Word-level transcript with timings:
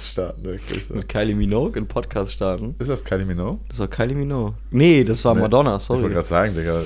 Podcast 0.00 0.12
starten, 0.12 0.44
wirklich 0.44 0.86
so. 0.86 0.94
Mit 0.94 1.08
Kylie 1.08 1.34
Minogue 1.34 1.76
einen 1.76 1.86
Podcast 1.86 2.32
starten. 2.32 2.74
Ist 2.78 2.88
das 2.90 3.04
Kylie 3.04 3.26
Minogue? 3.26 3.60
Das 3.68 3.78
war 3.80 3.88
Kylie 3.88 4.14
Minogue. 4.14 4.54
Nee, 4.70 5.04
das 5.04 5.24
war 5.24 5.34
Nee, 5.34 5.42
Madonna, 5.42 5.76
Ich 5.76 5.88
wollte 5.88 6.02
sorry. 6.02 6.14
gerade 6.14 6.26
sagen, 6.26 6.54
Digga. 6.54 6.80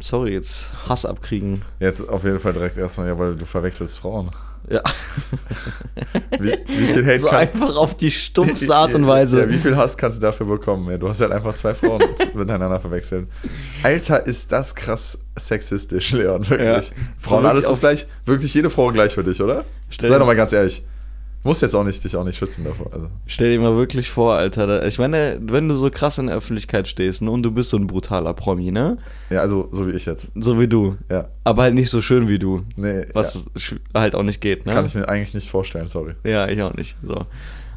Sorry, 0.00 0.32
jetzt 0.34 0.70
Hass 0.88 1.04
abkriegen. 1.06 1.62
jetzt 1.80 2.08
auf 2.08 2.22
jeden 2.24 2.38
Fall 2.38 2.52
direkt 2.52 2.76
erstmal, 2.76 3.08
ja, 3.08 3.18
weil 3.18 3.34
du 3.34 3.44
verwechselst 3.44 3.98
Frauen. 3.98 4.30
Ja. 4.68 4.82
Wie, 6.40 6.52
wie 6.66 6.86
viel 6.92 7.06
Hate 7.06 7.18
so 7.20 7.28
kann, 7.28 7.38
einfach 7.38 7.76
auf 7.76 7.96
die 7.96 8.10
stumpfste 8.10 8.74
Art 8.74 8.94
und 8.94 9.06
Weise. 9.06 9.40
Ja, 9.42 9.48
wie 9.48 9.58
viel 9.58 9.76
Hass 9.76 9.96
kannst 9.96 10.18
du 10.18 10.22
dafür 10.22 10.46
bekommen? 10.46 10.90
Ja, 10.90 10.98
du 10.98 11.08
hast 11.08 11.20
halt 11.20 11.30
einfach 11.32 11.54
zwei 11.54 11.72
Frauen 11.74 12.02
miteinander 12.34 12.78
verwechselt. 12.80 13.28
Alter, 13.82 14.26
ist 14.26 14.50
das 14.52 14.74
krass 14.74 15.24
sexistisch, 15.36 16.12
Leon, 16.12 16.48
wirklich. 16.50 16.88
Ja. 16.90 16.94
Frauen, 17.20 17.42
So 17.44 17.48
alles 17.48 17.64
wirklich 17.64 17.72
ist 17.72 17.80
gleich, 17.80 18.06
wirklich 18.24 18.54
jede 18.54 18.68
Frau 18.70 18.90
gleich 18.92 19.14
für 19.14 19.24
dich, 19.24 19.40
oder? 19.40 19.64
Stell 19.88 20.10
Sei 20.10 20.18
doch 20.18 20.26
mal 20.26 20.36
ganz 20.36 20.52
ehrlich. 20.52 20.84
Muss 21.46 21.60
jetzt 21.62 21.74
auch 21.74 21.84
nicht 21.84 22.02
dich 22.04 22.16
auch 22.16 22.24
nicht 22.24 22.36
schützen 22.36 22.64
davor. 22.64 22.92
Also, 22.92 23.08
Stell 23.26 23.50
dir 23.52 23.60
mal 23.60 23.76
wirklich 23.76 24.10
vor, 24.10 24.34
Alter. 24.34 24.84
Ich 24.86 24.98
meine, 24.98 25.38
wenn 25.40 25.68
du 25.68 25.74
so 25.74 25.88
krass 25.90 26.18
in 26.18 26.26
der 26.26 26.36
Öffentlichkeit 26.36 26.88
stehst 26.88 27.22
ne, 27.22 27.30
und 27.30 27.42
du 27.42 27.50
bist 27.52 27.70
so 27.70 27.76
ein 27.76 27.86
brutaler 27.86 28.34
Promi, 28.34 28.70
ne? 28.70 28.98
ja, 29.30 29.40
also 29.40 29.68
so 29.70 29.86
wie 29.86 29.92
ich 29.92 30.04
jetzt. 30.06 30.32
So 30.34 30.58
wie 30.60 30.68
du. 30.68 30.96
Ja. 31.10 31.28
Aber 31.44 31.62
halt 31.62 31.74
nicht 31.74 31.88
so 31.90 32.02
schön 32.02 32.28
wie 32.28 32.38
du. 32.38 32.64
Nee, 32.76 33.06
Was 33.14 33.46
sch- 33.56 33.78
halt 33.94 34.14
auch 34.14 34.22
nicht 34.22 34.40
geht, 34.40 34.66
ne? 34.66 34.72
Kann 34.72 34.84
ich 34.86 34.94
mir 34.94 35.08
eigentlich 35.08 35.34
nicht 35.34 35.48
vorstellen, 35.48 35.88
sorry. 35.88 36.14
Ja, 36.24 36.48
ich 36.48 36.60
auch 36.62 36.74
nicht. 36.74 36.96
So. 37.02 37.24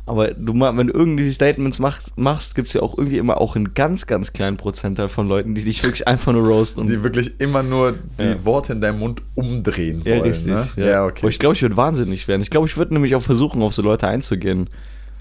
Aber 0.10 0.30
du, 0.30 0.60
wenn 0.60 0.88
du 0.88 0.94
irgendwie 0.94 1.30
Statements 1.30 1.78
machst, 1.78 2.18
machst 2.18 2.56
gibt 2.56 2.70
es 2.70 2.74
ja 2.74 2.82
auch 2.82 2.98
irgendwie 2.98 3.20
immer 3.20 3.40
auch 3.40 3.56
einen 3.56 3.76
ganz, 3.76 4.08
ganz 4.08 4.34
kleinen 4.34 4.58
Prozentteil 4.58 5.08
von 5.08 5.28
Leuten, 5.28 5.54
die 5.54 5.64
dich 5.64 5.84
wirklich 5.84 6.08
einfach 6.08 6.34
nur 6.34 6.48
roasten. 6.48 6.88
Die 6.88 7.04
wirklich 7.04 7.40
immer 7.40 7.62
nur 7.62 7.94
die 8.20 8.24
Ja. 8.24 8.44
Worte 8.44 8.74
in 8.74 8.82
deinem 8.82 8.98
Mund 8.98 9.22
umdrehen 9.36 10.02
ja, 10.04 10.14
wollen. 10.14 10.24
richtig. 10.24 10.48
Ne? 10.48 10.68
Ja. 10.78 10.86
Ja. 10.86 11.06
Okay. 11.06 11.30
ich 11.30 11.38
glaube, 11.38 11.54
ich 11.54 11.62
würde 11.62 11.78
wahnsinnig 11.78 12.28
werden. 12.28 12.42
Ich 12.42 12.50
glaube, 12.50 12.66
ich 12.66 12.76
würde 12.76 12.96
nämlich 12.96 13.14
auch 13.14 13.22
versuchen, 13.22 13.62
auf 13.62 13.76
so 13.76 13.84
Leute 13.84 14.08
einzugehen. 14.08 14.68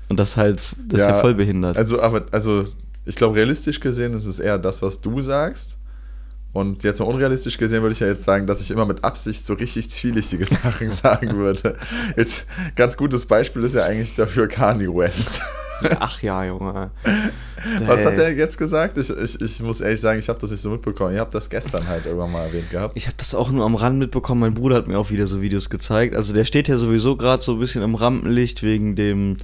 Und 0.09 0.19
das 0.19 0.39
halt, 0.39 0.63
das 0.89 1.01
ist 1.01 1.07
ja 1.07 1.15
voll 1.15 1.35
behindert. 1.35 1.77
Also, 1.77 2.01
aber, 2.01 2.25
also, 2.31 2.65
ich 3.05 3.15
glaube, 3.15 3.37
realistisch 3.37 3.81
gesehen 3.81 4.15
ist 4.15 4.25
es 4.25 4.39
eher 4.39 4.59
das, 4.59 4.81
was 4.81 5.03
du 5.03 5.21
sagst. 5.21 5.78
Und 6.53 6.83
jetzt 6.83 6.99
mal 6.99 7.07
unrealistisch 7.07 7.59
gesehen 7.59 7.83
würde 7.83 7.93
ich 7.93 8.01
ja 8.01 8.07
jetzt 8.07 8.25
sagen, 8.25 8.47
dass 8.47 8.61
ich 8.61 8.71
immer 8.71 8.87
mit 8.87 9.05
Absicht 9.05 9.45
so 9.45 9.55
richtig 9.55 9.91
zwielichtige 9.91 10.45
Sachen 10.47 10.91
sagen 10.91 11.37
würde. 11.37 11.77
Jetzt, 12.17 12.47
ganz 12.75 12.97
gutes 12.97 13.27
Beispiel 13.27 13.65
ist 13.65 13.75
ja 13.75 13.85
eigentlich 13.85 14.15
dafür 14.15 14.49
Kanye 14.49 14.89
West. 14.89 15.43
Ach 16.01 16.21
ja, 16.23 16.45
Junge. 16.45 16.91
Was 17.87 18.05
hat 18.05 18.15
er 18.15 18.33
jetzt 18.33 18.59
gesagt? 18.59 18.99
Ich, 18.99 19.11
ich, 19.11 19.41
ich 19.41 19.63
muss 19.63 19.81
ehrlich 19.81 20.01
sagen, 20.01 20.19
ich 20.19 20.29
habe 20.29 20.41
das 20.41 20.51
nicht 20.51 20.61
so 20.61 20.71
mitbekommen. 20.71 21.15
Ihr 21.15 21.21
habt 21.21 21.35
das 21.35 21.49
gestern 21.51 21.87
halt 21.87 22.07
irgendwann 22.07 22.33
mal 22.33 22.47
erwähnt 22.47 22.71
gehabt. 22.71 22.97
Ich 22.97 23.07
habe 23.07 23.17
das 23.19 23.35
auch 23.35 23.51
nur 23.51 23.65
am 23.65 23.75
Rand 23.75 23.99
mitbekommen. 23.99 24.41
Mein 24.41 24.55
Bruder 24.55 24.77
hat 24.77 24.89
mir 24.89 24.99
auch 24.99 25.11
wieder 25.11 25.27
so 25.27 25.41
Videos 25.41 25.71
gezeigt. 25.71 26.17
Also 26.17 26.33
der 26.33 26.45
steht 26.45 26.69
ja 26.69 26.77
sowieso 26.79 27.17
gerade 27.17 27.43
so 27.43 27.53
ein 27.53 27.59
bisschen 27.61 27.83
im 27.83 27.95
Rampenlicht 27.95 28.63
wegen 28.63 28.97
dem. 28.97 29.37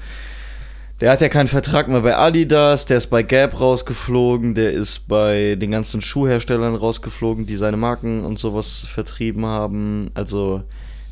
Der 1.00 1.10
hat 1.10 1.20
ja 1.20 1.28
keinen 1.28 1.48
Vertrag 1.48 1.88
mehr 1.88 2.02
bei 2.02 2.16
Adidas, 2.16 2.86
der 2.86 2.98
ist 2.98 3.08
bei 3.08 3.24
Gap 3.24 3.58
rausgeflogen, 3.60 4.54
der 4.54 4.72
ist 4.72 5.08
bei 5.08 5.56
den 5.56 5.72
ganzen 5.72 6.00
Schuhherstellern 6.00 6.76
rausgeflogen, 6.76 7.46
die 7.46 7.56
seine 7.56 7.76
Marken 7.76 8.24
und 8.24 8.38
sowas 8.38 8.86
vertrieben 8.88 9.44
haben. 9.44 10.10
Also 10.14 10.62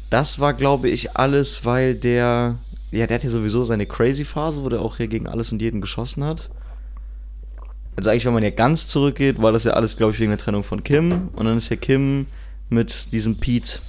das 0.09 0.39
war, 0.39 0.55
glaube 0.55 0.89
ich, 0.89 1.17
alles, 1.17 1.65
weil 1.65 1.95
der. 1.95 2.59
Ja, 2.93 3.07
der 3.07 3.15
hat 3.17 3.25
ja 3.25 3.31
sowieso 3.31 3.65
seine 3.65 3.87
Crazy-Phase, 3.87 4.63
wo 4.63 4.69
der 4.69 4.83
auch 4.83 4.99
hier 4.99 5.09
gegen 5.09 5.27
alles 5.27 5.51
und 5.51 5.63
jeden 5.63 5.81
geschossen 5.81 6.23
hat. 6.23 6.51
Also 7.97 8.11
eigentlich, 8.11 8.27
wenn 8.27 8.35
man 8.35 8.43
ja 8.43 8.51
ganz 8.51 8.87
zurückgeht, 8.87 9.41
war 9.41 9.51
das 9.51 9.65
ja 9.65 9.73
alles, 9.73 9.97
glaube 9.97 10.13
ich, 10.13 10.21
wegen 10.21 10.31
der 10.31 10.39
Trennung 10.39 10.63
von 10.63 10.85
Kim. 10.85 11.31
Und 11.35 11.47
dann 11.47 11.57
ist 11.57 11.71
ja 11.71 11.77
Kim 11.77 12.27
mit 12.69 13.13
diesem 13.13 13.37
Pete. 13.37 13.81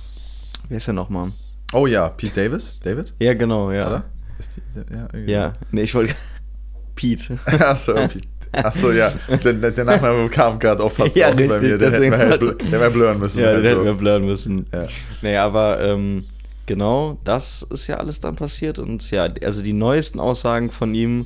Wer 0.69 0.77
ist 0.77 0.88
der 0.88 0.94
nochmal? 0.94 1.33
Oh 1.73 1.86
ja, 1.86 2.09
Pete 2.09 2.33
Davis? 2.44 2.80
David? 2.81 3.14
Ja, 3.19 3.33
genau, 3.33 3.71
ja. 3.71 3.88
Oder? 3.88 4.03
Ist 4.44 4.58
die, 4.58 4.94
ja, 4.94 5.08
irgendwie. 5.13 5.31
Ja, 5.31 5.53
nee, 5.72 5.81
ich 5.83 5.95
wollte. 5.95 6.16
Pete. 6.95 7.39
Achso, 7.45 7.94
Pete. 7.94 8.27
Achso, 8.52 8.91
ja. 8.91 9.11
Der, 9.44 9.53
der 9.53 9.86
Nachname 9.86 10.30
kam 10.30 10.59
gerade 10.59 10.83
auch 10.83 10.91
fast 10.91 11.16
Ja, 11.16 11.30
raus 11.30 11.38
bei 11.38 11.44
richtig, 11.44 11.61
mir. 11.61 11.69
Den 11.69 11.80
deswegen 11.80 12.13
hätten 12.13 12.30
wir 12.30 12.47
halt, 12.49 12.61
den 12.61 12.71
wir 12.71 12.89
blurren 12.91 13.20
müssen. 13.20 13.42
ja, 13.42 13.54
den 13.54 13.64
so. 13.64 13.70
hätten 13.70 13.86
wir 13.86 13.93
blurren 13.95 14.26
müssen. 14.26 14.65
Ja. 14.71 14.87
Nee, 15.23 15.37
aber 15.37 15.81
ähm, 15.81 16.26
genau, 16.67 17.17
das 17.23 17.65
ist 17.71 17.87
ja 17.87 17.98
alles 17.98 18.20
dann 18.20 18.36
passiert. 18.36 18.77
Und 18.77 19.09
ja, 19.09 19.27
also 19.43 19.64
die 19.64 19.73
neuesten 19.73 20.20
Aussagen 20.20 20.70
von 20.70 20.93
ihm 20.93 21.25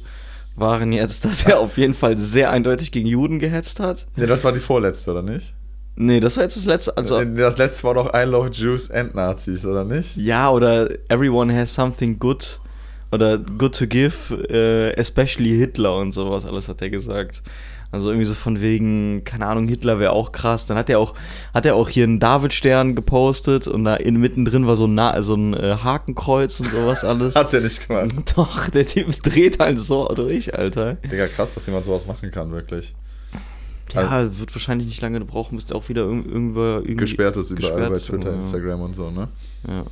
waren 0.55 0.93
jetzt, 0.93 1.25
dass 1.25 1.45
er 1.45 1.59
auf 1.59 1.77
jeden 1.77 1.93
Fall 1.95 2.17
sehr 2.17 2.49
eindeutig 2.51 2.91
gegen 2.91 3.07
Juden 3.07 3.39
gehetzt 3.39 3.79
hat. 3.81 4.07
Nee, 4.15 4.25
das 4.25 4.43
war 4.45 4.53
die 4.53 4.59
vorletzte, 4.61 5.11
oder 5.11 5.21
nicht? 5.21 5.53
Nee, 5.99 6.19
das 6.19 6.37
war 6.37 6.43
jetzt 6.43 6.55
das 6.55 6.65
letzte. 6.65 6.95
Also, 6.95 7.25
das 7.25 7.57
letzte 7.57 7.83
war 7.83 7.95
doch 7.95 8.13
I 8.13 8.23
Love 8.23 8.51
Jews 8.51 8.89
and 8.91 9.15
Nazis, 9.15 9.65
oder 9.65 9.83
nicht? 9.83 10.15
Ja, 10.15 10.51
oder 10.51 10.87
everyone 11.09 11.53
has 11.53 11.73
something 11.73 12.19
good 12.19 12.59
oder 13.11 13.37
good 13.37 13.75
to 13.75 13.87
give, 13.87 14.35
äh, 14.49 14.93
especially 14.95 15.57
Hitler 15.57 15.97
und 15.97 16.13
sowas, 16.13 16.45
alles 16.45 16.67
hat 16.67 16.81
er 16.81 16.89
gesagt. 16.89 17.41
Also 17.89 18.09
irgendwie 18.09 18.25
so 18.25 18.33
von 18.33 18.59
wegen, 18.59 19.23
keine 19.23 19.45
Ahnung, 19.45 19.67
Hitler 19.69 19.97
wäre 19.97 20.11
auch 20.11 20.33
krass. 20.33 20.65
Dann 20.65 20.77
hat 20.77 20.89
er 20.89 20.99
auch, 20.99 21.13
hat 21.53 21.65
er 21.65 21.75
auch 21.75 21.87
hier 21.87 22.03
einen 22.03 22.19
Davidstern 22.19 22.95
gepostet 22.95 23.67
und 23.67 23.85
da 23.85 23.95
in, 23.95 24.17
mittendrin 24.17 24.67
war 24.67 24.75
so 24.75 24.87
ein, 24.87 24.95
Na 24.95 25.21
so 25.21 25.35
ein 25.35 25.53
äh, 25.53 25.77
Hakenkreuz 25.81 26.59
und 26.59 26.69
sowas 26.69 27.05
alles. 27.05 27.35
Hat 27.35 27.53
er 27.53 27.61
nicht 27.61 27.87
gemacht. 27.87 28.11
Doch, 28.35 28.69
der 28.69 28.85
Typ 28.85 29.09
dreht 29.23 29.59
halt 29.59 29.79
so 29.79 30.05
durch, 30.09 30.53
Alter. 30.53 30.95
Digga, 30.95 31.27
krass, 31.27 31.53
dass 31.53 31.65
jemand 31.65 31.85
sowas 31.85 32.05
machen 32.05 32.29
kann, 32.29 32.51
wirklich. 32.51 32.93
Ja, 33.93 34.37
wird 34.37 34.53
wahrscheinlich 34.53 34.87
nicht 34.87 35.01
lange 35.01 35.21
brauchen, 35.21 35.55
bis 35.55 35.67
der 35.67 35.77
auch 35.77 35.87
wieder 35.87 36.01
irg 36.01 36.25
irgendwo 36.25 36.59
irgendwie 36.59 36.95
Gesperrt 36.97 37.37
ist 37.37 37.51
überall 37.51 37.89
gesperrt 37.89 37.91
bei 37.91 37.99
Twitter, 37.99 38.31
ja. 38.31 38.37
Instagram 38.37 38.81
und 38.81 38.93
so, 38.93 39.09
ne? 39.09 39.29
Ja. 39.65 39.85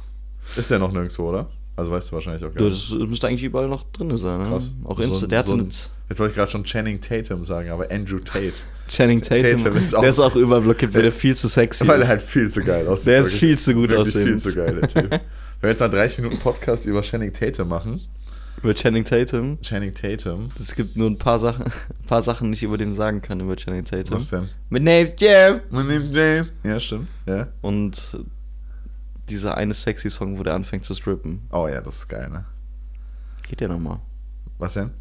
Ist 0.57 0.69
der 0.69 0.79
noch 0.79 0.91
nirgendwo, 0.91 1.29
oder? 1.29 1.47
Also 1.77 1.91
weißt 1.91 2.09
du 2.09 2.13
wahrscheinlich 2.13 2.43
auch 2.45 2.53
gar 2.53 2.63
Ja, 2.63 2.69
nicht. 2.69 2.91
das 2.93 3.09
müsste 3.09 3.27
eigentlich 3.27 3.43
überall 3.43 3.67
noch 3.67 3.83
drin 3.91 4.15
sein, 4.15 4.41
ne? 4.43 4.47
Krass. 4.49 4.73
Auch 4.85 4.97
So 4.97 5.03
Insta, 5.03 5.25
ein- 5.25 5.29
der 5.29 5.43
so 5.43 5.49
so 5.49 5.57
ein- 5.57 5.69
Jetzt 6.07 6.19
wollte 6.19 6.31
ich 6.31 6.35
gerade 6.37 6.51
schon 6.51 6.63
Channing 6.63 7.01
Tatum 7.01 7.43
sagen, 7.43 7.69
aber 7.71 7.91
Andrew 7.91 8.19
Tate. 8.19 8.53
Channing 8.87 9.21
Tatum, 9.21 9.57
Tatum 9.63 9.77
ist 9.77 9.93
auch- 9.95 10.01
der 10.01 10.09
ist 10.11 10.19
auch 10.19 10.35
überblockiert, 10.35 10.93
weil 10.93 11.01
der 11.01 11.11
viel 11.11 11.35
zu 11.35 11.47
sexy 11.47 11.85
Weil 11.87 11.97
er 11.99 12.03
ist. 12.03 12.07
halt 12.09 12.21
viel 12.21 12.49
zu 12.49 12.63
geil 12.63 12.87
aussieht. 12.87 13.07
Der 13.07 13.19
ist 13.19 13.33
wirklich. 13.33 13.39
viel 13.39 13.57
zu 13.57 13.73
gut 13.73 13.93
aussehend. 13.93 14.27
viel 14.27 14.37
zu 14.37 14.55
geil, 14.55 14.75
der 14.81 14.87
Typ. 14.87 15.11
Wenn 15.11 15.21
wir 15.61 15.69
jetzt 15.69 15.79
mal 15.79 15.89
30 15.89 16.19
Minuten 16.19 16.39
Podcast 16.39 16.85
über 16.85 17.01
Channing 17.01 17.33
Tatum 17.33 17.67
machen. 17.69 17.99
Über 18.63 18.73
Channing 18.73 19.03
Tatum. 19.03 19.57
Channing 19.61 19.93
Tatum. 19.93 20.51
Es 20.59 20.75
gibt 20.75 20.95
nur 20.95 21.09
ein 21.09 21.17
paar 21.17 21.39
Sachen, 21.39 21.65
ein 21.65 22.07
paar 22.07 22.21
Sachen, 22.21 22.51
die 22.51 22.55
ich 22.55 22.63
über 22.63 22.77
den 22.77 22.93
sagen 22.93 23.21
kann, 23.21 23.39
über 23.41 23.55
Channing 23.57 23.83
Tatum. 23.83 24.15
Was 24.17 24.29
denn? 24.29 24.47
Mit 24.69 24.83
Name 24.83 25.13
Jeff. 25.19 25.61
My 25.71 25.83
name's 25.83 26.07
James. 26.13 26.47
Ja, 26.63 26.79
stimmt. 26.79 27.07
Ja. 27.27 27.47
Und 27.61 28.17
dieser 29.29 29.57
eine 29.57 29.73
sexy 29.73 30.09
Song, 30.09 30.37
wo 30.37 30.43
der 30.43 30.53
anfängt 30.53 30.85
zu 30.85 30.93
strippen. 30.93 31.47
Oh 31.51 31.67
ja, 31.67 31.81
das 31.81 31.97
ist 31.97 32.07
geil, 32.07 32.29
ne? 32.29 32.45
Geht 33.47 33.61
ja 33.61 33.67
nochmal. 33.67 33.99
Was 34.57 34.73
denn? 34.73 34.91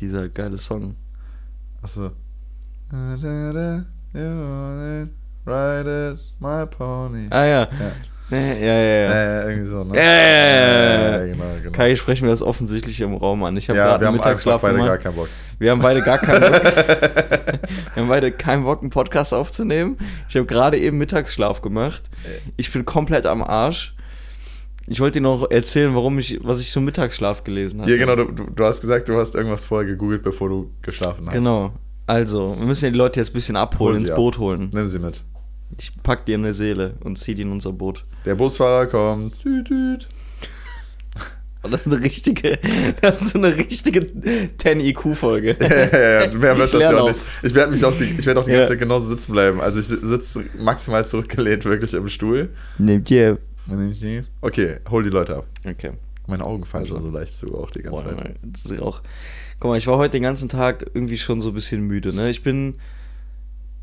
Dieser 0.00 0.28
geile 0.28 0.58
Song. 0.58 0.96
Achso. 1.82 2.12
Ride 5.46 6.12
it, 6.12 6.20
my 6.40 6.66
pony. 6.66 7.26
Ah 7.30 7.44
ja. 7.44 7.68
Ja. 7.78 7.92
Ja, 8.30 8.38
ja, 8.38 8.54
ja. 8.54 8.72
Äh, 8.72 9.48
irgendwie 9.50 9.66
so, 9.66 9.84
ne? 9.84 9.96
Ja, 9.96 10.02
ja, 10.02 10.12
ja, 10.12 11.18
ja. 11.18 11.26
genau, 11.26 11.44
genau. 11.62 11.72
Kai, 11.72 11.94
sprechen 11.94 12.24
wir 12.24 12.30
das 12.30 12.42
offensichtlich 12.42 13.00
im 13.00 13.14
Raum 13.14 13.44
an. 13.44 13.56
Ich 13.56 13.68
habe 13.68 13.78
ja, 13.78 13.86
gerade 13.86 14.02
wir 14.02 14.08
einen 14.08 14.16
Mittagsschlaf 14.16 14.62
beide 14.62 14.74
gemacht. 14.74 14.88
gar 14.88 14.98
keinen 14.98 15.16
Bock. 15.16 15.28
Wir 15.58 15.70
haben 15.70 15.80
beide 15.80 16.00
gar 16.02 16.18
keinen 16.18 16.40
Bock. 16.40 16.62
wir 17.94 18.02
haben 18.02 18.08
beide 18.08 18.32
keinen 18.32 18.64
Bock, 18.64 18.80
einen 18.80 18.90
Podcast 18.90 19.34
aufzunehmen. 19.34 19.98
Ich 20.28 20.36
habe 20.36 20.46
gerade 20.46 20.78
eben 20.78 20.96
Mittagsschlaf 20.96 21.60
gemacht. 21.60 22.04
Ich 22.56 22.72
bin 22.72 22.84
komplett 22.84 23.26
am 23.26 23.42
Arsch. 23.42 23.94
Ich 24.86 25.00
wollte 25.00 25.20
dir 25.20 25.22
noch 25.22 25.50
erzählen, 25.50 25.94
warum 25.94 26.18
ich, 26.18 26.40
was 26.42 26.60
ich 26.60 26.70
zum 26.70 26.84
Mittagsschlaf 26.84 27.44
gelesen 27.44 27.80
habe. 27.80 27.90
Ja, 27.90 27.96
genau, 27.96 28.16
du, 28.16 28.24
du, 28.32 28.64
hast 28.64 28.80
gesagt, 28.80 29.08
du 29.08 29.18
hast 29.18 29.34
irgendwas 29.34 29.64
vorher 29.64 29.86
gegoogelt, 29.86 30.22
bevor 30.22 30.48
du 30.48 30.70
geschlafen 30.82 31.26
hast. 31.26 31.34
Genau. 31.34 31.72
Also, 32.06 32.54
wir 32.58 32.66
müssen 32.66 32.86
ja 32.86 32.90
die 32.90 32.98
Leute 32.98 33.20
jetzt 33.20 33.30
ein 33.30 33.34
bisschen 33.34 33.56
abholen, 33.56 33.94
Hol 33.94 34.00
ins 34.00 34.10
ab. 34.10 34.16
Boot 34.16 34.38
holen. 34.38 34.70
Nimm 34.74 34.88
sie 34.88 34.98
mit. 34.98 35.22
Ich 35.78 35.92
pack 36.02 36.26
dir 36.26 36.36
in 36.36 36.42
der 36.42 36.54
Seele 36.54 36.94
und 37.02 37.18
zieh 37.18 37.34
die 37.34 37.42
in 37.42 37.50
unser 37.52 37.72
Boot. 37.72 38.04
Der 38.24 38.34
Busfahrer 38.34 38.86
kommt. 38.86 39.40
Tüt, 39.40 39.66
tüt. 39.66 40.08
Und 41.62 41.72
das 41.72 41.86
ist 41.86 41.92
eine 41.94 42.04
richtige, 42.04 42.58
das 43.00 43.22
ist 43.22 43.36
eine 43.36 43.56
richtige 43.56 44.00
10-IQ-Folge. 44.00 45.56
ja, 45.60 45.68
ja, 45.68 46.24
ja, 46.26 46.34
mehr 46.34 46.58
wird 46.58 46.66
Ich 46.66 46.72
das 46.72 46.82
ja 46.82 47.00
auch 47.00 47.08
nicht. 47.08 47.22
Ich 47.42 47.54
werde 47.54 47.72
mich 47.72 47.82
auch 47.84 47.96
die, 47.96 48.04
ich 48.04 48.26
werde 48.26 48.40
auch 48.40 48.44
die 48.44 48.50
ganze 48.50 48.72
Zeit 48.72 48.78
genauso 48.78 49.08
sitzen 49.08 49.32
bleiben. 49.32 49.62
Also 49.62 49.80
ich 49.80 49.86
sitze 49.86 50.44
maximal 50.58 51.06
zurückgelehnt, 51.06 51.64
wirklich 51.64 51.94
im 51.94 52.08
Stuhl. 52.08 52.50
Nehmt 52.76 53.10
ihr. 53.10 53.38
Okay, 54.42 54.76
hol 54.90 55.02
die 55.02 55.08
Leute 55.08 55.36
ab. 55.36 55.46
Okay. 55.64 55.92
Meine 56.26 56.44
Augen 56.44 56.66
fallen 56.66 56.84
Also. 56.84 56.96
schon 56.96 57.02
so 57.02 57.10
leicht 57.10 57.32
zu, 57.32 57.54
auch 57.56 57.70
die 57.70 57.82
ganze 57.82 58.04
Boah, 58.04 58.16
Zeit. 58.16 58.36
das 58.42 58.66
ist 58.66 58.82
auch. 58.82 59.00
Guck 59.58 59.70
mal, 59.70 59.78
ich 59.78 59.86
war 59.86 59.96
heute 59.96 60.12
den 60.12 60.22
ganzen 60.22 60.50
Tag 60.50 60.84
irgendwie 60.92 61.16
schon 61.16 61.40
so 61.40 61.48
ein 61.50 61.54
bisschen 61.54 61.82
müde, 61.86 62.12
ne? 62.12 62.28
Ich 62.28 62.42
bin. 62.42 62.76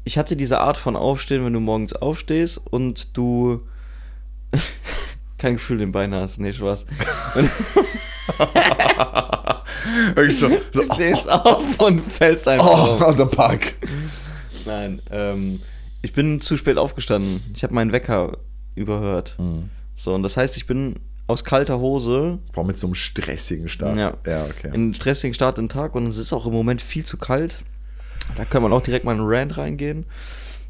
Ich 0.03 0.17
hatte 0.17 0.35
diese 0.35 0.59
Art 0.59 0.77
von 0.77 0.95
Aufstehen, 0.95 1.45
wenn 1.45 1.53
du 1.53 1.59
morgens 1.59 1.93
aufstehst 1.93 2.61
und 2.69 3.15
du 3.15 3.61
kein 5.37 5.53
Gefühl 5.53 5.77
in 5.77 5.87
den 5.87 5.91
Beinen 5.91 6.19
hast. 6.19 6.39
Nee, 6.39 6.53
Spaß. 6.53 6.85
Wirklich 10.15 10.37
so, 10.37 10.49
so 10.71 10.81
du 10.81 10.93
stehst 10.93 11.29
auf 11.29 11.79
und 11.79 12.01
fällst 12.01 12.47
einfach 12.47 12.99
oh, 12.99 13.03
auf. 13.03 13.17
the 13.17 13.25
park. 13.25 13.75
Nein, 14.65 15.01
ähm, 15.11 15.61
ich 16.01 16.13
bin 16.13 16.41
zu 16.41 16.57
spät 16.57 16.77
aufgestanden. 16.77 17.43
Ich 17.53 17.63
habe 17.63 17.73
meinen 17.73 17.91
Wecker 17.91 18.37
überhört. 18.75 19.35
Mhm. 19.39 19.69
So, 19.95 20.13
und 20.13 20.23
das 20.23 20.37
heißt, 20.37 20.57
ich 20.57 20.65
bin 20.67 20.99
aus 21.27 21.43
kalter 21.43 21.79
Hose 21.79 22.39
Boah, 22.53 22.63
mit 22.63 22.77
so 22.77 22.87
einem 22.87 22.95
stressigen 22.95 23.69
Start. 23.69 23.97
Ja. 23.97 24.17
ja 24.25 24.45
okay. 24.45 24.67
in 24.67 24.73
einen 24.73 24.93
stressigen 24.93 25.33
Start 25.33 25.57
in 25.57 25.65
den 25.65 25.69
Tag 25.69 25.95
und 25.95 26.07
es 26.07 26.17
ist 26.17 26.33
auch 26.33 26.45
im 26.45 26.53
Moment 26.53 26.81
viel 26.81 27.05
zu 27.05 27.17
kalt. 27.17 27.59
Da 28.35 28.45
kann 28.45 28.61
man 28.61 28.73
auch 28.73 28.81
direkt 28.81 29.05
mal 29.05 29.13
in 29.13 29.19
einen 29.19 29.29
Rant 29.29 29.57
reingehen. 29.57 30.05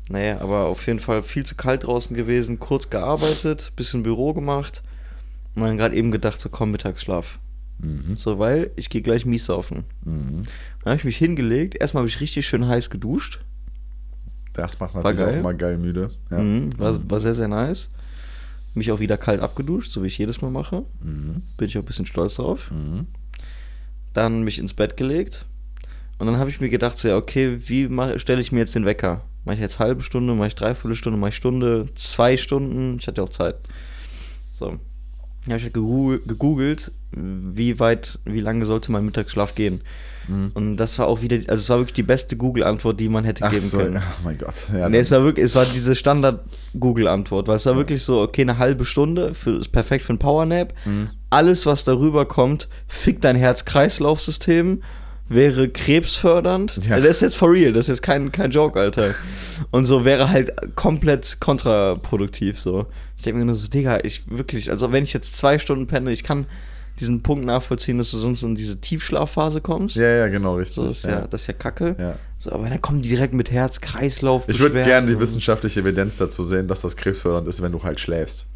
Naja, 0.09 0.41
aber 0.41 0.65
auf 0.65 0.85
jeden 0.87 0.99
Fall 0.99 1.23
viel 1.23 1.45
zu 1.45 1.55
kalt 1.55 1.85
draußen 1.85 2.15
gewesen, 2.15 2.59
kurz 2.59 2.89
gearbeitet, 2.89 3.71
bisschen 3.75 4.03
Büro 4.03 4.33
gemacht 4.33 4.83
und 5.55 5.63
dann 5.63 5.77
gerade 5.77 5.95
eben 5.95 6.11
gedacht, 6.11 6.41
so 6.41 6.49
komm, 6.49 6.71
Mittagsschlaf. 6.71 7.39
Mhm. 7.79 8.17
So, 8.17 8.37
weil 8.39 8.71
ich 8.75 8.89
gehe 8.89 9.01
gleich 9.01 9.25
mies 9.25 9.45
saufen. 9.45 9.85
Mhm. 10.03 10.43
Dann 10.83 10.91
habe 10.91 10.95
ich 10.97 11.03
mich 11.03 11.17
hingelegt, 11.17 11.75
erstmal 11.79 12.01
habe 12.01 12.09
ich 12.09 12.19
richtig 12.19 12.45
schön 12.45 12.67
heiß 12.67 12.89
geduscht. 12.89 13.39
Das 14.53 14.79
macht 14.79 14.95
natürlich 14.95 15.17
geil. 15.17 15.39
auch 15.39 15.43
mal 15.43 15.55
geil 15.55 15.77
müde. 15.77 16.11
Ja. 16.29 16.39
Mhm, 16.39 16.77
war, 16.77 17.09
war 17.09 17.19
sehr, 17.19 17.35
sehr 17.35 17.47
nice. 17.47 17.89
Mich 18.73 18.91
auch 18.91 18.99
wieder 18.99 19.17
kalt 19.17 19.41
abgeduscht, 19.41 19.91
so 19.91 20.03
wie 20.03 20.07
ich 20.07 20.17
jedes 20.17 20.41
Mal 20.41 20.51
mache. 20.51 20.83
Mhm. 21.01 21.41
Bin 21.57 21.67
ich 21.67 21.77
auch 21.77 21.83
ein 21.83 21.85
bisschen 21.85 22.05
stolz 22.05 22.35
drauf. 22.35 22.71
Mhm. 22.71 23.07
Dann 24.13 24.43
mich 24.43 24.59
ins 24.59 24.73
Bett 24.73 24.97
gelegt. 24.97 25.45
Und 26.21 26.27
dann 26.27 26.37
habe 26.37 26.51
ich 26.51 26.61
mir 26.61 26.69
gedacht, 26.69 26.99
so, 26.99 27.07
ja, 27.07 27.17
okay, 27.17 27.57
wie 27.61 27.89
stelle 28.19 28.41
ich 28.41 28.51
mir 28.51 28.59
jetzt 28.59 28.75
den 28.75 28.85
Wecker? 28.85 29.21
Mache 29.43 29.55
ich 29.55 29.61
jetzt 29.61 29.79
halbe 29.79 30.03
Stunde, 30.03 30.35
mache 30.35 30.49
ich 30.49 30.55
dreiviertel 30.55 30.95
Stunde, 30.95 31.17
mache 31.17 31.29
ich 31.29 31.35
Stunde, 31.35 31.89
zwei 31.95 32.37
Stunden? 32.37 32.97
Ich 32.99 33.07
hatte 33.07 33.21
ja 33.21 33.25
auch 33.25 33.29
Zeit. 33.29 33.55
So. 34.51 34.67
Dann 34.67 34.79
habe 35.47 35.57
ich 35.57 35.63
halt 35.63 35.73
gegoogelt, 35.73 36.91
wie 37.11 37.79
weit, 37.79 38.19
wie 38.25 38.39
lange 38.39 38.67
sollte 38.67 38.91
mein 38.91 39.03
Mittagsschlaf 39.03 39.55
gehen? 39.55 39.81
Mhm. 40.27 40.51
Und 40.53 40.77
das 40.77 40.99
war 40.99 41.07
auch 41.07 41.23
wieder, 41.23 41.37
also 41.37 41.59
es 41.59 41.69
war 41.69 41.79
wirklich 41.79 41.95
die 41.95 42.03
beste 42.03 42.37
Google-Antwort, 42.37 42.99
die 42.99 43.09
man 43.09 43.23
hätte 43.23 43.45
Ach 43.45 43.49
geben 43.49 43.63
so, 43.63 43.79
können. 43.79 43.97
oh 43.97 44.21
mein 44.23 44.37
Gott. 44.37 44.67
Ja, 44.71 44.89
Nee, 44.89 44.99
es 44.99 45.09
war 45.09 45.23
wirklich, 45.23 45.45
es 45.45 45.55
war 45.55 45.65
diese 45.65 45.95
Standard-Google-Antwort, 45.95 47.47
weil 47.47 47.55
es 47.55 47.65
war 47.65 47.75
wirklich 47.77 48.03
so, 48.03 48.21
okay, 48.21 48.43
eine 48.43 48.59
halbe 48.59 48.85
Stunde 48.85 49.33
für, 49.33 49.57
ist 49.57 49.69
perfekt 49.69 50.03
für 50.03 50.09
einen 50.09 50.19
Powernap. 50.19 50.71
Mhm. 50.85 51.09
Alles, 51.31 51.65
was 51.65 51.83
darüber 51.83 52.25
kommt, 52.25 52.69
fickt 52.87 53.23
dein 53.23 53.37
Herz-Kreislauf-System, 53.37 54.83
wäre 55.33 55.69
krebsfördernd. 55.69 56.79
Ja. 56.87 56.97
Das 56.97 57.05
ist 57.05 57.21
jetzt 57.21 57.35
for 57.35 57.51
real, 57.51 57.73
das 57.73 57.85
ist 57.85 57.87
jetzt 57.89 58.01
kein, 58.01 58.31
kein 58.31 58.51
Joke, 58.51 58.79
Alter. 58.79 59.15
Und 59.71 59.85
so 59.85 60.05
wäre 60.05 60.29
halt 60.29 60.75
komplett 60.75 61.37
kontraproduktiv, 61.39 62.59
so. 62.59 62.87
Ich 63.17 63.23
denke 63.23 63.39
mir 63.39 63.45
nur 63.45 63.55
so, 63.55 63.67
Digga, 63.67 63.99
ich 64.03 64.29
wirklich, 64.29 64.71
also 64.71 64.91
wenn 64.91 65.03
ich 65.03 65.13
jetzt 65.13 65.37
zwei 65.37 65.59
Stunden 65.59 65.87
penne, 65.87 66.11
ich 66.11 66.23
kann 66.23 66.47
diesen 66.99 67.23
Punkt 67.23 67.45
nachvollziehen, 67.45 67.97
dass 67.97 68.11
du 68.11 68.17
sonst 68.17 68.43
in 68.43 68.55
diese 68.55 68.79
Tiefschlafphase 68.79 69.61
kommst. 69.61 69.95
ja, 69.95 70.09
ja, 70.17 70.27
genau, 70.27 70.55
richtig. 70.55 70.75
So, 70.75 70.83
das, 70.85 70.97
ist 70.97 71.05
ja. 71.05 71.27
das 71.27 71.41
ist 71.41 71.47
ja 71.47 71.53
kacke. 71.53 71.95
ja. 71.99 72.15
So, 72.37 72.51
aber 72.51 72.69
dann 72.69 72.81
kommen 72.81 73.01
die 73.01 73.09
direkt 73.09 73.35
mit 73.35 73.51
Herz, 73.51 73.81
Kreislauf, 73.81 74.49
Ich 74.49 74.59
würde 74.59 74.81
gerne 74.83 75.07
die 75.07 75.19
wissenschaftliche 75.19 75.81
Evidenz 75.81 76.17
dazu 76.17 76.43
sehen, 76.43 76.67
dass 76.67 76.81
das 76.81 76.97
krebsfördernd 76.97 77.47
ist, 77.47 77.61
wenn 77.61 77.71
du 77.71 77.83
halt 77.83 77.99
schläfst. 77.99 78.47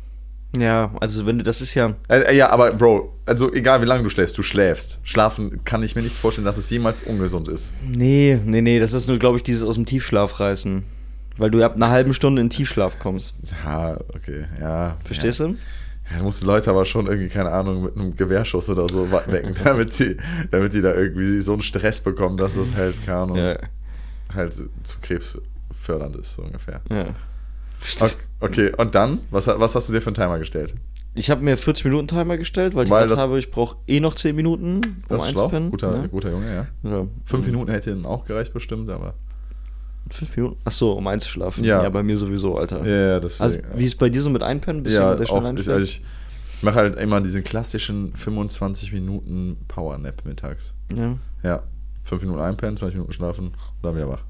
Ja, 0.58 0.92
also 1.02 1.26
wenn 1.26 1.38
du, 1.38 1.44
das 1.44 1.62
ist 1.62 1.74
ja, 1.74 1.96
Äh, 2.08 2.20
äh, 2.20 2.36
ja, 2.36 2.50
aber 2.50 2.72
Bro, 2.74 3.14
also 3.26 3.52
egal 3.54 3.82
wie 3.82 3.86
lange 3.86 4.04
du 4.04 4.10
schläfst, 4.10 4.38
du 4.38 4.44
schläfst. 4.44 5.00
Schlafen 5.04 5.64
kann 5.66 5.84
ich 5.84 5.96
mir 5.96 6.02
nicht 6.02 6.16
vorstellen, 6.16 6.46
dass 6.46 6.58
es 6.58 6.70
jemals 6.70 7.02
ungesund 7.04 7.48
ist. 7.50 7.74
nee, 7.86 8.40
nee, 8.46 8.62
nee, 8.62 8.80
das 8.80 8.94
ist 8.94 9.08
nur, 9.08 9.18
glaube 9.20 9.38
ich, 9.38 9.44
dieses 9.44 9.64
aus 9.64 9.76
dem 9.76 9.86
Tiefschlaf 9.86 10.40
reißen. 10.40 10.84
Weil 11.38 11.52
du 11.52 11.62
ab 11.64 11.76
einer 11.76 11.90
halben 11.90 12.14
Stunde 12.14 12.42
in 12.42 12.50
Tiefschlaf 12.50 12.98
kommst. 13.00 13.34
Ja, 13.66 13.98
okay, 14.16 14.46
ja. 14.62 14.96
Verstehst 15.04 15.42
ja. 15.42 15.48
du? 15.48 15.54
Ja, 16.10 16.18
da 16.20 16.24
musst 16.24 16.42
du 16.42 16.46
Leute 16.46 16.70
aber 16.70 16.86
schon 16.86 17.08
irgendwie, 17.08 17.28
keine 17.28 17.52
Ahnung, 17.52 17.84
mit 17.84 17.98
einem 17.98 18.16
Gewehrschuss 18.16 18.70
oder 18.70 18.88
so 18.88 19.12
wecken, 19.12 19.54
damit 19.64 20.00
die, 20.00 20.16
damit 20.52 20.72
die 20.74 20.80
da 20.82 20.94
irgendwie 20.94 21.42
so 21.42 21.52
einen 21.52 21.62
Stress 21.62 22.00
bekommen, 22.00 22.38
dass 22.38 22.56
das 22.56 22.74
halt, 22.76 22.96
keine 23.06 23.18
Ahnung, 23.18 23.38
Ja, 23.38 23.58
halt 24.34 24.54
zu 24.54 24.68
krebsfördernd 25.02 26.16
ist, 26.16 26.36
so 26.36 26.44
ungefähr. 26.44 26.80
ja. 26.90 27.08
Okay, 28.00 28.14
okay, 28.46 28.72
und 28.78 28.96
dann? 28.96 29.20
Was, 29.32 29.48
was 29.48 29.76
hast 29.76 29.90
du 29.90 29.94
dir 29.94 30.02
für 30.02 30.08
einen 30.08 30.16
Timer 30.16 30.40
gestellt? 30.40 30.74
Ich 31.18 31.30
habe 31.30 31.42
mir 31.44 31.56
40 31.58 31.86
Minuten 31.86 32.08
Timer 32.08 32.38
gestellt, 32.38 32.76
weil 32.76 32.86
ich 32.86 32.92
Weil 32.92 33.08
das- 33.08 33.20
habe, 33.20 33.40
ich 33.40 33.50
brauche 33.50 33.78
eh 33.88 34.00
noch 34.00 34.16
10 34.16 34.36
Minuten, 34.36 34.76
um 34.78 34.82
Das 35.08 35.24
ist 35.24 35.32
schlau. 35.32 35.44
einzupennen. 35.44 35.72
Guter, 35.72 35.96
ja. 35.96 36.08
guter 36.08 36.30
Junge, 36.32 36.54
ja. 36.54 36.68
Ja. 36.90 37.08
Fünf 37.24 37.46
Minuten 37.46 37.72
hätte 37.72 37.92
ihnen 37.92 38.06
auch 38.06 38.26
gereicht 38.26 38.54
bestimmt, 38.54 38.90
aber. 38.90 39.14
Fünf 40.10 40.36
Minuten? 40.36 40.58
Achso, 40.66 40.92
um 40.92 41.08
einzuschlafen. 41.08 41.64
Ja. 41.64 41.82
ja, 41.84 41.90
bei 41.90 42.04
mir 42.04 42.18
sowieso, 42.18 42.58
Alter. 42.58 42.86
Ja, 42.86 42.96
ja, 43.14 43.20
das 43.20 43.40
Also, 43.42 43.58
wie 43.76 43.84
ist 43.86 43.94
es 43.94 43.96
bei 43.98 44.10
dir 44.10 44.22
so 44.22 44.30
mit 44.30 44.44
Einpennen? 44.44 44.84
Bist 44.84 44.96
ja, 44.96 45.16
du 45.16 45.26
schnell 45.26 45.40
auch 45.46 45.54
ich, 45.54 45.70
also 45.70 45.84
ich 45.84 46.04
mache 46.62 46.76
halt 46.76 47.00
immer 47.00 47.22
diesen 47.22 47.44
klassischen 47.44 48.14
25 48.14 48.92
Minuten 48.94 49.58
Powernap 49.68 50.24
mittags. 50.26 50.74
ja. 50.96 51.16
Ja, 51.44 51.62
5 52.04 52.24
Minuten 52.24 52.42
einpennen, 52.42 52.76
20 52.78 52.96
Minuten 52.96 53.14
schlafen 53.14 53.48
und 53.48 53.56
dann 53.84 53.96
wieder 53.96 54.10
wach. 54.10 54.24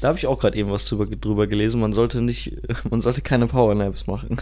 Da 0.00 0.08
habe 0.08 0.18
ich 0.18 0.26
auch 0.26 0.38
gerade 0.38 0.56
eben 0.56 0.70
was 0.70 0.84
drüber, 0.86 1.06
drüber 1.06 1.46
gelesen. 1.46 1.80
Man 1.80 1.92
sollte 1.92 2.22
nicht, 2.22 2.56
man 2.90 3.00
sollte 3.00 3.22
keine 3.22 3.46
Powernaps 3.46 4.06
machen. 4.06 4.36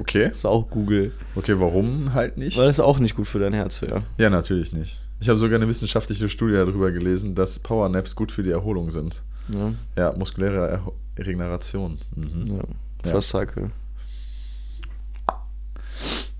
Okay, 0.00 0.28
Das 0.30 0.44
war 0.44 0.52
auch 0.52 0.68
Google. 0.70 1.12
okay, 1.34 1.54
warum 1.58 2.14
halt 2.14 2.36
nicht? 2.38 2.56
Weil 2.56 2.68
das 2.68 2.80
auch 2.80 2.98
nicht 2.98 3.16
gut 3.16 3.26
für 3.26 3.38
dein 3.38 3.52
Herz 3.52 3.82
wäre. 3.82 4.02
Ja, 4.18 4.30
natürlich 4.30 4.72
nicht. 4.72 5.00
Ich 5.20 5.28
habe 5.28 5.38
sogar 5.38 5.56
eine 5.56 5.68
wissenschaftliche 5.68 6.28
Studie 6.28 6.54
darüber 6.54 6.90
gelesen, 6.92 7.34
dass 7.34 7.58
Powernaps 7.58 8.14
gut 8.14 8.30
für 8.32 8.42
die 8.42 8.50
Erholung 8.50 8.90
sind. 8.90 9.22
Ja. 9.48 9.72
Ja, 9.96 10.12
muskuläre 10.16 10.68
Erho 10.68 10.94
Regeneration. 11.18 11.98
Mhm. 12.14 12.46
ja. 12.56 12.62
Ja. 13.04 13.10
First 13.12 13.30
Cycle. 13.30 13.70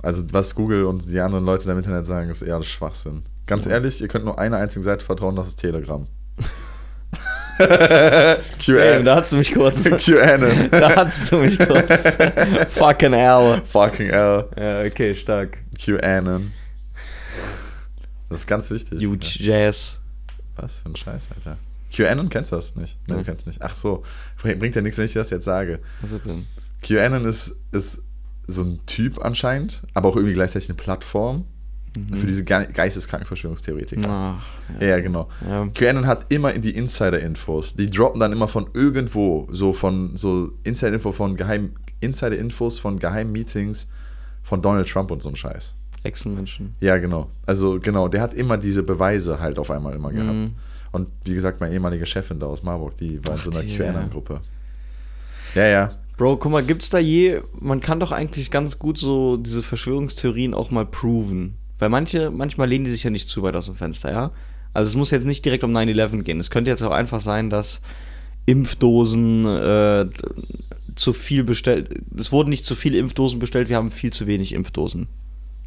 Also 0.02 0.22
was 0.32 0.54
Google 0.54 0.84
und 0.84 1.08
die 1.10 1.18
anderen 1.20 1.44
Leute 1.44 1.70
im 1.70 1.78
Internet 1.78 2.06
sagen, 2.06 2.30
ist 2.30 2.42
eher 2.42 2.62
Schwachsinn. 2.62 3.22
Ganz 3.46 3.64
Ja. 3.64 3.72
ehrlich, 3.72 4.00
ihr 4.00 4.08
könnt 4.08 4.24
nur 4.24 4.38
einer 4.38 4.58
einzigen 4.58 4.82
Seite 4.82 5.04
vertrauen, 5.04 5.36
das 5.36 5.48
ist 5.48 5.56
Telegram. 5.56 6.06
QAnon. 7.58 9.04
da 9.04 9.16
hast 9.16 9.32
du 9.32 9.36
mich 9.38 9.52
kurz. 9.52 9.84
QAnon. 10.04 10.70
da 10.70 10.96
hast 10.96 11.30
du 11.32 11.38
mich 11.38 11.58
kurz. 11.58 12.16
Fucking 12.68 13.12
hell. 13.12 13.62
Fucking 13.64 14.10
L. 14.10 14.48
Ja, 14.58 14.82
okay, 14.84 15.14
stark. 15.14 15.58
QAnon. 15.78 16.52
Das 18.28 18.40
ist 18.40 18.46
ganz 18.46 18.70
wichtig. 18.70 19.04
Huge 19.04 19.26
Jazz. 19.38 19.98
Was 20.56 20.80
für 20.80 20.88
ein 20.88 20.96
Scheiß, 20.96 21.28
Alter. 21.34 21.58
QAnon 21.94 22.28
kennst 22.28 22.50
du 22.52 22.56
das 22.56 22.74
nicht? 22.76 22.98
Nee, 23.06 23.14
Nee. 23.14 23.20
du 23.20 23.24
kennst 23.24 23.46
nicht. 23.46 23.62
Ach 23.62 23.74
so. 23.74 24.02
Bring- 24.42 24.58
Bringt 24.58 24.74
ja 24.74 24.80
nichts, 24.82 24.98
wenn 24.98 25.04
ich 25.04 25.12
das 25.12 25.30
jetzt 25.30 25.44
sage. 25.44 25.78
Was 26.00 26.12
ist 26.12 26.26
denn? 26.26 26.46
QAnon 26.82 27.24
ist, 27.24 27.56
ist 27.72 28.02
so 28.46 28.62
ein 28.62 28.80
Typ 28.86 29.24
anscheinend, 29.24 29.82
aber 29.94 30.08
auch 30.08 30.16
irgendwie 30.16 30.34
gleichzeitig 30.34 30.68
eine 30.68 30.76
Plattform 30.76 31.44
für 32.14 32.26
diese 32.26 32.44
ge 32.44 32.66
geisteskranken 32.72 33.26
Verschwörungstheoretiker. 33.26 34.08
Ach, 34.08 34.46
Ja, 34.80 34.86
ja, 34.86 35.00
genau. 35.00 35.28
Ja. 35.48 35.66
QAnon 35.68 36.06
hat 36.06 36.26
immer 36.28 36.52
in 36.52 36.62
die 36.62 36.70
Insider-Infos. 36.76 37.74
Die 37.74 37.86
droppen 37.86 38.20
dann 38.20 38.32
immer 38.32 38.48
von 38.48 38.68
irgendwo, 38.74 39.48
so 39.50 39.72
von 39.72 40.16
so 40.16 40.52
Insider-Info 40.64 41.12
von 41.12 41.36
geheim, 41.36 41.72
Insider-Infos 42.00 42.78
von 42.78 42.98
geheimen 42.98 43.32
Meetings 43.32 43.88
von 44.42 44.62
Donald 44.62 44.88
Trump 44.88 45.10
und 45.10 45.22
so 45.22 45.28
ein 45.28 45.36
Scheiß. 45.36 45.74
Echsenmenschen. 46.02 46.76
Ja, 46.80 46.98
genau. 46.98 47.30
Also 47.46 47.80
genau, 47.80 48.08
der 48.08 48.22
hat 48.22 48.34
immer 48.34 48.58
diese 48.58 48.82
Beweise 48.82 49.40
halt 49.40 49.58
auf 49.58 49.70
einmal 49.70 49.94
immer 49.94 50.12
gehabt. 50.12 50.32
Mhm. 50.32 50.54
Und 50.92 51.08
wie 51.24 51.34
gesagt, 51.34 51.60
meine 51.60 51.74
ehemalige 51.74 52.06
Chefin 52.06 52.38
da 52.38 52.46
aus 52.46 52.62
Marburg, 52.62 52.96
die 52.96 53.24
war 53.24 53.32
in 53.32 53.38
so 53.38 53.50
einer 53.50 53.64
QAnon-Gruppe. 53.64 54.40
Ja, 55.54 55.66
ja. 55.66 55.90
Bro, 56.16 56.38
guck 56.38 56.52
mal, 56.52 56.64
gibt's 56.64 56.88
da 56.88 56.98
je. 56.98 57.42
Man 57.58 57.80
kann 57.80 58.00
doch 58.00 58.12
eigentlich 58.12 58.50
ganz 58.50 58.78
gut 58.78 58.96
so 58.96 59.36
diese 59.36 59.62
Verschwörungstheorien 59.62 60.54
auch 60.54 60.70
mal 60.70 60.86
proven. 60.86 61.58
Weil 61.78 61.88
manche, 61.88 62.30
manchmal 62.30 62.68
lehnen 62.68 62.84
die 62.84 62.90
sich 62.90 63.04
ja 63.04 63.10
nicht 63.10 63.28
zu 63.28 63.42
weit 63.42 63.54
aus 63.56 63.66
dem 63.66 63.74
Fenster, 63.74 64.10
ja? 64.10 64.30
Also 64.72 64.88
es 64.90 64.94
muss 64.96 65.10
jetzt 65.10 65.26
nicht 65.26 65.44
direkt 65.44 65.64
um 65.64 65.74
9-11 65.74 66.22
gehen. 66.22 66.38
Es 66.40 66.50
könnte 66.50 66.70
jetzt 66.70 66.82
auch 66.82 66.92
einfach 66.92 67.20
sein, 67.20 67.48
dass 67.50 67.80
Impfdosen 68.46 69.44
äh, 69.46 70.06
zu 70.94 71.12
viel 71.12 71.44
bestellt. 71.44 71.90
Es 72.16 72.32
wurden 72.32 72.48
nicht 72.50 72.64
zu 72.64 72.74
viele 72.74 72.98
Impfdosen 72.98 73.38
bestellt, 73.38 73.68
wir 73.68 73.76
haben 73.76 73.90
viel 73.90 74.12
zu 74.12 74.26
wenig 74.26 74.52
Impfdosen. 74.52 75.08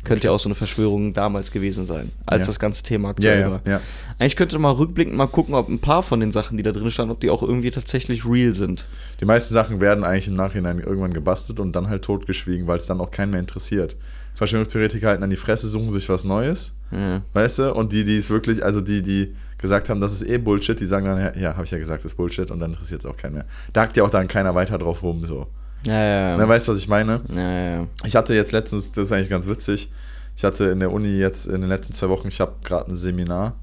Könnte 0.05 0.27
ja 0.27 0.31
auch 0.31 0.39
so 0.39 0.47
eine 0.47 0.55
Verschwörung 0.55 1.11
damals 1.11 1.51
gewesen 1.51 1.85
sein, 1.85 2.11
als 2.25 2.41
Ja. 2.41 2.47
das 2.47 2.59
ganze 2.59 2.83
Thema 2.83 3.09
aktuell 3.09 3.41
ja, 3.41 3.51
war. 3.51 3.61
ja. 3.65 3.81
Eigentlich 4.17 4.37
könnte 4.37 4.55
man 4.57 4.71
mal 4.73 4.77
rückblickend 4.79 5.13
mal 5.15 5.27
gucken, 5.27 5.53
ob 5.55 5.67
ein 5.67 5.79
paar 5.79 6.03
von 6.03 6.21
den 6.21 6.31
Sachen, 6.31 6.55
die 6.55 6.63
da 6.63 6.71
drin 6.71 6.89
standen, 6.89 7.11
ob 7.11 7.19
die 7.19 7.29
auch 7.29 7.43
irgendwie 7.43 7.69
tatsächlich 7.69 8.25
real 8.25 8.53
sind. 8.53 8.87
Die 9.19 9.25
meisten 9.25 9.53
Sachen 9.53 9.81
werden 9.81 10.05
eigentlich 10.05 10.29
im 10.29 10.35
Nachhinein 10.35 10.79
irgendwann 10.79 11.13
gebastelt 11.13 11.59
und 11.59 11.73
dann 11.73 11.89
halt 11.89 12.03
totgeschwiegen, 12.03 12.65
weil 12.65 12.77
es 12.77 12.85
dann 12.85 13.01
auch 13.01 13.11
keinen 13.11 13.31
mehr 13.31 13.41
interessiert. 13.41 13.97
Verschwörungstheoretiker 14.39 15.09
halten 15.09 15.21
an 15.23 15.29
die 15.29 15.35
Fresse, 15.35 15.67
suchen 15.67 15.91
sich 15.91 16.07
was 16.09 16.23
Neues, 16.23 16.73
Ja. 16.91 17.21
weißt 17.33 17.59
du? 17.59 17.73
Und 17.75 17.91
die, 17.91 18.05
die 18.05 18.15
es 18.17 18.29
wirklich, 18.29 18.63
also 18.63 18.79
die, 18.81 19.01
die 19.01 19.35
gesagt 19.57 19.89
haben, 19.89 19.99
das 19.99 20.13
ist 20.13 20.21
eh 20.27 20.37
Bullshit, 20.37 20.79
die 20.79 20.85
sagen 20.85 21.05
dann, 21.05 21.19
ja, 21.19 21.35
ja 21.37 21.53
habe 21.55 21.65
ich 21.65 21.71
ja 21.71 21.77
gesagt, 21.77 22.05
das 22.05 22.13
ist 22.13 22.17
Bullshit 22.17 22.49
und 22.49 22.59
dann 22.61 22.71
interessiert 22.71 23.01
es 23.01 23.05
auch 23.05 23.17
keinen 23.17 23.33
mehr. 23.33 23.45
Da 23.73 23.81
hackt 23.81 23.97
ja 23.97 24.03
auch 24.05 24.09
dann 24.09 24.29
keiner 24.29 24.55
weiter 24.55 24.77
drauf 24.77 25.03
rum, 25.03 25.25
so. 25.25 25.47
Ja, 25.83 25.93
ja, 25.93 26.37
Ne, 26.37 26.43
ja. 26.43 26.47
weißt 26.49 26.67
du, 26.67 26.71
was 26.71 26.79
ich 26.79 26.87
meine? 26.87 27.21
ja, 27.33 27.41
ja, 27.41 27.69
ja. 27.81 27.87
Ich 28.05 28.15
hatte 28.15 28.33
jetzt 28.33 28.53
letztens, 28.53 28.91
das 28.93 29.07
ist 29.07 29.11
eigentlich 29.11 29.29
ganz 29.29 29.47
witzig, 29.49 29.91
ich 30.37 30.43
hatte 30.45 30.65
in 30.67 30.79
der 30.79 30.91
Uni 30.93 31.17
jetzt 31.17 31.45
in 31.45 31.59
den 31.59 31.69
letzten 31.69 31.93
zwei 31.93 32.07
Wochen, 32.07 32.29
ich 32.29 32.39
habe 32.39 32.53
gerade 32.63 32.89
ein 32.89 32.95
Seminar, 32.95 33.57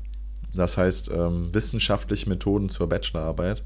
das 0.55 0.77
heißt 0.77 1.11
ähm, 1.11 1.49
wissenschaftliche 1.55 2.29
Methoden 2.29 2.69
zur 2.69 2.87
Bachelorarbeit. 2.89 3.63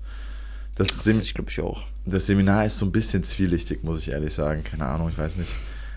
Das, 0.76 1.02
Sem 1.04 1.20
Ich 1.20 1.34
glaube 1.34 1.50
ich 1.50 1.60
auch. 1.60 1.82
das 2.06 2.26
Seminar 2.26 2.64
ist 2.66 2.78
so 2.78 2.86
ein 2.86 2.92
bisschen 2.92 3.22
zwielichtig, 3.24 3.82
muss 3.82 4.00
ich 4.00 4.12
ehrlich 4.12 4.32
sagen. 4.32 4.62
Keine 4.64 4.86
Ahnung, 4.86 5.08
ich 5.10 5.18
weiß 5.18 5.36
nicht. 5.36 5.52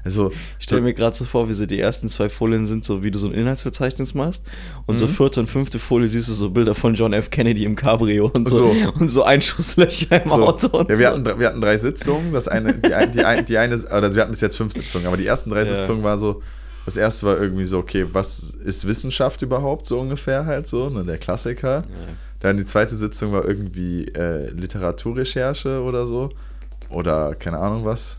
Also, 0.05 0.31
Ich 0.59 0.65
stelle 0.65 0.81
mir 0.81 0.93
gerade 0.93 1.15
so 1.15 1.23
vor, 1.25 1.47
wie 1.49 1.53
so 1.53 1.65
die 1.65 1.79
ersten 1.79 2.09
zwei 2.09 2.29
Folien 2.29 2.65
sind, 2.65 2.83
so 2.83 3.03
wie 3.03 3.11
du 3.11 3.17
so 3.19 3.27
ein 3.27 3.33
Inhaltsverzeichnis 3.33 4.13
machst. 4.13 4.43
Und 4.85 4.97
so 4.97 5.05
Mhm. 5.05 5.09
vierte 5.11 5.39
und 5.39 5.49
fünfte 5.49 5.79
Folie 5.79 6.07
siehst 6.09 6.27
du 6.29 6.33
so 6.33 6.49
Bilder 6.49 6.75
von 6.75 6.93
John 6.95 7.13
F. 7.13 7.29
Kennedy 7.29 7.63
im 7.65 7.75
Cabrio 7.75 8.31
und 8.35 8.49
so. 8.49 8.73
So. 8.73 8.75
Und 8.99 9.09
so 9.09 9.23
Einschusslöcher 9.23 10.23
im 10.23 10.29
so. 10.29 10.35
Auto 10.47 10.67
und 10.77 10.89
ja, 10.89 10.95
so. 10.95 10.99
wir, 11.01 11.07
hatten, 11.09 11.23
drei- 11.23 11.39
wir 11.39 11.47
hatten 11.47 11.61
drei 11.61 11.77
Sitzungen. 11.77 12.33
Das 12.33 12.47
eine, 12.47 12.73
die, 12.73 12.93
ein, 12.93 13.11
die, 13.11 13.23
ein, 13.23 13.45
die 13.45 13.57
eine, 13.57 13.75
oder 13.77 14.13
wir 14.13 14.21
hatten 14.21 14.31
bis 14.31 14.41
jetzt 14.41 14.57
fünf 14.57 14.73
Sitzungen, 14.73 15.07
aber 15.07 15.17
die 15.17 15.25
ersten 15.25 15.49
drei 15.49 15.63
Ja. 15.63 15.79
Sitzungen 15.79 16.03
war 16.03 16.17
so, 16.17 16.41
Das 16.85 16.97
erste 16.97 17.25
war 17.25 17.39
irgendwie 17.39 17.63
so, 17.63 17.77
okay, 17.79 18.05
was 18.11 18.39
ist 18.55 18.85
Wissenschaft 18.85 19.41
überhaupt 19.41 19.85
so 19.85 20.01
ungefähr 20.01 20.45
halt 20.45 20.67
so, 20.67 20.89
ne, 20.89 21.05
der 21.05 21.17
Klassiker. 21.17 21.83
Dann 22.41 22.57
die 22.57 22.65
zweite 22.65 22.93
Sitzung 22.93 23.31
war 23.31 23.45
irgendwie 23.45 24.03
äh, 24.09 24.49
Literaturrecherche 24.51 25.81
oder 25.81 26.05
so. 26.05 26.29
Oder 26.89 27.35
keine 27.35 27.59
Ahnung 27.59 27.85
was. 27.85 28.17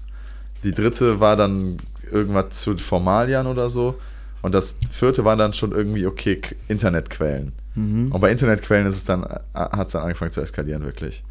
Die 0.64 0.72
dritte 0.72 1.20
war 1.20 1.36
dann 1.36 1.78
irgendwas 2.10 2.60
zu 2.60 2.76
Formalien 2.76 3.46
oder 3.46 3.68
so. 3.68 3.96
Und 4.42 4.54
das 4.54 4.78
vierte 4.90 5.24
war 5.24 5.36
dann 5.36 5.54
schon 5.54 5.72
irgendwie, 5.72 6.06
okay, 6.06 6.40
Internetquellen. 6.68 7.52
Mhm. 7.74 8.12
Und 8.12 8.20
bei 8.20 8.30
Internetquellen 8.30 8.86
ist 8.86 8.96
es 8.96 9.04
dann, 9.04 9.24
hat 9.54 9.86
es 9.86 9.92
dann 9.92 10.02
angefangen 10.02 10.30
zu 10.30 10.40
eskalieren, 10.40 10.84
wirklich. 10.84 11.24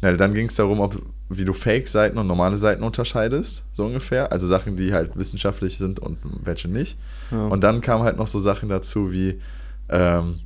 Ja, 0.00 0.12
dann 0.12 0.34
ging 0.34 0.46
es 0.46 0.56
darum, 0.56 0.80
ob, 0.80 1.00
wie 1.28 1.44
du 1.44 1.52
Fake-Seiten 1.52 2.18
und 2.18 2.26
normale 2.26 2.56
Seiten 2.56 2.82
unterscheidest, 2.82 3.64
so 3.72 3.86
ungefähr. 3.86 4.32
Also 4.32 4.46
Sachen, 4.46 4.76
die 4.76 4.92
halt 4.92 5.16
wissenschaftlich 5.16 5.78
sind 5.78 6.00
und 6.00 6.18
welche 6.22 6.68
nicht. 6.68 6.98
Ja. 7.30 7.46
Und 7.46 7.62
dann 7.62 7.80
kamen 7.80 8.02
halt 8.02 8.16
noch 8.16 8.26
so 8.26 8.38
Sachen 8.38 8.68
dazu 8.68 9.12
wie, 9.12 9.40
ähm, 9.88 10.40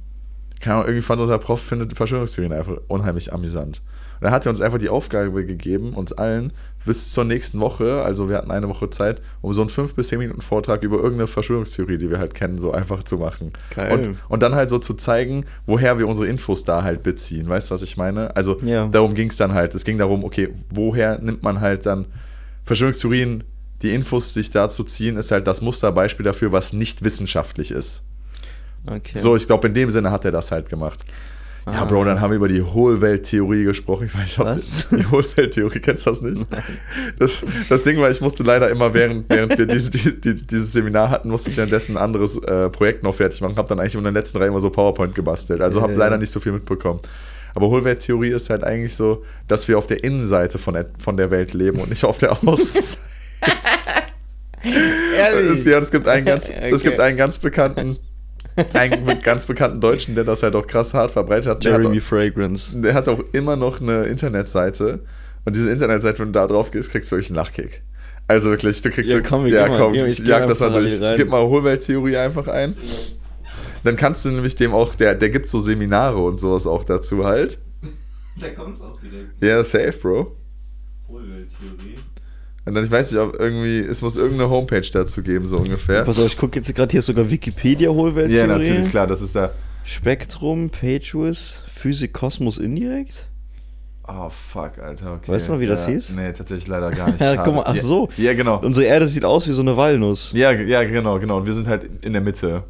keine 0.60 0.76
Ahnung, 0.76 0.86
irgendwie 0.86 1.02
fand 1.02 1.20
unser 1.20 1.38
Prof 1.38 1.60
findet 1.60 1.96
Verschwörungstheorien 1.96 2.52
einfach 2.52 2.76
unheimlich 2.88 3.32
amüsant. 3.32 3.82
Und 4.20 4.24
dann 4.24 4.32
hat 4.32 4.46
er 4.46 4.50
uns 4.50 4.60
einfach 4.60 4.78
die 4.78 4.88
Aufgabe 4.88 5.44
gegeben, 5.44 5.94
uns 5.94 6.12
allen 6.12 6.52
bis 6.86 7.10
zur 7.12 7.24
nächsten 7.24 7.60
Woche, 7.60 8.02
also 8.02 8.28
wir 8.28 8.36
hatten 8.36 8.50
eine 8.50 8.68
Woche 8.68 8.88
Zeit, 8.88 9.20
um 9.42 9.52
so 9.52 9.60
einen 9.60 9.68
5 9.68 9.94
bis 9.94 10.08
10 10.08 10.18
Minuten 10.20 10.40
Vortrag 10.40 10.82
über 10.82 10.96
irgendeine 10.96 11.26
Verschwörungstheorie, 11.26 11.98
die 11.98 12.08
wir 12.08 12.18
halt 12.18 12.32
kennen, 12.34 12.58
so 12.58 12.72
einfach 12.72 13.04
zu 13.04 13.18
machen. 13.18 13.52
Geil. 13.74 13.92
Und, 13.92 14.18
und 14.28 14.42
dann 14.42 14.54
halt 14.54 14.70
so 14.70 14.78
zu 14.78 14.94
zeigen, 14.94 15.44
woher 15.66 15.98
wir 15.98 16.08
unsere 16.08 16.28
Infos 16.28 16.64
da 16.64 16.82
halt 16.82 17.02
beziehen. 17.02 17.48
Weißt 17.48 17.68
du, 17.68 17.74
was 17.74 17.82
ich 17.82 17.96
meine? 17.96 18.34
Also 18.36 18.58
Ja. 18.62 18.86
darum 18.86 19.14
ging 19.14 19.28
es 19.28 19.36
dann 19.36 19.52
halt. 19.52 19.74
Es 19.74 19.84
ging 19.84 19.98
darum, 19.98 20.24
okay, 20.24 20.48
woher 20.70 21.18
nimmt 21.18 21.42
man 21.42 21.60
halt 21.60 21.84
dann 21.84 22.06
Verschwörungstheorien, 22.64 23.44
die 23.82 23.92
Infos 23.92 24.32
sich 24.32 24.50
dazu 24.50 24.84
ziehen, 24.84 25.16
ist 25.16 25.30
halt 25.30 25.46
das 25.46 25.60
Musterbeispiel 25.60 26.24
dafür, 26.24 26.52
was 26.52 26.72
nicht 26.72 27.04
wissenschaftlich 27.04 27.70
ist. 27.70 28.04
Okay. 28.86 29.18
So, 29.18 29.36
ich 29.36 29.46
glaube, 29.46 29.66
in 29.68 29.74
dem 29.74 29.90
Sinne 29.90 30.10
hat 30.10 30.24
er 30.24 30.32
das 30.32 30.52
halt 30.52 30.68
gemacht. 30.68 31.04
Ja. 31.68 31.84
Bro, 31.84 32.04
dann 32.04 32.20
haben 32.20 32.30
wir 32.30 32.36
über 32.36 32.46
die 32.46 32.62
Hohlwelttheorie 32.62 33.64
gesprochen. 33.64 34.06
Ich 34.06 34.14
meine, 34.14 34.26
ich 34.26 34.38
hab 34.38 34.46
Was? 34.46 34.86
die 34.90 35.04
Hohlwelttheorie, 35.04 35.80
kennst 35.80 36.06
du 36.06 36.10
das 36.10 36.22
nicht? 36.22 36.46
Das, 37.18 37.44
das 37.68 37.82
Ding 37.82 37.98
war, 38.00 38.08
ich 38.08 38.20
musste 38.20 38.44
leider 38.44 38.70
immer, 38.70 38.94
während, 38.94 39.28
während 39.28 39.58
wir 39.58 39.66
dieses, 39.66 39.90
die, 39.90 40.20
die, 40.20 40.34
dieses 40.34 40.72
Seminar 40.72 41.10
hatten, 41.10 41.28
musste 41.28 41.50
ich 41.50 41.56
währenddessen 41.56 41.96
ein 41.96 42.02
anderes 42.04 42.38
äh, 42.42 42.70
Projekt 42.70 43.02
noch 43.02 43.16
fertig 43.16 43.40
machen. 43.40 43.56
Habe 43.56 43.68
dann 43.68 43.80
eigentlich 43.80 43.96
in 43.96 44.04
der 44.04 44.12
letzten 44.12 44.38
Reihe 44.38 44.46
immer 44.48 44.60
so 44.60 44.70
PowerPoint 44.70 45.16
gebastelt. 45.16 45.60
Also 45.60 45.82
habe 45.82 45.92
Ja. 45.94 45.98
leider 45.98 46.18
nicht 46.18 46.30
so 46.30 46.38
viel 46.38 46.52
mitbekommen. 46.52 47.00
Aber 47.56 47.66
Hohlwelttheorie 47.68 48.30
ist 48.30 48.48
halt 48.48 48.62
eigentlich 48.62 48.94
so, 48.94 49.24
dass 49.48 49.66
wir 49.66 49.76
auf 49.76 49.88
der 49.88 50.04
Innenseite 50.04 50.58
von 50.58 50.74
der, 50.74 50.86
von 50.98 51.16
der 51.16 51.32
Welt 51.32 51.52
leben 51.52 51.80
und 51.80 51.88
nicht 51.90 52.04
auf 52.04 52.18
der 52.18 52.32
Außenseite. 52.32 52.98
Es, 55.48 55.64
ja, 55.64 55.78
es 55.78 55.90
gibt 55.90 56.08
einen 56.08 56.26
ganz, 56.26 56.50
es 56.50 56.82
gibt 56.82 56.94
Okay. 56.96 57.02
einen 57.02 57.16
ganz 57.16 57.38
bekannten, 57.38 57.98
einen 58.72 59.20
ganz 59.22 59.46
bekannten 59.46 59.80
Deutschen, 59.80 60.14
der 60.14 60.24
das 60.24 60.42
halt 60.42 60.54
auch 60.56 60.66
krass 60.66 60.94
hart 60.94 61.10
verbreitet 61.10 61.46
hat. 61.46 61.64
Der 61.64 61.74
hat, 61.74 61.80
Jeremy 61.82 61.98
auch, 62.00 62.02
Fragrance. 62.04 62.80
der 62.80 62.94
hat 62.94 63.08
auch 63.08 63.20
immer 63.32 63.56
noch 63.56 63.80
eine 63.80 64.04
Internetseite. 64.04 65.00
Und 65.44 65.54
diese 65.56 65.70
Internetseite, 65.70 66.18
wenn 66.20 66.28
du 66.28 66.32
da 66.32 66.46
drauf 66.46 66.70
gehst, 66.70 66.90
kriegst 66.90 67.10
du 67.12 67.16
wirklich 67.16 67.30
einen 67.30 67.36
Lachkick. 67.36 67.82
Also 68.28 68.50
wirklich, 68.50 68.80
du 68.82 68.90
kriegst 68.90 69.10
Ja, 69.10 69.18
so- 69.18 69.22
komm, 69.28 69.46
ja, 69.46 69.68
komm, 69.68 69.94
ich 69.94 70.16
geh 70.22 70.28
jag 70.30 70.40
mal 70.40 70.48
das 70.48 70.60
mal 70.60 70.72
durch. 70.72 71.00
rein. 71.00 71.16
Gib 71.16 71.28
mal 71.28 71.42
Hohlwelttheorie 71.46 72.16
einfach 72.16 72.48
ein. 72.48 72.76
Dann 73.84 73.94
kannst 73.94 74.24
du 74.24 74.30
nämlich 74.30 74.56
dem 74.56 74.72
auch, 74.74 74.96
der, 74.96 75.14
der 75.14 75.30
gibt 75.30 75.48
so 75.48 75.60
Seminare 75.60 76.18
und 76.18 76.40
sowas 76.40 76.66
auch 76.66 76.82
dazu 76.82 77.24
halt. 77.24 77.60
Da 78.40 78.48
kommt's 78.50 78.80
auch 78.80 78.98
direkt. 79.00 79.40
Ja, 79.42 79.62
safe, 79.62 79.92
Bro. 80.02 80.36
Hohlwelttheorie. 81.08 81.94
Und 82.66 82.74
dann, 82.74 82.84
ich 82.84 82.90
weiß 82.90 83.12
nicht, 83.12 83.20
ob 83.20 83.38
irgendwie, 83.38 83.78
es 83.78 84.02
muss 84.02 84.16
irgendeine 84.16 84.50
Homepage 84.50 84.80
dazu 84.92 85.22
geben, 85.22 85.46
so 85.46 85.58
ungefähr. 85.58 86.02
Pass 86.02 86.18
auf, 86.18 86.26
ich 86.26 86.36
gucke 86.36 86.56
jetzt 86.56 86.74
gerade 86.74 86.90
hier 86.90 86.98
ist 86.98 87.06
sogar 87.06 87.30
Wikipedia 87.30 87.90
Hohlwelttheorie. 87.90 88.38
Ja, 88.38 88.46
natürlich, 88.58 88.88
klar, 88.90 89.06
das 89.06 89.22
ist 89.22 89.36
da. 89.36 89.50
Spektrum, 89.84 90.68
PageWiz, 90.70 91.62
Physik, 91.72 92.12
Kosmos 92.12 92.58
indirekt. 92.58 93.28
Oh, 94.08 94.28
fuck, 94.28 94.78
Alter, 94.80 95.14
okay. 95.14 95.32
Weißt 95.32 95.48
du 95.48 95.52
noch, 95.52 95.60
wie 95.60 95.66
das 95.66 95.86
ja, 95.86 95.92
hieß? 95.92 96.10
Nee, 96.16 96.32
tatsächlich 96.32 96.66
leider 96.66 96.90
gar 96.90 97.06
nicht. 97.10 97.20
Ja, 97.20 97.36
guck 97.36 97.54
mal, 97.54 97.62
ach 97.66 97.74
Ja- 97.74 97.82
so. 97.82 98.08
Ja, 98.16 98.34
genau. 98.34 98.58
Unsere 98.60 98.86
Erde 98.86 99.06
sieht 99.08 99.24
aus 99.24 99.46
wie 99.46 99.52
so 99.52 99.62
eine 99.62 99.76
Walnuss. 99.76 100.32
Ja, 100.32 100.50
ja, 100.52 100.82
genau, 100.84 101.18
genau. 101.20 101.38
Und 101.38 101.46
wir 101.46 101.54
sind 101.54 101.66
halt 101.68 102.04
in 102.04 102.12
der 102.12 102.22
Mitte. 102.22 102.64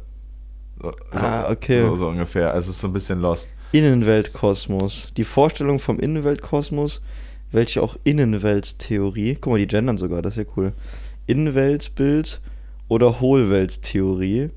So, 0.81 0.91
Ah, 1.11 1.51
okay. 1.51 1.81
So, 1.81 1.95
so 1.95 2.07
ungefähr. 2.09 2.53
Also 2.53 2.69
es 2.69 2.75
ist 2.75 2.81
so 2.81 2.87
ein 2.87 2.93
bisschen 2.93 3.19
lost. 3.21 3.49
Innenweltkosmos. 3.71 5.11
Die 5.17 5.23
Vorstellung 5.23 5.79
vom 5.79 5.99
Innenweltkosmos, 5.99 7.01
welche 7.51 7.81
auch 7.81 7.97
Innenwelttheorie, 8.03 9.35
guck 9.35 9.53
mal, 9.53 9.59
die 9.59 9.67
gendern 9.67 9.97
sogar, 9.97 10.21
das 10.21 10.37
ist 10.37 10.47
ja 10.47 10.53
cool. 10.55 10.73
Innenweltbild 11.25 12.41
oder 12.87 13.19
Hohlwelttheorie 13.19 14.49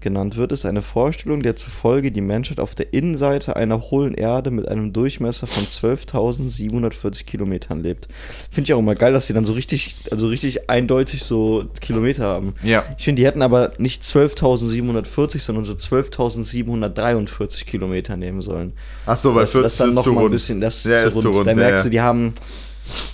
genannt 0.00 0.36
wird, 0.36 0.52
ist 0.52 0.64
eine 0.66 0.82
Vorstellung, 0.82 1.42
der 1.42 1.56
zufolge 1.56 2.12
die 2.12 2.20
Menschheit 2.20 2.60
auf 2.60 2.74
der 2.74 2.92
Innenseite 2.92 3.56
einer 3.56 3.80
hohlen 3.90 4.14
Erde 4.14 4.50
mit 4.50 4.68
einem 4.68 4.92
Durchmesser 4.92 5.46
von 5.46 5.64
12.740 5.64 7.24
Kilometern 7.24 7.82
lebt. 7.82 8.06
Finde 8.50 8.68
ich 8.68 8.74
auch 8.74 8.78
immer 8.78 8.94
geil, 8.94 9.12
dass 9.12 9.26
sie 9.26 9.32
dann 9.32 9.44
so 9.44 9.54
richtig, 9.54 9.96
also 10.10 10.28
richtig 10.28 10.68
eindeutig 10.70 11.22
so 11.24 11.64
Kilometer 11.80 12.24
haben. 12.24 12.54
Ja. 12.62 12.84
Ich 12.98 13.04
finde, 13.04 13.22
die 13.22 13.26
hätten 13.26 13.42
aber 13.42 13.72
nicht 13.78 14.02
12.740, 14.04 15.40
sondern 15.40 15.64
so 15.64 15.72
12.743 15.72 17.64
Kilometer 17.64 18.16
nehmen 18.16 18.42
sollen. 18.42 18.72
Ach 19.06 19.16
so, 19.16 19.34
weil 19.34 19.42
das, 19.42 19.52
das 19.52 19.62
40 19.76 19.78
dann 19.78 19.88
ist 19.90 19.94
noch 19.96 20.02
zu 20.04 20.12
mal 20.12 20.20
ein 20.20 20.22
rund. 20.24 20.32
bisschen, 20.32 20.60
das 20.60 20.84
Ja, 20.84 20.94
ist 21.02 21.14
zu 21.20 21.26
rund. 21.28 21.36
rund, 21.38 21.46
Da 21.46 21.54
merkst 21.54 21.84
ja. 21.84 21.88
du, 21.88 21.90
die 21.90 22.00
haben, 22.00 22.34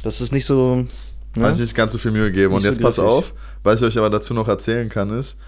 das 0.03 0.21
ist 0.21 0.33
nicht 0.33 0.45
so. 0.47 0.77
Ne? 0.77 0.87
Weiß 1.45 1.59
nicht 1.59 1.75
ganz 1.75 1.93
so 1.95 1.99
viel 1.99 2.11
Mühe 2.11 2.25
gegeben. 2.31 2.53
Und 2.53 2.63
Nicht 2.63 2.65
so 2.65 2.71
jetzt 2.73 2.83
pass 2.83 2.99
auf, 2.99 3.33
was 3.63 3.81
ich 3.81 3.87
euch 3.87 3.97
aber 3.99 4.11
dazu 4.11 4.35
noch 4.35 4.49
erzählen 4.49 4.89
kann, 4.89 5.11
ist, 5.19 5.39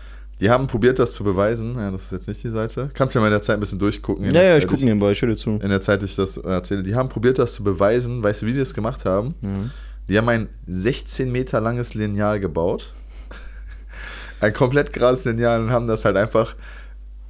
die 0.40 0.50
haben 0.50 0.66
probiert, 0.66 0.98
das 0.98 1.14
zu 1.14 1.24
beweisen. 1.24 1.76
Ja, 1.76 1.90
das 1.90 2.04
ist 2.04 2.12
jetzt 2.12 2.28
nicht 2.28 2.42
die 2.42 2.50
Seite. 2.50 2.90
Kannst 2.94 3.14
ja 3.14 3.20
mal 3.20 3.28
in 3.28 3.32
der 3.32 3.42
Zeit 3.42 3.56
ein 3.56 3.60
bisschen 3.60 3.78
durchgucken. 3.78 4.30
Ja, 4.30 4.42
ja, 4.42 4.56
ich 4.56 4.66
gucke 4.66 4.84
nebenbei, 4.84 5.12
ich 5.12 5.22
höre 5.22 5.30
dir 5.30 5.36
zu. 5.36 5.58
In 5.62 5.68
der 5.68 5.80
Zeit, 5.80 6.02
ich 6.02 6.16
das 6.16 6.36
erzähle. 6.36 6.82
Die 6.82 6.94
haben 6.94 7.08
probiert, 7.08 7.38
das 7.38 7.54
zu 7.54 7.64
beweisen. 7.64 8.22
Weißt 8.22 8.42
du, 8.42 8.46
wie 8.46 8.52
die 8.52 8.58
das 8.58 8.74
gemacht 8.74 9.04
haben? 9.04 9.34
Mhm. 9.40 9.70
Die 10.08 10.18
haben 10.18 10.28
ein 10.28 10.48
16 10.66 11.30
Meter 11.30 11.60
langes 11.60 11.94
Lineal 11.94 12.40
gebaut. 12.40 12.92
Ein 14.40 14.52
komplett 14.52 14.92
gerades 14.92 15.24
Lineal 15.24 15.62
und 15.62 15.70
haben 15.70 15.86
das 15.86 16.04
halt 16.04 16.16
einfach 16.16 16.54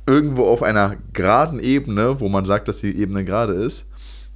irgendwo 0.06 0.46
auf 0.46 0.62
einer 0.62 0.96
geraden 1.12 1.60
Ebene, 1.60 2.20
wo 2.20 2.28
man 2.28 2.44
sagt, 2.44 2.68
dass 2.68 2.80
die 2.80 2.96
Ebene 2.96 3.24
gerade 3.24 3.52
ist, 3.52 3.90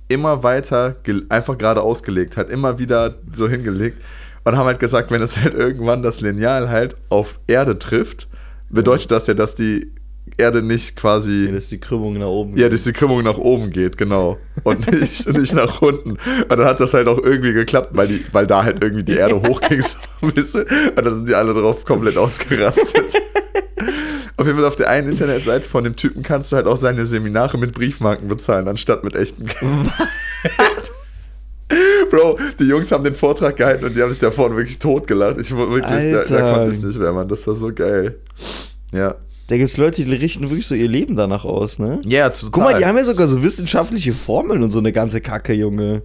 immer 0.09 0.43
weiter 0.43 0.97
einfach 1.29 1.59
gerade 1.59 1.83
ausgelegt 1.83 2.37
hat, 2.37 2.49
immer 2.49 2.79
wieder 2.79 3.17
so 3.35 3.49
hingelegt 3.49 4.03
und 4.45 4.57
haben 4.57 4.67
halt 4.67 4.79
gesagt, 4.79 5.11
wenn 5.11 5.21
es 5.21 5.37
halt 5.37 5.55
irgendwann 5.55 6.03
das 6.03 6.21
Lineal 6.21 6.71
halt 6.71 6.97
auf 7.11 7.39
Erde 7.47 7.79
trifft, 7.79 8.29
bedeutet 8.71 9.11
das 9.11 9.27
ja, 9.27 9.35
dass 9.35 9.55
die 9.55 9.93
Erde 10.37 10.63
nicht 10.63 10.97
quasi 10.97 11.47
Ja, 11.47 11.53
dass 11.53 11.69
die 11.69 11.79
Krümmung 11.79 12.19
nach 12.19 12.27
oben 12.27 12.57
ja, 12.57 12.69
dass 12.69 12.85
die 12.85 12.93
Krümmung 12.93 13.23
nach 13.23 13.39
oben 13.39 13.71
geht, 13.71 13.97
genau. 13.97 14.39
Und 14.63 14.91
nicht, 15.01 15.33
nicht 15.33 15.55
nach 15.55 15.81
unten. 15.81 16.11
Und 16.11 16.51
dann 16.51 16.65
hat 16.65 16.81
das 16.81 16.95
halt 16.95 17.09
auch 17.09 17.19
irgendwie 17.23 17.53
geklappt, 17.53 17.91
weil, 17.93 18.09
die, 18.09 18.25
weil 18.33 18.47
da 18.47 18.65
halt 18.65 18.83
irgendwie 18.83 19.05
die 19.05 19.17
Erde 19.17 19.41
hochging, 19.49 19.83
so 19.83 19.97
ein 20.23 20.33
bisschen. 20.33 20.65
Und 20.97 21.05
dann 21.05 21.15
sind 21.15 21.29
die 21.29 21.35
alle 21.35 21.55
drauf 21.55 21.85
komplett 21.85 22.17
ausgerastet. 22.17 23.15
Auf 24.37 24.47
jeden 24.47 24.57
Fall 24.57 24.69
auf 24.69 24.77
der 24.77 24.89
einen 24.89 25.09
Internetseite 25.09 25.69
von 25.69 25.83
dem 25.83 25.97
Typen 25.97 26.23
kannst 26.23 26.53
du 26.53 26.57
halt 26.57 26.67
auch 26.67 26.77
seine 26.77 27.07
Seminare 27.07 27.59
mit 27.59 27.73
Briefmarken 27.73 28.29
bezahlen, 28.29 28.69
anstatt 28.69 29.03
mit 29.03 29.17
echten. 29.17 29.47
Bro, 32.11 32.39
die 32.59 32.65
Jungs 32.65 32.91
haben 32.93 33.05
den 33.05 33.15
Vortrag 33.15 33.57
gehalten 33.57 33.85
und 33.85 33.97
die 33.97 34.03
haben 34.03 34.11
sich 34.11 34.19
da 34.19 34.31
vorne 34.31 34.57
wirklich 34.57 34.79
totgelacht. 34.79 35.41
Ich 35.41 35.55
wirklich, 35.55 35.83
da, 35.83 36.25
da 36.25 36.55
konnte 36.55 36.73
ich 36.73 36.83
nicht 36.83 36.99
mehr, 36.99 37.13
Mann. 37.13 37.29
Das 37.29 37.47
war 37.47 37.55
so 37.55 37.73
geil. 37.73 38.19
Ja. 38.93 39.17
Da 39.49 39.57
gibt 39.57 39.71
es 39.71 39.79
Leute, 39.79 40.05
die 40.05 40.13
richten 40.13 40.51
wirklich 40.51 40.67
so 40.67 40.75
ihr 40.75 40.89
Leben 40.89 41.17
danach 41.17 41.47
aus, 41.47 41.79
ne? 41.79 42.03
Ja, 42.05 42.29
total. 42.29 42.51
Guck 42.51 42.65
mal, 42.65 42.79
die 42.79 42.85
haben 42.85 42.99
ja 42.99 43.05
sogar 43.05 43.29
so 43.29 43.43
wissenschaftliche 43.43 44.13
Formeln 44.13 44.63
und 44.63 44.71
so 44.71 44.79
eine 44.79 44.93
ganze 44.93 45.23
Kacke, 45.23 45.55
Junge. 45.55 46.03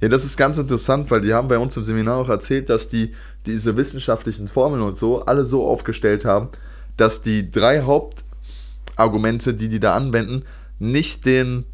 Ja, 0.00 0.08
das 0.08 0.24
ist 0.24 0.36
ganz 0.36 0.58
interessant, 0.58 1.10
weil 1.10 1.20
die 1.20 1.34
haben 1.34 1.48
bei 1.48 1.58
uns 1.58 1.76
im 1.76 1.82
Seminar 1.82 2.18
auch 2.18 2.28
erzählt, 2.28 2.70
dass 2.70 2.88
die 2.88 3.12
diese 3.46 3.76
wissenschaftlichen 3.76 4.46
Formeln 4.46 4.80
und 4.82 4.96
so 4.96 5.24
alle 5.24 5.44
so 5.44 5.66
aufgestellt 5.66 6.24
haben, 6.24 6.50
dass 6.96 7.20
die 7.20 7.50
drei 7.50 7.82
Hauptargumente, 7.82 9.54
die 9.54 9.68
die 9.68 9.80
da 9.80 9.96
anwenden, 9.96 10.44
nicht 10.78 11.26
den, 11.26 11.64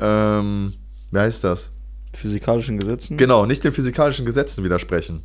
ähm, 0.00 0.72
wie 1.10 1.18
heißt 1.18 1.44
das? 1.44 1.71
Physikalischen 2.14 2.78
Gesetzen. 2.78 3.16
Genau, 3.16 3.46
nicht 3.46 3.64
den 3.64 3.72
physikalischen 3.72 4.26
Gesetzen 4.26 4.64
widersprechen. 4.64 5.22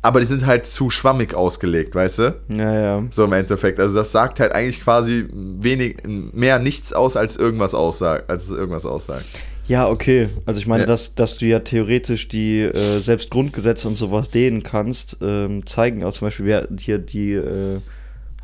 Aber 0.00 0.20
die 0.20 0.26
sind 0.26 0.46
halt 0.46 0.64
zu 0.66 0.90
schwammig 0.90 1.34
ausgelegt, 1.34 1.94
weißt 1.96 2.18
du? 2.20 2.36
Ja, 2.50 2.80
ja. 2.80 3.04
So 3.10 3.24
im 3.24 3.32
Endeffekt. 3.32 3.80
Also 3.80 3.96
das 3.96 4.12
sagt 4.12 4.38
halt 4.38 4.52
eigentlich 4.52 4.80
quasi 4.80 5.26
wenig, 5.32 5.96
mehr 6.06 6.60
nichts 6.60 6.92
aus, 6.92 7.16
als 7.16 7.36
irgendwas 7.36 7.74
aussagt, 7.74 8.30
als 8.30 8.44
es 8.44 8.50
irgendwas 8.50 8.86
aussagt. 8.86 9.24
Ja, 9.66 9.88
okay. 9.88 10.28
Also 10.46 10.60
ich 10.60 10.68
meine, 10.68 10.84
Ja. 10.84 10.86
dass, 10.86 11.16
dass 11.16 11.36
du 11.36 11.46
ja 11.46 11.58
theoretisch 11.58 12.28
die 12.28 12.60
äh, 12.60 13.00
selbst 13.00 13.28
Grundgesetze 13.30 13.88
und 13.88 13.96
sowas 13.96 14.30
dehnen 14.30 14.62
kannst, 14.62 15.18
ähm, 15.20 15.66
zeigen 15.66 16.04
auch 16.04 16.12
zum 16.12 16.28
Beispiel 16.28 16.46
wer, 16.46 16.68
hier 16.78 16.98
die, 16.98 17.32
äh, 17.32 17.80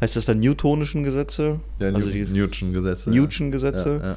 heißt 0.00 0.16
das 0.16 0.24
dann 0.26 0.40
Newtonischen 0.40 1.04
Gesetze? 1.04 1.60
Ja, 1.78 1.86
also 1.92 2.08
New- 2.08 2.12
die 2.12 2.24
Newton-Gesetze. 2.24 3.10
Newton-Gesetze. 3.10 4.00
Ja, 4.02 4.08
ja. 4.10 4.16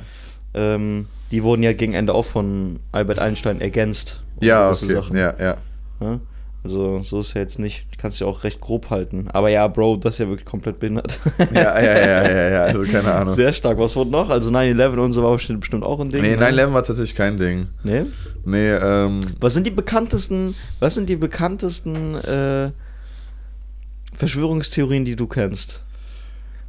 Ähm, 0.58 1.08
die 1.32 1.44
wurden 1.44 1.62
ja 1.62 1.74
gegen 1.74 1.94
Ende 1.94 2.14
auch 2.14 2.26
von 2.26 2.80
Albert 2.92 3.20
Einstein 3.20 3.62
ergänzt. 3.62 4.24
um 4.38 4.48
ja 4.48 4.70
okay. 4.70 4.94
Sachen, 4.94 5.16
Ja, 5.18 5.34
ja. 5.40 5.58
ne? 6.00 6.20
Also 6.64 7.02
so 7.04 7.22
ist 7.22 7.34
ja 7.34 7.42
jetzt 7.42 7.60
nicht, 7.60 7.86
kannst 7.98 8.20
du 8.20 8.26
ja 8.26 8.32
auch 8.32 8.44
recht 8.44 8.60
grob 8.60 8.90
halten. 8.90 9.28
Aber 9.32 9.48
ja, 9.50 9.66
Bro, 9.68 9.98
das 9.98 10.16
ist 10.16 10.20
ja 10.20 10.28
wirklich 10.28 10.46
komplett 10.46 10.80
behindert. 10.80 11.20
Ja, 11.54 11.80
ja, 11.80 11.82
ja, 11.82 12.30
ja, 12.30 12.50
ja, 12.50 12.64
also 12.64 12.82
keine 12.92 13.14
Ahnung. 13.14 13.34
Sehr 13.34 13.54
stark. 13.54 13.78
Was 13.78 13.96
wurde 13.96 14.10
noch? 14.10 14.30
Also 14.30 14.50
9-11 14.52 14.98
und 14.98 15.14
so 15.14 15.24
war 15.24 15.38
bestimmt 15.38 15.84
auch 15.84 16.00
ein 16.02 16.10
Ding. 16.10 16.22
Nee, 16.24 16.36
ne? 16.36 16.46
9-11 16.50 16.74
war 16.74 16.84
tatsächlich 16.84 17.16
kein 17.16 17.38
Ding. 17.38 17.68
Nee? 17.84 18.04
Nee, 18.44 18.72
ähm, 18.72 19.22
Was 19.40 19.54
sind 19.54 19.66
die 19.66 19.72
bekanntesten, 19.72 20.56
was 20.80 20.96
sind 20.96 21.08
die 21.08 21.16
bekanntesten 21.16 22.16
äh, 22.16 22.72
Verschwörungstheorien, 24.16 25.06
die 25.06 25.16
du 25.16 25.28
kennst? 25.28 25.84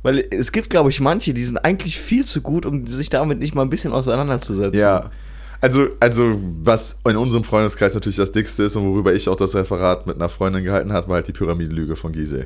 Weil 0.02 0.24
es 0.30 0.52
gibt, 0.52 0.70
glaube 0.70 0.90
ich, 0.90 1.00
manche, 1.00 1.34
die 1.34 1.44
sind 1.44 1.58
eigentlich 1.58 1.98
viel 1.98 2.24
zu 2.24 2.40
gut, 2.40 2.64
um 2.66 2.86
sich 2.86 3.10
damit 3.10 3.38
nicht 3.40 3.54
mal 3.54 3.62
ein 3.62 3.70
bisschen 3.70 3.92
auseinanderzusetzen. 3.92 4.80
ja. 4.80 5.10
Also, 5.60 5.88
also, 5.98 6.38
was 6.62 7.00
in 7.04 7.16
unserem 7.16 7.42
Freundeskreis 7.42 7.92
natürlich 7.92 8.14
das 8.18 8.30
Dickste 8.30 8.62
ist 8.62 8.76
und 8.76 8.84
worüber 8.86 9.12
ich 9.12 9.28
auch 9.28 9.34
das 9.34 9.56
Referat 9.56 10.06
mit 10.06 10.14
einer 10.14 10.28
Freundin 10.28 10.62
gehalten 10.62 10.92
habe, 10.92 11.08
war 11.08 11.16
halt 11.16 11.26
die 11.26 11.32
Pyramidenlüge 11.32 11.96
von 11.96 12.12
Gizeh. 12.12 12.44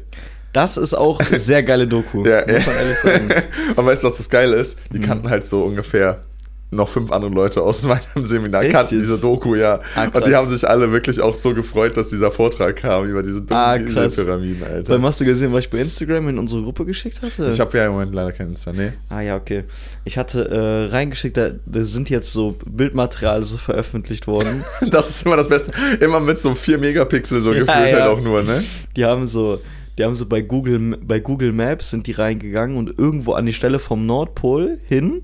Das 0.55 0.79
ist 0.79 0.95
auch 0.95 1.21
eine 1.21 1.39
sehr 1.39 1.63
geile 1.63 1.87
Doku. 1.87 2.25
Ja, 2.27 2.41
muss 2.51 2.65
man 2.67 2.75
ehrlich 2.77 2.97
sagen. 2.97 3.29
Und 3.77 3.85
weißt 3.85 4.03
du, 4.03 4.09
was 4.09 4.17
das 4.17 4.31
Geile 4.31 4.57
ist? 4.57 4.79
Die 4.95 4.99
Mhm. 4.99 5.03
kannten 5.03 5.29
halt 5.29 5.47
so 5.47 5.63
ungefähr 5.63 6.23
noch 6.73 6.89
fünf 6.89 7.13
andere 7.13 7.31
Leute 7.31 7.63
aus 7.63 7.83
meinem 7.87 8.25
Seminar, 8.25 8.63
Echt 8.63 8.73
kannten 8.73 8.99
diese 8.99 9.21
Doku, 9.21 9.55
ja. 9.55 9.81
Ah, 9.95 10.09
und 10.13 10.27
die 10.27 10.35
haben 10.35 10.51
sich 10.51 10.67
alle 10.67 10.91
wirklich 10.91 11.21
auch 11.21 11.37
so 11.37 11.53
gefreut, 11.55 11.97
dass 11.97 12.09
dieser 12.09 12.31
Vortrag 12.31 12.77
kam 12.77 13.07
über 13.09 13.23
diese 13.23 13.43
Ah, 13.51 13.77
dummen 13.79 13.93
krass. 13.95 14.17
Pyramiden, 14.17 14.63
Alter. 14.65 14.93
Dann 14.95 15.03
hast 15.03 15.21
du 15.21 15.25
gesehen, 15.27 15.53
was 15.53 15.65
ich 15.67 15.71
bei 15.71 15.79
Instagram 15.79 16.31
in 16.31 16.39
unsere 16.39 16.63
Gruppe 16.63 16.85
geschickt 16.87 17.21
hatte? 17.23 17.49
Ich 17.51 17.61
habe 17.61 17.77
ja 17.77 17.87
im 17.87 17.93
Moment 17.93 18.15
leider 18.15 18.33
keinen 18.33 18.51
Insta, 18.51 18.73
nee. 18.73 18.93
Ah 19.11 19.21
ja, 19.21 19.37
okay. 19.37 19.65
Ich 20.05 20.17
hatte 20.17 20.49
äh, 20.49 20.91
reingeschickt, 20.93 21.37
da, 21.37 21.51
da 21.67 21.85
sind 21.85 22.09
jetzt 22.11 22.33
so 22.33 22.57
Bildmaterial 22.67 23.45
so 23.45 23.59
veröffentlicht 23.59 24.27
worden. 24.27 24.65
Das 24.91 25.09
ist 25.11 25.25
immer 25.27 25.37
das 25.37 25.49
Beste. 25.49 25.73
Immer 26.01 26.21
mit 26.21 26.39
so 26.39 26.55
4 26.55 26.79
Megapixel 26.79 27.41
so 27.41 27.53
Ja, 27.53 27.61
gefühlt 27.61 27.91
ja. 27.93 28.01
halt 28.01 28.19
auch 28.19 28.21
nur, 28.21 28.43
ne? 28.43 28.65
Die 28.97 29.05
haben 29.05 29.27
so, 29.27 29.61
die 29.99 30.05
haben 30.05 30.15
so 30.15 30.27
bei 30.27 30.41
Google, 30.41 30.97
bei 31.03 31.21
Google 31.21 31.53
Maps 31.53 31.91
sind 31.91 32.07
die 32.07 32.13
reingegangen 32.13 32.77
und 32.77 32.99
irgendwo 32.99 33.35
an 33.35 33.47
die 33.47 33.53
Stelle 33.53 33.79
vom 33.79 34.07
Nordpol 34.07 34.79
hin 34.89 35.23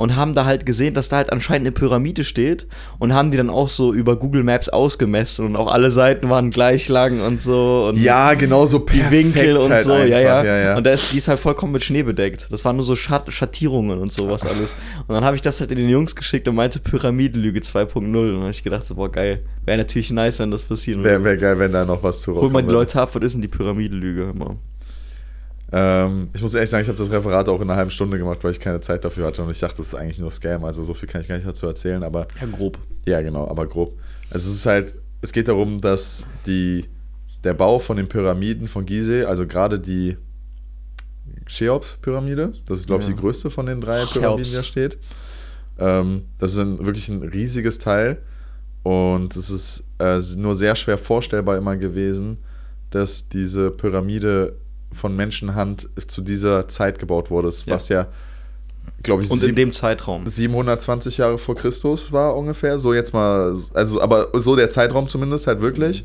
und 0.00 0.16
haben 0.16 0.34
da 0.34 0.46
halt 0.46 0.64
gesehen, 0.64 0.94
dass 0.94 1.10
da 1.10 1.16
halt 1.16 1.30
anscheinend 1.30 1.66
eine 1.66 1.72
Pyramide 1.72 2.24
steht 2.24 2.66
und 2.98 3.12
haben 3.12 3.30
die 3.30 3.36
dann 3.36 3.50
auch 3.50 3.68
so 3.68 3.92
über 3.92 4.16
Google 4.16 4.42
Maps 4.42 4.70
ausgemessen 4.70 5.44
und 5.44 5.56
auch 5.56 5.70
alle 5.70 5.90
Seiten 5.90 6.30
waren 6.30 6.48
gleich 6.48 6.88
lang 6.88 7.20
und 7.20 7.40
so 7.40 7.88
und 7.90 8.00
Ja, 8.00 8.32
genau 8.32 8.64
so 8.64 8.78
die 8.78 9.10
Winkel 9.10 9.58
und 9.58 9.70
halt 9.70 9.84
so, 9.84 9.92
ja, 9.92 10.16
einfach, 10.16 10.16
ja, 10.16 10.44
ja, 10.44 10.56
ja. 10.58 10.76
Und 10.76 10.84
da 10.84 10.92
ist, 10.92 11.12
die 11.12 11.18
ist 11.18 11.28
halt 11.28 11.38
vollkommen 11.38 11.72
mit 11.72 11.84
Schnee 11.84 12.02
bedeckt. 12.02 12.48
Das 12.50 12.64
waren 12.64 12.76
nur 12.76 12.84
so 12.84 12.96
Schatt 12.96 13.30
Schattierungen 13.30 13.98
und 13.98 14.10
sowas 14.10 14.46
alles. 14.46 14.74
Und 15.06 15.14
dann 15.14 15.24
habe 15.24 15.36
ich 15.36 15.42
das 15.42 15.60
halt 15.60 15.70
in 15.70 15.76
den 15.76 15.88
Jungs 15.90 16.16
geschickt 16.16 16.48
und 16.48 16.54
meinte 16.54 16.78
Pyramidenlüge 16.78 17.60
2.0. 17.60 17.96
Und 17.96 18.12
dann 18.14 18.40
habe 18.40 18.50
ich 18.50 18.64
gedacht, 18.64 18.86
so, 18.86 18.94
boah, 18.94 19.12
geil. 19.12 19.42
Wäre 19.66 19.76
natürlich 19.78 20.10
nice, 20.10 20.38
wenn 20.38 20.50
das 20.50 20.62
passieren 20.62 21.04
Wäre 21.04 21.22
wär 21.22 21.36
geil, 21.36 21.58
wenn 21.58 21.72
da 21.72 21.84
noch 21.84 22.02
was 22.02 22.22
zu 22.22 22.34
Hol 22.34 22.48
mal 22.48 22.62
die 22.62 22.68
würde. 22.68 22.78
Leute 22.78 23.00
ab, 23.00 23.14
was 23.14 23.22
ist 23.22 23.34
denn 23.34 23.42
die 23.42 23.48
Pyramidenlüge? 23.48 24.32
Mal. 24.34 24.56
Ähm, 25.72 26.30
ich 26.32 26.42
muss 26.42 26.54
ehrlich 26.54 26.70
sagen, 26.70 26.82
ich 26.82 26.88
habe 26.88 26.98
das 26.98 27.10
Referat 27.10 27.48
auch 27.48 27.60
in 27.60 27.68
einer 27.70 27.76
halben 27.76 27.90
Stunde 27.90 28.18
gemacht, 28.18 28.42
weil 28.42 28.50
ich 28.50 28.60
keine 28.60 28.80
Zeit 28.80 29.04
dafür 29.04 29.26
hatte 29.26 29.42
und 29.42 29.50
ich 29.50 29.58
dachte, 29.60 29.76
das 29.78 29.88
ist 29.88 29.94
eigentlich 29.94 30.18
nur 30.18 30.30
Scam, 30.30 30.64
also 30.64 30.82
so 30.82 30.94
viel 30.94 31.08
kann 31.08 31.20
ich 31.20 31.28
gar 31.28 31.36
nicht 31.36 31.46
dazu 31.46 31.66
erzählen, 31.66 32.02
aber 32.02 32.26
Ja, 32.40 32.46
grob. 32.50 32.78
ja, 33.06 33.20
genau, 33.22 33.46
aber 33.48 33.66
grob. 33.66 33.96
Also 34.30 34.48
es 34.50 34.56
ist 34.56 34.66
halt, 34.66 34.94
es 35.22 35.32
geht 35.32 35.46
darum, 35.48 35.80
dass 35.80 36.26
die, 36.46 36.86
der 37.44 37.54
Bau 37.54 37.78
von 37.78 37.96
den 37.96 38.08
Pyramiden 38.08 38.66
von 38.68 38.84
Gizeh, 38.84 39.24
also 39.24 39.46
gerade 39.46 39.78
die 39.78 40.16
Cheops-Pyramide, 41.46 42.52
das 42.66 42.80
ist 42.80 42.86
glaube 42.86 43.02
ich 43.02 43.08
Ja. 43.08 43.14
die 43.14 43.20
größte 43.20 43.50
von 43.50 43.66
den 43.66 43.80
drei 43.80 43.98
Cheops. 44.00 44.12
Pyramiden, 44.12 44.50
die 44.50 44.56
da 44.56 44.62
steht. 44.64 44.98
Ähm, 45.78 46.24
das 46.38 46.52
ist 46.52 46.58
ein, 46.58 46.84
wirklich 46.84 47.08
ein 47.08 47.22
riesiges 47.22 47.78
Teil 47.78 48.18
und 48.82 49.36
es 49.36 49.50
ist 49.50 49.84
äh, 49.98 50.20
nur 50.36 50.54
sehr 50.54 50.76
schwer 50.76 50.98
vorstellbar 50.98 51.56
immer 51.56 51.76
gewesen, 51.76 52.38
dass 52.90 53.28
diese 53.28 53.70
Pyramide 53.70 54.56
von 54.92 55.14
Menschenhand 55.16 55.88
zu 56.06 56.22
dieser 56.22 56.68
Zeit 56.68 56.98
gebaut 56.98 57.30
wurde, 57.30 57.48
Ja. 57.48 57.74
was 57.74 57.88
ja, 57.88 58.06
glaube 59.02 59.22
ich, 59.22 59.30
Und 59.30 59.42
in 59.42 59.54
dem 59.54 59.72
Zeitraum. 59.72 60.26
720 60.26 61.18
Jahre 61.18 61.38
vor 61.38 61.54
Christus 61.56 62.12
war 62.12 62.36
ungefähr. 62.36 62.78
So 62.78 62.92
jetzt 62.94 63.12
mal, 63.14 63.56
also 63.74 64.00
aber 64.00 64.28
so 64.34 64.56
der 64.56 64.68
Zeitraum 64.68 65.08
zumindest 65.08 65.46
halt 65.46 65.60
wirklich. 65.60 66.04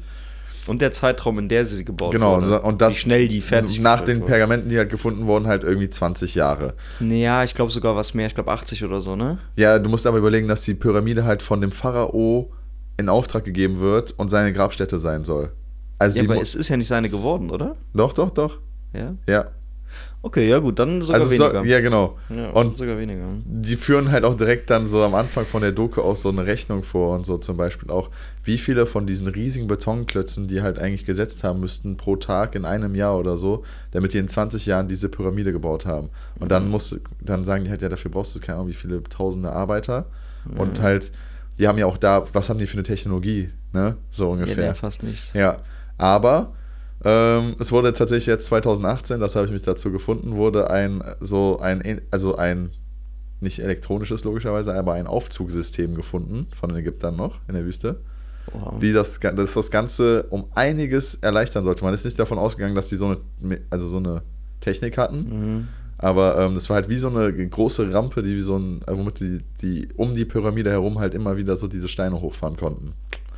Und 0.67 0.81
der 0.81 0.91
Zeitraum, 0.91 1.37
in 1.37 1.47
der 1.47 1.63
sie 1.63 1.85
gebaut 1.85 2.11
Genau, 2.11 2.37
wurde. 2.41 2.61
und 2.61 2.81
das 2.81 2.95
Wie 2.95 2.99
schnell 3.01 3.27
die 3.27 3.41
fertig 3.41 3.79
Nach 3.79 4.01
den 4.01 4.17
wurde. 4.21 4.27
Pergamenten, 4.31 4.69
die 4.69 4.77
halt 4.79 4.89
gefunden 4.89 5.27
wurden, 5.27 5.45
halt 5.45 5.63
irgendwie 5.63 5.89
20 5.89 6.33
Jahre. 6.33 6.73
Ja, 6.99 7.43
ich 7.43 7.53
glaube 7.53 7.71
sogar 7.71 7.95
was 7.95 8.15
mehr. 8.15 8.25
Ich 8.25 8.33
glaube 8.33 8.51
80 8.51 8.83
oder 8.83 8.99
so, 8.99 9.15
ne? 9.15 9.37
Ja, 9.55 9.77
du 9.77 9.89
musst 9.91 10.07
aber 10.07 10.17
überlegen, 10.17 10.47
dass 10.47 10.63
die 10.63 10.73
Pyramide 10.73 11.23
halt 11.23 11.43
von 11.43 11.61
dem 11.61 11.69
Pharao 11.71 12.51
in 12.97 13.09
Auftrag 13.09 13.43
gegeben 13.45 13.79
wird 13.79 14.15
und 14.17 14.29
seine 14.29 14.53
Grabstätte 14.53 14.97
sein 14.97 15.23
soll. 15.23 15.51
Also 15.99 16.17
Ja, 16.19 16.25
aber 16.25 16.41
es 16.41 16.55
ist 16.55 16.69
ja 16.69 16.77
nicht 16.77 16.87
seine 16.87 17.09
geworden, 17.11 17.51
oder? 17.51 17.75
doch, 17.93 18.13
doch, 18.13 18.31
doch. 18.31 18.57
Ja. 18.97 19.15
Ja. 19.27 19.45
Okay, 20.21 20.49
ja 20.49 20.57
gut, 20.57 20.79
dann 20.79 21.03
sogar 21.03 21.21
Also 21.21 21.31
weniger. 21.31 21.63
ja, 21.65 21.79
genau. 21.81 22.17
Ja, 22.35 22.49
Und 22.49 22.79
sogar 22.79 22.97
weniger. 22.97 23.27
die 23.45 23.75
führen 23.75 24.11
halt 24.11 24.23
auch 24.23 24.35
direkt 24.35 24.71
dann 24.71 24.87
so 24.87 25.03
am 25.03 25.13
Anfang 25.13 25.45
von 25.45 25.61
der 25.61 25.71
Doku 25.71 26.01
auch 26.01 26.15
so 26.15 26.29
eine 26.29 26.47
Rechnung 26.47 26.83
vor 26.83 27.13
und 27.15 27.27
so 27.27 27.37
zum 27.37 27.57
Beispiel 27.57 27.91
auch, 27.91 28.09
wie 28.43 28.57
viele 28.57 28.87
von 28.87 29.05
diesen 29.05 29.27
riesigen 29.27 29.67
Betonklötzen, 29.67 30.47
die 30.47 30.63
halt 30.63 30.79
eigentlich 30.79 31.05
gesetzt 31.05 31.43
haben 31.43 31.59
müssten 31.59 31.95
pro 31.95 32.15
Tag 32.15 32.55
in 32.55 32.65
einem 32.65 32.95
Jahr 32.95 33.19
oder 33.19 33.37
so, 33.37 33.63
damit 33.91 34.13
die 34.13 34.17
in 34.17 34.27
20 34.27 34.65
Jahren 34.65 34.87
diese 34.87 35.09
Pyramide 35.09 35.51
gebaut 35.51 35.85
haben. 35.85 36.09
Und 36.39 36.45
Mhm. 36.45 36.49
dann 36.49 36.69
musst 36.69 36.91
du, 36.91 36.97
dann 37.21 37.45
sagen 37.45 37.63
die 37.63 37.69
halt, 37.69 37.83
ja, 37.83 37.89
dafür 37.89 38.09
brauchst 38.09 38.35
du 38.35 38.39
keine 38.39 38.57
Ahnung, 38.57 38.69
wie 38.69 38.73
viele 38.73 39.03
tausende 39.03 39.51
Arbeiter. 39.53 40.07
Und 40.57 40.79
Mhm. 40.79 40.83
halt, 40.83 41.11
die 41.59 41.67
haben 41.67 41.77
ja 41.77 41.85
auch 41.85 41.97
da, 41.99 42.25
was 42.33 42.49
haben 42.49 42.57
die 42.57 42.65
für 42.67 42.77
eine 42.77 42.83
Technologie, 42.83 43.51
ne? 43.73 43.95
So 44.09 44.25
Ja, 44.25 44.31
ungefähr. 44.31 44.69
nee, 44.69 44.73
fast 44.73 45.03
nichts. 45.03 45.33
Ja, 45.33 45.57
aber 45.99 46.53
ähm, 47.05 47.55
es 47.59 47.71
wurde 47.71 47.93
tatsächlich 47.93 48.25
jetzt 48.25 48.45
2018, 48.47 49.19
das 49.19 49.35
habe 49.35 49.45
ich 49.45 49.51
mich 49.51 49.61
dazu 49.61 49.91
gefunden, 49.91 50.35
wurde 50.35 50.69
ein 50.69 51.03
so 51.21 51.59
ein 51.59 52.01
also 52.11 52.35
ein 52.35 52.71
nicht 53.41 53.59
elektronisches 53.59 54.23
logischerweise, 54.23 54.73
aber 54.73 54.93
ein 54.93 55.07
Aufzugssystem 55.07 55.93
gefunden 55.95 56.47
von 56.55 56.69
den 56.69 56.79
Ägyptern 56.79 57.15
noch 57.15 57.39
in 57.47 57.53
der 57.55 57.65
Wüste, 57.65 57.99
Wow. 58.51 58.79
die 58.79 58.93
das 58.93 59.19
das 59.19 59.53
das 59.53 59.71
Ganze 59.71 60.23
um 60.29 60.45
einiges 60.55 61.15
erleichtern 61.15 61.63
sollte. 61.63 61.83
Man 61.83 61.93
ist 61.93 62.05
nicht 62.05 62.17
davon 62.19 62.37
ausgegangen, 62.39 62.75
dass 62.75 62.89
die 62.89 62.95
so 62.95 63.07
eine 63.43 63.61
also 63.69 63.87
so 63.87 63.97
eine 63.97 64.21
Technik 64.61 64.97
hatten, 64.97 65.17
Mhm. 65.29 65.67
aber 65.97 66.37
ähm, 66.39 66.53
das 66.55 66.69
war 66.69 66.75
halt 66.75 66.89
wie 66.89 66.97
so 66.97 67.09
eine 67.09 67.31
große 67.33 67.91
Rampe, 67.93 68.21
die 68.23 68.35
wie 68.35 68.41
so 68.41 68.57
ein, 68.57 68.81
äh, 68.87 68.97
womit 68.97 69.19
die, 69.19 69.39
die 69.61 69.89
um 69.95 70.13
die 70.15 70.25
Pyramide 70.25 70.71
herum 70.71 70.97
halt 70.99 71.13
immer 71.13 71.37
wieder 71.37 71.55
so 71.57 71.67
diese 71.67 71.87
Steine 71.87 72.19
hochfahren 72.21 72.55
konnten. 72.57 72.93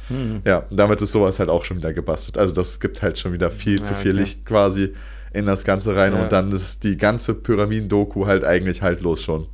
Mhm. 0.10 0.42
Ja, 0.46 0.66
damit 0.72 1.02
ist 1.02 1.12
sowas 1.12 1.40
halt 1.40 1.50
auch 1.50 1.66
schon 1.66 1.78
wieder 1.78 1.94
gebastelt. 1.94 2.38
Also 2.38 2.54
das 2.54 2.80
gibt 2.80 3.02
halt 3.02 3.18
schon 3.20 3.34
wieder 3.34 3.52
viel 3.52 3.82
zu 3.82 3.92
Ja, 3.94 3.98
viel 4.00 4.12
okay. 4.12 4.20
Licht 4.22 4.46
quasi 4.46 4.94
in 5.34 5.46
das 5.46 5.66
Ganze 5.66 5.96
rein 5.96 6.14
Ja. 6.14 6.24
und 6.24 6.32
dann 6.32 6.52
ist 6.52 6.84
die 6.84 6.98
ganze 6.98 7.34
Pyramiden-Doku 7.36 8.26
halt 8.26 8.44
eigentlich 8.46 8.82
haltlos 8.82 9.22
schon. 9.22 9.48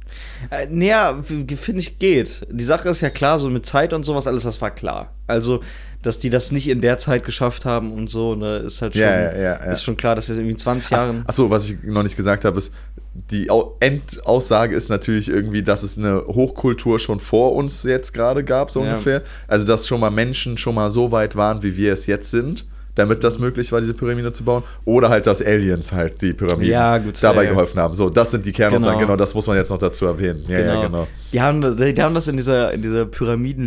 Äh, 0.52 0.68
naja, 0.70 1.22
finde 1.24 1.80
ich, 1.80 1.98
geht. 2.00 2.46
Die 2.50 2.64
Sache 2.64 2.90
ist 2.90 3.02
ja 3.02 3.10
klar, 3.10 3.40
so 3.40 3.50
mit 3.50 3.66
Zeit 3.66 3.92
und 3.94 4.04
sowas, 4.04 4.28
alles, 4.28 4.44
das 4.44 4.62
war 4.62 4.72
klar. 4.72 5.14
Also, 5.28 5.62
dass 6.04 6.20
die 6.20 6.30
das 6.30 6.52
nicht 6.52 6.68
in 6.70 6.80
der 6.82 6.98
Zeit 7.00 7.24
geschafft 7.26 7.66
haben 7.66 7.92
und 7.94 8.10
so, 8.10 8.36
ne, 8.36 8.58
ist 8.58 8.82
halt 8.82 8.94
schon, 8.94 9.02
Ja, 9.02 9.32
ja, 9.34 9.38
ja, 9.42 9.54
ist 9.72 9.84
schon 9.84 9.98
klar, 9.98 10.16
dass 10.16 10.28
jetzt 10.28 10.38
irgendwie 10.38 10.52
in 10.52 10.58
20 10.60 10.92
Jahren. 10.92 11.24
Achso, 11.26 11.50
was 11.50 11.70
ich 11.70 11.82
noch 11.84 12.04
nicht 12.04 12.16
gesagt 12.16 12.46
habe, 12.46 12.58
ist, 12.58 12.74
die 13.14 13.50
Au- 13.50 13.76
Endaussage 13.80 14.76
ist 14.76 14.90
natürlich 14.90 15.30
irgendwie, 15.30 15.64
dass 15.64 15.84
es 15.84 15.98
eine 15.98 16.24
Hochkultur 16.28 17.00
schon 17.00 17.20
vor 17.20 17.54
uns 17.54 17.84
jetzt 17.84 18.14
gerade 18.14 18.44
gab, 18.44 18.70
so 18.72 18.82
ungefähr. 18.82 19.22
Also, 19.48 19.66
dass 19.66 19.88
schon 19.88 20.00
mal 20.00 20.10
Menschen 20.12 20.58
schon 20.58 20.76
mal 20.76 20.90
so 20.90 21.12
weit 21.12 21.36
waren, 21.36 21.64
wie 21.64 21.76
wir 21.78 21.94
es 21.94 22.06
jetzt 22.06 22.32
sind, 22.32 22.66
damit 22.96 23.24
das 23.24 23.40
möglich 23.40 23.72
war, 23.72 23.80
diese 23.82 23.94
Pyramide 23.94 24.32
zu 24.32 24.44
bauen. 24.44 24.64
Oder 24.86 25.10
halt, 25.10 25.26
dass 25.28 25.42
Aliens 25.42 25.92
halt 25.92 26.22
die 26.22 26.34
Pyramiden 26.34 26.72
Ja, 26.72 26.98
gut, 27.00 27.22
dabei 27.22 27.44
ja, 27.46 27.50
geholfen 27.50 27.80
haben. 27.80 27.94
So, 27.94 28.10
das 28.10 28.32
sind 28.32 28.46
die 28.46 28.52
Kernaussagen, 28.52 29.00
Genau. 29.00 29.08
genau, 29.14 29.18
das 29.18 29.34
muss 29.34 29.48
man 29.48 29.58
jetzt 29.58 29.70
noch 29.70 29.78
dazu 29.80 30.06
erwähnen. 30.06 30.44
Ja, 30.48 30.60
ja, 30.60 30.86
genau. 30.86 31.08
Die 31.32 31.42
haben, 31.42 31.62
die, 31.78 31.94
die 31.94 32.02
haben 32.04 32.14
das 32.14 32.28
in 32.28 32.38
dieser, 32.38 32.72
in 32.74 32.82
dieser 32.82 33.06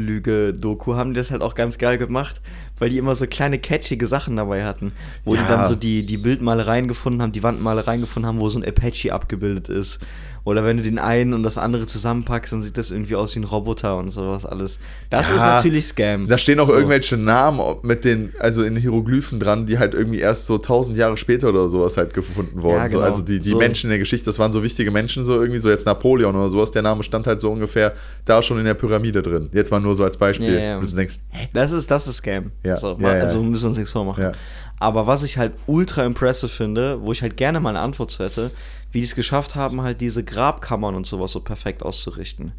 Pyramidenlüge-Doku, 0.01 0.95
haben 0.95 1.13
die 1.15 1.19
das 1.19 1.31
halt 1.31 1.43
auch 1.43 1.55
ganz 1.55 1.79
geil 1.79 1.99
gemacht, 1.99 2.41
weil 2.79 2.91
die 2.91 2.99
immer 2.99 3.15
so 3.15 3.27
kleine 3.27 3.59
catchige 3.59 4.07
Sachen 4.07 4.37
dabei 4.37 4.65
hatten. 4.65 4.93
Wo 5.25 5.35
die 5.35 5.41
Ja. 5.41 5.49
dann 5.49 5.67
so 5.67 5.75
die, 5.75 6.05
die 6.05 6.17
Bildmalereien 6.19 6.89
gefunden 6.89 7.23
haben, 7.23 7.33
die 7.33 7.43
Wandmalereien 7.43 8.01
gefunden 8.01 8.27
haben, 8.29 8.39
wo 8.39 8.49
so 8.49 8.59
ein 8.59 8.65
Apache 8.65 9.13
abgebildet 9.13 9.69
ist. 9.69 9.99
Oder 10.47 10.63
wenn 10.65 10.77
du 10.77 10.85
den 10.85 11.01
einen 11.01 11.35
und 11.35 11.43
das 11.43 11.59
andere 11.59 11.87
zusammenpackst, 11.87 12.53
dann 12.53 12.63
sieht 12.63 12.79
das 12.79 12.93
irgendwie 12.93 13.17
aus 13.17 13.35
wie 13.35 13.41
ein 13.41 13.45
Roboter 13.45 13.99
und 13.99 14.11
sowas 14.11 14.47
alles. 14.47 14.79
Das 15.11 15.29
Ja, 15.29 15.35
ist 15.35 15.41
natürlich 15.43 15.87
Scam. 15.87 16.29
Da 16.29 16.39
stehen 16.39 16.61
auch 16.61 16.69
So. 16.69 16.75
irgendwelche 16.75 17.17
Namen 17.17 17.61
mit 17.83 18.05
den, 18.05 18.33
also 18.39 18.63
in 18.63 18.77
Hieroglyphen 18.77 19.41
dran, 19.41 19.67
die 19.67 19.81
halt 19.81 19.93
irgendwie 19.93 20.21
erst 20.21 20.47
so 20.47 20.59
tausend 20.59 20.97
Jahre 20.97 21.17
später 21.17 21.49
oder 21.49 21.67
sowas 21.67 21.97
halt 21.97 22.15
gefunden 22.15 22.63
wurden. 22.63 22.77
Ja, 22.77 22.89
so, 22.89 22.99
genau. 22.99 23.11
also 23.11 23.23
die, 23.23 23.41
die 23.41 23.49
So. 23.49 23.59
Menschen 23.59 23.87
in 23.87 23.91
der 23.91 23.99
Geschichte, 23.99 24.27
das 24.27 24.39
waren 24.39 24.53
so 24.53 24.63
wichtige 24.63 24.93
Menschen, 24.93 25.25
so 25.25 25.35
irgendwie, 25.35 25.59
so 25.59 25.69
jetzt 25.69 25.85
Napoleon 25.85 26.37
oder 26.37 26.49
sowas, 26.49 26.71
der 26.71 26.83
Name 26.83 27.03
stand 27.03 27.27
halt 27.27 27.41
so 27.41 27.51
ungefähr 27.51 27.93
da 28.25 28.41
schon 28.41 28.61
in 28.61 28.65
der 28.67 28.75
Pyramide 28.75 29.23
drin. 29.23 29.49
Jetzt 29.53 29.73
mal 29.73 29.81
nur 29.81 29.97
so 29.97 30.05
als 30.05 30.17
Beispiel. 30.17 30.55
Ja, 30.55 30.61
ja. 30.61 30.79
Und 30.79 30.89
du 30.89 30.95
denkst, 30.97 31.17
hä? 31.31 31.49
Das 31.55 31.73
ist, 31.73 31.91
das 31.91 32.07
ist 32.07 32.19
Scam. 32.19 32.53
Ja, 32.63 32.77
So, 32.77 32.97
ja, 33.01 33.09
also 33.09 33.43
müssen 33.43 33.65
wir 33.65 33.69
uns 33.71 33.79
nichts 33.79 33.91
vormachen. 33.93 34.31
Aber 34.79 35.07
was 35.07 35.23
ich 35.23 35.39
halt 35.39 35.55
ultra 35.67 36.05
impressive 36.05 36.51
finde, 36.51 37.01
wo 37.03 37.11
ich 37.11 37.23
halt 37.23 37.37
gerne 37.37 37.61
mal 37.61 37.71
eine 37.71 37.81
Antwort 37.81 38.11
zu 38.11 38.23
hätte, 38.23 38.51
wie 38.93 38.99
die 39.01 39.05
es 39.07 39.15
geschafft 39.15 39.55
haben, 39.55 39.83
halt 39.83 40.01
diese 40.01 40.25
Grabkammern 40.25 40.95
und 40.95 41.07
sowas 41.07 41.33
so 41.33 41.41
perfekt 41.41 41.83
auszurichten. 41.83 42.53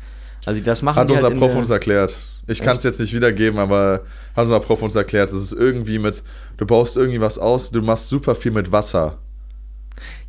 Also 0.45 0.61
das 0.61 0.81
machen 0.81 0.97
Hat 0.99 1.09
die 1.09 1.13
unser 1.13 1.27
halt 1.27 1.37
Prof 1.37 1.55
uns 1.55 1.69
erklärt. 1.69 2.15
Ich 2.47 2.61
kann 2.61 2.77
es 2.77 2.83
jetzt 2.83 2.99
nicht 3.01 3.13
wiedergeben, 3.13 3.59
aber 3.59 4.01
hat 4.35 4.43
unser 4.45 4.59
Prof 4.61 4.81
uns 4.81 4.95
erklärt, 4.95 5.29
das 5.31 5.37
ist 5.41 5.51
irgendwie 5.51 5.99
mit, 5.99 6.23
du 6.55 6.65
baust 6.65 6.95
irgendwie 6.95 7.19
was 7.19 7.37
aus, 7.37 7.71
du 7.71 7.81
machst 7.81 8.07
super 8.07 8.33
viel 8.35 8.51
mit 8.51 8.71
Wasser. 8.71 9.17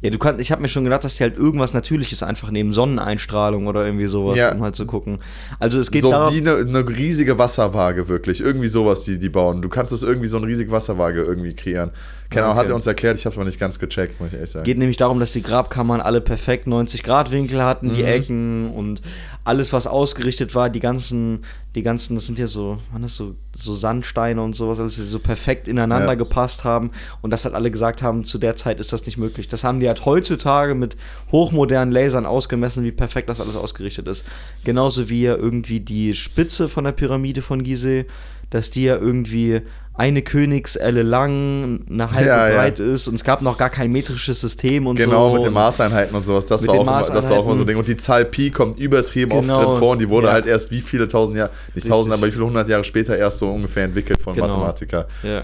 Ja, 0.00 0.11
du 0.11 0.18
kannst, 0.18 0.40
ich 0.40 0.50
habe 0.50 0.62
mir 0.62 0.68
schon 0.68 0.84
gedacht, 0.84 1.04
dass 1.04 1.16
die 1.16 1.22
halt 1.24 1.37
irgendwas 1.37 1.74
Natürliches 1.74 2.22
einfach 2.22 2.50
nehmen, 2.50 2.72
Sonneneinstrahlung 2.72 3.66
oder 3.66 3.84
irgendwie 3.84 4.06
sowas, 4.06 4.37
Ja. 4.38 4.52
um 4.52 4.62
halt 4.62 4.76
zu 4.76 4.87
gucken. 4.87 5.18
Also 5.58 5.78
es 5.78 5.90
geht 5.90 6.02
so 6.02 6.11
darum, 6.11 6.34
wie 6.34 6.38
eine, 6.38 6.56
eine 6.56 6.88
riesige 6.88 7.38
Wasserwaage, 7.38 8.08
wirklich. 8.08 8.40
Irgendwie 8.40 8.68
sowas, 8.68 9.04
die 9.04 9.18
die 9.18 9.28
bauen. 9.28 9.61
Du 9.61 9.68
kannst 9.68 9.92
das 9.92 10.02
irgendwie 10.02 10.28
so 10.28 10.38
eine 10.38 10.46
riesige 10.46 10.70
Wasserwaage 10.70 11.22
irgendwie 11.22 11.54
kreieren. 11.54 11.90
Keine 12.30 12.44
Ahnung, 12.44 12.56
Okay. 12.58 12.64
hat 12.66 12.70
er 12.70 12.74
uns 12.74 12.86
erklärt, 12.86 13.16
ich 13.18 13.24
habe 13.24 13.32
es 13.32 13.38
mal 13.38 13.44
nicht 13.44 13.58
ganz 13.58 13.78
gecheckt, 13.78 14.20
muss 14.20 14.28
ich 14.28 14.34
ehrlich 14.34 14.50
sagen. 14.50 14.64
geht 14.64 14.76
nämlich 14.76 14.98
darum, 14.98 15.18
dass 15.18 15.32
die 15.32 15.40
Grabkammern 15.40 16.00
alle 16.02 16.20
perfekt 16.20 16.66
90 16.66 17.02
Grad 17.02 17.30
Winkel 17.30 17.62
hatten, 17.64 17.88
Mhm. 17.88 17.94
die 17.94 18.02
Ecken 18.04 18.70
und 18.70 19.00
alles, 19.44 19.72
was 19.72 19.86
ausgerichtet 19.86 20.54
war, 20.54 20.68
die 20.68 20.80
ganzen, 20.80 21.44
die 21.74 21.82
ganzen, 21.82 22.16
das 22.16 22.26
sind 22.26 22.38
ja 22.38 22.46
so, 22.46 22.78
waren 22.92 23.00
das 23.00 23.14
so, 23.14 23.34
so 23.56 23.72
Sandsteine 23.72 24.42
und 24.42 24.54
sowas, 24.54 24.78
alles 24.78 24.96
die 24.96 25.02
so 25.02 25.20
perfekt 25.20 25.68
ineinander 25.68 26.08
Ja. 26.08 26.14
gepasst 26.16 26.64
haben 26.64 26.90
und 27.22 27.30
das 27.30 27.46
hat 27.46 27.54
alle 27.54 27.70
gesagt 27.70 28.02
haben, 28.02 28.24
zu 28.26 28.36
der 28.36 28.56
Zeit 28.56 28.78
ist 28.78 28.92
das 28.92 29.06
nicht 29.06 29.16
möglich. 29.16 29.48
Das 29.48 29.64
haben 29.64 29.80
die 29.80 29.88
halt 29.88 30.04
heutzutage 30.04 30.74
mit 30.74 30.96
hochmodernen 31.32 31.92
Lasern 31.92 32.26
ausgemessen, 32.26 32.84
wie 32.84 32.92
perfekt 32.92 33.30
das 33.30 33.40
alles 33.40 33.56
ausgerichtet 33.56 34.06
ist. 34.06 34.24
Genauso 34.64 35.08
wie 35.08 35.22
ja 35.22 35.34
irgendwie 35.34 35.80
die 35.80 36.12
Spitze 36.14 36.68
von 36.68 36.84
der 36.84 36.92
Pyramide 36.92 37.40
von 37.40 37.62
Gizeh, 37.62 38.04
dass 38.50 38.70
die 38.70 38.84
ja 38.84 38.96
irgendwie 38.96 39.60
eine 39.98 40.22
Königselle 40.22 41.02
lang, 41.02 41.80
eine 41.90 42.11
halbe 42.12 42.28
Ja, 42.28 42.48
ja. 42.48 42.54
breit 42.54 42.78
ist 42.78 43.08
und 43.08 43.16
es 43.16 43.24
gab 43.24 43.42
noch 43.42 43.58
gar 43.58 43.68
kein 43.68 43.90
metrisches 43.92 44.40
System 44.40 44.87
und 44.87 44.94
Genau, 44.96 45.28
so. 45.30 45.34
mit 45.34 45.44
den 45.44 45.52
Maßeinheiten 45.52 46.16
und 46.16 46.24
sowas. 46.24 46.46
Das, 46.46 46.66
war 46.66 46.74
auch, 46.76 46.80
immer, 46.82 46.98
das 47.02 47.28
war 47.30 47.38
auch 47.38 47.44
immer 47.44 47.56
so 47.56 47.64
ein. 47.64 47.66
Ding. 47.66 47.76
Und 47.76 47.88
die 47.88 47.96
Zahl 47.96 48.24
Pi 48.24 48.50
kommt 48.50 48.78
übertrieben 48.78 49.32
oft 49.32 49.42
Genau, 49.42 49.64
drin 49.72 49.78
vor 49.80 49.90
und 49.92 49.98
die 49.98 50.08
wurde 50.08 50.28
ja. 50.28 50.32
halt 50.34 50.46
erst 50.46 50.70
wie 50.70 50.80
viele 50.80 51.08
tausend 51.08 51.37
Jahre, 51.37 51.50
nicht 51.50 51.76
Richtig. 51.76 51.90
tausend, 51.92 52.14
aber 52.14 52.26
wie 52.26 52.30
viele 52.30 52.46
hundert 52.46 52.68
Jahre 52.68 52.84
später 52.84 53.16
erst 53.18 53.38
so 53.38 53.50
ungefähr 53.50 53.84
entwickelt 53.84 54.22
von 54.22 54.34
Genau. 54.34 54.46
Mathematiker. 54.46 55.08
Ja. 55.24 55.42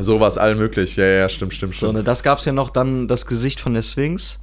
So 0.00 0.18
war 0.20 0.28
es 0.28 0.38
allen 0.38 0.56
möglich. 0.58 0.96
Ja, 0.96 1.04
ja, 1.06 1.28
stimmt, 1.28 1.52
stimmt, 1.54 1.74
So, 1.74 1.78
stimmt. 1.86 1.94
ne, 1.94 2.02
das 2.04 2.22
gab 2.22 2.38
es 2.38 2.44
ja 2.44 2.52
noch 2.52 2.70
dann 2.70 3.08
das 3.08 3.26
Gesicht 3.26 3.60
von 3.60 3.74
der 3.74 3.82
Sphinx. 3.82 4.38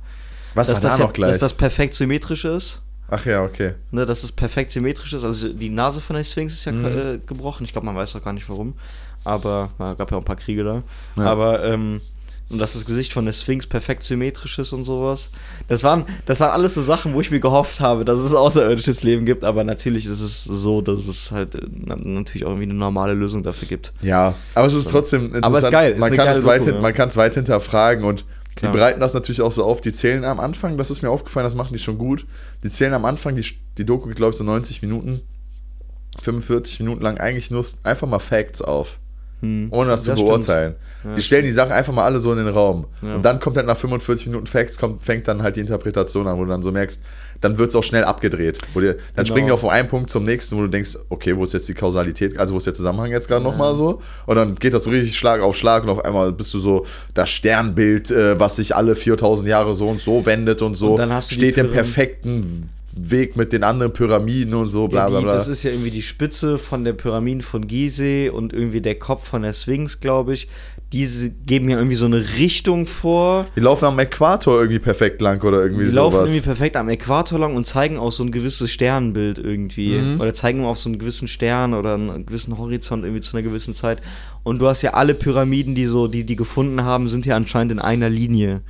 Was 0.55 0.67
dass 0.67 0.75
war 0.77 0.81
da 0.81 0.87
das, 0.89 0.97
ja, 0.99 1.05
noch 1.05 1.13
gleich? 1.13 1.29
dass 1.31 1.39
das 1.39 1.53
perfekt 1.53 1.93
symmetrisch 1.93 2.43
ist. 2.45 2.81
Ach 3.09 3.25
ja, 3.25 3.43
okay. 3.43 3.73
Ne, 3.91 4.05
dass 4.05 4.23
es 4.23 4.31
perfekt 4.31 4.71
symmetrisch 4.71 5.11
ist. 5.13 5.23
Also 5.25 5.49
die 5.49 5.69
Nase 5.69 5.99
von 6.01 6.15
der 6.17 6.23
Sphinx 6.23 6.53
ist 6.53 6.65
ja 6.65 6.71
Mhm. 6.73 6.85
äh, 6.85 7.19
gebrochen. 7.25 7.63
Ich 7.65 7.71
glaube, 7.73 7.85
man 7.85 7.95
weiß 7.95 8.13
doch 8.13 8.23
gar 8.23 8.31
nicht 8.33 8.49
warum. 8.49 8.73
Aber 9.23 9.71
na, 9.77 9.93
gab 9.93 10.09
ja 10.11 10.17
auch 10.17 10.21
ein 10.21 10.25
paar 10.25 10.35
Kriege 10.35 10.63
da. 10.63 10.83
Ja. 11.17 11.25
Aber 11.25 11.63
ähm, 11.63 12.01
und 12.49 12.59
dass 12.59 12.73
das 12.73 12.85
Gesicht 12.85 13.13
von 13.13 13.23
der 13.23 13.31
Sphinx 13.31 13.65
perfekt 13.65 14.03
symmetrisch 14.03 14.59
ist 14.59 14.73
und 14.73 14.83
sowas. 14.83 15.29
Das 15.69 15.85
waren, 15.85 16.05
das 16.25 16.41
waren 16.41 16.51
alles 16.51 16.73
so 16.73 16.81
Sachen, 16.81 17.13
wo 17.13 17.21
ich 17.21 17.31
mir 17.31 17.39
gehofft 17.39 17.79
habe, 17.79 18.03
dass 18.03 18.19
es 18.19 18.33
außerirdisches 18.35 19.03
Leben 19.03 19.25
gibt. 19.25 19.45
Aber 19.45 19.63
natürlich 19.63 20.05
ist 20.05 20.19
es 20.19 20.43
so, 20.43 20.81
dass 20.81 21.07
es 21.07 21.31
halt 21.31 21.55
äh, 21.55 21.61
na, 21.71 21.95
natürlich 21.95 22.43
auch 22.45 22.49
irgendwie 22.49 22.65
eine 22.65 22.73
normale 22.73 23.13
Lösung 23.13 23.41
dafür 23.43 23.69
gibt. 23.69 23.93
Ja, 24.01 24.35
aber 24.53 24.67
es 24.67 24.73
ist 24.73 24.89
trotzdem 24.91 25.27
interessant. 25.27 25.45
Aber 25.45 25.59
ist 25.59 25.71
geil, 25.71 25.91
ist 25.93 25.99
man 25.99 26.07
eine 26.07 26.15
kann 26.17 26.25
geile 26.25 26.39
es 26.39 26.45
weit, 26.45 26.59
Doku, 26.59 26.65
hin- 26.65 26.75
ja. 26.75 26.81
man 26.81 26.93
kann 26.93 27.07
es 27.07 27.15
weit 27.15 27.35
hinterfragen 27.35 28.03
und 28.03 28.25
Klar. 28.55 28.73
die 28.73 28.77
bereiten 28.77 28.99
das 28.99 29.13
natürlich 29.13 29.41
auch 29.41 29.51
so 29.53 29.63
auf. 29.63 29.79
Die 29.79 29.93
zählen 29.93 30.25
am 30.25 30.41
Anfang, 30.41 30.77
das 30.77 30.91
ist 30.91 31.03
mir 31.03 31.09
aufgefallen, 31.09 31.45
das 31.45 31.55
machen 31.55 31.71
die 31.71 31.79
schon 31.79 31.97
gut. 31.97 32.25
Die 32.65 32.69
zählen 32.69 32.93
am 32.93 33.05
Anfang, 33.05 33.33
die, 33.35 33.45
die 33.77 33.85
Doku 33.85 34.09
geht, 34.09 34.17
glaube 34.17 34.31
ich, 34.31 34.37
so 34.37 34.43
90 34.43 34.81
Minuten, 34.81 35.21
45 36.21 36.81
Minuten 36.81 37.01
lang 37.01 37.17
eigentlich 37.17 37.49
nur 37.49 37.65
einfach 37.83 38.07
mal 38.07 38.19
Facts 38.19 38.61
auf. 38.61 38.97
Hm. 39.41 39.67
Ohne 39.71 39.89
das, 39.89 40.03
zu 40.03 40.11
stimmt. 40.11 40.27
beurteilen. 40.27 40.75
Ja, 41.03 41.15
die 41.15 41.21
stellen 41.21 41.43
die 41.43 41.51
Sachen 41.51 41.71
einfach 41.71 41.93
mal 41.93 42.03
alle 42.05 42.19
so 42.19 42.31
in 42.31 42.37
den 42.37 42.47
Raum. 42.47 42.85
Ja. 43.01 43.15
Und 43.15 43.23
dann 43.25 43.39
kommt 43.39 43.57
halt 43.57 43.65
nach 43.65 43.75
45 43.77 44.27
Minuten 44.27 44.45
Facts, 44.45 44.77
kommt, 44.77 45.01
fängt 45.03 45.27
dann 45.27 45.41
halt 45.41 45.55
die 45.55 45.61
Interpretation 45.61 46.27
an, 46.27 46.37
wo 46.37 46.43
du 46.43 46.49
dann 46.51 46.61
so 46.61 46.71
merkst, 46.71 47.01
dann 47.41 47.57
wird 47.57 47.69
es 47.69 47.75
auch 47.75 47.83
schnell 47.83 48.03
abgedreht. 48.03 48.59
Wo 48.75 48.79
dir, 48.81 48.93
dann 48.93 49.01
Genau. 49.15 49.25
springen 49.25 49.47
die 49.47 49.53
auch 49.53 49.57
von 49.59 49.71
einem 49.71 49.87
Punkt 49.87 50.11
zum 50.11 50.25
nächsten, 50.25 50.57
wo 50.57 50.61
du 50.61 50.67
denkst, 50.67 50.95
okay, 51.09 51.35
wo 51.35 51.43
ist 51.43 51.53
jetzt 51.53 51.67
die 51.67 51.73
Kausalität, 51.73 52.37
also 52.37 52.53
wo 52.53 52.59
ist 52.59 52.67
der 52.67 52.75
Zusammenhang 52.75 53.09
jetzt 53.11 53.27
gerade 53.27 53.43
nochmal 53.43 53.73
so? 53.73 53.99
Und 54.27 54.35
dann 54.35 54.53
geht 54.53 54.75
das 54.75 54.83
so 54.83 54.91
richtig 54.91 55.17
Schlag 55.17 55.41
auf 55.41 55.55
Schlag 55.55 55.81
und 55.83 55.89
auf 55.89 56.05
einmal 56.05 56.31
bist 56.33 56.53
du 56.53 56.59
so 56.59 56.85
das 57.15 57.31
Sternbild, 57.31 58.11
äh, 58.11 58.39
was 58.39 58.57
sich 58.57 58.75
alle 58.75 58.93
4000 58.93 59.49
Jahre 59.49 59.73
so 59.73 59.89
und 59.89 60.01
so 60.01 60.23
wendet 60.27 60.61
und 60.61 60.75
so, 60.75 60.91
Und 60.91 60.97
dann 60.99 61.11
hast 61.11 61.31
du 61.31 61.35
steht 61.35 61.57
im 61.57 61.71
perfekten 61.71 62.67
Weg 62.95 63.37
mit 63.37 63.53
den 63.53 63.63
anderen 63.63 63.93
Pyramiden 63.93 64.53
und 64.53 64.67
so, 64.67 64.87
bla 64.87 65.07
bla 65.07 65.19
die, 65.19 65.25
bla. 65.25 65.33
das 65.33 65.47
ist 65.47 65.63
ja 65.63 65.71
irgendwie 65.71 65.91
die 65.91 66.01
Spitze 66.01 66.57
von 66.57 66.83
der 66.83 66.93
Pyramiden 66.93 67.41
von 67.41 67.65
Gizeh 67.67 68.29
und 68.29 68.53
irgendwie 68.53 68.81
der 68.81 68.95
Kopf 68.99 69.27
von 69.29 69.43
der 69.43 69.53
Sphinx, 69.53 69.99
glaube 69.99 70.33
ich. 70.33 70.47
Diese 70.91 71.29
geben 71.29 71.69
ja 71.69 71.77
irgendwie 71.77 71.95
so 71.95 72.05
eine 72.05 72.19
Richtung 72.37 72.85
vor. 72.85 73.45
die 73.55 73.61
laufen 73.61 73.85
am 73.85 73.97
Äquator 73.97 74.59
irgendwie 74.59 74.79
perfekt 74.79 75.21
lang 75.21 75.41
oder 75.41 75.61
irgendwie 75.61 75.85
Die 75.85 75.89
sowas. 75.91 76.13
laufen 76.13 76.25
irgendwie 76.27 76.41
perfekt 76.41 76.75
am 76.75 76.89
Äquator 76.89 77.39
lang 77.39 77.55
und 77.55 77.65
zeigen 77.65 77.97
auch 77.97 78.11
so 78.11 78.23
ein 78.25 78.31
gewisses 78.31 78.69
Sternbild 78.71 79.39
irgendwie. 79.39 79.97
Mhm. 79.97 80.19
Oder 80.19 80.33
zeigen 80.33 80.65
auf 80.65 80.77
so 80.77 80.89
einen 80.89 80.99
gewissen 80.99 81.29
Stern 81.29 81.73
oder 81.73 81.93
einen 81.93 82.25
gewissen 82.25 82.57
Horizont 82.57 83.05
irgendwie 83.05 83.21
zu 83.21 83.37
einer 83.37 83.43
gewissen 83.43 83.73
Zeit. 83.73 84.01
Und 84.43 84.59
du 84.59 84.67
hast 84.67 84.81
ja 84.81 84.93
alle 84.93 85.13
Pyramiden, 85.13 85.75
die 85.75 85.85
so, 85.85 86.07
die 86.07 86.25
die 86.25 86.35
gefunden 86.35 86.83
haben, 86.83 87.07
sind 87.07 87.25
ja 87.25 87.37
anscheinend 87.37 87.71
in 87.71 87.79
einer 87.79 88.09
Linie. 88.09 88.61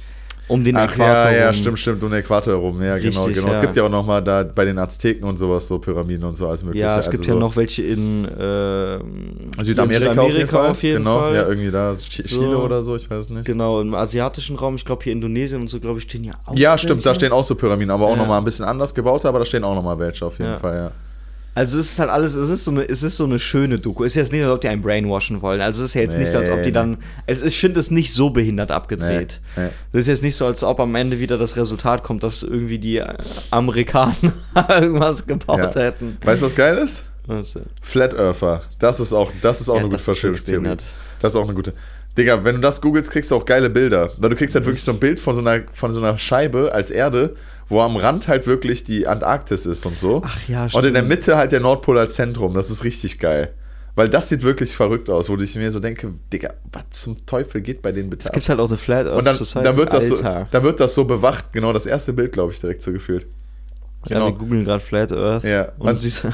Um 0.51 0.63
den 0.65 0.75
Ach 0.75 0.83
Äquator 0.91 1.31
ja, 1.31 1.37
ja, 1.37 1.45
rum. 1.45 1.53
stimmt, 1.53 1.79
stimmt, 1.79 2.03
um 2.03 2.09
den 2.11 2.19
Äquator 2.19 2.53
herum. 2.53 2.81
Ja, 2.83 2.97
genau, 2.97 3.23
Richtig, 3.23 3.41
genau. 3.41 3.53
Es 3.53 3.59
ja. 3.59 3.61
gibt 3.65 3.75
ja 3.77 3.83
auch 3.83 3.89
noch 3.89 4.05
mal 4.05 4.21
da 4.21 4.43
bei 4.43 4.65
den 4.65 4.77
Azteken 4.77 5.23
und 5.23 5.37
sowas 5.37 5.67
so 5.67 5.79
Pyramiden 5.79 6.25
und 6.25 6.35
so 6.35 6.47
alles 6.49 6.61
mögliche. 6.63 6.83
Ja, 6.85 6.91
es 6.99 7.07
Also 7.07 7.11
gibt 7.11 7.25
so 7.25 7.33
ja 7.33 7.39
noch 7.39 7.55
welche 7.55 7.83
in 7.83 8.25
äh, 8.25 9.63
Südamerika, 9.63 10.11
in 10.11 10.19
auf 10.19 10.33
jeden 10.33 10.47
Fall. 10.47 10.69
auf 10.69 10.83
jeden 10.83 10.97
genau, 11.05 11.19
Fall. 11.19 11.35
ja, 11.35 11.47
irgendwie 11.47 11.71
da 11.71 11.91
Ch- 11.93 12.27
So. 12.27 12.41
Chile 12.41 12.57
oder 12.57 12.83
so, 12.83 12.95
ich 12.95 13.09
weiß 13.09 13.29
nicht. 13.29 13.45
Genau, 13.45 13.79
im 13.81 13.93
asiatischen 13.95 14.57
Raum, 14.57 14.75
ich 14.75 14.83
glaube 14.83 15.03
hier 15.03 15.13
Indonesien 15.13 15.61
und 15.61 15.67
so, 15.69 15.79
glaube 15.79 15.99
ich, 15.99 16.03
stehen 16.03 16.23
ja 16.25 16.33
auch. 16.45 16.55
Ja, 16.57 16.77
stimmt, 16.77 17.01
da 17.01 17.05
welche. 17.05 17.19
stehen 17.19 17.31
auch 17.31 17.43
so 17.43 17.55
Pyramiden, 17.55 17.91
aber 17.91 18.05
auch 18.07 18.11
Ja. 18.11 18.17
noch 18.17 18.27
mal 18.27 18.37
ein 18.37 18.43
bisschen 18.43 18.65
anders 18.65 18.93
gebaut, 18.93 19.23
aber 19.25 19.39
da 19.39 19.45
stehen 19.45 19.63
auch 19.63 19.75
noch 19.75 19.83
mal 19.83 19.97
welche 19.99 20.25
auf 20.25 20.37
jeden 20.37 20.51
Ja. 20.51 20.59
Fall, 20.59 20.75
ja. 20.75 20.91
Also 21.53 21.79
es 21.79 21.91
ist 21.91 21.99
halt 21.99 22.09
alles, 22.09 22.35
es 22.35 22.49
ist 22.49 22.63
so 22.63 22.71
eine, 22.71 22.87
es 22.87 23.03
ist 23.03 23.17
so 23.17 23.25
eine 23.25 23.37
schöne 23.37 23.77
Doku. 23.77 24.05
Es 24.05 24.13
ist 24.13 24.15
jetzt 24.15 24.31
nicht, 24.31 24.41
als 24.43 24.51
ob 24.53 24.61
die 24.61 24.69
einen 24.69 24.81
brainwashen 24.81 25.41
wollen. 25.41 25.59
Also 25.59 25.83
es 25.83 25.89
ist 25.89 25.93
ja 25.95 26.01
jetzt 26.01 26.17
nicht 26.17 26.29
so, 26.29 26.37
als 26.37 26.49
ob 26.49 26.59
die 26.63 26.69
Nee, 26.69 26.71
dann. 26.71 26.97
Es, 27.27 27.41
ist- 27.41 27.53
ich 27.55 27.59
finde 27.59 27.79
es 27.81 27.91
nicht 27.91 28.13
so 28.13 28.29
behindert 28.29 28.71
abgedreht. 28.71 29.41
Nee, 29.57 29.63
nee. 29.63 29.69
Es 29.91 29.99
ist 30.01 30.07
jetzt 30.07 30.23
nicht 30.23 30.35
so, 30.37 30.45
als 30.45 30.63
ob 30.63 30.79
am 30.79 30.95
Ende 30.95 31.19
wieder 31.19 31.37
das 31.37 31.57
Resultat 31.57 32.03
kommt, 32.03 32.23
dass 32.23 32.41
irgendwie 32.43 32.79
die 32.79 33.03
Amerikaner 33.51 34.13
irgendwas 34.69 35.25
gebaut 35.27 35.75
Ja. 35.75 35.81
hätten. 35.81 36.17
Weißt 36.23 36.41
du, 36.41 36.45
was 36.45 36.55
geil 36.55 36.77
ist? 36.77 37.05
Was, 37.27 37.53
Flat 37.81 38.13
Earther. 38.13 38.61
Das 38.79 38.99
ist 38.99 39.13
auch, 39.13 39.31
das 39.41 39.61
ist 39.61 39.69
auch 39.69 39.75
Ja, 39.75 39.79
eine 39.81 39.89
gute 39.89 39.97
das 39.97 40.01
ist 40.01 40.07
wirklich 40.23 40.41
Verschwörungstheorie. 40.43 40.77
Das 41.19 41.33
ist 41.33 41.35
auch 41.35 41.45
eine 41.45 41.53
gute. 41.53 41.73
Digga, 42.17 42.43
wenn 42.43 42.55
du 42.55 42.61
das 42.61 42.81
googelst, 42.81 43.11
kriegst 43.11 43.31
du 43.31 43.35
auch 43.35 43.45
geile 43.45 43.69
Bilder. 43.69 44.09
Weil 44.17 44.31
du 44.31 44.35
kriegst 44.35 44.55
halt 44.55 44.65
wirklich 44.65 44.83
so 44.83 44.91
ein 44.91 44.99
Bild 44.99 45.19
von 45.19 45.35
so 45.35 45.41
einer, 45.41 45.63
von 45.71 45.93
so 45.93 45.99
einer 46.01 46.17
Scheibe 46.17 46.71
als 46.73 46.91
Erde, 46.91 47.35
wo 47.67 47.81
am 47.81 47.95
Rand 47.95 48.27
halt 48.27 48.47
wirklich 48.47 48.83
die 48.83 49.07
Antarktis 49.07 49.65
ist 49.65 49.85
und 49.85 49.97
so. 49.97 50.21
Ach 50.25 50.47
ja, 50.47 50.63
Und 50.73 50.85
in 50.85 50.93
der 50.93 51.01
stimmt. 51.01 51.07
Mitte 51.09 51.37
halt 51.37 51.51
der 51.51 51.59
Nordpol 51.61 51.97
als 51.97 52.15
Zentrum. 52.15 52.53
Das 52.53 52.69
ist 52.69 52.83
richtig 52.83 53.19
geil. 53.19 53.53
Weil 53.95 54.07
das 54.07 54.29
sieht 54.29 54.43
wirklich 54.43 54.73
verrückt 54.75 55.09
aus, 55.09 55.29
wo 55.29 55.35
ich 55.37 55.55
mir 55.55 55.69
so 55.69 55.81
denke, 55.81 56.13
Digga, 56.31 56.53
was 56.71 56.89
zum 56.91 57.25
Teufel 57.25 57.59
geht 57.61 57.81
bei 57.81 57.91
denen 57.91 58.09
bitte 58.09 58.25
Es 58.25 58.31
gibt 58.31 58.47
halt 58.47 58.59
auch 58.59 58.69
eine 58.69 58.77
Flat 58.77 59.05
Earth 59.05 59.17
Und 59.17 59.25
dann, 59.25 59.35
Society. 59.35 59.65
dann, 59.65 59.75
wird 59.77 59.91
das 59.93 60.07
so, 60.07 60.15
dann 60.15 60.63
wird 60.63 60.79
das 60.79 60.93
so 60.95 61.03
bewacht. 61.03 61.51
Genau, 61.51 61.73
das 61.73 61.85
erste 61.85 62.13
Bild, 62.13 62.31
glaube 62.31 62.53
ich, 62.53 62.59
direkt 62.61 62.81
so 62.83 62.93
gefühlt. 62.93 63.27
Ja, 64.07 64.15
Genau. 64.17 64.25
wir 64.27 64.33
googeln 64.33 64.65
gerade 64.65 64.79
Flat 64.83 65.11
Earth. 65.11 65.43
Ja, 65.43 65.69
Und 65.77 65.83
man- 65.85 65.95
siehst, 65.95 66.25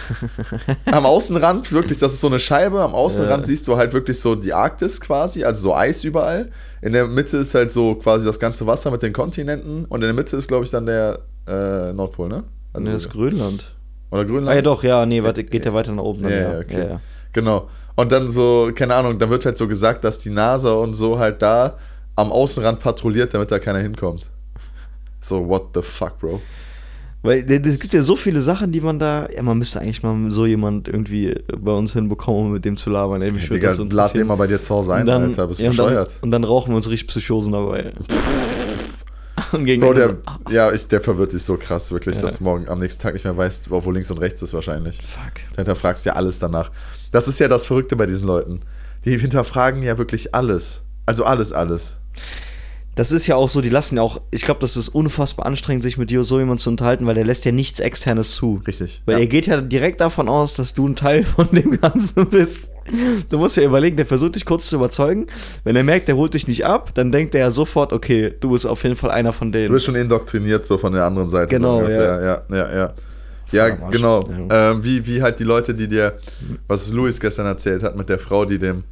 Am 0.86 1.06
Außenrand 1.06 1.72
wirklich, 1.74 1.98
das 1.98 2.14
ist 2.14 2.22
so 2.22 2.28
eine 2.28 2.40
Scheibe. 2.40 2.82
Am 2.82 2.96
Außenrand 2.96 3.42
Ja. 3.44 3.48
siehst 3.48 3.68
du 3.68 3.76
halt 3.76 3.92
wirklich 3.94 4.20
so 4.20 4.36
die 4.36 4.54
Arktis 4.54 5.02
quasi, 5.02 5.44
also 5.44 5.62
so 5.62 5.76
Eis 5.76 6.04
überall. 6.04 6.50
In 6.82 6.94
der 6.94 7.08
Mitte 7.08 7.38
ist 7.38 7.54
halt 7.56 7.72
so 7.72 7.96
quasi 7.96 8.26
das 8.26 8.40
ganze 8.40 8.66
Wasser 8.68 8.90
mit 8.92 9.02
den 9.02 9.12
Kontinenten. 9.14 9.86
Und 9.86 10.02
in 10.02 10.08
der 10.08 10.14
Mitte 10.14 10.38
ist, 10.38 10.48
glaube 10.48 10.64
ich, 10.64 10.72
dann 10.72 10.86
der 10.86 11.20
äh, 11.48 11.92
Nordpol, 11.94 12.30
ne? 12.30 12.44
Also, 12.74 12.88
nee, 12.88 12.94
das 12.94 13.04
ist 13.06 13.12
Grönland. 13.12 13.74
oder 14.12 14.24
Grönland. 14.26 14.50
Ah 14.50 14.56
ja 14.56 14.62
doch, 14.62 14.84
ja, 14.84 15.06
nee, 15.06 15.22
warte, 15.24 15.44
geht 15.44 15.66
ja 15.66 15.74
weiter 15.74 15.92
nach 15.92 16.04
oben. 16.04 16.24
Ja, 16.24 16.30
dann, 16.30 16.52
ja, 16.54 16.60
okay. 16.60 16.80
ja, 16.80 16.86
ja. 16.88 17.00
Genau. 17.34 17.70
Und 17.96 18.12
dann 18.12 18.30
so, 18.30 18.72
keine 18.76 18.94
Ahnung, 18.96 19.18
da 19.20 19.30
wird 19.30 19.46
halt 19.46 19.58
so 19.58 19.68
gesagt, 19.68 20.04
dass 20.04 20.20
die 20.20 20.30
NASA 20.30 20.72
und 20.74 20.94
so 20.94 21.20
halt 21.20 21.42
da 21.42 21.78
am 22.16 22.32
Außenrand 22.32 22.80
patrouilliert, 22.80 23.34
damit 23.34 23.52
da 23.52 23.60
keiner 23.60 23.80
hinkommt. 23.80 24.30
So, 25.20 25.48
what 25.50 25.68
the 25.74 25.82
fuck, 25.82 26.18
Bro? 26.20 26.42
Weil 27.24 27.50
es 27.52 27.80
gibt 27.80 27.94
ja 27.94 28.04
so 28.04 28.16
viele 28.16 28.42
Sachen, 28.42 28.72
die 28.72 28.80
man 28.80 29.00
da. 29.00 29.28
Ja, 29.36 29.42
man 29.42 29.58
müsste 29.58 29.82
eigentlich 29.82 30.04
mal 30.04 30.30
so 30.30 30.46
jemand 30.46 30.88
irgendwie 30.88 31.36
bei 31.60 31.72
uns 31.72 31.94
hinbekommen, 31.94 32.46
um 32.46 32.52
mit 32.54 32.64
dem 32.64 32.78
zu 32.78 32.90
labern. 32.90 33.22
Ey, 33.22 33.32
mich 33.32 33.44
würde 33.50 33.56
Digga, 33.60 33.70
das 33.76 33.92
lad 33.94 34.16
den 34.16 34.28
mal 34.28 34.36
bei 34.36 34.48
dir 34.48 34.62
zu 34.62 34.76
Hause 34.76 34.94
ein, 34.94 35.02
Und 35.02 35.08
dann, 35.08 35.24
Alter. 35.26 35.48
Bist 35.48 35.60
ja, 35.60 35.70
und, 35.70 35.78
dann, 35.80 35.86
bescheuert. 35.88 36.20
und 36.22 36.32
dann 36.32 36.44
rauchen 36.44 36.72
wir 36.72 36.78
uns 36.78 36.90
richtig 36.90 37.08
Psychosen 37.10 37.54
dabei. 37.54 37.92
und 39.52 39.66
gegen 39.66 39.82
Bro, 39.82 39.94
der, 39.94 40.18
ja, 40.50 40.72
ich, 40.72 40.88
der 40.88 41.02
verwirrt 41.02 41.34
dich 41.34 41.44
so 41.44 41.58
krass, 41.58 41.92
wirklich, 41.92 42.16
Ja. 42.18 42.22
dass 42.22 42.38
du 42.38 42.44
morgen 42.44 42.68
am 42.70 42.80
nächsten 42.80 43.02
Tag 43.02 43.14
nicht 43.14 43.24
mehr 43.24 43.36
weißt, 43.36 43.70
wo 43.72 43.92
links 43.92 44.12
und 44.12 44.20
rechts 44.20 44.42
ist 44.42 44.54
wahrscheinlich. 44.54 44.98
Fuck. 44.98 45.34
Du 45.52 45.58
hinterfragst 45.58 46.06
ja 46.06 46.14
alles 46.14 46.40
danach. 46.40 46.72
Das 47.12 47.28
ist 47.28 47.40
ja 47.40 47.48
das 47.48 47.68
Verrückte 47.68 47.96
bei 47.96 48.06
diesen 48.06 48.28
Leuten. 48.28 48.62
Die 49.06 49.18
hinterfragen 49.18 49.84
ja 49.84 49.98
wirklich 49.98 50.34
alles. 50.36 50.86
Also 51.06 51.24
alles, 51.26 51.52
alles. 51.54 51.98
Das 52.98 53.12
ist 53.12 53.28
ja 53.28 53.36
auch 53.36 53.48
so, 53.48 53.62
die 53.62 53.70
lassen 53.70 53.98
ja 53.98 54.02
auch. 54.02 54.20
Ich 54.32 54.42
glaube, 54.42 54.60
das 54.60 54.76
ist 54.76 54.90
unfassbar 54.90 55.46
anstrengend, 55.46 55.84
sich 55.84 55.98
mit 55.98 56.10
dir 56.10 56.24
so 56.24 56.40
jemand 56.40 56.60
zu 56.60 56.72
unterhalten, 56.72 57.06
weil 57.06 57.14
der 57.14 57.26
lässt 57.26 57.46
ja 57.46 57.52
nichts 57.52 57.80
Externes 57.80 58.32
zu. 58.32 58.60
Richtig. 58.66 59.04
Weil 59.06 59.18
ja. 59.18 59.20
er 59.22 59.28
geht 59.28 59.46
ja 59.46 59.62
direkt 59.62 60.02
davon 60.02 60.28
aus, 60.28 60.56
dass 60.56 60.74
du 60.74 60.88
ein 60.88 60.96
Teil 60.96 61.24
von 61.24 61.48
dem 61.52 61.80
Ganzen 61.80 62.28
bist. 62.28 62.74
Du 63.30 63.38
musst 63.38 63.56
ja 63.56 63.64
überlegen, 63.64 63.98
der 63.98 64.08
versucht 64.08 64.36
dich 64.36 64.46
kurz 64.46 64.68
zu 64.68 64.78
überzeugen. 64.78 65.28
Wenn 65.64 65.76
er 65.76 65.84
merkt, 65.84 66.08
der 66.08 66.18
holt 66.18 66.34
dich 66.34 66.48
nicht 66.48 66.66
ab, 66.66 66.92
dann 66.96 67.12
denkt 67.12 67.36
er 67.36 67.42
ja 67.42 67.52
sofort, 67.52 67.94
okay, 67.94 68.34
du 68.40 68.50
bist 68.50 68.66
auf 68.66 68.82
jeden 68.84 68.96
Fall 68.96 69.12
einer 69.12 69.32
von 69.32 69.52
denen. 69.52 69.68
Du 69.68 69.74
bist 69.74 69.86
schon 69.86 69.96
indoktriniert 69.96 70.66
so 70.66 70.80
von 70.80 70.92
der 70.94 71.06
anderen 71.06 71.28
Seite. 71.30 71.54
Genau, 71.54 71.74
so 71.74 71.86
ungefähr. 71.86 72.46
ja. 72.50 72.58
Ja, 72.58 72.76
ja, 72.76 72.94
Ja, 73.52 73.66
Arsch. 73.66 73.92
genau. 73.92 74.28
Ja. 74.50 74.72
Ähm, 74.72 74.84
wie, 74.84 75.06
wie 75.06 75.22
halt 75.22 75.40
die 75.40 75.44
Leute, 75.44 75.76
die 75.76 75.88
dir, 75.88 76.18
was 76.68 76.92
Louis 76.92 77.20
gestern 77.20 77.46
erzählt 77.46 77.84
hat 77.84 77.96
mit 77.96 78.10
der 78.10 78.18
Frau, 78.18 78.44
die 78.46 78.58
dem 78.58 78.84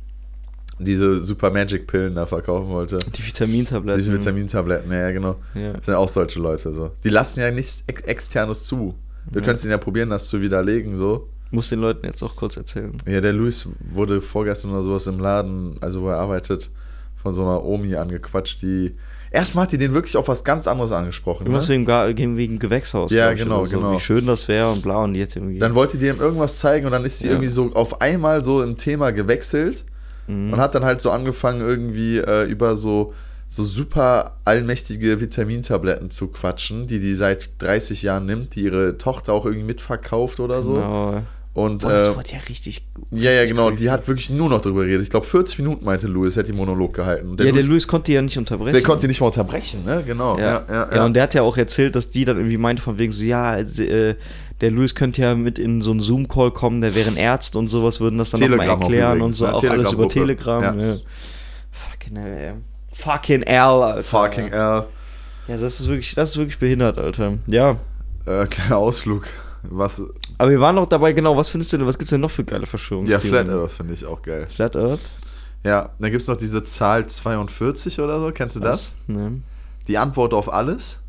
diese 0.80 1.24
Super 1.24 1.52
Magic 1.52 1.88
Pillen 1.88 2.16
da 2.16 2.26
verkaufen 2.26 2.70
wollte. 2.70 2.98
Die 2.98 3.26
Vitamintabletten. 3.26 4.00
Diese 4.00 4.12
Vitamintabletten, 4.14 4.92
ja, 4.92 5.12
genau. 5.12 5.36
Ja. 5.54 5.74
Das 5.74 5.86
sind 5.86 5.96
auch 5.96 6.10
solche 6.10 6.40
Leute 6.40 6.74
so. 6.74 6.92
Die 7.04 7.10
lassen 7.10 7.40
ja 7.40 7.52
nichts 7.52 7.84
Ex 7.88 8.02
Externes 8.02 8.64
zu. 8.64 8.96
Du 9.32 9.40
Ja. 9.40 9.46
könntest 9.46 9.66
ihn 9.66 9.72
ja 9.72 9.78
probieren, 9.78 10.10
das 10.10 10.28
zu 10.28 10.42
widerlegen, 10.42 10.96
so. 10.96 11.30
Muss 11.52 11.70
den 11.70 11.80
Leuten 11.80 12.06
jetzt 12.06 12.22
auch 12.24 12.36
kurz 12.36 12.58
erzählen. 12.58 12.92
Ja, 13.08 13.22
der 13.22 13.32
Luis 13.34 13.70
wurde 13.92 14.20
vorgestern 14.20 14.72
oder 14.72 14.82
sowas 14.82 15.08
im 15.08 15.20
Laden, 15.20 15.78
also 15.80 16.02
wo 16.02 16.10
er 16.10 16.18
arbeitet, 16.18 16.70
von 17.22 17.32
so 17.32 17.44
einer 17.44 17.64
Omi 17.64 17.96
angequatscht, 17.96 18.62
die. 18.62 18.96
Erstmal 19.32 19.64
hat 19.64 19.72
die 19.72 19.78
den 19.78 19.94
wirklich 19.94 20.16
auf 20.18 20.28
was 20.28 20.44
ganz 20.44 20.68
anderes 20.68 20.92
angesprochen. 20.92 21.44
Ne? 21.46 21.50
Irgendwas 21.50 21.70
wegen, 21.70 22.38
wegen 22.38 22.60
Gewächshaus. 22.60 23.12
Ja, 23.12 23.34
genau, 23.34 23.66
so. 23.66 23.78
genau. 23.78 23.94
Wie 23.96 24.00
schön 24.00 24.26
das 24.26 24.48
wäre 24.48 24.72
und 24.72 24.82
bla 24.82 25.04
und 25.04 25.16
jetzt 25.16 25.36
irgendwie. 25.36 25.60
Dann 25.60 25.76
wollte 25.76 25.98
die 25.98 26.08
ihm 26.08 26.20
irgendwas 26.20 26.60
zeigen 26.60 26.86
und 26.86 26.92
dann 26.94 27.04
ist 27.06 27.20
sie 27.20 27.28
Ja. 27.28 27.34
irgendwie 27.34 27.50
so 27.50 27.72
auf 27.74 28.02
einmal 28.02 28.44
so 28.44 28.62
im 28.64 28.78
Thema 28.78 29.12
gewechselt 29.12 29.84
Mhm. 30.28 30.54
und 30.54 30.60
hat 30.60 30.76
dann 30.76 30.86
halt 30.86 31.02
so 31.02 31.12
angefangen, 31.12 31.62
irgendwie 31.62 32.18
äh, 32.18 32.44
über 32.44 32.76
so, 32.76 33.14
so 33.48 33.64
super 33.64 34.38
allmächtige 34.46 35.22
Vitamintabletten 35.22 36.10
zu 36.12 36.28
quatschen, 36.28 36.88
die 36.88 37.00
die 37.00 37.14
seit 37.14 37.62
30 37.62 38.02
Jahren 38.02 38.26
nimmt, 38.26 38.56
die 38.56 38.64
ihre 38.64 38.98
Tochter 38.98 39.34
auch 39.34 39.46
irgendwie 39.46 39.66
mitverkauft 39.66 40.40
oder 40.40 40.64
so. 40.64 40.74
Genau. 40.74 41.22
Und 41.56 41.84
Boah, 41.84 41.90
das 41.90 42.10
äh, 42.10 42.16
wurde 42.18 42.30
ja 42.34 42.40
richtig. 42.50 42.86
ja, 43.12 43.32
ja, 43.32 43.46
genau, 43.46 43.72
die 43.72 43.90
hat 43.90 44.10
wirklich 44.10 44.30
nur 44.30 44.50
noch 44.50 44.62
drüber 44.62 44.82
geredet. 44.84 45.04
Ich 45.04 45.10
glaube, 45.10 45.26
40 45.26 45.60
Minuten 45.60 45.86
meinte 45.86 46.06
Louis, 46.06 46.36
hätte 46.36 46.52
die 46.52 46.58
Monolog 46.58 46.94
gehalten. 46.94 47.30
Und 47.30 47.40
ja, 47.40 47.50
der 47.50 47.64
Louis, 47.64 47.88
konnte 47.88 48.08
die 48.08 48.14
ja 48.16 48.22
nicht 48.22 48.38
unterbrechen. 48.38 48.74
der 48.74 48.84
konnte 48.84 49.02
die 49.04 49.08
nicht 49.08 49.22
mal 49.22 49.28
unterbrechen, 49.28 49.86
ne? 49.86 50.04
Genau. 50.06 50.38
Ja. 50.38 50.44
Ja, 50.44 50.66
ja, 50.70 50.96
ja, 50.96 51.06
und 51.06 51.14
der 51.14 51.24
hat 51.24 51.34
ja 51.34 51.44
auch 51.44 51.58
erzählt, 51.58 51.96
dass 51.96 52.10
die 52.10 52.26
dann 52.26 52.36
irgendwie 52.36 52.58
meinte, 52.58 52.82
von 52.82 52.98
wegen 52.98 53.14
so, 53.14 53.24
ja, 53.24 53.58
äh, 53.58 54.16
der 54.62 54.72
Luis 54.72 54.96
könnte 54.96 55.22
ja 55.22 55.36
mit 55.36 55.60
in 55.60 55.82
so 55.82 55.92
einen 55.92 56.00
Zoom-Call 56.00 56.52
kommen, 56.52 56.82
der 56.82 56.96
wären 56.96 57.18
Ärzte 57.18 57.60
und 57.60 57.68
sowas, 57.68 58.00
würden 58.00 58.18
das 58.18 58.30
dann 58.30 58.42
nochmal 58.42 58.68
erklären 58.68 59.22
und 59.22 59.34
so, 59.34 59.46
ne? 59.46 59.54
auch 59.54 59.64
alles 59.64 59.94
über. 59.94 60.08
Telegram. 60.08 60.64
Ja. 60.80 60.86
Ja. 60.86 60.98
Fucking 61.72 62.16
hell, 62.18 62.34
ey. 62.34 62.54
Fucking 62.94 63.42
L, 63.44 63.60
Alter. 63.60 64.04
Fucking 64.04 64.48
L. 64.48 64.86
Ja, 65.48 65.58
das 65.58 65.80
ist 65.80 65.88
wirklich, 65.88 66.16
das 66.16 66.32
ist 66.32 66.38
wirklich 66.38 66.58
behindert, 66.58 66.98
Alter. 66.98 67.38
Ja. 67.48 67.78
Äh, 68.26 68.48
kleiner 68.48 68.78
Ausflug. 68.78 69.28
Was. 69.64 70.04
Aber 70.38 70.50
wir 70.50 70.60
waren 70.60 70.76
noch 70.76 70.88
dabei, 70.88 71.12
genau, 71.14 71.36
was 71.36 71.50
findest 71.50 71.74
du 71.74 71.78
denn, 71.78 71.88
was 71.88 71.98
gibt's 71.98 72.12
denn 72.12 72.22
noch 72.22 72.32
für 72.32 72.44
geile 72.44 72.62
Ja, 72.62 72.68
Verschwörungstheorien? 72.68 73.46
Flat 73.46 73.50
Earth 73.50 73.72
finde 73.72 73.94
ich 73.94 74.06
auch 74.06 74.22
geil. 74.22 74.48
Flat 74.48 74.76
Earth? 74.76 75.02
Ja, 75.64 75.90
dann 76.00 76.12
gibt 76.12 76.22
es 76.22 76.28
noch 76.28 76.38
diese 76.38 76.64
Zahl 76.64 77.08
42 77.08 78.00
oder 78.00 78.20
so. 78.20 78.32
Kennst 78.32 78.56
du 78.56 78.60
das? 78.60 78.96
Was? 79.08 79.16
Ne. 79.16 79.42
Die 79.88 79.98
Antwort 79.98 80.34
auf 80.34 80.52
alles? 80.52 81.00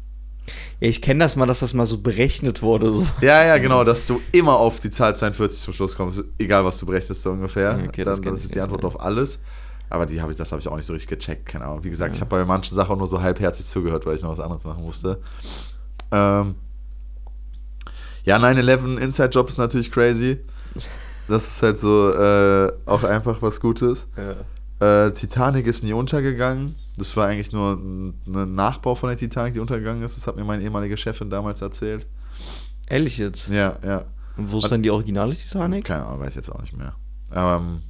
Ja, 0.81 0.89
ich 0.89 1.03
kenne 1.03 1.21
das 1.21 1.37
mal, 1.37 1.47
dass 1.47 1.61
das 1.61 1.75
mal 1.75 1.87
so 1.87 1.99
berechnet 1.99 2.63
wurde. 2.63 2.91
So. 2.91 3.07
Ja, 3.21 3.45
ja, 3.45 3.59
genau, 3.59 3.85
dass 3.85 4.07
du 4.07 4.21
immer 4.33 4.59
auf 4.59 4.79
die 4.79 4.91
Zahl 4.91 5.17
42 5.17 5.61
zum 5.61 5.75
Schluss 5.75 5.97
kommst, 5.97 6.23
egal 6.39 6.65
was 6.65 6.79
du 6.79 6.87
berechnest, 6.87 7.23
so 7.23 7.31
ungefähr. 7.31 7.79
Ja, 7.79 7.89
okay, 7.89 8.05
das 8.05 8.21
dann, 8.21 8.33
das 8.33 8.45
ist 8.45 8.55
die 8.55 8.59
nicht, 8.59 8.65
Antwort 8.65 8.83
ja. 8.83 8.89
auf 8.89 9.01
alles. 9.01 9.41
Aber 9.89 10.07
die 10.07 10.21
hab 10.21 10.31
ich, 10.31 10.37
das 10.37 10.51
habe 10.51 10.61
ich 10.61 10.69
auch 10.69 10.77
nicht 10.77 10.87
so 10.87 10.93
richtig 10.93 11.09
gecheckt, 11.09 11.47
keine 11.47 11.65
Ahnung. 11.65 11.85
Wie 11.85 11.91
gesagt, 11.91 12.15
ich 12.15 12.21
habe 12.21 12.31
bei 12.31 12.45
manchen 12.45 12.75
Sachen 12.75 12.93
auch 12.95 12.99
nur 12.99 13.07
so 13.07 13.21
halbherzig 13.21 13.67
zugehört, 13.67 14.05
weil 14.05 14.17
ich 14.17 14.23
noch 14.23 14.31
was 14.31 14.41
anderes 14.41 14.65
machen 14.65 14.83
musste. 14.83 15.21
Ähm, 16.11 16.57
ja, 18.25 18.37
9-11 18.39 18.99
Inside 18.99 19.29
Job 19.29 19.49
ist 19.49 19.59
natürlich 19.59 19.93
crazy. 19.93 20.41
Das 21.29 21.47
ist 21.47 21.63
halt 21.63 21.79
so 21.79 22.13
äh, 22.13 22.73
auch 22.85 23.05
einfach 23.05 23.43
was 23.43 23.61
Gutes. 23.61 24.09
Äh, 24.81 25.13
Titanic 25.13 25.67
ist 25.67 25.83
nie 25.83 25.93
untergegangen. 25.93 26.77
Das 26.97 27.17
war 27.17 27.27
eigentlich 27.27 27.53
nur 27.53 27.75
ein, 27.75 28.15
Nachbau 28.55 28.95
von 28.95 29.09
der 29.11 29.19
Titanic, 29.19 29.55
die 29.55 29.61
untergegangen 29.61 30.03
ist. 30.03 30.17
Das 30.17 30.27
hat 30.27 30.37
mir 30.37 30.45
meine 30.45 30.63
ehemalige 30.63 30.97
Chefin 30.97 31.29
damals 31.31 31.61
erzählt. 31.61 32.07
Ehrlich 32.89 33.19
jetzt? 33.19 33.49
Ja, 33.49 33.77
ja. 33.85 34.05
Und 34.37 34.53
wo 34.53 34.59
ist 34.59 34.71
dann 34.71 34.83
die 34.83 34.91
originale 34.91 35.35
Titanic? 35.35 35.85
Keine 35.85 36.07
Ahnung, 36.07 36.21
weiß 36.21 36.31
ich 36.31 36.37
jetzt 36.37 36.51
auch 36.51 36.61
nicht 36.61 36.77
mehr. 36.77 36.95
Ähm, 37.35 37.83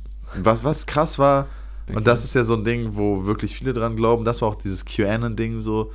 was, 0.42 0.64
was 0.64 0.86
krass 0.86 1.18
war, 1.18 1.46
Okay. 1.88 1.98
und 1.98 2.06
das 2.08 2.24
ist 2.24 2.34
ja 2.34 2.42
so 2.42 2.54
ein 2.54 2.64
Ding, 2.64 2.96
wo 2.96 3.26
wirklich 3.26 3.54
viele 3.54 3.72
dran 3.72 3.94
glauben, 3.94 4.24
das 4.24 4.42
war 4.42 4.48
auch 4.48 4.54
dieses 4.56 4.84
QAnon-Ding, 4.84 5.60
so 5.60 5.92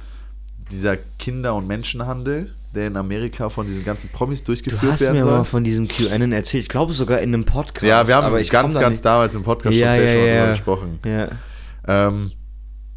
dieser 0.72 0.96
Kinder- 0.96 1.54
und 1.54 1.68
Menschenhandel, 1.68 2.54
der 2.74 2.88
in 2.88 2.96
Amerika 2.96 3.50
von 3.50 3.68
diesen 3.68 3.84
ganzen 3.84 4.10
Promis 4.10 4.40
Du 4.42 4.46
durchgeführt 4.54 4.94
hast 4.94 5.02
werden 5.02 5.18
mir 5.18 5.24
soll. 5.26 5.32
mal 5.40 5.44
von 5.44 5.66
diesem 5.66 5.90
QAnon 5.90 6.32
erzählt. 6.32 6.64
Ich 6.64 6.70
glaube 6.70 6.94
sogar 6.94 7.20
in 7.20 7.34
einem 7.34 7.44
Podcast. 7.44 7.84
ja, 7.84 8.08
wir 8.08 8.16
haben 8.16 8.24
aber 8.26 8.40
ich 8.40 8.50
ganz, 8.50 8.74
ganz 8.76 9.02
damals 9.02 9.36
im 9.36 9.44
Podcast 9.44 9.76
Ja, 9.76 9.94
schon 9.96 10.04
ja, 10.06 10.12
ja. 10.14 10.38
drüber 10.40 10.50
gesprochen. 10.52 11.00
Ja. 11.06 11.28
Ähm, 11.88 12.32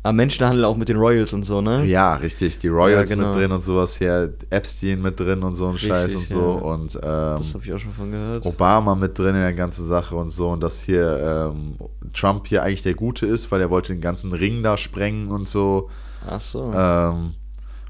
Am 0.07 0.17
Menschenhandel 0.17 0.67
auch 0.67 0.77
mit 0.77 0.91
den 0.91 0.99
Royals 0.99 1.33
und 1.33 1.45
so, 1.45 1.63
ne? 1.63 1.85
ja, 1.87 2.15
richtig. 2.17 2.59
Die 2.59 2.69
Royals 2.69 3.09
Ja, 3.09 3.17
genau. 3.17 3.29
mit 3.31 3.39
drin 3.41 3.53
und 3.53 3.61
sowas 3.63 3.97
hier, 3.97 4.35
Epstein 4.51 5.01
mit 5.01 5.19
drin 5.19 5.43
und 5.43 5.55
so 5.55 5.69
ein 5.69 5.79
Scheiß 5.79 6.15
und 6.17 6.29
so. 6.29 6.41
ja. 6.41 6.47
Und 6.73 6.95
ähm, 6.97 7.01
Das 7.03 7.55
habe 7.55 7.65
ich 7.65 7.73
auch 7.73 7.79
schon 7.79 7.93
von 7.95 8.11
gehört. 8.11 8.45
Obama 8.45 8.95
mit 8.95 9.19
drin 9.19 9.35
in 9.35 9.41
der 9.41 9.55
ganzen 9.55 9.87
Sache 9.87 10.15
und 10.15 10.29
so 10.29 10.51
und 10.51 10.61
dass 10.63 10.81
hier 10.83 11.51
ähm, 11.55 11.77
Trump 12.13 12.47
hier 12.47 12.63
eigentlich 12.63 12.83
der 12.83 12.93
Gute 12.93 13.25
ist, 13.25 13.51
weil 13.51 13.63
er 13.63 13.71
wollte 13.71 13.95
den 13.95 14.03
ganzen 14.03 14.35
Ring 14.35 14.63
da 14.63 14.77
sprengen 14.77 15.31
und 15.31 15.49
so. 15.49 15.89
Ach 16.29 16.41
so. 16.41 16.71
Ähm, 16.77 17.33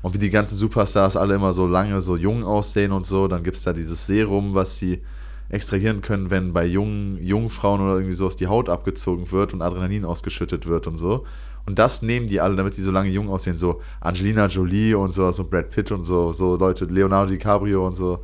und 0.03 0.15
wie 0.15 0.19
die 0.19 0.31
ganzen 0.31 0.55
Superstars 0.55 1.17
alle 1.17 1.35
immer 1.35 1.53
so 1.53 1.67
lange 1.67 2.01
so 2.01 2.17
jung 2.17 2.45
aussehen 2.45 2.93
und 2.93 3.05
so, 3.07 3.27
dann 3.27 3.43
gibt 3.43 3.57
es 3.57 3.65
da 3.65 3.73
dieses 3.73 4.07
Serum, 4.07 4.55
was 4.55 4.77
sie 4.77 5.03
extrahieren 5.49 6.01
können, 6.01 6.31
wenn 6.31 6.53
bei 6.53 6.65
jungen 6.65 7.19
Jungfrauen 7.21 7.81
oder 7.81 7.95
irgendwie 7.95 8.15
sowas 8.15 8.37
die 8.37 8.47
Haut 8.47 8.69
abgezogen 8.69 9.33
wird 9.33 9.53
und 9.53 9.63
Adrenalin 9.63 10.05
ausgeschüttet 10.05 10.67
wird 10.67 10.87
und 10.87 10.97
so. 10.97 11.25
Und 11.67 11.79
das 11.79 12.03
nehmen 12.03 12.27
die 12.27 12.41
alle, 12.41 12.57
damit 12.57 12.77
die 12.77 12.83
so 12.83 12.91
lange 12.91 13.09
jung 13.11 13.29
aussehen, 13.31 13.57
so 13.57 13.81
Angelina 14.01 14.47
Jolie 14.47 14.95
und 14.95 15.13
so, 15.13 15.31
so 15.33 15.45
Brad 15.45 15.71
Pitt 15.71 15.91
und 15.93 16.05
so, 16.05 16.31
so 16.33 16.57
Leute, 16.57 16.85
Leonardo 16.85 17.31
DiCaprio 17.31 17.87
und 17.87 17.95
so. 17.95 18.23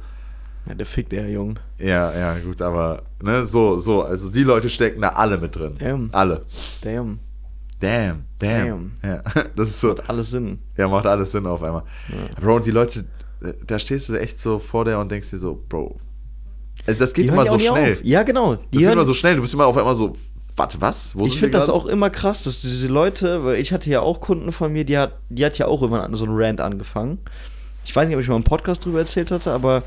ja, 0.67 0.75
der 0.75 0.85
fickt 0.87 1.13
eher 1.13 1.29
jung. 1.31 1.59
Ja, 1.79 2.13
ja, 2.13 2.37
gut, 2.39 2.61
aber 2.61 3.03
ne, 3.23 3.47
so, 3.47 3.79
so, 3.79 4.03
also 4.03 4.31
die 4.31 4.43
Leute 4.43 4.69
stecken 4.69 5.01
da 5.01 5.09
alle 5.11 5.39
mit 5.39 5.57
drin. 5.57 5.75
Damn. 5.79 6.09
Alle. 6.13 6.45
Damn. 6.83 7.19
Damn, 7.79 8.25
damn. 8.39 8.93
Ja, 9.03 9.23
das 9.57 9.69
ist 9.69 9.81
so, 9.81 9.91
Hat 9.93 10.11
alles 10.11 10.31
Sinn. 10.33 10.59
ja, 10.77 10.87
macht 10.87 11.07
alles 11.07 11.33
Sinn 11.33 11.47
auf 11.47 11.63
einmal. 11.63 11.85
Bro, 12.39 12.57
und 12.57 12.67
die 12.67 12.73
Leute, 12.73 13.07
da 13.67 13.79
stehst 13.79 14.11
du 14.11 14.21
echt 14.21 14.39
so 14.39 14.59
vor 14.59 14.85
der 14.85 14.99
und 14.99 15.11
denkst 15.11 15.31
dir 15.31 15.39
so, 15.39 15.65
Bro, 15.67 15.99
also 16.87 16.99
das 17.01 17.15
geht 17.15 17.25
Die 17.25 17.29
immer 17.31 17.45
ja 17.45 17.51
so 17.51 17.59
schnell. 17.59 17.93
auf. 17.93 18.05
Ja, 18.05 18.23
genau. 18.23 18.57
Das 18.57 18.65
Die 18.73 18.79
geht 18.79 18.87
hören, 18.87 18.99
immer 18.99 19.05
so 19.07 19.15
schnell, 19.15 19.37
du 19.37 19.41
bist 19.41 19.55
immer 19.55 19.65
auf 19.67 19.79
einmal 19.79 19.95
so, 19.95 20.13
warte, 20.57 20.81
was? 20.81 21.17
Wo 21.17 21.25
ich 21.25 21.39
finde 21.39 21.59
das 21.59 21.69
auch 21.69 21.87
immer 21.87 22.11
krass, 22.11 22.43
dass 22.43 22.61
diese 22.61 22.89
Leute, 22.89 23.45
weil 23.45 23.57
ich 23.57 23.73
hatte 23.73 23.91
ja 23.91 24.01
auch 24.01 24.21
Kunden 24.21 24.53
von 24.53 24.73
mir, 24.73 24.85
die 24.85 24.99
hat, 24.99 25.15
die 25.29 25.45
hat 25.45 25.59
ja 25.59 25.67
auch 25.67 25.83
irgendwann 25.83 26.15
so 26.15 26.25
einen 26.25 26.37
Rant 26.37 26.61
angefangen. 26.61 27.19
Ich 27.85 27.95
weiß 27.95 28.07
nicht, 28.07 28.17
ob 28.17 28.23
ich 28.23 28.29
mal 28.29 28.37
im 28.37 28.45
Podcast 28.45 28.85
drüber 28.85 29.01
erzählt 29.01 29.31
hatte, 29.31 29.53
aber 29.53 29.83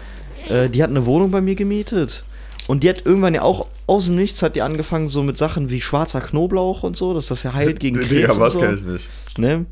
äh, 0.49 0.69
die 0.69 0.81
hat 0.81 0.89
eine 0.89 1.05
Wohnung 1.05 1.31
bei 1.31 1.41
mir 1.41 1.55
gemietet. 1.55 2.23
Und 2.67 2.83
die 2.83 2.89
hat 2.89 3.05
irgendwann 3.05 3.33
ja 3.33 3.41
auch 3.41 3.67
aus 3.87 4.05
dem 4.05 4.15
Nichts 4.15 4.41
hat 4.41 4.55
die 4.55 4.61
angefangen, 4.61 5.09
so 5.09 5.21
mit 5.21 5.37
Sachen 5.37 5.69
wie 5.69 5.81
schwarzer 5.81 6.21
Knoblauch 6.21 6.83
und 6.83 6.95
so, 6.95 7.13
dass 7.13 7.27
das 7.27 7.43
ja 7.43 7.53
heilt 7.53 7.79
gegen 7.81 7.99
Krebs. 7.99 8.33
Und 8.33 8.39
was 8.39 8.53
so. 8.53 8.59
kenn 8.59 8.75
ich 8.75 8.85
nicht. 8.85 9.09
Ne? 9.37 9.65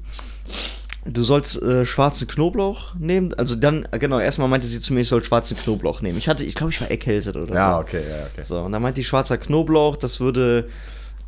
Du 1.05 1.23
sollst 1.23 1.61
äh, 1.63 1.83
schwarzen 1.85 2.27
Knoblauch 2.27 2.93
nehmen. 2.95 3.33
Also 3.33 3.55
dann, 3.55 3.87
genau, 3.93 4.19
erstmal 4.19 4.47
meinte 4.47 4.67
sie 4.67 4.79
zu 4.79 4.93
mir, 4.93 5.01
ich 5.01 5.07
soll 5.07 5.23
schwarzen 5.23 5.57
Knoblauch 5.57 6.01
nehmen. 6.01 6.17
Ich 6.17 6.27
hatte, 6.27 6.43
ich 6.43 6.53
glaube, 6.53 6.71
ich 6.71 6.79
war 6.79 6.91
erkältet 6.91 7.35
oder 7.35 7.53
Ja, 7.55 7.73
so. 7.75 7.79
okay, 7.81 8.01
ja, 8.07 8.25
okay. 8.31 8.43
So, 8.43 8.59
und 8.59 8.71
dann 8.71 8.81
meinte 8.81 9.01
die 9.01 9.05
schwarzer 9.05 9.37
Knoblauch, 9.37 9.95
das 9.95 10.19
würde. 10.19 10.69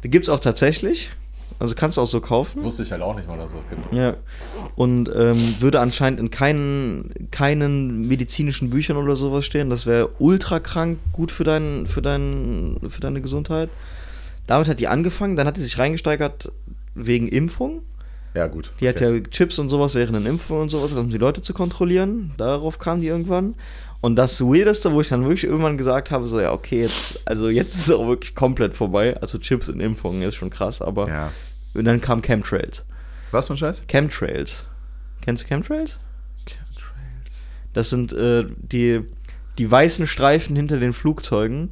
Die 0.04 0.10
gibt's 0.10 0.30
auch 0.30 0.40
tatsächlich. 0.40 1.10
Also 1.60 1.76
kannst 1.76 1.98
du 1.98 2.02
auch 2.02 2.08
so 2.08 2.20
kaufen. 2.20 2.64
Wusste 2.64 2.84
ich 2.84 2.92
halt 2.92 3.02
auch 3.02 3.16
nicht 3.16 3.28
mal, 3.28 3.38
dass 3.38 3.54
das 3.54 3.62
gibt. 3.70 3.94
Ja. 3.94 4.16
Und 4.76 5.10
ähm, 5.16 5.56
würde 5.60 5.80
anscheinend 5.80 6.20
in 6.20 6.30
keinen, 6.30 7.14
keinen 7.32 8.08
medizinischen 8.08 8.70
Büchern 8.70 8.98
oder 8.98 9.16
sowas 9.16 9.46
stehen. 9.46 9.70
Das 9.70 9.86
wäre 9.86 10.10
ultra 10.20 10.60
krank 10.60 11.00
gut 11.14 11.32
für, 11.32 11.44
dein, 11.46 11.88
für, 11.88 12.02
dein, 12.02 12.78
für 12.90 13.02
deine 13.02 13.22
Gesundheit. 13.22 13.70
Damit 14.46 14.68
hat 14.68 14.80
die 14.80 14.88
angefangen, 14.88 15.36
dann 15.36 15.48
hat 15.48 15.56
die 15.58 15.62
sich 15.62 15.78
reingesteigert 15.78 16.52
wegen 16.96 17.28
Impfung. 17.30 17.82
Ja, 18.34 18.48
gut. 18.48 18.72
Die 18.80 18.88
hat 18.88 19.00
ja 19.00 19.20
Chips 19.20 19.60
und 19.60 19.70
sowas 19.70 19.96
während 19.96 20.16
den 20.16 20.26
Impfungen 20.26 20.64
und 20.64 20.70
sowas, 20.70 20.92
um 20.94 21.10
die 21.10 21.18
Leute 21.18 21.42
zu 21.42 21.54
kontrollieren. 21.54 22.34
Darauf 22.38 22.80
kam 22.80 23.02
die 23.02 23.08
irgendwann. 23.08 23.56
Und 24.02 24.18
das 24.18 24.42
Weirdeste, 24.42 24.92
wo 24.92 25.02
ich 25.02 25.10
dann 25.10 25.22
wirklich 25.22 25.46
irgendwann 25.46 25.78
gesagt 25.78 26.12
habe, 26.12 26.28
so, 26.28 26.40
ja, 26.40 26.52
okay, 26.52 26.82
jetzt, 26.82 27.22
also 27.26 27.48
jetzt 27.48 27.76
ist 27.76 27.88
es 27.88 27.92
auch 27.92 28.08
wirklich 28.08 28.36
komplett 28.36 28.74
vorbei. 28.74 29.16
Also 29.22 29.38
Chips 29.38 29.70
in 29.70 29.80
Impfungen 29.80 30.24
ist 30.24 30.36
schon 30.36 30.50
krass, 30.50 30.82
aber. 30.82 31.08
Ja. 31.08 31.32
Und 31.74 31.86
dann 31.86 32.02
kam 32.02 32.22
Chemtrails. 32.22 32.84
Was 33.32 33.48
für 33.48 33.54
ein 33.54 33.58
Scheiß? 33.58 33.84
Chemtrails. 33.88 34.66
Kennst 35.22 35.44
du 35.44 35.48
Chemtrails? 35.48 35.98
Chemtrails. 36.46 37.48
Das 37.72 37.90
sind 37.90 38.14
äh, 38.14 38.46
die, 38.58 39.02
die 39.58 39.72
weißen 39.72 40.06
Streifen 40.06 40.56
hinter 40.56 40.80
den 40.80 40.94
Flugzeugen, 40.94 41.70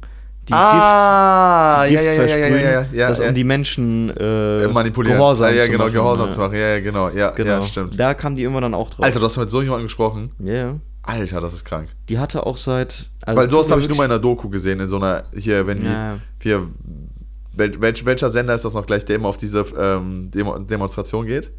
die 0.52 0.58
ah, 0.58 1.86
Gift, 1.88 2.04
versprühen, 2.04 2.86
das 2.96 3.20
um 3.20 3.34
die 3.34 3.44
Menschen 3.44 4.10
äh, 4.16 4.68
manipulieren. 4.68 5.18
Gehorsam 5.18 5.54
ja, 5.54 5.66
genau, 5.66 5.72
zu 5.72 5.78
machen. 5.78 5.92
Gehorsam 5.92 6.30
zu 6.30 6.40
machen. 6.40 6.54
Ja, 6.54 6.68
ja, 6.68 6.80
genau, 6.80 7.08
ja, 7.10 7.30
genau. 7.30 7.64
stimmt. 7.64 7.98
Da 7.98 8.14
kam 8.14 8.36
die 8.36 8.44
immer 8.44 8.60
dann 8.60 8.74
auch 8.74 8.90
drauf. 8.90 9.04
Alter, 9.04 9.18
du 9.18 9.24
hast 9.26 9.36
mit 9.36 9.50
so 9.50 9.62
jemandem 9.62 9.86
gesprochen. 9.86 10.30
Ja, 10.38 10.52
yeah. 10.52 10.80
Alter, 11.02 11.40
das 11.40 11.52
ist 11.52 11.64
krank. 11.64 11.88
Die 12.08 12.18
hatte 12.18 12.46
auch 12.46 12.56
seit. 12.56 13.10
Also 13.22 13.40
Weil 13.40 13.50
sowas 13.50 13.70
habe 13.70 13.80
ich 13.80 13.88
nur 13.88 13.96
mal 13.96 14.04
in 14.04 14.10
der 14.10 14.18
Doku 14.20 14.48
gesehen, 14.48 14.78
in 14.80 14.88
so 14.88 14.96
einer, 14.96 15.24
hier, 15.34 15.66
wenn 15.66 15.80
die, 15.80 15.92
hier, 16.40 16.68
welch, 17.54 18.04
welcher 18.04 18.30
Sender 18.30 18.54
ist 18.54 18.64
das 18.64 18.74
noch 18.74 18.86
gleich, 18.86 19.04
der 19.04 19.16
immer 19.16 19.28
auf 19.28 19.36
diese 19.36 19.64
ähm, 19.78 20.30
Demo 20.30 20.58
Demonstration 20.58 21.26
geht? 21.26 21.50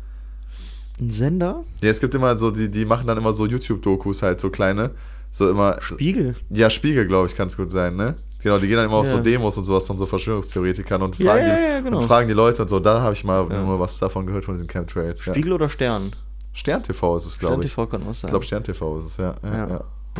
Ein 0.99 1.09
Sender? 1.09 1.63
Ja, 1.81 1.89
es 1.89 1.99
gibt 1.99 2.15
immer 2.15 2.37
so, 2.37 2.51
die, 2.51 2.69
die 2.69 2.85
machen 2.85 3.07
dann 3.07 3.17
immer 3.17 3.33
so 3.33 3.45
YouTube-Dokus 3.45 4.21
halt, 4.21 4.39
so 4.39 4.49
kleine. 4.49 4.91
So 5.31 5.49
immer. 5.49 5.81
Spiegel? 5.81 6.35
Ja, 6.49 6.69
Spiegel, 6.69 7.07
glaube 7.07 7.27
ich, 7.27 7.35
kann 7.35 7.47
es 7.47 7.57
gut 7.57 7.71
sein, 7.71 7.95
ne? 7.95 8.15
Genau, 8.43 8.57
die 8.57 8.67
gehen 8.67 8.75
dann 8.75 8.85
immer 8.85 8.97
auf 8.97 9.07
so 9.07 9.19
Demos 9.19 9.57
und 9.57 9.63
sowas 9.63 9.87
von 9.87 9.97
so 9.97 10.05
Verschwörungstheoretikern 10.05 11.01
und 11.01 11.15
fragen, 11.15 11.45
die, 11.45 11.83
genau. 11.83 11.99
und 12.01 12.07
fragen 12.07 12.27
die 12.27 12.33
Leute 12.33 12.61
und 12.61 12.67
so. 12.67 12.77
Da 12.79 13.01
habe 13.01 13.13
ich 13.13 13.23
mal 13.23 13.45
nur 13.45 13.79
was 13.79 13.97
davon 13.99 14.25
gehört 14.25 14.43
von 14.43 14.53
diesen 14.53 14.67
Chemtrails. 14.67 15.23
Spiegel 15.23 15.53
oder 15.53 15.69
Stern? 15.69 16.13
Stern 16.51 16.83
TV 16.83 17.15
ist 17.15 17.25
es, 17.25 17.39
glaube 17.39 17.53
Stern 17.53 17.63
ich. 17.63 17.71
TV 17.71 17.87
kann 17.87 18.05
was 18.05 18.19
sein. 18.19 18.27
Ich 18.27 18.31
glaube, 18.31 18.45
Stern 18.45 18.63
TV 18.65 18.97
ist 18.97 19.05
es, 19.05 19.17
ja. 19.17 19.35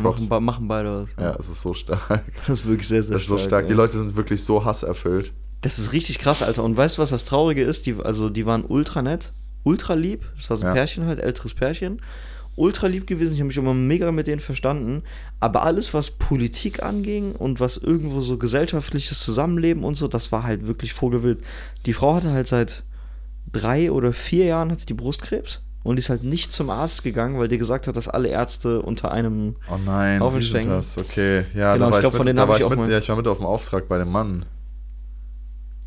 machen, 0.00 0.44
machen 0.44 0.66
beide 0.66 1.02
was. 1.02 1.14
Ja, 1.18 1.36
es 1.38 1.50
ist 1.50 1.60
so 1.60 1.74
stark. 1.74 2.00
Das 2.46 2.60
ist 2.60 2.66
wirklich 2.66 2.88
sehr, 2.88 3.02
sehr 3.02 3.12
Das 3.12 3.22
ist 3.22 3.28
so 3.28 3.36
stark. 3.36 3.64
ja. 3.64 3.68
Die 3.68 3.74
Leute 3.74 3.98
sind 3.98 4.16
wirklich 4.16 4.42
so 4.42 4.64
hasserfüllt. 4.64 5.32
Das 5.60 5.78
ist 5.78 5.92
richtig 5.92 6.18
krass, 6.18 6.42
Alter. 6.42 6.64
Und 6.64 6.76
weißt 6.76 6.96
du, 6.96 7.02
was 7.02 7.10
das 7.10 7.24
Traurige 7.24 7.62
ist? 7.62 7.84
Die, 7.86 7.94
also, 8.02 8.30
die 8.30 8.46
waren 8.46 8.64
ultra 8.64 9.02
nett, 9.02 9.34
ultra 9.64 9.94
lieb. 9.94 10.24
Das 10.36 10.48
war 10.48 10.56
so 10.56 10.62
ein 10.64 10.68
Ja. 10.68 10.72
Pärchen 10.72 11.06
halt, 11.06 11.20
älteres 11.20 11.52
Pärchen. 11.52 12.00
Ultra 12.56 12.86
lieb 12.86 13.06
gewesen. 13.06 13.34
Ich 13.34 13.40
habe 13.40 13.48
mich 13.48 13.56
immer 13.56 13.74
mega 13.74 14.12
mit 14.12 14.26
denen 14.26 14.40
verstanden. 14.40 15.02
Aber 15.40 15.64
alles, 15.64 15.92
was 15.94 16.10
Politik 16.10 16.82
anging 16.82 17.32
und 17.32 17.60
was 17.60 17.76
irgendwo 17.76 18.20
so 18.20 18.38
gesellschaftliches 18.38 19.20
Zusammenleben 19.20 19.84
und 19.84 19.96
so, 19.96 20.08
das 20.08 20.32
war 20.32 20.44
halt 20.44 20.66
wirklich 20.66 20.92
vogelwild. 20.92 21.38
Die 21.86 21.92
Frau 21.92 22.14
hatte 22.14 22.32
halt 22.32 22.46
seit 22.46 22.84
drei 23.52 23.90
oder 23.90 24.12
vier 24.12 24.46
Jahren 24.46 24.70
hatte 24.70 24.86
die 24.86 24.94
Brustkrebs 24.94 25.62
und 25.82 25.98
ist 25.98 26.08
halt 26.08 26.24
nicht 26.24 26.50
zum 26.50 26.70
Arzt 26.70 27.04
gegangen, 27.04 27.38
weil 27.38 27.48
die 27.48 27.58
gesagt 27.58 27.86
hat, 27.86 27.96
dass 27.96 28.08
alle 28.08 28.28
Ärzte 28.28 28.82
unter 28.82 29.12
einem 29.12 29.56
Oh 29.70 29.78
nein, 29.84 30.20
sind 30.32 30.42
Stängen. 30.44 30.70
das? 30.70 30.98
Okay, 30.98 31.44
ja, 31.54 31.74
Genau, 31.74 31.86
da 31.86 31.92
war 31.92 31.98
ich 31.98 32.00
glaub, 32.00 32.12
ich, 32.12 32.16
von 32.16 32.18
mit, 32.18 32.28
denen 32.28 32.36
da 32.36 32.48
war 32.48 32.58
ich 32.58 32.68
mit, 32.68 32.90
ja, 32.90 32.98
ich 32.98 33.08
war 33.08 33.16
mit 33.16 33.28
auf 33.28 33.38
dem 33.38 33.46
Auftrag 33.46 33.86
bei 33.86 33.98
dem 33.98 34.08
Mann. 34.10 34.46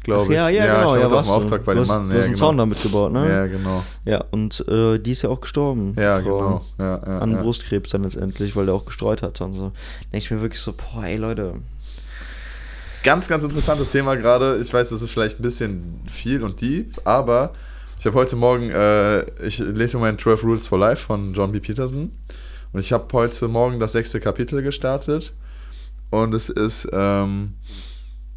Glaube 0.08 0.32
ich. 0.32 0.36
ja, 0.38 0.50
ja, 0.50 0.66
ich 0.66 0.72
genau. 0.72 0.90
war 0.90 0.98
Ja, 0.98 1.04
mit 1.04 1.06
auf 1.06 1.12
warst 1.14 1.30
dem. 1.30 1.36
Auftrag 1.36 1.66
bei 1.66 1.74
dem 1.76 1.88
Mann. 1.88 2.10
Du 2.10 2.14
Ja, 2.14 2.18
hast 2.20 2.26
einen 2.26 2.34
genau. 2.34 2.46
Zaun 2.48 2.58
damit 2.58 2.82
gebaut, 2.82 3.12
ne? 3.14 3.30
Ja, 3.30 3.46
genau. 3.48 3.84
Ja, 4.06 4.24
und 4.32 4.66
äh, 4.68 4.98
die 5.00 5.12
ist 5.12 5.22
ja 5.22 5.30
auch 5.30 5.42
gestorben. 5.42 5.96
Ja, 6.00 6.20
Frau. 6.22 6.38
genau. 6.40 6.66
Ja, 6.80 7.02
ja, 7.06 7.20
An 7.20 7.32
ja. 7.34 7.42
Brustkrebs 7.42 7.90
dann 7.92 8.04
letztendlich, 8.04 8.56
weil 8.56 8.66
der 8.66 8.76
auch 8.76 8.86
gestreut 8.86 9.22
hat 9.22 9.40
und 9.42 9.54
so. 9.54 9.72
Denke 10.12 10.18
ich 10.18 10.32
mir 10.32 10.42
wirklich 10.42 10.62
so, 10.62 10.74
boah, 10.74 11.04
ey 11.06 11.18
Leute. 11.18 11.56
Ganz, 13.04 13.28
ganz 13.28 13.44
interessantes 13.44 13.92
Thema 13.92 14.16
gerade. 14.16 14.58
Ich 14.62 14.74
weiß, 14.74 14.90
das 14.90 15.02
ist 15.02 15.12
vielleicht 15.12 15.40
ein 15.40 15.44
bisschen 15.44 16.02
viel 16.12 16.44
und 16.44 16.60
deep, 16.62 17.00
aber 17.06 17.52
ich 18.00 18.06
habe 18.06 18.16
heute 18.18 18.36
Morgen, 18.36 18.70
äh, 18.70 19.22
ich 19.46 19.60
lese 19.60 19.98
im 19.98 20.02
Moment 20.02 20.20
12 20.22 20.44
Rules 20.44 20.68
for 20.68 20.78
Life 20.80 21.04
von 21.06 21.34
John 21.34 21.52
B. 21.52 21.60
Peterson 21.60 22.12
und 22.74 22.80
ich 22.80 22.92
habe 22.92 23.06
heute 23.14 23.48
Morgen 23.48 23.80
das 23.80 23.94
sechste 23.94 24.20
Kapitel 24.20 24.62
gestartet 24.62 25.34
und 26.10 26.34
es 26.34 26.50
ist, 26.50 26.88
ähm, 26.92 27.54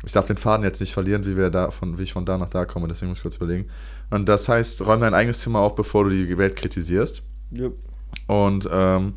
ich 0.04 0.12
darf 0.12 0.26
den 0.26 0.36
Faden 0.36 0.64
jetzt 0.64 0.80
nicht 0.80 0.92
verlieren, 0.92 1.26
wie, 1.26 1.36
wir 1.36 1.50
da 1.50 1.70
von, 1.70 1.98
wie 1.98 2.04
ich 2.04 2.12
von 2.12 2.24
da 2.24 2.38
nach 2.38 2.48
da 2.48 2.64
komme, 2.64 2.88
deswegen 2.88 3.10
muss 3.10 3.18
ich 3.18 3.22
kurz 3.22 3.36
überlegen. 3.36 3.68
Und 4.08 4.28
das 4.28 4.48
heißt, 4.48 4.84
räum 4.86 5.00
dein 5.00 5.14
eigenes 5.14 5.40
Zimmer 5.40 5.60
auf, 5.60 5.74
bevor 5.74 6.04
du 6.04 6.10
die 6.10 6.38
Welt 6.38 6.56
kritisierst. 6.56 7.22
Und 8.26 8.68
ähm, 8.72 9.14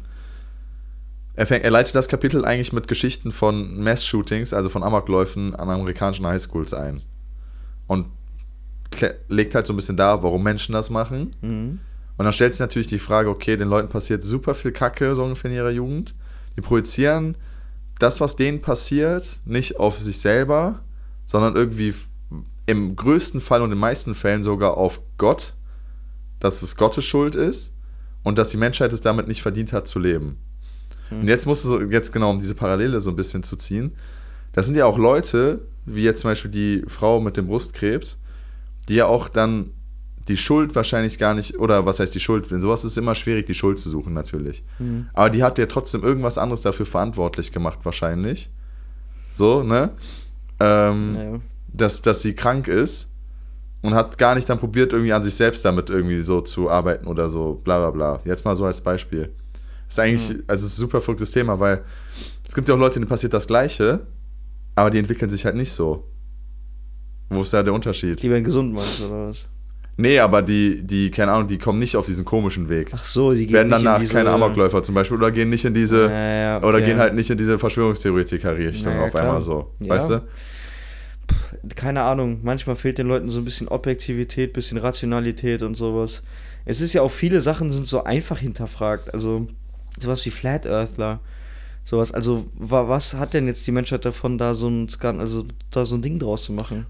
er, 1.35 1.47
fängt, 1.47 1.63
er 1.63 1.71
leitet 1.71 1.95
das 1.95 2.07
Kapitel 2.07 2.45
eigentlich 2.45 2.73
mit 2.73 2.87
Geschichten 2.87 3.31
von 3.31 3.81
Mass-Shootings, 3.81 4.53
also 4.53 4.69
von 4.69 4.83
Amokläufen 4.83 5.55
an 5.55 5.69
amerikanischen 5.69 6.27
Highschools 6.27 6.73
ein. 6.73 7.01
Und 7.87 8.07
legt 9.27 9.55
halt 9.55 9.65
so 9.65 9.73
ein 9.73 9.75
bisschen 9.75 9.97
dar, 9.97 10.21
warum 10.21 10.43
Menschen 10.43 10.73
das 10.73 10.89
machen. 10.89 11.31
Mhm. 11.41 11.79
Und 12.17 12.25
dann 12.25 12.33
stellt 12.33 12.53
sich 12.53 12.59
natürlich 12.59 12.87
die 12.87 12.99
Frage, 12.99 13.29
okay, 13.29 13.57
den 13.57 13.69
Leuten 13.69 13.89
passiert 13.89 14.21
super 14.21 14.53
viel 14.53 14.71
Kacke, 14.71 15.15
so 15.15 15.23
ungefähr 15.23 15.49
in 15.49 15.57
ihrer 15.57 15.71
Jugend. 15.71 16.13
Die 16.55 16.61
projizieren 16.61 17.35
das, 18.03 18.19
was 18.19 18.35
denen 18.35 18.61
passiert, 18.61 19.39
nicht 19.45 19.79
auf 19.79 19.97
sich 19.97 20.19
selber, 20.19 20.81
sondern 21.25 21.55
irgendwie 21.55 21.93
im 22.65 22.95
größten 22.95 23.39
Fall 23.39 23.61
und 23.61 23.67
in 23.67 23.75
den 23.77 23.79
meisten 23.79 24.13
Fällen 24.13 24.43
sogar 24.43 24.75
auf 24.75 25.01
Gott, 25.17 25.53
dass 26.39 26.61
es 26.61 26.75
Gottes 26.75 27.05
Schuld 27.05 27.33
ist 27.33 27.75
und 28.23 28.37
dass 28.37 28.49
die 28.49 28.57
Menschheit 28.57 28.91
es 28.91 29.01
damit 29.01 29.27
nicht 29.27 29.41
verdient 29.41 29.71
hat 29.71 29.87
zu 29.87 29.99
leben. 29.99 30.37
Und 31.11 31.27
jetzt 31.27 31.45
musst 31.45 31.63
du 31.63 31.69
so, 31.69 31.81
jetzt 31.81 32.11
genau, 32.11 32.31
um 32.31 32.39
diese 32.39 32.55
Parallele 32.55 32.99
so 32.99 33.09
ein 33.09 33.15
bisschen 33.15 33.43
zu 33.43 33.55
ziehen, 33.55 33.93
das 34.51 34.65
sind 34.65 34.75
ja 34.75 34.85
auch 34.85 34.97
Leute, 34.97 35.65
wie 35.85 36.03
jetzt 36.03 36.21
zum 36.21 36.31
Beispiel 36.31 36.51
die 36.51 36.83
Frau 36.87 37.21
mit 37.21 37.37
dem 37.37 37.47
Brustkrebs, 37.47 38.19
die 38.89 38.95
ja 38.95 39.05
auch 39.05 39.29
dann 39.29 39.71
die 40.27 40.37
Schuld 40.37 40.73
wahrscheinlich 40.75 41.17
gar 41.17 41.33
nicht, 41.33 41.59
oder 41.59 41.85
was 41.85 41.99
heißt 41.99 42.13
die 42.15 42.19
Schuld? 42.19 42.49
Denn 42.49 42.61
sowas 42.61 42.83
ist 42.85 42.97
immer 42.97 43.13
schwierig, 43.15 43.45
die 43.45 43.55
Schuld 43.55 43.77
zu 43.77 43.89
suchen, 43.89 44.13
natürlich. 44.13 44.63
Mhm. 44.79 45.07
Aber 45.13 45.29
die 45.29 45.43
hat 45.43 45.57
ja 45.57 45.65
trotzdem 45.65 46.03
irgendwas 46.03 46.37
anderes 46.37 46.61
dafür 46.61 46.85
verantwortlich 46.85 47.51
gemacht, 47.51 47.79
wahrscheinlich. 47.83 48.49
So, 49.31 49.63
ne? 49.63 49.91
Ähm, 50.59 51.15
Ja. 51.15 51.39
dass, 51.73 52.01
dass 52.01 52.21
sie 52.21 52.35
krank 52.35 52.67
ist 52.67 53.09
und 53.81 53.93
hat 53.95 54.17
gar 54.17 54.35
nicht 54.35 54.47
dann 54.47 54.59
probiert, 54.59 54.93
irgendwie 54.93 55.11
an 55.11 55.23
sich 55.23 55.35
selbst 55.35 55.65
damit 55.65 55.89
irgendwie 55.89 56.21
so 56.21 56.39
zu 56.39 56.69
arbeiten 56.69 57.07
oder 57.07 57.27
so, 57.27 57.55
bla 57.63 57.79
bla 57.79 57.91
bla. 57.91 58.19
Jetzt 58.23 58.45
mal 58.45 58.55
so 58.55 58.65
als 58.65 58.79
Beispiel. 58.79 59.33
Ist 59.89 59.99
eigentlich, 59.99 60.29
also 60.47 60.65
es 60.65 60.71
ist 60.73 60.77
ein 60.77 60.81
super 60.81 61.01
verrücktes 61.01 61.31
Thema, 61.31 61.59
weil 61.59 61.83
es 62.47 62.55
gibt 62.55 62.69
ja 62.69 62.75
auch 62.75 62.79
Leute, 62.79 62.95
denen 62.95 63.07
passiert 63.07 63.33
das 63.33 63.47
Gleiche, 63.47 64.05
aber 64.75 64.89
die 64.89 64.99
entwickeln 64.99 65.29
sich 65.29 65.43
halt 65.45 65.55
nicht 65.55 65.71
so. 65.71 66.07
Wo 67.29 67.41
ist 67.41 67.53
da 67.53 67.61
der 67.63 67.73
Unterschied? 67.73 68.21
Die 68.21 68.29
werden 68.29 68.43
gesund, 68.43 68.73
meinst 68.73 68.99
du, 68.99 69.05
oder 69.07 69.29
was? 69.29 69.47
Nee, 69.95 70.17
aber 70.19 70.41
die, 70.41 70.81
die, 70.81 71.11
keine 71.11 71.31
Ahnung, 71.33 71.47
die 71.47 71.59
kommen 71.59 71.77
nicht 71.79 71.95
auf 71.95 72.05
diesen 72.07 72.25
komischen 72.25 72.67
Weg. 72.67 72.89
Ach 72.93 73.03
so, 73.03 73.31
die 73.33 73.45
gehen 73.45 73.53
werden 73.53 73.67
nicht 73.69 73.79
in 73.79 73.85
danach 73.85 73.99
diese- 73.99 74.13
keine 74.13 74.31
Amokläufer 74.31 74.81
zum 74.81 74.95
Beispiel 74.95 75.17
oder 75.17 75.31
gehen 75.31 75.49
nicht 75.51 75.65
in 75.65 75.73
diese, 75.73 76.05
Ja, 76.05 76.33
ja, 76.59 76.63
oder 76.63 76.81
gehen 76.81 76.97
halt 76.97 77.13
nicht 77.13 77.29
in 77.29 77.37
diese 77.37 77.59
Verschwörungstheoretiker-Richtung 77.59 78.99
auf 78.99 79.11
klar. 79.11 79.23
einmal 79.23 79.41
so. 79.41 79.71
Weißt 79.79 80.09
du? 80.09 80.21
keine 81.75 82.01
Ahnung, 82.01 82.39
manchmal 82.43 82.75
fehlt 82.75 82.97
den 82.97 83.07
Leuten 83.07 83.29
so 83.29 83.39
ein 83.39 83.45
bisschen 83.45 83.67
Objektivität, 83.67 84.53
bisschen 84.53 84.77
Rationalität 84.77 85.61
und 85.61 85.75
sowas. 85.75 86.23
Es 86.65 86.81
ist 86.81 86.93
ja 86.93 87.01
auch 87.01 87.11
viele 87.11 87.41
Sachen 87.41 87.71
sind 87.71 87.87
so 87.87 88.03
einfach 88.03 88.39
hinterfragt. 88.39 89.13
Also 89.13 89.47
sowas 90.01 90.25
wie 90.25 90.29
Flat 90.31 90.65
Earthler. 90.65 91.19
Sowas, 91.85 92.13
also 92.13 92.45
wa 92.55 92.87
was 92.87 93.13
hat 93.15 93.33
denn 93.33 93.45
jetzt 93.47 93.65
die 93.67 93.71
Menschheit 93.71 94.05
davon, 94.05 94.37
da 94.37 94.53
so 94.55 94.69
ein 94.69 94.87
also 95.19 95.45
da 95.69 95.85
so 95.85 95.95
ein 95.95 96.01
Ding 96.01 96.19
draus 96.19 96.43
zu 96.43 96.53
machen? 96.53 96.85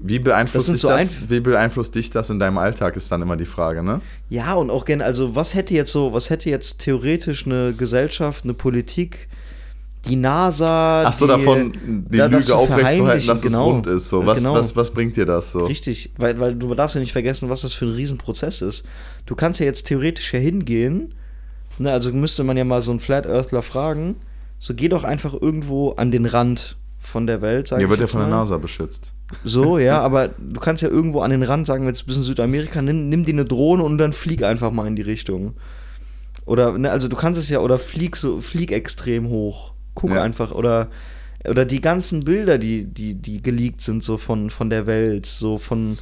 Wie 0.00 0.18
beeinflusst, 0.18 0.68
Das 0.68 0.80
so 0.80 0.88
das, 0.88 1.30
wie 1.30 1.40
beeinflusst 1.40 1.94
dich 1.94 2.10
das 2.10 2.28
in 2.30 2.38
deinem 2.38 2.58
Alltag, 2.58 2.96
ist 2.96 3.10
dann 3.12 3.22
immer 3.22 3.36
die 3.36 3.46
Frage, 3.46 3.82
ne? 3.82 4.00
Ja, 4.28 4.54
und 4.54 4.70
auch 4.70 4.84
gerne, 4.84 5.04
also 5.04 5.34
was 5.34 5.54
hätte 5.54 5.74
jetzt 5.74 5.92
so, 5.92 6.12
was 6.12 6.30
hätte 6.30 6.50
jetzt 6.50 6.80
theoretisch 6.80 7.46
eine 7.46 7.72
Gesellschaft, 7.74 8.44
eine 8.44 8.54
Politik, 8.54 9.28
die 10.06 10.16
NASA, 10.16 11.04
Ach 11.06 11.12
so, 11.14 11.26
die, 11.26 11.32
davon 11.32 11.72
die 12.10 12.18
da- 12.18 12.26
Lüge 12.26 12.42
zu 12.42 12.54
aufrechtzuerhalten, 12.56 13.26
dass 13.26 13.40
genau. 13.42 13.68
es 13.68 13.74
rund 13.74 13.86
ist. 13.86 14.08
So. 14.10 14.26
Was, 14.26 14.38
Genau. 14.38 14.54
was, 14.54 14.76
was 14.76 14.90
bringt 14.92 15.16
dir 15.16 15.24
das 15.24 15.52
so? 15.52 15.64
Richtig, 15.64 16.10
weil, 16.18 16.38
weil 16.38 16.54
du 16.54 16.74
darfst 16.74 16.94
ja 16.94 17.00
nicht 17.00 17.12
vergessen, 17.12 17.48
was 17.48 17.62
das 17.62 17.72
für 17.72 17.86
ein 17.86 17.92
Riesenprozess 17.92 18.60
ist. 18.60 18.84
Du 19.24 19.34
kannst 19.34 19.60
ja 19.60 19.66
jetzt 19.66 19.86
theoretisch 19.86 20.34
ja 20.34 20.40
hingehen, 20.40 21.14
ne, 21.78 21.90
also 21.90 22.12
müsste 22.12 22.44
man 22.44 22.56
ja 22.58 22.64
mal 22.64 22.82
so 22.82 22.90
einen 22.90 23.00
Flat 23.00 23.26
Earthler 23.26 23.62
fragen, 23.62 24.16
so 24.58 24.74
geh 24.74 24.88
doch 24.88 25.04
einfach 25.04 25.32
irgendwo 25.40 25.92
an 25.92 26.10
den 26.10 26.26
Rand 26.26 26.76
von 27.00 27.26
der 27.26 27.40
Welt, 27.40 27.68
sag 27.68 27.78
Hier 27.78 27.84
ich 27.86 27.90
wird 27.90 28.00
ja 28.00 28.06
von 28.06 28.20
der. 28.20 28.28
NASA 28.28 28.58
beschützt. 28.58 29.12
So, 29.42 29.78
ja, 29.78 30.00
aber 30.00 30.28
du 30.28 30.60
kannst 30.60 30.82
ja 30.82 30.88
irgendwo 30.88 31.20
an 31.20 31.30
den 31.30 31.42
Rand 31.42 31.66
sagen, 31.66 31.86
bist 31.86 32.06
du 32.06 32.12
in 32.14 32.22
Südamerika, 32.22 32.82
nimm, 32.82 33.08
nimm 33.08 33.24
dir 33.24 33.32
eine 33.32 33.44
Drohne 33.44 33.82
und 33.82 33.98
dann 33.98 34.12
flieg 34.12 34.42
einfach 34.42 34.70
mal 34.70 34.86
in 34.86 34.96
die 34.96 35.02
Richtung. 35.02 35.54
Oder, 36.46 36.76
ne, 36.78 36.90
also 36.90 37.08
du 37.08 37.16
kannst 37.16 37.40
es 37.40 37.48
ja, 37.48 37.60
oder 37.60 37.78
flieg 37.78 38.16
so, 38.16 38.40
flieg 38.40 38.70
extrem 38.72 39.28
hoch. 39.28 39.72
Guck 39.94 40.10
Ja. 40.10 40.22
einfach, 40.22 40.52
oder, 40.52 40.88
oder 41.48 41.64
die 41.64 41.80
ganzen 41.80 42.24
Bilder, 42.24 42.58
die, 42.58 42.84
die, 42.84 43.14
die 43.14 43.40
geleakt 43.42 43.80
sind, 43.80 44.02
so 44.02 44.18
von, 44.18 44.50
von 44.50 44.70
der 44.70 44.86
Welt, 44.86 45.26
so 45.26 45.58
von, 45.58 45.98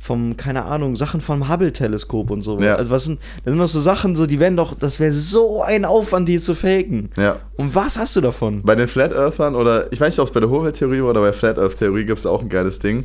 vom, 0.00 0.38
keine 0.38 0.64
Ahnung, 0.64 0.96
Sachen 0.96 1.20
vom 1.20 1.48
Hubble-Teleskop 1.48 2.30
und 2.30 2.40
so. 2.40 2.58
Ja. 2.58 2.76
Also 2.76 2.90
was 2.90 3.04
sind, 3.04 3.20
das 3.44 3.52
sind 3.52 3.60
doch 3.60 3.68
so 3.68 3.80
Sachen, 3.80 4.16
so, 4.16 4.26
die 4.26 4.40
werden 4.40 4.56
doch, 4.56 4.74
das 4.74 4.98
wäre 4.98 5.12
so 5.12 5.62
ein 5.62 5.84
Aufwand, 5.84 6.26
die 6.26 6.40
zu 6.40 6.54
faken. 6.54 7.10
Ja. 7.16 7.36
Und 7.56 7.74
was 7.74 7.98
hast 7.98 8.16
du 8.16 8.22
davon? 8.22 8.62
Bei 8.62 8.74
den 8.74 8.88
Flat 8.88 9.12
Earthern 9.12 9.54
oder 9.54 9.92
ich 9.92 10.00
weiß 10.00 10.14
nicht, 10.14 10.20
ob 10.20 10.28
es 10.28 10.32
bei 10.32 10.40
der 10.40 10.48
Hohlwelttheorie 10.48 11.02
war 11.02 11.10
oder 11.10 11.20
bei 11.20 11.34
Flat 11.34 11.58
Earth 11.58 11.76
Theorie 11.76 12.04
gibt 12.04 12.18
es 12.18 12.26
auch 12.26 12.40
ein 12.40 12.48
geiles 12.48 12.78
Ding. 12.78 13.04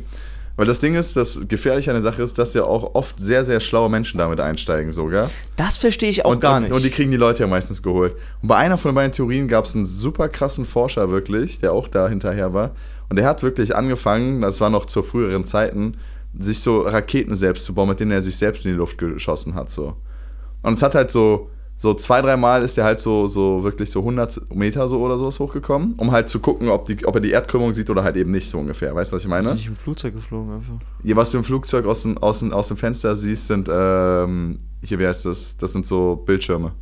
Weil 0.56 0.64
das 0.64 0.80
Ding 0.80 0.94
ist, 0.94 1.16
das 1.16 1.48
Gefährliche 1.48 1.90
an 1.90 1.96
der 1.96 2.02
Sache 2.02 2.22
ist, 2.22 2.38
dass 2.38 2.54
ja 2.54 2.62
auch 2.62 2.94
oft 2.94 3.20
sehr, 3.20 3.44
sehr 3.44 3.60
schlaue 3.60 3.90
Menschen 3.90 4.16
damit 4.16 4.40
einsteigen 4.40 4.90
sogar. 4.90 5.30
Das 5.56 5.76
verstehe 5.76 6.08
ich 6.08 6.24
auch 6.24 6.30
und, 6.30 6.40
gar 6.40 6.56
und, 6.56 6.62
nicht. 6.62 6.72
Und 6.72 6.82
die 6.82 6.88
kriegen 6.88 7.10
die 7.10 7.18
Leute 7.18 7.42
ja 7.42 7.46
meistens 7.46 7.82
geholt. 7.82 8.14
Und 8.40 8.48
bei 8.48 8.56
einer 8.56 8.78
von 8.78 8.92
den 8.92 8.94
beiden 8.94 9.12
Theorien 9.12 9.48
gab 9.48 9.66
es 9.66 9.74
einen 9.74 9.84
super 9.84 10.30
krassen 10.30 10.64
Forscher 10.64 11.10
wirklich, 11.10 11.60
der 11.60 11.74
auch 11.74 11.88
da 11.88 12.08
hinterher 12.08 12.54
war. 12.54 12.70
Und 13.10 13.16
der 13.16 13.26
hat 13.26 13.42
wirklich 13.42 13.76
angefangen, 13.76 14.40
das 14.40 14.62
war 14.62 14.70
noch 14.70 14.86
zu 14.86 15.02
früheren 15.02 15.44
Zeiten, 15.44 15.98
sich 16.38 16.60
so 16.60 16.80
Raketen 16.82 17.34
selbst 17.34 17.64
zu 17.64 17.74
bauen, 17.74 17.88
mit 17.88 18.00
denen 18.00 18.12
er 18.12 18.22
sich 18.22 18.36
selbst 18.36 18.64
in 18.64 18.72
die 18.72 18.76
Luft 18.76 18.98
geschossen 18.98 19.54
hat. 19.54 19.70
So. 19.70 19.96
Und 20.62 20.74
es 20.74 20.82
hat 20.82 20.94
halt 20.94 21.10
so, 21.10 21.50
so 21.76 21.94
zwei, 21.94 22.22
dreimal 22.22 22.62
ist 22.62 22.78
er 22.78 22.84
halt 22.84 23.00
so, 23.00 23.26
so 23.26 23.62
wirklich 23.62 23.90
so 23.90 24.00
100 24.00 24.54
Meter 24.54 24.88
so 24.88 25.00
oder 25.00 25.18
sowas 25.18 25.38
hochgekommen, 25.38 25.94
um 25.98 26.10
halt 26.10 26.28
zu 26.28 26.40
gucken, 26.40 26.68
ob, 26.68 26.86
die, 26.86 27.04
ob 27.06 27.14
er 27.14 27.20
die 27.20 27.30
Erdkrümmung 27.30 27.74
sieht 27.74 27.90
oder 27.90 28.02
halt 28.02 28.16
eben 28.16 28.30
nicht 28.30 28.48
so 28.48 28.58
ungefähr. 28.58 28.94
Weißt 28.94 29.12
du, 29.12 29.16
was 29.16 29.22
ich 29.22 29.28
meine? 29.28 29.50
Ist 29.50 29.56
nicht 29.56 29.68
im 29.68 29.76
Flugzeug 29.76 30.14
geflogen 30.14 30.54
einfach. 30.54 30.74
Hier, 31.02 31.16
was 31.16 31.30
du 31.30 31.38
im 31.38 31.44
Flugzeug 31.44 31.86
aus 31.86 32.02
dem, 32.02 32.16
aus 32.18 32.40
dem, 32.40 32.52
aus 32.52 32.68
dem 32.68 32.76
Fenster 32.76 33.14
siehst, 33.14 33.46
sind, 33.46 33.68
ähm, 33.70 34.58
hier, 34.82 34.98
wie 34.98 35.06
heißt 35.06 35.26
das? 35.26 35.56
Das 35.56 35.72
sind 35.72 35.84
so 35.84 36.16
Bildschirme. 36.16 36.72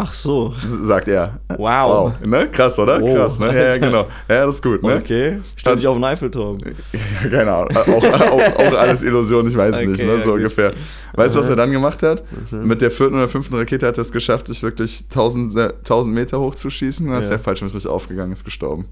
Ach 0.00 0.12
so. 0.14 0.54
Sagt 0.64 1.08
er. 1.08 1.40
Wow. 1.56 2.12
Ne? 2.24 2.48
Krass, 2.52 2.78
oder? 2.78 3.00
Wow. 3.00 3.16
Krass, 3.16 3.40
ne? 3.40 3.46
Ja, 3.48 3.68
ja, 3.70 3.78
genau. 3.78 4.06
Ja, 4.28 4.46
das 4.46 4.54
ist 4.54 4.62
gut, 4.62 4.80
ne? 4.80 4.94
Okay. 4.96 5.38
Stand 5.56 5.80
ich 5.80 5.86
auf 5.88 5.96
dem 5.96 6.04
Eiffelturm. 6.04 6.58
Ja, 6.92 7.28
keine 7.30 7.52
Ahnung. 7.52 7.76
Auch, 7.76 7.88
auch, 8.30 8.58
auch 8.60 8.78
alles 8.78 9.02
Illusion, 9.02 9.48
ich 9.48 9.56
weiß 9.56 9.74
Okay, 9.74 9.86
nicht, 9.88 10.04
ne? 10.04 10.18
so 10.20 10.30
gut. 10.30 10.34
ungefähr. 10.36 10.72
Weißt 11.14 11.34
du, 11.34 11.40
was 11.40 11.48
er 11.50 11.56
dann 11.56 11.72
gemacht 11.72 12.00
hat? 12.04 12.22
Denn? 12.52 12.64
Mit 12.64 12.80
der 12.80 12.92
vierten 12.92 13.16
oder 13.16 13.26
fünften 13.26 13.56
Rakete 13.56 13.88
hat 13.88 13.98
er 13.98 14.02
es 14.02 14.12
geschafft, 14.12 14.46
sich 14.46 14.62
wirklich 14.62 15.04
1000, 15.10 15.56
äh, 15.56 15.72
1000 15.78 16.14
Meter 16.14 16.38
hochzuschießen. 16.38 17.04
Dann 17.08 17.18
ist 17.18 17.24
Ja. 17.30 17.30
der 17.36 17.40
Fallschirmspricht 17.40 17.88
aufgegangen, 17.88 18.30
ist 18.32 18.44
gestorben. 18.44 18.84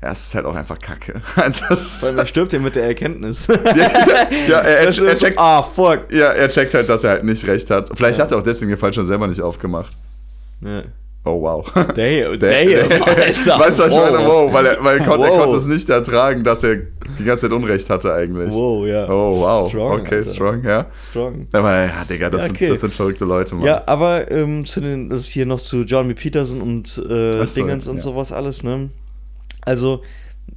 Ja, 0.00 0.12
es 0.12 0.26
ist 0.26 0.34
halt 0.36 0.44
auch 0.46 0.54
einfach 0.54 0.78
kacke. 0.78 1.14
Also, 1.36 2.06
Weil 2.06 2.12
man 2.12 2.26
stirbt 2.28 2.52
ja 2.52 2.58
mit 2.60 2.76
der 2.76 2.84
Erkenntnis. 2.84 3.46
ja, 3.48 3.54
ja, 3.56 4.58
er, 4.58 4.62
er, 4.62 4.78
er, 4.80 4.88
ist- 4.88 5.20
checkt, 5.20 5.38
ah, 5.40 5.62
fuck. 5.62 6.12
ja, 6.12 6.26
er 6.26 6.48
checkt 6.50 6.72
halt, 6.74 6.88
dass 6.88 7.02
er 7.02 7.10
halt 7.10 7.24
nicht 7.24 7.44
recht 7.46 7.68
hat. 7.70 7.90
Vielleicht 7.96 8.18
Ja. 8.18 8.24
hat 8.24 8.32
er 8.32 8.38
auch 8.38 8.42
deswegen 8.42 8.68
den 8.68 8.78
Fallschirm 8.78 9.06
selber 9.06 9.26
nicht 9.26 9.40
aufgemacht. 9.40 9.90
Ja. 10.60 10.82
Oh, 11.26 11.40
wow. 11.40 11.64
Damn, 11.74 11.94
Der- 11.96 12.36
damn, 12.38 13.02
Alter. 13.02 13.58
Weißt 13.58 13.78
du, 13.78 13.82
was 13.84 13.92
ich 13.92 13.98
Wow. 13.98 14.12
meine? 14.12 14.26
Wow, 14.28 14.52
weil 14.52 14.66
er, 14.66 14.84
weil 14.84 14.98
er, 14.98 15.06
konnte, 15.06 15.26
er 15.26 15.32
Wow. 15.32 15.40
konnte 15.44 15.56
es 15.56 15.66
nicht 15.66 15.88
ertragen, 15.88 16.44
dass 16.44 16.62
er 16.64 16.76
die 17.18 17.24
ganze 17.24 17.46
Zeit 17.48 17.52
Unrecht 17.56 17.88
hatte 17.88 18.12
eigentlich. 18.12 18.52
Wow, 18.52 18.86
ja. 18.86 19.08
Oh, 19.08 19.40
wow. 19.40 19.68
Strong, 19.70 20.00
okay, 20.02 20.16
Alter. 20.16 20.30
strong, 20.30 20.64
ja. 20.64 20.86
Strong. 20.94 21.46
Aber 21.54 21.86
ja, 21.86 22.04
Digga, 22.10 22.28
das, 22.28 22.42
Ja, 22.42 22.46
sind, 22.48 22.56
okay. 22.56 22.68
das 22.68 22.80
sind 22.82 22.92
verrückte 22.92 23.24
Leute, 23.24 23.54
Mann. 23.54 23.64
Ja, 23.64 23.82
aber 23.86 24.30
ähm, 24.30 24.66
zu 24.66 24.82
den, 24.82 25.08
das 25.08 25.24
hier 25.24 25.46
noch 25.46 25.60
zu 25.60 25.80
John 25.84 26.08
B. 26.08 26.14
Peterson 26.14 26.60
und 26.60 26.88
äh, 27.08 27.46
so, 27.46 27.54
Dingens 27.54 27.86
und 27.86 27.96
ja. 27.96 28.02
sowas 28.02 28.30
alles, 28.30 28.62
ne? 28.62 28.90
Also, 29.62 30.02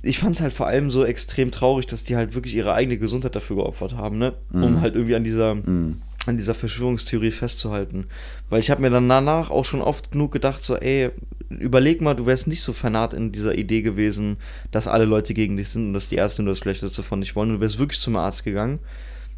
ich 0.03 0.19
fand 0.19 0.35
es 0.35 0.41
halt 0.41 0.51
vor 0.51 0.67
allem 0.67 0.91
so 0.91 1.05
extrem 1.05 1.49
traurig, 1.51 1.87
dass 1.87 2.03
die 2.03 2.17
halt 2.17 2.35
wirklich 2.35 2.53
ihre 2.53 2.73
eigene 2.73 2.97
Gesundheit 2.97 3.37
dafür 3.37 3.55
geopfert 3.55 3.95
haben, 3.95 4.17
ne? 4.17 4.33
Um 4.51 4.59
Mhm. 4.73 4.81
halt 4.81 4.95
irgendwie 4.95 5.15
an 5.15 5.23
dieser, 5.23 5.55
Mhm. 5.55 6.01
An 6.27 6.37
dieser 6.37 6.53
Verschwörungstheorie 6.53 7.31
festzuhalten. 7.31 8.07
Weil 8.49 8.59
ich 8.59 8.69
habe 8.69 8.81
mir 8.81 8.89
dann 8.89 9.09
danach 9.09 9.49
auch 9.49 9.65
schon 9.65 9.81
oft 9.81 10.11
genug 10.11 10.31
gedacht, 10.31 10.63
so, 10.63 10.75
ey, 10.75 11.11
überleg 11.49 12.01
mal, 12.01 12.15
du 12.15 12.25
wärst 12.25 12.47
nicht 12.47 12.61
so 12.61 12.73
fanat 12.73 13.13
in 13.13 13.31
dieser 13.31 13.55
Idee 13.55 13.81
gewesen, 13.81 14.37
dass 14.71 14.87
alle 14.87 15.05
Leute 15.05 15.33
gegen 15.33 15.57
dich 15.57 15.69
sind 15.69 15.87
und 15.87 15.93
dass 15.93 16.09
die 16.09 16.15
Ärzte 16.15 16.43
nur 16.43 16.53
das 16.53 16.59
Schlechteste 16.59 17.03
von 17.03 17.21
dich 17.21 17.35
wollen. 17.35 17.49
Du 17.49 17.59
wärst 17.59 17.79
wirklich 17.79 18.01
zum 18.01 18.15
Arzt 18.15 18.43
gegangen. 18.43 18.79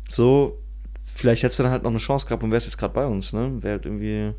So, 0.10 0.60
vielleicht 1.14 1.44
hättest 1.44 1.60
du 1.60 1.64
dann 1.64 1.72
halt 1.72 1.84
noch 1.84 1.92
eine 1.92 2.00
Chance 2.00 2.26
gehabt 2.26 2.44
und 2.44 2.52
wärst 2.52 2.68
jetzt 2.68 2.78
gerade 2.78 2.94
bei 2.94 3.06
uns, 3.06 3.34
ne? 3.34 3.52
Wäre 3.62 3.74
halt 3.74 3.86
irgendwie. 3.86 4.34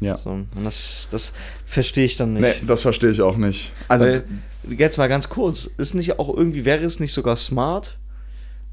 Ja. 0.00 0.16
So. 0.16 0.30
Und 0.30 0.64
das, 0.64 1.08
das 1.10 1.32
verstehe 1.66 2.04
ich 2.04 2.16
dann 2.16 2.34
nicht. 2.34 2.42
Nee, 2.42 2.54
das 2.66 2.82
verstehe 2.82 3.10
ich 3.10 3.20
auch 3.20 3.36
nicht. 3.36 3.72
Also, 3.88 4.04
Weil, 4.04 4.24
jetzt 4.68 4.96
mal 4.96 5.08
ganz 5.08 5.28
kurz, 5.28 5.68
ist 5.76 5.94
nicht 5.94 6.18
auch 6.20 6.34
irgendwie, 6.34 6.64
wäre 6.64 6.84
es 6.84 7.00
nicht 7.00 7.12
sogar 7.12 7.36
smart? 7.36 7.97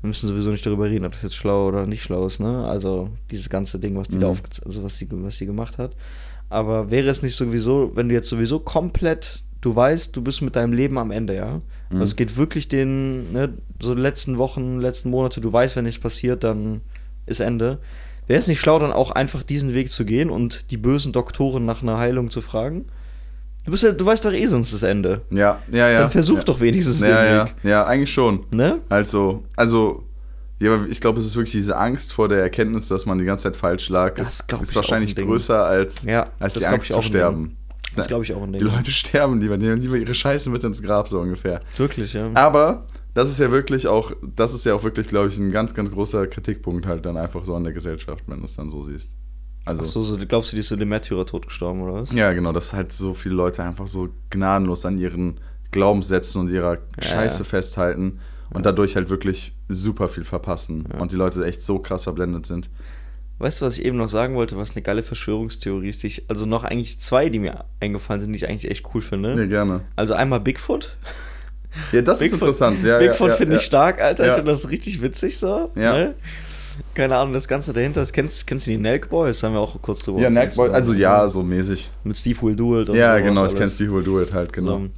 Wir 0.01 0.07
müssen 0.09 0.27
sowieso 0.27 0.51
nicht 0.51 0.65
darüber 0.65 0.85
reden, 0.85 1.05
ob 1.05 1.13
das 1.13 1.23
jetzt 1.23 1.35
schlau 1.35 1.67
oder 1.67 1.87
nicht 1.87 2.03
schlau 2.03 2.25
ist, 2.27 2.39
ne? 2.39 2.65
Also 2.67 3.09
dieses 3.31 3.49
ganze 3.49 3.79
Ding, 3.79 3.95
was 3.97 4.07
die 4.07 4.19
da 4.19 4.27
Mhm. 4.27 4.31
aufge 4.33 4.49
also 4.65 4.83
was 4.83 4.97
die, 4.97 5.07
was 5.11 5.37
die 5.37 5.45
gemacht 5.45 5.77
hat. 5.77 5.95
Aber 6.49 6.91
wäre 6.91 7.09
es 7.09 7.23
nicht 7.23 7.35
sowieso, 7.35 7.91
wenn 7.95 8.07
du 8.09 8.13
jetzt 8.15 8.29
sowieso 8.29 8.59
komplett, 8.59 9.43
du 9.61 9.75
weißt, 9.75 10.15
du 10.15 10.21
bist 10.21 10.43
mit 10.43 10.55
deinem 10.55 10.73
Leben 10.73 10.97
am 10.99 11.09
Ende, 11.09 11.35
ja? 11.35 11.55
Mhm. 11.89 12.01
Also 12.01 12.03
es 12.03 12.15
geht 12.15 12.37
wirklich 12.37 12.67
den, 12.67 13.31
ne, 13.33 13.53
so 13.81 13.93
letzten 13.95 14.37
Wochen, 14.37 14.79
letzten 14.79 15.09
Monate, 15.09 15.41
du 15.41 15.51
weißt, 15.51 15.75
wenn 15.75 15.85
nichts 15.85 15.99
passiert, 15.99 16.43
dann 16.43 16.81
ist 17.25 17.39
Ende. 17.39 17.79
Wäre 18.27 18.39
es 18.39 18.47
nicht 18.47 18.59
schlau, 18.59 18.77
dann 18.79 18.91
auch 18.91 19.11
einfach 19.11 19.41
diesen 19.43 19.73
Weg 19.73 19.91
zu 19.91 20.05
gehen 20.05 20.29
und 20.29 20.69
die 20.71 20.77
bösen 20.77 21.13
Doktoren 21.13 21.65
nach 21.65 21.81
einer 21.81 21.97
Heilung 21.97 22.29
zu 22.29 22.41
fragen? 22.41 22.85
Du, 23.66 23.72
bist 23.72 23.84
ja, 23.84 23.91
du 23.91 24.05
weißt 24.05 24.24
doch 24.24 24.32
eh 24.32 24.45
sonst 24.45 24.74
das 24.74 24.84
Ende. 24.84 25.22
ja, 25.32 25.59
ja, 25.72 25.89
ja. 25.89 25.99
Dann 26.01 26.11
versuch 26.11 26.38
ja. 26.38 26.43
doch 26.43 26.59
wenigstens 26.59 26.99
ja, 27.01 27.07
den 27.07 27.36
ja, 27.36 27.45
Weg. 27.45 27.55
ja, 27.63 27.86
eigentlich 27.86 28.13
schon. 28.13 28.45
Ne? 28.51 28.80
Also, 28.89 29.43
also, 29.55 30.03
ja, 30.59 30.74
aber 30.74 30.88
ich 30.88 31.01
glaube, 31.01 31.20
es 31.20 31.26
ist 31.26 31.36
wirklich 31.36 31.53
diese 31.53 31.76
Angst 31.76 32.13
vor 32.13 32.30
der 32.30 32.41
Erkenntnis, 32.41 32.88
dass 32.88 33.05
man 33.07 33.18
die 33.18 33.26
ganze 33.26 33.43
Zeit 33.43 33.55
falsch 33.55 33.89
lag. 33.89 34.16
Das 34.16 34.39
ist, 34.39 34.53
ist 34.61 34.76
wahrscheinlich 34.76 35.16
größer 35.16 35.66
als, 35.66 36.03
Ja, 36.03 36.32
als 36.39 36.53
das 36.53 36.63
die 36.63 36.68
Angst 36.68 36.89
zu 36.89 37.01
sterben. 37.01 37.57
Das 37.95 38.07
glaube 38.07 38.24
ich 38.24 38.34
auch 38.34 38.43
ein 38.43 38.53
Die. 38.53 38.59
Leute 38.59 38.91
sterben 38.91 39.39
lieber, 39.39 39.57
die 39.57 39.66
nehmen 39.66 39.82
lieber 39.82 39.95
ihre 39.95 40.13
Scheiße 40.13 40.49
mit 40.49 40.63
ins 40.63 40.82
Grab, 40.84 41.07
so 41.07 41.20
ungefähr. 41.20 41.61
Wirklich, 41.78 42.13
ja. 42.13 42.30
Aber 42.34 42.86
das 43.13 43.30
ist 43.30 43.39
ja 43.39 43.49
wirklich 43.49 43.88
auch, 43.88 44.11
das 44.36 44.53
ist 44.53 44.66
ja 44.66 44.76
auch 44.76 44.84
wirklich, 44.84 45.07
glaube 45.07 45.30
ich, 45.30 45.38
ein 45.38 45.51
ganz, 45.51 45.74
ganz 45.74 45.89
großer 45.89 46.28
Kritikpunkt 46.28 46.86
halt 46.86 47.05
dann 47.05 47.18
einfach 47.18 47.45
so 47.45 47.55
an 47.55 47.63
der 47.63 47.74
Gesellschaft, 47.74 48.26
wenn 48.28 48.39
du 48.39 48.45
es 48.45 48.55
dann 48.55 48.70
so 48.70 48.84
siehst. 48.84 49.16
Also, 49.66 49.82
Achso, 49.82 50.01
so, 50.01 50.18
glaubst 50.18 50.51
du, 50.51 50.55
die 50.55 50.59
ist 50.59 50.70
so 50.70 50.76
dem 50.76 50.89
Märtyrertod 50.89 51.47
gestorben, 51.47 51.82
oder 51.82 51.93
was? 51.93 52.11
ja, 52.11 52.32
genau, 52.34 52.51
dass 52.51 52.74
halt 52.74 52.91
so 52.91 53.13
viele 53.13 53.36
Leute 53.36 53.63
einfach 53.63 53.88
so 53.88 54.09
gnadenlos 54.30 54.86
an 54.86 54.97
ihren 54.99 55.39
Glaubenssätzen 55.72 56.39
und 56.41 56.49
ihrer 56.49 56.78
Scheiße 56.99 57.39
ja. 57.39 57.43
festhalten 57.45 58.20
und 58.53 58.66
dadurch 58.66 58.95
halt 58.95 59.09
wirklich 59.09 59.53
super 59.68 60.07
viel 60.07 60.24
verpassen 60.24 60.86
und 60.99 61.11
die 61.11 61.16
Leute 61.16 61.43
echt 61.45 61.63
so 61.63 61.80
krass 61.80 62.03
verblendet 62.03 62.45
sind. 62.45 62.70
Weißt 63.39 63.59
du, 63.59 63.66
was 63.66 63.78
ich 63.78 63.84
eben 63.84 63.97
noch 63.97 64.07
sagen 64.07 64.36
wollte, 64.36 64.55
was 64.55 64.72
eine 64.72 64.82
geile 64.82 65.03
Verschwörungstheorie 65.03 65.89
ist, 65.89 66.03
die 66.03 66.07
ich, 66.07 66.30
also 66.30 66.45
noch 66.45 66.63
eigentlich 66.63 67.01
zwei, 67.01 67.28
die 67.28 67.39
mir 67.39 67.66
eingefallen 67.82 68.22
sind, 68.22 68.32
die 68.32 68.38
ich 68.38 68.47
eigentlich 68.47 68.72
echt 68.72 68.86
cool 68.93 69.01
finde. 69.01 69.36
Ja, 69.36 69.45
gerne. 69.45 69.82
Also 69.97 70.13
einmal 70.13 70.39
Bigfoot. 70.39 70.95
Ja, 71.91 72.01
das 72.01 72.22
ist 72.22 72.32
Bigfoot- 72.32 72.34
interessant. 72.36 72.84
Ja, 72.86 72.99
Bigfoot 72.99 73.28
ja, 73.28 73.34
ja, 73.34 73.36
finde 73.36 73.55
ich 73.57 73.61
ja. 73.63 73.66
stark, 73.66 74.01
Alter. 74.01 74.24
Ich 74.24 74.30
Ja. 74.30 74.36
finde 74.36 74.51
das 74.51 74.70
richtig 74.70 75.01
witzig 75.01 75.38
so. 75.38 75.70
Ja. 75.76 75.91
Ne? 75.93 76.16
Keine 76.93 77.15
Ahnung, 77.17 77.34
das 77.34 77.47
Ganze 77.47 77.73
dahinter. 77.73 77.99
Das 78.01 78.11
kennst, 78.13 78.45
kennst 78.47 78.67
du 78.67 78.71
die 78.71 78.78
Nelk 78.78 79.09
Boys? 79.09 79.41
Haben 79.43 79.53
wir 79.53 79.59
auch 79.59 79.82
kurz 79.82 80.03
drüber 80.03 80.19
Ja, 80.21 80.30
Neckboy, 80.30 80.67
so. 80.69 80.73
also 80.73 80.93
ja, 80.93 81.28
so 81.30 81.43
mäßig. 81.43 81.91
Mit 82.03 82.17
Steve 82.17 82.41
Will 82.41 82.55
Do 82.55 82.82
It 82.82 82.89
Ja, 82.89 83.17
genau, 83.19 83.32
ich 83.45 83.49
alles. 83.49 83.55
kenne 83.55 83.69
Steve 83.69 83.91
Will 83.93 84.03
Do 84.03 84.21
It 84.21 84.34
halt, 84.34 84.51
genau. 84.53 84.80
So. 84.80 84.89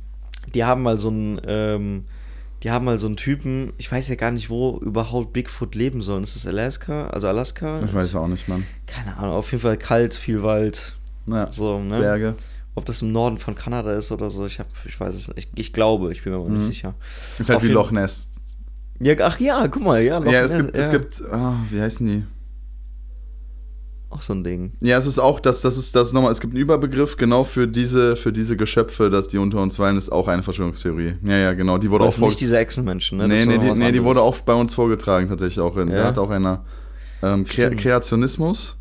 Die 0.53 0.63
haben 0.63 0.83
mal 0.83 0.97
so 0.99 1.09
einen, 1.09 1.41
ähm, 1.45 2.05
die 2.63 2.71
haben 2.71 2.85
mal 2.85 2.97
so 2.97 3.07
einen 3.07 3.17
Typen, 3.17 3.73
ich 3.77 3.91
weiß 3.91 4.07
ja 4.09 4.15
gar 4.15 4.31
nicht, 4.31 4.49
wo 4.49 4.77
überhaupt 4.79 5.33
Bigfoot 5.33 5.75
leben 5.75 6.01
soll. 6.01 6.23
Ist 6.23 6.35
das 6.35 6.47
Alaska? 6.47 7.07
Also 7.07 7.27
Alaska? 7.27 7.81
Ich 7.85 7.93
weiß 7.93 8.15
auch 8.15 8.27
nicht, 8.27 8.47
Mann. 8.47 8.65
Keine 8.87 9.15
Ahnung, 9.17 9.33
auf 9.35 9.51
jeden 9.51 9.61
Fall 9.61 9.77
kalt, 9.77 10.13
viel 10.13 10.41
Wald. 10.43 10.95
Ja, 11.27 11.49
So, 11.51 11.79
ne? 11.79 11.99
Berge. 11.99 12.35
Ob 12.75 12.85
das 12.85 13.01
im 13.01 13.11
Norden 13.11 13.37
von 13.39 13.55
Kanada 13.55 13.91
ist 13.93 14.11
oder 14.11 14.29
so, 14.29 14.45
ich 14.45 14.59
hab, 14.59 14.67
ich 14.85 14.99
weiß 14.99 15.13
es 15.15 15.27
nicht. 15.27 15.37
Ich, 15.53 15.59
ich 15.59 15.73
glaube, 15.73 16.11
ich 16.11 16.23
bin 16.23 16.31
mir 16.33 16.39
aber 16.39 16.49
nicht 16.49 16.63
Mhm. 16.63 16.67
sicher. 16.67 16.93
Ist 17.39 17.49
halt 17.49 17.57
Auf 17.57 17.63
wie 17.63 17.69
Loch 17.69 17.91
Ness. 17.91 18.29
Ja, 18.99 19.13
ach 19.21 19.39
ja, 19.39 19.67
guck 19.67 19.83
mal, 19.83 20.01
ja. 20.01 20.17
Loch 20.17 20.31
ja, 20.31 20.41
es 20.41 20.55
gibt, 20.55 20.75
es 20.75 20.87
ja. 20.87 20.91
gibt, 20.93 21.23
ah, 21.31 21.55
wie 21.69 21.81
heißen 21.81 22.05
die? 22.07 22.23
Auch 24.09 24.21
so 24.21 24.33
ein 24.33 24.43
Ding. 24.43 24.71
Ja, 24.81 24.97
es 24.97 25.05
ist 25.05 25.19
auch, 25.19 25.39
das, 25.39 25.61
das 25.61 25.77
ist, 25.77 25.93
das 25.95 26.13
nochmal, 26.13 26.31
es 26.31 26.39
gibt 26.39 26.53
einen 26.53 26.61
Überbegriff 26.61 27.17
genau 27.17 27.43
für 27.43 27.67
diese, 27.67 28.15
für 28.15 28.31
diese 28.31 28.55
Geschöpfe, 28.55 29.09
dass 29.09 29.27
die 29.27 29.37
unter 29.37 29.61
uns 29.61 29.77
weilen, 29.79 29.97
ist 29.97 30.09
auch 30.09 30.29
eine 30.29 30.43
Verschwörungstheorie. 30.43 31.15
Ja, 31.23 31.37
ja, 31.37 31.53
genau, 31.53 31.77
die 31.77 31.91
wurde 31.91 32.05
auch 32.05 32.07
das 32.07 32.15
sind 32.15 32.21
vor, 32.21 32.29
nicht 32.29 32.39
diese 32.39 32.57
Echsenmenschen, 32.57 33.17
ne? 33.17 33.27
nee, 33.27 33.45
nee, 33.45 33.57
die, 33.57 33.71
nee, 33.71 33.91
die 33.91 34.03
wurde 34.03 34.21
auch 34.21 34.39
bei 34.39 34.53
uns 34.53 34.73
vorgetragen, 34.73 35.27
tatsächlich 35.27 35.59
auch 35.59 35.75
in, 35.75 35.89
Ja? 35.89 35.95
da 35.97 36.03
hat 36.05 36.17
auch 36.17 36.29
einer, 36.29 36.63
ähm, 37.21 37.43
Kre. 37.43 37.75
Kreationismus, 37.75 38.77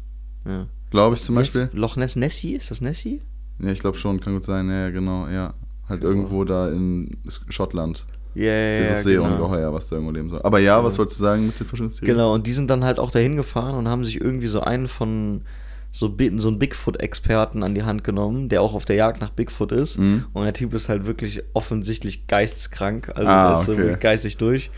Ja. 0.46 0.68
glaube 0.90 1.16
ich 1.16 1.22
zum 1.22 1.34
Ness- 1.34 1.52
Beispiel. 1.52 1.70
Loch 1.78 1.96
Ness 1.96 2.14
Nessie? 2.14 2.54
Ist 2.54 2.70
das 2.70 2.80
Nessie? 2.80 3.20
Ja, 3.58 3.70
ich 3.70 3.80
glaube 3.80 3.98
schon, 3.98 4.20
kann 4.20 4.34
gut 4.34 4.44
sein, 4.44 4.68
ja, 4.68 4.82
ja, 4.84 4.90
genau, 4.90 5.26
ja. 5.26 5.54
Halt 5.88 6.02
irgendwo 6.04 6.44
da 6.44 6.68
in 6.68 7.16
Schottland. 7.48 8.04
Ja, 8.36 8.52
ja, 8.52 8.80
Dieses 8.80 9.04
ja, 9.04 9.12
genau. 9.12 9.28
Seeungeheuer, 9.28 9.72
was 9.72 9.88
da 9.88 9.96
irgendwo 9.96 10.12
leben 10.12 10.28
soll. 10.28 10.42
Aber 10.42 10.58
ja, 10.58 10.82
was 10.84 10.98
wolltest 10.98 11.18
du 11.18 11.24
sagen 11.24 11.46
mit 11.46 11.58
den 11.58 11.66
Verschwörungstheorien? 11.66 12.16
Genau, 12.16 12.34
und 12.34 12.46
die 12.46 12.52
sind 12.52 12.68
dann 12.68 12.84
halt 12.84 12.98
auch 12.98 13.10
dahin 13.10 13.36
gefahren 13.36 13.74
und 13.76 13.88
haben 13.88 14.04
sich 14.04 14.20
irgendwie 14.20 14.46
so 14.46 14.60
einen 14.60 14.88
von 14.88 15.42
so, 15.90 16.14
so 16.36 16.48
einen 16.48 16.58
Bigfoot-Experten 16.58 17.62
an 17.62 17.74
die 17.74 17.82
Hand 17.84 18.04
genommen, 18.04 18.50
der 18.50 18.60
auch 18.60 18.74
auf 18.74 18.84
der 18.84 18.96
Jagd 18.96 19.22
nach 19.22 19.30
Bigfoot 19.30 19.72
ist. 19.72 19.98
Mhm. 19.98 20.26
Und 20.34 20.44
der 20.44 20.52
Typ 20.52 20.74
ist 20.74 20.90
halt 20.90 21.06
wirklich 21.06 21.42
offensichtlich 21.54 22.26
geisteskrank, 22.26 23.10
also 23.14 23.26
Ah, 23.26 23.54
ist 23.54 23.64
so 23.64 23.72
okay. 23.72 23.80
wirklich 23.82 24.00
geistig 24.00 24.36
durch. 24.36 24.70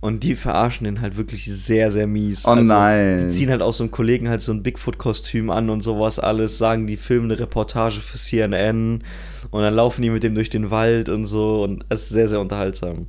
Und 0.00 0.24
die 0.24 0.34
verarschen 0.34 0.84
den 0.84 1.02
halt 1.02 1.18
wirklich 1.18 1.44
sehr, 1.44 1.90
sehr 1.90 2.06
mies. 2.06 2.46
Oh 2.46 2.52
also, 2.52 2.64
nein. 2.64 3.26
Die 3.26 3.28
ziehen 3.28 3.50
halt 3.50 3.60
auch 3.60 3.74
so 3.74 3.84
einem 3.84 3.90
Kollegen 3.90 4.30
halt 4.30 4.40
so 4.40 4.50
ein 4.50 4.62
Bigfoot-Kostüm 4.62 5.50
an 5.50 5.68
und 5.68 5.82
sowas 5.82 6.18
alles, 6.18 6.56
sagen, 6.56 6.86
die 6.86 6.96
filmen 6.96 7.30
eine 7.30 7.38
Reportage 7.38 8.00
für 8.00 8.16
CNN 8.16 9.04
und 9.50 9.62
dann 9.62 9.74
laufen 9.74 10.00
die 10.00 10.08
mit 10.08 10.22
dem 10.22 10.34
durch 10.34 10.48
den 10.48 10.70
Wald 10.70 11.10
und 11.10 11.26
so 11.26 11.62
und 11.64 11.84
es 11.90 12.04
ist 12.04 12.08
sehr, 12.10 12.28
sehr 12.28 12.40
unterhaltsam. 12.40 13.08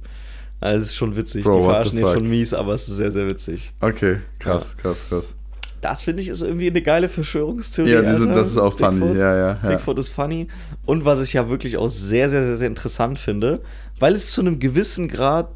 Also 0.59 0.81
es 0.81 0.89
ist 0.89 0.95
schon 0.95 1.15
witzig. 1.15 1.43
Bro, 1.43 1.57
die 1.57 1.63
verarschen 1.63 1.97
den 1.97 2.07
schon 2.07 2.29
mies, 2.29 2.53
aber 2.53 2.73
es 2.73 2.87
ist 2.87 2.97
sehr, 2.97 3.11
sehr 3.11 3.27
witzig. 3.27 3.73
Okay, 3.79 4.17
krass, 4.37 4.75
krass, 4.77 5.05
krass. 5.07 5.35
Das 5.81 6.03
finde 6.03 6.21
ich 6.21 6.29
ist 6.29 6.41
irgendwie 6.41 6.67
eine 6.67 6.83
geile 6.83 7.09
Verschwörungstheorie. 7.09 7.89
Ja, 7.89 8.01
die 8.01 8.13
sind, 8.13 8.27
Alter. 8.27 8.39
das 8.39 8.49
ist 8.49 8.57
auch 8.57 8.77
funny, 8.77 8.99
Bigfoot. 8.99 9.17
ja, 9.17 9.35
ja. 9.35 9.59
ja. 9.63 9.69
Bigfoot 9.69 9.97
ist 9.97 10.09
funny. 10.09 10.47
Und 10.85 11.05
was 11.05 11.21
ich 11.21 11.33
ja 11.33 11.49
wirklich 11.49 11.77
auch 11.77 11.89
sehr, 11.89 12.29
sehr, 12.29 12.45
sehr, 12.45 12.57
sehr 12.57 12.67
interessant 12.67 13.17
finde, 13.17 13.61
weil 13.99 14.13
es 14.13 14.31
zu 14.31 14.41
einem 14.41 14.59
gewissen 14.59 15.07
Grad, 15.07 15.49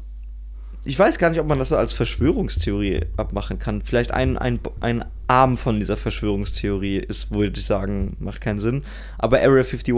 ich 0.86 0.98
weiß 0.98 1.18
gar 1.18 1.30
nicht, 1.30 1.40
ob 1.40 1.46
man 1.46 1.58
das 1.58 1.70
so 1.70 1.76
als 1.76 1.92
Verschwörungstheorie 1.92 3.00
abmachen 3.16 3.58
kann. 3.58 3.82
Vielleicht 3.82 4.12
ein, 4.12 4.38
ein, 4.38 4.60
ein 4.80 5.04
Arm 5.26 5.56
von 5.56 5.78
dieser 5.80 5.96
Verschwörungstheorie 5.96 6.98
ist, 6.98 7.32
würde 7.32 7.58
ich 7.58 7.66
sagen, 7.66 8.16
macht 8.20 8.40
keinen 8.40 8.58
Sinn. 8.60 8.84
Aber 9.18 9.38
Area 9.38 9.62
51. 9.64 9.94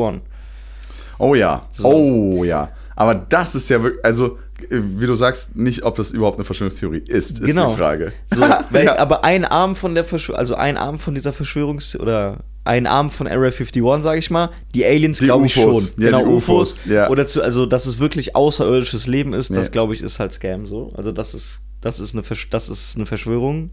Oh 1.18 1.34
ja, 1.34 1.62
So. 1.72 1.89
oh 1.89 2.45
ja. 2.45 2.70
Aber 2.97 3.14
das 3.14 3.55
ist 3.55 3.68
ja 3.68 3.82
wirklich, 3.82 4.05
also, 4.05 4.39
wie 4.70 5.07
du 5.07 5.14
sagst, 5.14 5.55
nicht, 5.57 5.84
ob 5.84 5.97
das 5.97 6.11
überhaupt 6.11 6.36
eine 6.39 6.45
Verschwörungstheorie 6.45 7.05
ist, 7.07 7.39
ist 7.39 7.47
Genau. 7.47 7.70
die 7.72 7.76
Frage. 7.76 8.12
So, 8.34 8.43
Ja. 8.72 8.99
Aber 8.99 9.24
ein 9.24 9.45
Arm 9.45 9.76
von 9.76 9.95
der 9.95 10.05
Verschwör 10.05 10.39
also 10.39 10.55
ein 10.57 10.76
Arm 10.76 10.99
von 10.99 11.14
dieser 11.14 11.30
Verschwörungs- 11.30 11.97
oder 11.97 12.39
ein 12.68 12.86
Arm 12.86 13.08
von 13.08 13.26
Area 13.26 13.50
51, 13.50 13.82
sage 14.02 14.18
ich 14.18 14.30
mal. 14.30 14.50
Die 14.74 14.84
Aliens 14.84 15.20
glaube 15.20 15.46
ich 15.46 15.54
schon. 15.54 15.74
Ja, 15.74 15.90
genau, 15.96 16.18
die 16.20 16.26
UFOs. 16.26 16.80
UFOs, 16.80 16.84
ja. 16.84 17.08
Oder 17.08 17.26
zu, 17.26 17.42
also, 17.42 17.64
dass 17.64 17.86
es 17.86 17.98
wirklich 17.98 18.36
außerirdisches 18.36 19.06
Leben 19.06 19.32
ist, 19.32 19.56
das 19.56 19.72
glaube 19.72 19.94
ich 19.94 20.02
ist 20.02 20.20
halt 20.20 20.34
Scam 20.34 20.66
so. 20.66 20.92
Also 20.94 21.10
das 21.10 21.32
ist, 21.32 21.62
das 21.80 21.98
ist 21.98 22.14
eine, 22.14 22.22
Versch 22.22 22.50
das 22.50 22.68
ist 22.68 22.96
eine 22.96 23.06
Verschwörung. 23.06 23.70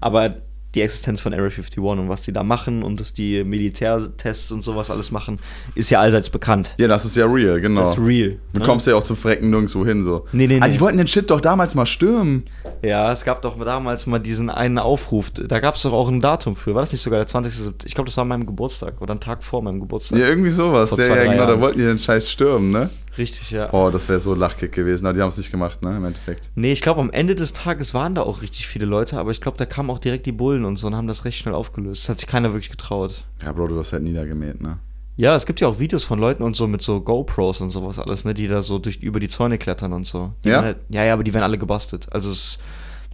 Aber 0.00 0.36
die 0.76 0.82
Existenz 0.82 1.20
von 1.22 1.32
Area 1.32 1.46
51 1.46 1.78
und 1.82 2.08
was 2.08 2.22
die 2.22 2.32
da 2.32 2.42
machen 2.42 2.82
und 2.82 3.00
dass 3.00 3.14
die 3.14 3.42
Militärtests 3.44 4.52
und 4.52 4.62
sowas 4.62 4.90
alles 4.90 5.10
machen, 5.10 5.38
ist 5.74 5.90
ja 5.90 6.00
allseits 6.00 6.28
bekannt. 6.30 6.74
Ja, 6.78 6.86
das 6.86 7.04
ist 7.06 7.16
ja 7.16 7.26
real, 7.26 7.60
genau. 7.60 7.80
Das 7.80 7.92
ist 7.92 7.98
real. 7.98 8.36
Du 8.52 8.60
ne? 8.60 8.66
kommst 8.66 8.86
ja 8.86 8.94
auch 8.94 9.02
zum 9.02 9.16
Frecken 9.16 9.50
nirgendwo 9.50 9.84
hin, 9.86 10.02
so. 10.02 10.26
Nee, 10.32 10.46
nee, 10.46 10.58
Ah, 10.60 10.66
nee. 10.66 10.72
die 10.74 10.80
wollten 10.80 10.98
den 10.98 11.06
Shit 11.08 11.30
doch 11.30 11.40
damals 11.40 11.74
mal 11.74 11.86
stürmen. 11.86 12.44
Ja, 12.82 13.10
es 13.10 13.24
gab 13.24 13.40
doch 13.42 13.58
damals 13.64 14.06
mal 14.06 14.18
diesen 14.18 14.50
einen 14.50 14.78
Aufruf. 14.78 15.30
Da 15.30 15.60
gab 15.60 15.76
es 15.76 15.82
doch 15.82 15.94
auch 15.94 16.08
ein 16.08 16.20
Datum 16.20 16.56
für. 16.56 16.74
War 16.74 16.82
das 16.82 16.92
nicht 16.92 17.00
sogar 17.00 17.18
der 17.18 17.26
20. 17.26 17.52
September? 17.54 17.84
Ich 17.86 17.94
glaube, 17.94 18.08
das 18.08 18.16
war 18.18 18.22
an 18.22 18.28
meinem 18.28 18.46
Geburtstag 18.46 19.00
oder 19.00 19.14
ein 19.14 19.20
Tag 19.20 19.42
vor 19.42 19.62
meinem 19.62 19.80
Geburtstag. 19.80 20.18
Ja, 20.18 20.28
irgendwie 20.28 20.50
sowas. 20.50 20.90
Vor 20.90 20.98
Ja, 20.98 21.04
zwei, 21.06 21.16
ja, 21.16 21.22
genau, 21.32 21.44
da 21.44 21.48
Jahren. 21.52 21.60
wollten 21.60 21.78
die 21.78 21.84
den 21.84 21.98
Scheiß 21.98 22.30
stürmen, 22.30 22.70
ne? 22.70 22.90
Richtig, 23.18 23.50
ja. 23.50 23.68
Boah, 23.68 23.90
das 23.90 24.08
wäre 24.08 24.20
so 24.20 24.34
Lachkick 24.34 24.72
gewesen, 24.72 25.06
aber 25.06 25.14
die 25.14 25.22
haben 25.22 25.28
es 25.30 25.38
nicht 25.38 25.50
gemacht, 25.50 25.82
ne, 25.82 25.96
im 25.96 26.04
Endeffekt. 26.04 26.50
Nee, 26.54 26.72
ich 26.72 26.82
glaube, 26.82 27.00
am 27.00 27.10
Ende 27.10 27.34
des 27.34 27.52
Tages 27.52 27.94
waren 27.94 28.14
da 28.14 28.22
auch 28.22 28.42
richtig 28.42 28.66
viele 28.66 28.86
Leute, 28.86 29.18
aber 29.18 29.30
ich 29.30 29.40
glaube, 29.40 29.56
da 29.58 29.66
kamen 29.66 29.90
auch 29.90 29.98
direkt 29.98 30.26
die 30.26 30.32
Bullen 30.32 30.64
und 30.64 30.76
so 30.76 30.86
und 30.86 30.94
haben 30.94 31.06
das 31.08 31.24
recht 31.24 31.38
schnell 31.38 31.54
aufgelöst. 31.54 32.04
Das 32.04 32.08
hat 32.10 32.18
sich 32.20 32.28
keiner 32.28 32.52
wirklich 32.52 32.70
getraut. 32.70 33.24
Ja, 33.42 33.52
Bro, 33.52 33.68
du 33.68 33.78
hast 33.78 33.92
halt 33.92 34.02
niedergemäht, 34.02 34.60
ne? 34.60 34.78
Ja, 35.18 35.34
es 35.34 35.46
gibt 35.46 35.60
ja 35.60 35.68
auch 35.68 35.78
Videos 35.78 36.04
von 36.04 36.18
Leuten 36.18 36.42
und 36.42 36.56
so 36.56 36.66
mit 36.66 36.82
so 36.82 37.00
GoPros 37.00 37.62
und 37.62 37.70
sowas 37.70 37.98
alles, 37.98 38.26
ne, 38.26 38.34
die 38.34 38.48
da 38.48 38.60
so 38.60 38.78
durch 38.78 38.96
über 38.98 39.18
die 39.18 39.28
Zäune 39.28 39.56
klettern 39.56 39.94
und 39.94 40.06
so. 40.06 40.32
Die 40.44 40.50
Ja? 40.50 40.60
Halt, 40.60 40.76
ja, 40.90 41.04
ja, 41.04 41.14
aber 41.14 41.24
die 41.24 41.32
werden 41.32 41.44
alle 41.44 41.56
gebastelt. 41.56 42.06
Also 42.12 42.30
es, 42.30 42.58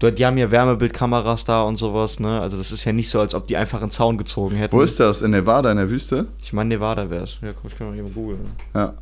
die 0.03 0.27
haben 0.27 0.37
ja 0.37 0.51
Wärmebildkameras 0.51 1.45
da 1.45 1.63
und 1.63 1.77
sowas, 1.77 2.19
ne? 2.19 2.41
Also 2.41 2.57
das 2.57 2.73
ist 2.73 2.85
ja 2.85 2.93
nicht 2.93 3.09
so, 3.09 3.21
als 3.21 3.37
ob 3.37 3.47
die 3.47 3.57
einfach 3.57 3.81
einen 3.81 3.91
Zaun 3.91 4.19
gezogen 4.19 4.57
hätten. 4.57 4.77
Wo 4.77 4.81
ist 4.81 4.99
das? 4.99 5.23
In 5.23 5.31
Nevada, 5.31 5.71
in 5.71 5.77
der 5.77 5.89
Wüste? 5.89 6.27
Ich 6.43 6.53
meine, 6.53 6.71
Nevada 6.71 7.09
wär's. 7.09 7.39
Ja, 7.41 7.53
komm, 7.53 7.71
ich 7.71 7.79
kann 7.79 7.89
mal 7.89 7.97
eben 7.97 8.13
googeln. 8.13 8.51
Ja. 8.75 8.95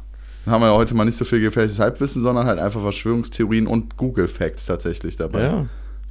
Dann 0.45 0.55
haben 0.55 0.63
wir 0.63 0.69
ja 0.69 0.75
heute 0.75 0.95
mal 0.95 1.05
nicht 1.05 1.19
so 1.19 1.25
viel 1.25 1.41
gefährliches 1.41 1.79
Halbwissen, 1.79 2.23
sondern 2.23 2.47
halt 2.47 2.59
einfach 2.59 2.81
Verschwörungstheorien 2.81 3.67
und 3.67 3.97
Google-Facts 3.97 4.67
tatsächlich 4.67 5.17
dabei. 5.17 5.43
Ja. 5.43 5.67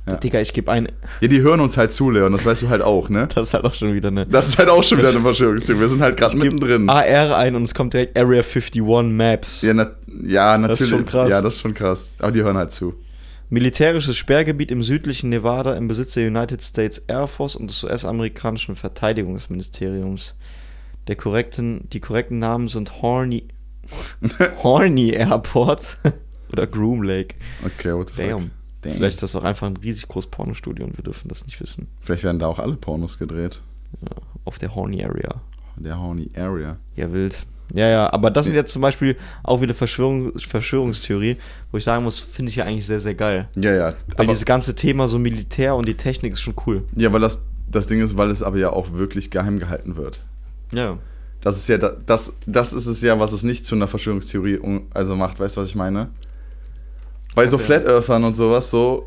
Ja. 0.08 0.16
Digga, 0.16 0.40
ich 0.40 0.54
gebe 0.54 0.72
ein. 0.72 0.88
Ja, 1.22 1.28
die 1.28 1.42
hören 1.42 1.60
uns 1.60 1.78
halt 1.78 1.92
zu, 1.92 2.10
Leon, 2.10 2.32
das 2.32 2.46
weißt 2.46 2.64
du 2.64 2.70
halt 2.70 2.82
auch, 2.82 3.10
ne? 3.10 3.28
Das 3.36 3.50
ist 3.50 3.54
halt 3.54 3.66
auch 3.66 3.74
schon 3.74 3.94
wieder 3.94 4.10
eine. 4.10 4.26
Das 4.26 4.50
ist 4.50 4.58
halt 4.58 4.70
auch 4.70 4.84
schon 4.84 4.98
wieder 4.98 5.10
eine 5.10 5.20
Verschwörungstheorie. 5.20 5.82
Wir 5.82 5.90
sind 5.90 6.02
halt 6.02 6.18
gerade 6.18 6.36
mittendrin. 6.38 6.90
AR 6.90 7.38
ein 7.38 7.56
und 7.56 7.64
es 7.64 7.74
kommt 7.74 7.94
direkt 7.94 8.18
Area 8.18 8.42
51 8.42 8.82
Maps. 9.12 9.62
Ja, 9.62 9.74
na, 9.74 9.92
ja, 10.24 10.58
natürlich. 10.58 10.80
Das 10.80 10.82
ist 10.82 10.90
schon 10.90 11.06
krass. 11.06 11.30
Ja, 11.30 11.42
das 11.42 11.56
ist 11.56 11.62
schon 11.62 11.74
krass. 11.74 12.16
Aber 12.20 12.32
die 12.32 12.42
hören 12.42 12.58
halt 12.58 12.72
zu. 12.72 12.96
Militärisches 13.52 14.16
Sperrgebiet 14.16 14.72
im 14.72 14.84
südlichen 14.84 15.30
Nevada 15.30 15.74
im 15.74 15.88
Besitz 15.88 16.14
der 16.14 16.28
United 16.28 16.62
States 16.62 17.00
Air 17.08 17.28
Force 17.28 17.56
und 17.56 17.70
des 17.70 17.84
US-amerikanischen 17.84 18.76
Verteidigungsministeriums. 18.76 20.36
Der 21.08 21.16
korrekten, 21.16 21.90
die 21.92 22.00
korrekten 22.00 22.38
Namen 22.38 22.68
sind 22.68 23.02
Horny, 23.02 23.46
Horny 24.64 25.12
Airport 25.12 25.98
oder 26.52 26.68
Groom 26.68 27.04
Lake. 27.04 27.36
Okay, 27.66 27.94
what 27.94 28.10
the 28.10 28.14
fuck. 28.14 28.26
Damn. 28.26 28.52
Damn. 28.82 28.94
Vielleicht 28.94 29.16
ist 29.16 29.24
das 29.24 29.36
auch 29.36 29.44
einfach 29.44 29.68
ein 29.68 29.76
riesig 29.78 30.08
großes 30.08 30.32
Pornostudio 30.32 30.86
und 30.86 30.98
wir 30.98 31.04
dürfen 31.04 31.28
das 31.28 31.46
nicht 31.46 31.60
wissen. 31.60 31.88
Vielleicht 32.00 32.24
werden 32.24 32.40
da 32.40 32.48
auch 32.48 32.60
alle 32.60 32.76
Pornos 32.76 33.20
gedreht. 33.20 33.60
Ja, 34.02 34.16
auf 34.46 34.58
der 34.58 34.74
Horny 34.74 35.04
Area. 35.04 35.42
Der 35.76 36.00
Horny 36.00 36.32
Area. 36.36 36.78
Ja, 36.96 37.12
wild. 37.12 37.46
Ja, 37.74 37.88
ja, 37.88 38.14
aber 38.14 38.32
das 38.32 38.46
sind 38.48 38.56
jetzt 38.56 38.72
zum 38.72 38.82
Beispiel 38.82 39.16
auch 39.44 39.62
wieder 39.62 39.74
Verschwörung, 39.74 40.32
Verschwörungstheorie, 40.40 41.38
wo 41.72 41.78
ich 41.78 41.84
sagen 41.84 42.04
muss, 42.04 42.18
finde 42.20 42.50
ich 42.50 42.56
ja 42.56 42.66
eigentlich 42.66 42.86
sehr, 42.86 43.00
sehr 43.00 43.14
geil. 43.16 43.48
Ja, 43.56 43.74
ja. 43.74 43.94
Weil 44.18 44.28
dieses 44.28 44.46
ganze 44.46 44.76
Thema 44.76 45.08
so 45.08 45.20
Militär 45.20 45.76
und 45.76 45.88
die 45.88 45.96
Technik 45.96 46.34
ist 46.34 46.42
schon 46.42 46.56
cool. 46.66 46.84
ja, 46.96 47.12
weil 47.14 47.22
das, 47.22 47.46
das 47.70 47.88
Ding 47.88 48.02
ist, 48.02 48.18
weil 48.18 48.32
es 48.32 48.42
aber 48.42 48.58
ja 48.58 48.72
auch 48.72 48.94
wirklich 48.94 49.30
geheim 49.30 49.60
gehalten 49.60 49.98
wird. 49.98 50.22
Ja. 50.72 50.98
Das 51.42 51.58
ist 51.58 51.68
ja 51.70 51.78
da- 51.78 51.96
das, 52.06 52.38
das 52.46 52.74
ist 52.74 52.86
es 52.88 53.02
ja, 53.02 53.20
was 53.20 53.32
es 53.32 53.44
nicht 53.44 53.66
zu 53.66 53.76
einer 53.76 53.88
Verschwörungstheorie 53.88 54.60
also 54.94 55.16
macht, 55.16 55.40
weißt 55.40 55.56
du, 55.56 55.62
was 55.62 55.70
ich 55.70 55.76
meine? 55.76 56.10
Bei 57.36 57.46
so. 57.48 57.58
Flat 57.58 57.86
Earthern 57.86 58.24
und 58.24 58.36
sowas 58.36 58.70
so 58.70 59.06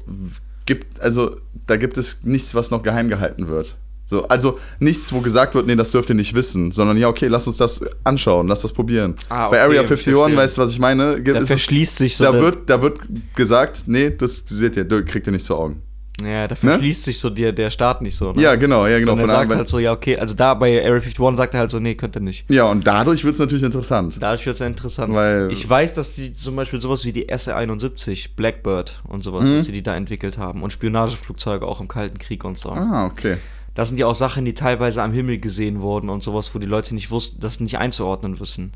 gibt 0.64 1.00
also 1.00 1.36
da 1.66 1.76
gibt 1.76 1.98
es 1.98 2.22
nichts, 2.24 2.54
was 2.54 2.70
noch 2.70 2.82
geheim 2.82 3.08
gehalten 3.08 3.48
wird. 3.48 3.76
So, 4.04 4.26
also 4.28 4.58
nichts, 4.78 5.12
wo 5.12 5.20
gesagt 5.20 5.54
wird, 5.54 5.66
nee, 5.66 5.76
das 5.76 5.90
dürft 5.90 6.08
ihr 6.10 6.14
nicht 6.14 6.34
wissen, 6.34 6.70
sondern 6.72 6.96
ja, 6.96 7.08
okay, 7.08 7.28
lass 7.28 7.46
uns 7.46 7.56
das 7.56 7.82
anschauen, 8.04 8.48
lass 8.48 8.60
das 8.62 8.72
probieren. 8.72 9.14
Ah, 9.28 9.48
Bei 9.48 9.56
okay, 9.58 9.64
Area 9.64 9.80
51, 9.82 10.12
verstehe. 10.14 10.36
weißt 10.36 10.56
du, 10.56 10.60
was 10.60 10.70
ich 10.70 10.78
meine? 10.78 11.22
Da 11.22 11.44
verschließt 11.44 11.96
sich 11.96 12.16
so 12.16 12.24
da, 12.24 12.34
wird, 12.34 12.68
da 12.68 12.82
wird 12.82 12.98
gesagt, 13.34 13.84
nee, 13.86 14.10
das 14.10 14.44
seht 14.46 14.76
ihr, 14.76 14.84
kriegt 15.04 15.26
ihr 15.28 15.32
nicht 15.32 15.44
zu 15.46 15.54
Augen. 15.56 15.82
Ja, 16.24 16.48
da 16.48 16.54
verschließt 16.54 17.04
sich 17.04 17.18
so 17.18 17.30
der, 17.30 17.52
der 17.52 17.70
Staat 17.70 18.02
nicht 18.02 18.14
so. 18.14 18.32
Ne? 18.32 18.42
Ja, 18.42 18.54
genau, 18.56 18.86
ja, 18.86 18.98
genau. 18.98 19.12
und 19.12 19.18
er 19.20 19.26
sagt 19.26 19.44
Arbeit- 19.46 19.56
halt 19.58 19.68
so, 19.68 19.78
ja, 19.78 19.92
okay, 19.92 20.16
also 20.18 20.34
da 20.34 20.54
bei 20.54 20.78
Area 20.84 20.94
51 21.02 21.36
sagt 21.36 21.54
er 21.54 21.60
halt 21.60 21.70
so, 21.70 21.78
nee, 21.80 21.94
könnt 21.94 22.16
ihr 22.16 22.20
nicht. 22.20 22.44
ja, 22.50 22.64
und 22.64 22.86
dadurch 22.86 23.24
wird 23.24 23.34
es 23.34 23.40
natürlich 23.40 23.62
interessant. 23.64 24.16
Dadurch 24.20 24.44
wird 24.46 24.54
es 24.54 24.60
ja 24.60 24.66
interessant. 24.66 25.14
Weil- 25.14 25.50
ich 25.52 25.68
weiß, 25.68 25.94
dass 25.94 26.14
die 26.14 26.34
zum 26.34 26.56
Beispiel 26.56 26.80
sowas 26.80 27.04
wie 27.04 27.12
die 27.12 27.28
SR-71, 27.28 28.30
Blackbird 28.36 29.02
und 29.08 29.22
sowas, 29.22 29.48
Mhm. 29.48 29.54
dass 29.56 29.64
die 29.66 29.72
die 29.72 29.82
da 29.82 29.94
entwickelt 29.94 30.38
haben. 30.38 30.62
Und 30.62 30.72
Spionageflugzeuge 30.72 31.66
auch 31.66 31.80
im 31.80 31.88
Kalten 31.88 32.18
Krieg 32.18 32.44
und 32.44 32.58
so. 32.58 32.70
Ah, 32.70 33.06
okay. 33.06 33.36
Das 33.74 33.88
sind 33.88 33.98
ja 33.98 34.06
auch 34.06 34.14
Sachen, 34.14 34.44
die 34.44 34.52
teilweise 34.52 35.02
am 35.02 35.12
Himmel 35.14 35.38
gesehen 35.38 35.80
wurden 35.80 36.10
und 36.10 36.22
sowas, 36.22 36.54
wo 36.54 36.58
die 36.58 36.66
Leute 36.66 36.94
nicht 36.94 37.10
wussten, 37.10 37.40
das 37.40 37.58
nicht 37.60 37.78
einzuordnen 37.78 38.38
wissen. 38.38 38.72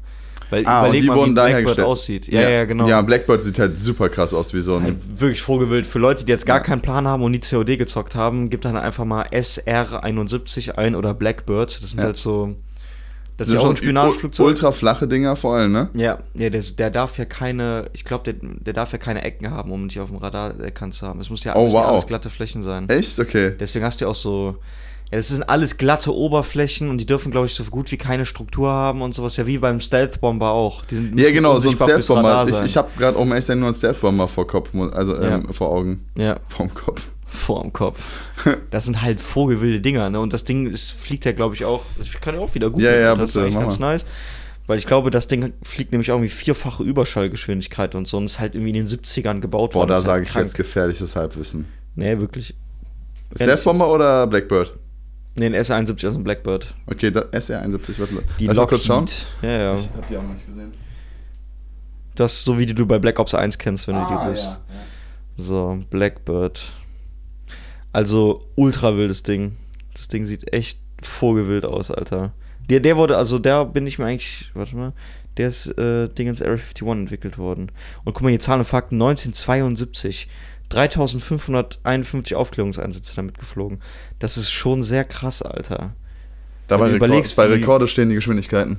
Weil 0.50 0.64
Ah, 0.66 0.84
überleg 0.84 1.02
die 1.02 1.08
mal, 1.08 1.16
wurden 1.16 1.30
wie 1.30 1.34
Blackbird 1.34 1.80
aussieht. 1.80 2.28
Ja, 2.28 2.48
ja, 2.48 2.64
genau. 2.66 2.86
Ja, 2.88 3.02
Blackbird 3.02 3.42
sieht 3.42 3.58
halt 3.58 3.78
super 3.78 4.08
krass 4.08 4.32
aus, 4.32 4.54
wie 4.54 4.60
so 4.60 4.76
ein. 4.76 4.82
halt 4.84 4.96
wirklich 5.20 5.42
vogelwild. 5.42 5.86
Für 5.86 5.98
Leute, 5.98 6.24
die 6.24 6.30
jetzt 6.30 6.46
gar 6.46 6.58
Ja. 6.58 6.62
keinen 6.62 6.82
Plan 6.82 7.08
haben 7.08 7.22
und 7.24 7.32
nie 7.32 7.40
COD 7.40 7.76
gezockt 7.76 8.14
haben, 8.14 8.48
gibt 8.48 8.64
dann 8.64 8.76
einfach 8.76 9.04
mal 9.04 9.24
SR-71 9.32 10.72
ein 10.76 10.94
oder 10.94 11.14
Blackbird. 11.14 11.82
Das 11.82 11.90
sind 11.90 11.98
Ja. 12.00 12.06
halt 12.06 12.16
so. 12.16 12.54
Das 13.36 13.48
ist 13.48 13.50
sind 13.50 13.60
ja 13.60 13.66
auch 13.66 13.70
ein 13.70 13.76
Spionageflugzeug. 13.76 14.46
Ultra 14.46 14.72
flache 14.72 15.06
Dinger 15.06 15.36
vor 15.36 15.56
allem, 15.56 15.72
ne? 15.72 15.90
Ja, 15.92 16.18
ja 16.34 16.48
der, 16.48 16.62
der 16.62 16.90
darf 16.90 17.18
ja 17.18 17.26
keine, 17.26 17.84
ich 17.92 18.04
glaube, 18.06 18.24
der, 18.32 18.34
der 18.40 18.72
darf 18.72 18.92
ja 18.92 18.98
keine 18.98 19.22
Ecken 19.24 19.50
haben, 19.50 19.70
um 19.72 19.88
dich 19.88 20.00
auf 20.00 20.08
dem 20.08 20.16
Radar 20.16 20.58
erkannt 20.58 20.94
zu 20.94 21.06
haben. 21.06 21.20
Es 21.20 21.28
muss 21.28 21.44
ja, 21.44 21.54
Oh, 21.54 21.66
ja 21.66 21.72
wow. 21.74 21.86
alles 21.88 22.06
glatte 22.06 22.30
Flächen 22.30 22.62
sein. 22.62 22.88
Echt? 22.88 23.18
Okay. 23.20 23.52
Deswegen 23.60 23.84
hast 23.84 24.00
du 24.00 24.06
ja 24.06 24.10
auch 24.10 24.14
so. 24.14 24.56
Ja, 25.10 25.18
das 25.18 25.28
sind 25.28 25.48
alles 25.48 25.76
glatte 25.78 26.12
Oberflächen 26.14 26.90
und 26.90 26.98
die 26.98 27.06
dürfen, 27.06 27.30
glaube 27.30 27.46
ich, 27.46 27.54
so 27.54 27.62
gut 27.64 27.92
wie 27.92 27.96
keine 27.96 28.24
Struktur 28.26 28.70
haben 28.72 29.02
und 29.02 29.14
sowas. 29.14 29.36
Ja, 29.36 29.46
wie 29.46 29.58
beim 29.58 29.80
Stealth-Bomber 29.80 30.50
auch. 30.50 30.84
Die 30.84 30.96
sind 30.96 31.18
Ja, 31.18 31.30
genau, 31.30 31.58
so 31.60 31.70
ein 31.70 31.76
Stealth-Bomber. 31.76 32.28
Radar 32.28 32.48
Ich, 32.48 32.60
ich 32.70 32.76
habe 32.76 32.90
gerade, 32.98 33.16
um 33.16 33.28
ehrlich 33.28 33.44
zu 33.44 33.48
sein, 33.48 33.60
nur 33.60 33.68
einen 33.68 33.76
Stealth-Bomber 33.76 34.26
vor 34.26 34.46
Kopf, 34.48 34.70
also 34.92 35.14
ähm, 35.20 35.44
Ja. 35.46 35.52
vor 35.52 35.68
Augen. 35.70 36.04
Ja, 36.16 36.40
Vorm 36.48 36.74
Kopf. 36.74 37.06
vorm 37.26 37.72
Kopf. 37.72 38.04
Das 38.70 38.84
sind 38.84 39.00
halt 39.02 39.20
vogelwilde 39.20 39.80
Dinger, 39.80 40.10
ne? 40.10 40.18
Und 40.20 40.32
das 40.32 40.42
Ding 40.44 40.66
ist, 40.66 40.90
fliegt 40.90 41.24
ja, 41.24 41.32
glaube 41.32 41.54
ich, 41.54 41.64
auch. 41.64 41.84
Ich 42.02 42.20
kann 42.20 42.34
ja 42.34 42.40
auch 42.40 42.54
wieder 42.54 42.70
gut. 42.70 42.82
Ja, 42.82 42.90
ja, 42.94 43.14
das 43.14 43.28
ist 43.30 43.34
bitte, 43.34 43.44
eigentlich 43.44 43.54
mach 43.54 43.62
ganz 43.62 43.78
nice. 43.78 44.04
Weil 44.66 44.78
ich 44.78 44.86
glaube, 44.86 45.12
das 45.12 45.28
Ding 45.28 45.52
fliegt 45.62 45.92
nämlich 45.92 46.10
auch 46.10 46.16
irgendwie 46.16 46.32
vierfache 46.34 46.82
Überschallgeschwindigkeit 46.82 47.94
und 47.94 48.08
so 48.08 48.16
und 48.16 48.24
ist 48.24 48.40
halt 48.40 48.56
irgendwie 48.56 48.70
in 48.76 48.84
den 48.84 48.86
70ern 48.88 49.38
gebaut 49.40 49.70
Boah, 49.72 49.80
worden. 49.82 49.88
da 49.90 49.94
Das 49.94 50.00
ist 50.00 50.06
sage 50.06 50.18
halt 50.18 50.26
ich 50.26 50.32
krank. 50.32 50.44
jetzt 50.46 50.56
gefährliches 50.56 51.14
Halbwissen. 51.14 51.66
Nee, 51.94 52.18
wirklich. 52.18 52.54
Stealth-Bomber 53.36 53.88
oder 53.92 54.26
Blackbird? 54.26 54.74
Nee, 55.38 55.46
ein 55.46 55.54
S71 55.54 56.08
aus 56.08 56.14
ein 56.14 56.24
Blackbird. 56.24 56.74
Okay, 56.86 57.10
da, 57.10 57.20
SR-71, 57.30 57.98
warte. 57.98 58.22
Die 58.38 58.46
Lass 58.46 58.56
mal 58.56 58.66
kurz 58.66 58.84
schauen. 58.84 59.06
Ja, 59.42 59.50
ja. 59.50 59.74
Ich 59.76 59.88
hab 59.94 60.08
die 60.08 60.16
auch 60.16 60.22
noch 60.22 60.32
nicht 60.32 60.46
gesehen. 60.46 60.72
Das 62.14 62.42
so 62.42 62.58
wie 62.58 62.64
die 62.64 62.74
du 62.74 62.86
bei 62.86 62.98
Black 62.98 63.18
Ops 63.18 63.34
1 63.34 63.58
kennst, 63.58 63.86
wenn 63.86 63.94
du 63.96 64.00
Ah, 64.00 64.22
die 64.22 64.28
willst. 64.28 64.60
So, 65.36 65.78
Blackbird. 65.90 66.72
Also 67.92 68.46
ultra 68.54 68.96
wildes 68.96 69.22
Ding. 69.22 69.56
Das 69.92 70.08
Ding 70.08 70.24
sieht 70.24 70.52
echt 70.54 70.78
vogelwild 71.02 71.66
aus, 71.66 71.90
Alter. 71.90 72.32
Der, 72.70 72.80
der 72.80 72.96
wurde, 72.96 73.16
also 73.18 73.38
der 73.38 73.66
bin 73.66 73.86
ich 73.86 73.98
mir 73.98 74.06
eigentlich, 74.06 74.50
warte 74.54 74.74
mal, 74.76 74.92
der 75.36 75.48
ist 75.48 75.66
äh, 75.78 76.08
Ding 76.08 76.28
ins 76.28 76.40
Area 76.40 76.54
51 76.54 76.86
entwickelt 76.88 77.36
worden. 77.36 77.70
Und 78.04 78.14
guck 78.14 78.22
mal 78.22 78.30
hier, 78.30 78.40
Zahlen 78.40 78.60
und 78.60 78.64
Fakten, 78.64 78.94
1972. 78.96 80.28
3551 80.68 82.36
Aufklärungseinsätze 82.36 83.14
damit 83.16 83.38
geflogen. 83.38 83.80
Das 84.18 84.36
ist 84.36 84.50
schon 84.50 84.82
sehr 84.82 85.04
krass, 85.04 85.42
Alter. 85.42 85.94
Da 86.68 86.74
Wenn 86.74 86.78
bei, 86.80 86.86
du 86.88 86.94
Rekord, 86.94 87.08
überlegst, 87.08 87.36
bei 87.36 87.46
Rekorde 87.46 87.86
stehen 87.86 88.08
die 88.08 88.14
Geschwindigkeiten. 88.14 88.78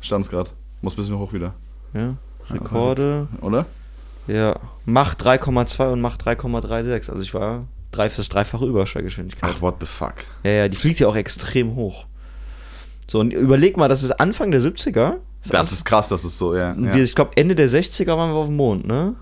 Stand's 0.00 0.30
gerade. 0.30 0.50
Muss 0.80 0.94
ein 0.94 0.96
bisschen 0.96 1.18
hoch 1.18 1.32
wieder. 1.32 1.54
Ja, 1.92 2.16
Rekorde. 2.50 3.28
Oder? 3.40 3.66
Ja, 4.26 4.58
Macht 4.84 5.22
3,2 5.22 5.92
und 5.92 6.00
Macht 6.00 6.22
3,36. 6.26 7.10
Also 7.10 7.22
ich 7.22 7.34
war 7.34 7.66
drei 7.90 8.10
fürs 8.10 8.28
dreifache 8.28 8.66
Überschallgeschwindigkeit. 8.66 9.50
Ach, 9.54 9.60
what 9.62 9.76
the 9.80 9.86
fuck. 9.86 10.14
Ja, 10.42 10.50
ja, 10.50 10.68
die 10.68 10.76
fliegt 10.76 10.98
ja 11.00 11.08
auch 11.08 11.16
extrem 11.16 11.74
hoch. 11.74 12.06
So, 13.08 13.20
und 13.20 13.32
überleg 13.32 13.76
mal, 13.76 13.88
das 13.88 14.02
ist 14.02 14.12
Anfang 14.12 14.50
der 14.50 14.60
70er. 14.60 15.18
Das 15.48 15.70
ist 15.70 15.84
krass, 15.84 16.08
das 16.08 16.24
ist 16.24 16.38
so, 16.38 16.56
ja. 16.56 16.74
Ja. 16.74 16.94
ich 16.94 17.14
glaube, 17.14 17.36
Ende 17.36 17.54
der 17.54 17.68
60er 17.68 18.08
waren 18.08 18.30
wir 18.30 18.36
auf 18.36 18.46
dem 18.46 18.56
Mond, 18.56 18.86
ne? 18.86 19.14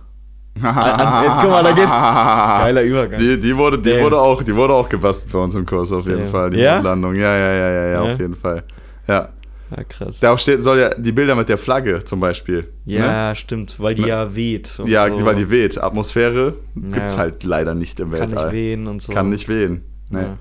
An, 0.62 1.40
guck 1.42 1.50
mal, 1.50 1.62
da 1.64 1.72
geht's. 1.72 1.90
Geiler 1.90 2.82
Übergang. 2.82 3.18
Die, 3.18 3.38
die, 3.40 3.56
wurde, 3.56 3.78
die, 3.78 3.90
Damn. 3.90 4.02
wurde 4.04 4.18
auch, 4.20 4.42
die 4.42 4.54
wurde 4.54 4.74
auch 4.74 4.88
gebastelt 4.88 5.32
bei 5.32 5.38
uns 5.40 5.54
im 5.54 5.66
Kurs, 5.66 5.92
auf 5.92 6.06
jeden 6.06 6.20
Damn. 6.20 6.28
Fall. 6.28 6.50
Die 6.50 6.58
Ja? 6.58 6.74
Mondlandung. 6.74 7.14
Ja, 7.16 7.36
ja, 7.36 7.52
ja, 7.52 7.70
ja, 7.72 7.86
ja, 7.88 8.00
auf 8.02 8.18
jeden 8.20 8.34
Fall. 8.34 8.62
Ja. 9.08 9.30
Ja, 9.76 9.82
krass. 9.82 10.20
Da 10.20 10.36
steht, 10.38 10.62
soll 10.62 10.78
ja 10.78 10.90
die 10.94 11.10
Bilder 11.10 11.34
mit 11.34 11.48
der 11.48 11.58
Flagge 11.58 11.98
zum 12.04 12.20
Beispiel. 12.20 12.68
ja, 12.84 13.30
Ne? 13.30 13.34
stimmt, 13.36 13.80
weil 13.80 13.94
die 13.94 14.02
ja 14.02 14.32
weht. 14.36 14.78
Ja, 14.84 15.08
so. 15.08 15.24
weil 15.24 15.34
die 15.34 15.50
weht. 15.50 15.82
Atmosphäre 15.82 16.54
gibt's 16.76 17.14
Ja. 17.14 17.18
halt 17.18 17.42
leider 17.42 17.74
nicht 17.74 17.98
im 17.98 18.12
kann 18.12 18.20
Weltall. 18.30 18.44
nicht 18.46 18.52
wehen 18.54 18.86
und 18.86 19.02
so. 19.02 19.12
Kann 19.12 19.30
nicht 19.30 19.48
wehen. 19.48 19.82
Ne. 20.10 20.20
Ja. 20.20 20.36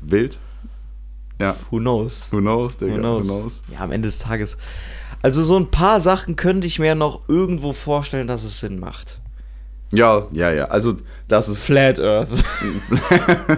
Wild? 0.00 0.38
Ja. 1.40 1.56
Who 1.70 1.78
knows? 1.78 2.28
Who 2.30 2.40
knows, 2.40 2.76
Digga? 2.76 2.94
Who 2.94 2.98
knows? 2.98 3.28
Who 3.28 3.40
knows? 3.40 3.62
Ja, 3.72 3.80
am 3.80 3.92
Ende 3.92 4.08
des 4.08 4.18
Tages. 4.18 4.56
Also 5.22 5.42
so 5.42 5.58
ein 5.58 5.70
paar 5.70 6.00
Sachen 6.00 6.36
könnte 6.36 6.66
ich 6.66 6.78
mir 6.78 6.94
noch 6.94 7.22
irgendwo 7.28 7.72
vorstellen, 7.72 8.26
dass 8.26 8.44
es 8.44 8.60
Sinn 8.60 8.78
macht. 8.78 9.19
Ja, 9.92 10.26
ja, 10.32 10.52
ja. 10.52 10.64
Also, 10.66 10.94
das 11.26 11.48
ist. 11.48 11.64
Flat 11.64 11.98
Earth. 11.98 12.28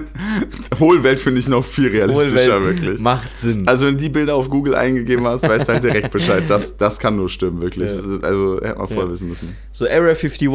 Hohlwelt 0.80 1.18
finde 1.18 1.40
ich 1.40 1.48
noch 1.48 1.64
viel 1.64 1.88
realistischer, 1.88 2.56
Hohlwelt 2.56 2.80
wirklich. 2.80 3.00
Macht 3.00 3.36
Sinn. 3.36 3.68
Also, 3.68 3.86
wenn 3.86 3.98
die 3.98 4.08
Bilder 4.08 4.34
auf 4.34 4.48
Google 4.48 4.74
eingegeben 4.74 5.26
hast, 5.26 5.46
weißt 5.46 5.68
du 5.68 5.72
halt 5.74 5.84
direkt 5.84 6.10
Bescheid. 6.10 6.44
Das, 6.48 6.76
das 6.76 6.98
kann 6.98 7.16
nur 7.16 7.28
stimmen, 7.28 7.60
wirklich. 7.60 7.92
Ja. 7.92 7.98
Also, 8.22 8.60
hätte 8.62 8.78
man 8.78 8.88
vorher 8.88 9.04
Ja. 9.04 9.10
wissen 9.10 9.28
müssen. 9.28 9.56
So 9.72 9.86
Area 9.86 10.14
51, 10.14 10.48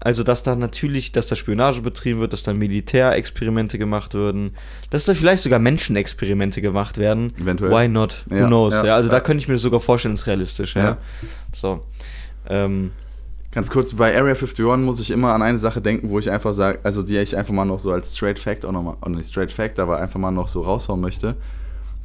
also 0.00 0.22
dass 0.22 0.42
da 0.42 0.56
natürlich, 0.56 1.12
dass 1.12 1.26
da 1.26 1.36
Spionage 1.36 1.82
betrieben 1.82 2.20
wird, 2.20 2.32
dass 2.32 2.42
da 2.42 2.54
Militärexperimente 2.54 3.78
gemacht 3.78 4.14
würden, 4.14 4.52
dass 4.90 5.04
da 5.04 5.14
vielleicht 5.14 5.42
sogar 5.42 5.58
Menschenexperimente 5.58 6.62
gemacht 6.62 6.98
werden. 6.98 7.32
Eventuell. 7.40 7.70
Why 7.70 7.88
not? 7.88 8.24
Who 8.28 8.36
Ja, 8.36 8.46
knows? 8.46 8.74
Ja, 8.74 8.96
also 8.96 9.08
da 9.08 9.20
könnte 9.20 9.42
ich 9.42 9.48
mir 9.48 9.58
sogar 9.58 9.80
vorstellen, 9.80 10.14
ist 10.14 10.26
realistisch. 10.26 10.74
Ja. 10.74 10.96
So. 11.52 11.84
Ähm, 12.48 12.92
Ganz 13.52 13.68
kurz, 13.70 13.94
bei 13.94 14.16
Area 14.16 14.34
51 14.34 14.64
muss 14.78 15.00
ich 15.00 15.10
immer 15.10 15.32
an 15.34 15.42
eine 15.42 15.58
Sache 15.58 15.80
denken, 15.80 16.10
wo 16.10 16.18
ich 16.20 16.30
einfach 16.30 16.52
sage, 16.52 16.78
also 16.84 17.02
die 17.02 17.16
ich 17.16 17.36
einfach 17.36 17.52
mal 17.52 17.64
noch 17.64 17.80
so 17.80 17.90
als 17.90 18.16
Straight 18.16 18.38
Fact 18.38 18.64
auch 18.64 18.70
nochmal, 18.72 18.96
oh 19.04 19.08
nicht 19.08 19.26
Straight 19.28 19.50
Fact, 19.50 19.80
aber 19.80 19.98
einfach 19.98 20.20
mal 20.20 20.30
noch 20.30 20.46
so 20.46 20.62
raushauen 20.62 21.00
möchte. 21.00 21.36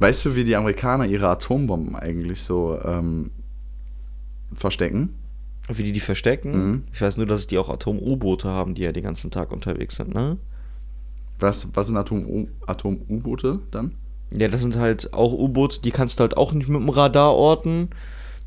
Weißt 0.00 0.24
du, 0.24 0.34
wie 0.34 0.44
die 0.44 0.56
Amerikaner 0.56 1.06
ihre 1.06 1.28
Atombomben 1.28 1.94
eigentlich 1.94 2.42
so 2.42 2.78
ähm, 2.84 3.30
verstecken? 4.52 5.14
wie 5.68 5.82
die 5.82 5.92
die 5.92 6.00
verstecken. 6.00 6.52
Mhm. 6.70 6.82
Ich 6.92 7.00
weiß 7.02 7.16
nur, 7.16 7.26
dass 7.26 7.48
die 7.48 7.58
auch 7.58 7.68
Atom-U-Boote 7.70 8.48
haben, 8.48 8.74
die 8.74 8.82
ja 8.82 8.92
den 8.92 9.02
ganzen 9.02 9.30
Tag 9.32 9.50
unterwegs 9.50 9.96
sind, 9.96 10.14
ne? 10.14 10.36
Was, 11.40 11.68
was 11.74 11.88
sind 11.88 11.96
Atom- 11.96 12.48
Atom-U-Boote 12.66 13.60
dann? 13.72 13.92
Ja, 14.32 14.48
das 14.48 14.62
sind 14.62 14.76
halt 14.76 15.12
auch 15.12 15.32
U-Boote, 15.32 15.80
die 15.82 15.90
kannst 15.90 16.18
du 16.18 16.22
halt 16.22 16.36
auch 16.36 16.52
nicht 16.52 16.68
mit 16.68 16.80
dem 16.80 16.88
Radar 16.88 17.34
orten. 17.34 17.90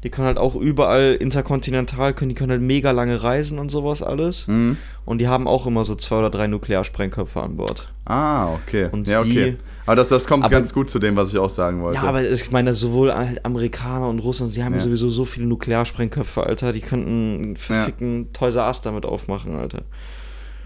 Die 0.04 0.10
können 0.10 0.28
halt 0.28 0.38
auch 0.38 0.56
überall 0.56 1.14
interkontinental, 1.20 2.14
können, 2.14 2.30
die 2.30 2.36
können 2.36 2.52
halt 2.52 2.62
mega 2.62 2.92
lange 2.92 3.22
reisen 3.22 3.60
und 3.60 3.70
sowas 3.70 4.02
alles. 4.02 4.48
Mhm. 4.48 4.78
Und 5.06 5.20
die 5.20 5.28
haben 5.28 5.46
auch 5.46 5.68
immer 5.68 5.84
so 5.84 5.94
zwei 5.96 6.20
oder 6.20 6.30
drei 6.30 6.48
Nuklearsprengköpfe 6.48 7.42
an 7.42 7.58
Bord. 7.58 7.92
Ah, 8.06 8.54
okay. 8.54 8.88
Und 8.92 9.08
ja, 9.10 9.20
okay. 9.20 9.58
die- 9.58 9.58
aber 9.86 9.96
das, 9.98 10.08
das 10.08 10.28
kommt 10.28 10.46
aber- 10.46 10.52
ganz 10.52 10.74
gut 10.74 10.90
zu 10.90 11.00
dem, 11.00 11.16
was 11.18 11.34
ich 11.34 11.40
auch 11.40 11.50
sagen 11.50 11.82
wollte. 11.82 11.98
Ja, 11.98 12.04
aber 12.08 12.24
ich 12.24 12.50
meine, 12.52 12.74
sowohl 12.74 13.14
halt 13.14 13.44
Amerikaner 13.46 14.08
und 14.08 14.20
Russen, 14.20 14.52
die 14.52 14.64
haben 14.64 14.72
ja 14.74 14.78
Ja. 14.80 14.86
sowieso 14.86 15.10
so 15.10 15.26
viele 15.26 15.48
Nuklearsprengköpfe, 15.48 16.44
Alter. 16.44 16.72
Die 16.72 16.82
könnten 16.82 17.08
einen 17.44 17.58
verfickten 17.58 18.32
Toys 18.32 18.56
Us 18.56 18.82
damit 18.82 19.06
aufmachen, 19.06 19.58
Alter. 19.58 19.82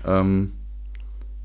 Ähm, 0.05 0.51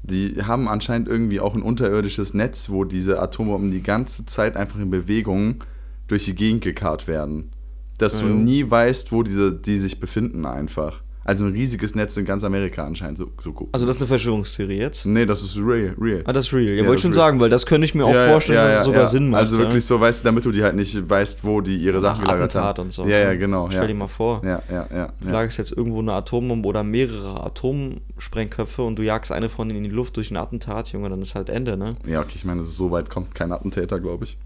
die 0.02 0.42
haben 0.42 0.68
anscheinend 0.68 1.08
irgendwie 1.08 1.40
auch 1.40 1.54
ein 1.54 1.62
unterirdisches 1.62 2.34
Netz, 2.34 2.68
wo 2.70 2.84
diese 2.84 3.20
Atombomben 3.22 3.70
die 3.70 3.82
ganze 3.82 4.26
Zeit 4.26 4.56
einfach 4.56 4.78
in 4.78 4.90
Bewegung 4.90 5.64
durch 6.06 6.24
die 6.24 6.34
Gegend 6.34 6.62
gekarrt 6.62 7.06
werden. 7.06 7.50
Dass 7.98 8.20
du 8.20 8.26
Ja. 8.26 8.32
nie 8.34 8.70
weißt, 8.70 9.12
wo 9.12 9.22
diese, 9.22 9.52
die 9.52 9.78
sich 9.78 10.00
befinden 10.00 10.46
einfach. 10.46 11.02
Also 11.24 11.44
ein 11.44 11.52
riesiges 11.52 11.94
Netz 11.94 12.16
in 12.16 12.24
ganz 12.24 12.42
Amerika 12.42 12.86
anscheinend. 12.86 13.18
So, 13.18 13.26
so 13.42 13.52
gut. 13.52 13.68
Also 13.72 13.84
das 13.84 13.96
ist 13.96 14.00
eine 14.02 14.08
Verschwörungstheorie 14.08 14.78
jetzt. 14.78 15.04
nee, 15.04 15.26
das 15.26 15.42
ist 15.42 15.58
real. 15.58 15.94
real. 16.00 16.22
Ah, 16.24 16.32
das 16.32 16.46
ist 16.46 16.54
real. 16.54 16.68
Ja, 16.74 16.82
Ja, 16.84 16.88
wollte 16.88 17.02
schon 17.02 17.10
real. 17.12 17.16
sagen, 17.26 17.38
weil 17.40 17.50
das 17.50 17.66
könnte 17.66 17.84
ich 17.84 17.94
mir 17.94 18.06
auch 18.06 18.14
Ja, 18.14 18.28
vorstellen, 18.30 18.56
ja, 18.60 18.64
dass 18.68 18.78
es 18.78 18.84
sogar. 18.86 19.06
Sinn 19.08 19.28
macht. 19.28 19.40
Also 19.40 19.58
wirklich 19.58 19.84
so, 19.84 20.00
weißt 20.00 20.22
du, 20.22 20.24
damit 20.24 20.46
du 20.46 20.52
die 20.52 20.62
halt 20.62 20.74
nicht 20.74 21.10
weißt, 21.10 21.44
wo 21.44 21.60
die 21.60 21.76
ihre 21.76 22.00
Sachen 22.00 22.22
gelagert 22.24 22.54
haben. 22.54 22.62
Attentat 22.64 22.78
und 22.78 22.92
so. 22.94 23.04
Ja, 23.06 23.18
ja, 23.18 23.34
genau. 23.34 23.68
Stell 23.70 23.88
dir 23.88 23.92
mal 23.94 24.08
vor. 24.08 24.40
Ja, 24.42 24.62
ja, 24.72 24.86
ja. 24.90 25.12
Du 25.20 25.28
lagerst 25.28 25.58
jetzt 25.58 25.72
irgendwo 25.72 25.98
eine 25.98 26.14
Atombombe 26.14 26.66
oder 26.66 26.82
mehrere 26.82 27.44
Atomsprengköpfe 27.44 28.80
und 28.80 28.98
du 28.98 29.02
jagst 29.02 29.30
eine 29.30 29.50
von 29.50 29.68
denen 29.68 29.84
in 29.84 29.90
die 29.90 29.94
Luft 29.94 30.16
durch 30.16 30.30
ein 30.30 30.36
Attentat, 30.38 30.92
Junge, 30.92 31.10
dann 31.10 31.20
ist 31.20 31.34
halt 31.34 31.50
Ende, 31.50 31.76
ne? 31.76 31.96
Ja, 32.06 32.20
okay, 32.20 32.36
ich 32.36 32.46
meine, 32.46 32.62
so 32.62 32.90
weit 32.90 33.10
kommt 33.10 33.34
kein 33.34 33.52
Attentäter, 33.52 34.00
glaube 34.00 34.24
ich. 34.24 34.38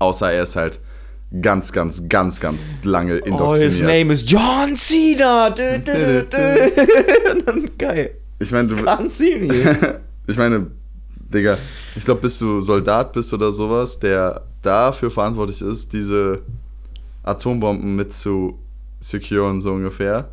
Außer 0.00 0.32
er 0.32 0.42
ist 0.42 0.56
halt 0.56 0.80
ganz, 1.42 1.72
ganz, 1.72 2.08
ganz, 2.08 2.40
ganz 2.40 2.76
lange 2.84 3.20
Oh, 3.22 3.26
indoktriniert. 3.26 3.72
his 3.72 3.82
name 3.82 4.12
is 4.12 4.24
John 4.30 4.76
Cena! 4.76 5.50
Dö, 5.50 5.78
dö, 5.78 6.22
dö, 6.24 7.66
Geil. 7.78 8.10
ich 8.38 8.50
meine, 8.52 8.68
du, 8.68 8.76
see 9.10 9.36
me. 9.40 10.00
ich 10.26 10.36
meine, 10.36 10.70
Digga, 11.32 11.58
ich 11.96 12.04
glaube, 12.04 12.20
bis 12.22 12.38
du 12.38 12.60
Soldat 12.60 13.12
bist 13.12 13.32
oder 13.34 13.50
sowas, 13.52 13.98
der 13.98 14.42
dafür 14.62 15.10
verantwortlich 15.10 15.60
ist, 15.62 15.92
diese 15.92 16.42
Atombomben 17.24 17.96
mit 17.96 18.12
zu 18.12 18.58
securen, 19.00 19.60
so 19.60 19.72
ungefähr. 19.72 20.30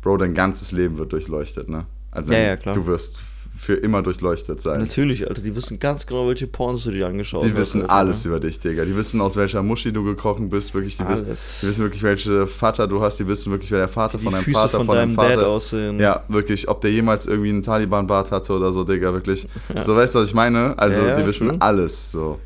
Bro, 0.00 0.16
dein 0.16 0.34
ganzes 0.34 0.72
Leben 0.72 0.96
wird 0.96 1.12
durchleuchtet, 1.12 1.68
ne? 1.68 1.86
Also 2.10 2.32
Ja, 2.32 2.38
ja, 2.38 2.56
klar. 2.56 2.74
du 2.74 2.86
wirst 2.86 3.20
für 3.62 3.74
immer 3.74 4.02
durchleuchtet 4.02 4.60
sein. 4.60 4.80
Natürlich, 4.80 5.28
Alter, 5.28 5.40
die 5.40 5.54
wissen 5.54 5.78
ganz 5.78 6.04
genau, 6.04 6.26
welche 6.26 6.48
Pornos 6.48 6.82
du 6.82 6.90
dir 6.90 7.06
angeschaut 7.06 7.44
Die 7.44 7.50
hast. 7.50 7.56
wissen 7.58 7.82
Alter, 7.82 7.92
alles 7.94 8.24
ne? 8.24 8.30
über 8.30 8.40
dich, 8.40 8.58
Digga. 8.58 8.84
Die 8.84 8.96
wissen, 8.96 9.20
aus 9.20 9.36
welcher 9.36 9.62
Muschi 9.62 9.92
du 9.92 10.02
gekrochen 10.02 10.50
bist. 10.50 10.74
Wirklich, 10.74 10.96
die, 10.96 11.06
wissen, 11.06 11.26
die 11.62 11.66
wissen 11.68 11.82
wirklich, 11.84 12.02
welche 12.02 12.48
Vater 12.48 12.88
du 12.88 13.00
hast. 13.00 13.18
Die 13.20 13.28
wissen 13.28 13.52
wirklich, 13.52 13.70
wer 13.70 13.78
der 13.78 13.86
Vater 13.88 14.18
Wie 14.18 14.24
von 14.24 14.32
die 14.32 14.38
deinem 14.38 14.44
Füße 14.46 14.58
Vater, 14.58 14.78
von 14.78 14.86
von 14.86 14.96
deinem 14.96 15.14
deinem 15.14 15.28
Vater 15.28 15.36
Dad 15.36 15.44
ist. 15.44 15.50
aussehen. 15.52 16.00
Ja, 16.00 16.24
wirklich. 16.26 16.66
Ob 16.68 16.80
der 16.80 16.90
jemals 16.90 17.26
irgendwie 17.26 17.50
einen 17.50 17.62
Taliban-Bart 17.62 18.32
hatte 18.32 18.52
oder 18.52 18.72
so, 18.72 18.82
Digga, 18.82 19.12
wirklich. 19.12 19.46
So, 19.80 19.94
weißt 19.94 20.16
du, 20.16 20.18
was 20.18 20.26
ich 20.28 20.34
meine? 20.34 20.76
Also, 20.76 20.98
Ja, 20.98 21.06
ja, 21.10 21.20
die 21.20 21.26
wissen 21.26 21.48
true. 21.50 21.60
alles, 21.60 22.10
so. 22.10 22.40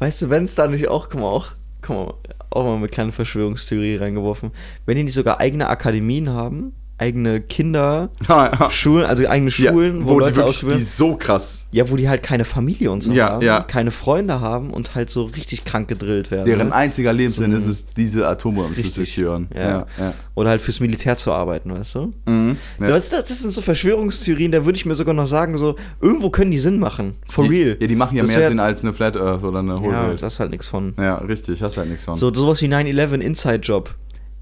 Weißt 0.00 0.22
du, 0.22 0.30
wenn 0.30 0.42
es 0.44 0.56
da 0.56 0.66
nicht 0.66 0.88
auch, 0.88 1.08
guck 1.10 1.20
mal, 1.20 1.28
auch, 1.28 1.46
guck 1.80 1.94
mal, 1.96 2.14
auch 2.50 2.64
mal 2.64 2.74
eine 2.74 2.88
kleine 2.88 3.12
Verschwörungstheorie 3.12 3.96
reingeworfen, 3.98 4.50
wenn 4.84 4.96
die 4.96 5.04
nicht 5.04 5.14
sogar 5.14 5.38
eigene 5.38 5.68
Akademien 5.68 6.30
haben, 6.30 6.72
eigene 7.00 7.40
Kinder, 7.40 8.10
Ja, 8.28 8.52
ja. 8.60 8.70
Schulen, 8.70 9.06
also 9.06 9.26
eigene 9.26 9.50
Schulen, 9.50 10.00
ja, 10.00 10.04
wo, 10.04 10.10
wo 10.10 10.18
die 10.18 10.24
Leute 10.26 10.36
wirklich, 10.36 10.44
ausgebildet 10.56 10.80
die 10.80 10.84
so 10.84 11.16
krass, 11.16 11.66
Ja, 11.72 11.90
wo 11.90 11.96
die 11.96 12.08
halt 12.08 12.22
keine 12.22 12.44
Familie 12.44 12.90
und 12.90 13.02
so 13.02 13.10
Ja, 13.12 13.30
haben, 13.30 13.42
ja. 13.44 13.62
keine 13.62 13.90
Freunde 13.90 14.40
haben 14.40 14.70
und 14.70 14.94
halt 14.94 15.10
so 15.10 15.24
richtig 15.24 15.64
krank 15.64 15.88
gedrillt 15.88 16.30
werden. 16.30 16.44
deren 16.44 16.68
ne? 16.68 16.74
einziger 16.74 17.12
Lebenssinn 17.12 17.52
So 17.52 17.56
ist 17.56 17.66
es, 17.66 17.86
diese 17.94 18.28
Atombomben 18.28 18.74
zu 18.74 18.86
securen. 19.04 19.48
Ja. 19.54 19.60
Ja, 19.60 19.86
ja. 19.98 20.14
Oder 20.34 20.50
halt 20.50 20.62
fürs 20.62 20.80
Militär 20.80 21.16
zu 21.16 21.32
arbeiten, 21.32 21.72
weißt 21.72 21.94
du? 21.94 22.12
Mhm. 22.26 22.56
ja. 22.80 22.88
Das, 22.88 23.08
das, 23.10 23.28
sind 23.28 23.50
so 23.52 23.62
Verschwörungstheorien, 23.62 24.52
da 24.52 24.64
würde 24.64 24.76
ich 24.76 24.86
mir 24.86 24.94
sogar 24.94 25.14
noch 25.14 25.26
sagen, 25.26 25.56
so, 25.56 25.76
irgendwo 26.00 26.30
können 26.30 26.50
die 26.50 26.58
Sinn 26.58 26.78
machen. 26.78 27.14
For 27.26 27.44
die, 27.44 27.50
real. 27.62 27.76
Ja, 27.80 27.86
die 27.86 27.96
machen 27.96 28.16
ja 28.16 28.22
Das 28.22 28.36
mehr 28.36 28.48
Sinn 28.48 28.60
als 28.60 28.82
eine 28.82 28.92
Flat 28.92 29.16
Earth 29.16 29.42
oder 29.42 29.60
eine 29.60 29.74
Ja, 29.74 29.80
Hohlwelt. 29.80 30.22
das 30.22 30.34
ist 30.34 30.40
halt 30.40 30.50
nichts 30.50 30.66
von. 30.68 30.94
Ja, 30.98 31.16
richtig, 31.16 31.62
hast 31.62 31.76
halt 31.78 31.88
nichts 31.88 32.04
von. 32.04 32.16
So, 32.16 32.32
sowas 32.34 32.60
wie 32.62 32.66
9-11 32.68 33.20
Inside-Job. 33.20 33.94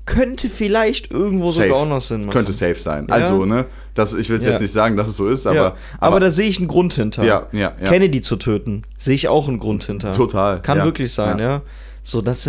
Könnte 0.09 0.49
vielleicht 0.49 1.13
irgendwo 1.13 1.53
Safe. 1.53 1.69
sogar 1.69 1.83
auch 1.83 1.89
noch 1.89 2.01
Sinn 2.01 2.23
machen. 2.23 2.31
Könnte 2.33 2.53
safe 2.53 2.77
sein. 2.77 3.07
Ja. 3.09 3.15
Also, 3.15 3.45
ne, 3.45 3.67
das, 3.95 4.15
ich 4.15 4.31
will 4.31 4.41
Ja. 4.41 4.51
jetzt 4.53 4.61
nicht 4.61 4.73
sagen, 4.73 4.97
dass 4.97 5.09
es 5.09 5.17
so 5.17 5.29
ist, 5.29 5.47
aber. 5.47 5.57
ja. 5.57 5.77
aber, 6.01 6.19
da 6.19 6.31
sehe 6.31 6.49
ich 6.49 6.59
einen 6.59 6.69
Grund 6.69 6.95
hinter. 6.95 7.25
Ja, 7.25 7.47
ja. 7.53 7.71
Kennedy 7.71 8.23
zu 8.23 8.37
töten, 8.37 8.83
sehe 8.99 9.15
ich 9.15 9.29
auch 9.29 9.49
einen 9.49 9.59
Grund 9.59 9.85
hinter. 9.85 10.13
Total, 10.13 10.63
Kann 10.63 10.83
wirklich 10.83 11.13
sein, 11.13 11.39
ja. 11.39 11.63
So, 12.03 12.23
dass 12.23 12.49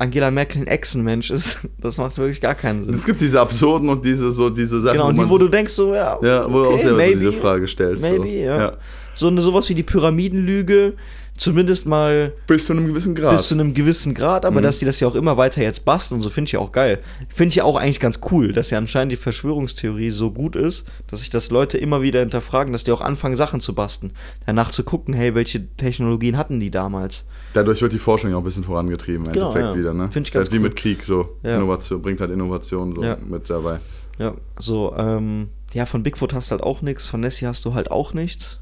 Angela 0.00 0.32
Merkel 0.32 0.62
ein 0.62 0.66
Echsenmensch 0.66 1.30
ist, 1.30 1.58
das 1.80 1.98
macht 1.98 2.18
wirklich 2.18 2.40
gar 2.40 2.56
keinen 2.56 2.82
Sinn. 2.82 2.94
Es 2.94 3.04
gibt 3.04 3.20
diese 3.20 3.40
absurden 3.40 3.88
und 3.90 4.04
diese 4.04 4.28
so 4.30 4.50
diese 4.50 4.80
Sachen, 4.80 4.94
Genau, 4.94 5.08
und 5.10 5.16
die, 5.18 5.28
wo 5.28 5.38
du 5.38 5.46
denkst, 5.46 5.72
so, 5.72 5.94
ja, 5.94 6.18
ja, 6.20 6.52
wo 6.52 6.58
du 6.58 6.64
auch 6.64 6.72
okay, 6.72 6.82
selber 6.82 6.90
so 6.90 6.96
maybe, 7.06 7.18
diese 7.20 7.32
Frage 7.32 7.68
stellst. 7.68 8.02
Maybe, 8.02 8.24
so. 8.24 8.28
ja. 8.28 8.72
So 9.14 9.28
eine 9.28 9.40
sowas 9.40 9.68
wie 9.68 9.74
die 9.74 9.84
Pyramidenlüge, 9.84 10.94
zumindest 11.38 11.86
mal 11.86 12.32
Bis 12.46 12.66
zu 12.66 12.74
einem 12.74 12.86
gewissen 12.88 13.14
Grad. 13.14 13.32
bis 13.32 13.48
zu 13.48 13.54
einem 13.54 13.72
gewissen 13.72 14.12
Grad, 14.14 14.44
aber 14.44 14.60
Mhm. 14.60 14.64
dass 14.64 14.78
die 14.80 14.84
das 14.84 15.00
ja 15.00 15.08
auch 15.08 15.14
immer 15.14 15.36
weiter 15.36 15.62
jetzt 15.62 15.84
basteln 15.86 16.16
und 16.18 16.22
so, 16.22 16.28
finde 16.30 16.48
ich 16.48 16.52
ja 16.52 16.58
auch 16.60 16.72
geil. 16.72 16.98
Finde 17.28 17.48
ich 17.50 17.54
ja 17.56 17.64
auch 17.64 17.76
eigentlich 17.76 18.00
ganz 18.00 18.20
cool, 18.30 18.52
dass 18.52 18.70
ja 18.70 18.78
anscheinend 18.78 19.12
die 19.12 19.16
Verschwörungstheorie 19.16 20.10
so 20.10 20.30
gut 20.30 20.56
ist, 20.56 20.84
dass 21.06 21.20
sich 21.20 21.30
das 21.30 21.50
Leute 21.50 21.78
immer 21.78 22.02
wieder 22.02 22.20
hinterfragen, 22.20 22.72
dass 22.72 22.84
die 22.84 22.92
auch 22.92 23.00
anfangen, 23.00 23.36
Sachen 23.36 23.60
zu 23.60 23.74
basteln. 23.74 24.12
Danach 24.46 24.70
zu 24.70 24.82
gucken, 24.84 25.14
hey, 25.14 25.34
welche 25.34 25.66
Technologien 25.76 26.36
hatten 26.36 26.60
die 26.60 26.70
damals? 26.70 27.24
Dadurch 27.54 27.80
wird 27.80 27.92
die 27.92 27.98
Forschung 27.98 28.30
ja 28.30 28.36
auch 28.36 28.40
ein 28.40 28.44
bisschen 28.44 28.64
vorangetrieben, 28.64 29.26
im 29.26 29.32
Genau, 29.32 29.46
Endeffekt 29.52 29.74
ja. 29.74 29.78
wieder, 29.80 29.94
ne? 29.94 30.10
Find 30.10 30.26
ich 30.28 30.32
Ist 30.32 30.36
halt 30.36 30.46
ganz 30.46 30.52
wie 30.52 30.56
cool. 30.58 30.62
mit 30.64 30.76
Krieg 30.76 31.02
so. 31.04 31.36
Ja. 31.42 31.56
Innovation, 31.56 32.02
bringt 32.02 32.20
halt 32.20 32.30
Innovation 32.30 32.92
so 32.94 33.02
Ja. 33.02 33.16
mit 33.26 33.48
dabei. 33.48 33.78
Ja, 34.18 34.34
so, 34.58 34.94
ähm, 34.98 35.48
ja, 35.72 35.86
von 35.86 36.02
Bigfoot 36.02 36.34
hast 36.34 36.50
du 36.50 36.52
halt 36.52 36.62
auch 36.62 36.82
nichts, 36.82 37.06
von 37.06 37.20
Nessie 37.20 37.46
hast 37.46 37.64
du 37.64 37.74
halt 37.74 37.90
auch 37.90 38.12
nichts. 38.14 38.58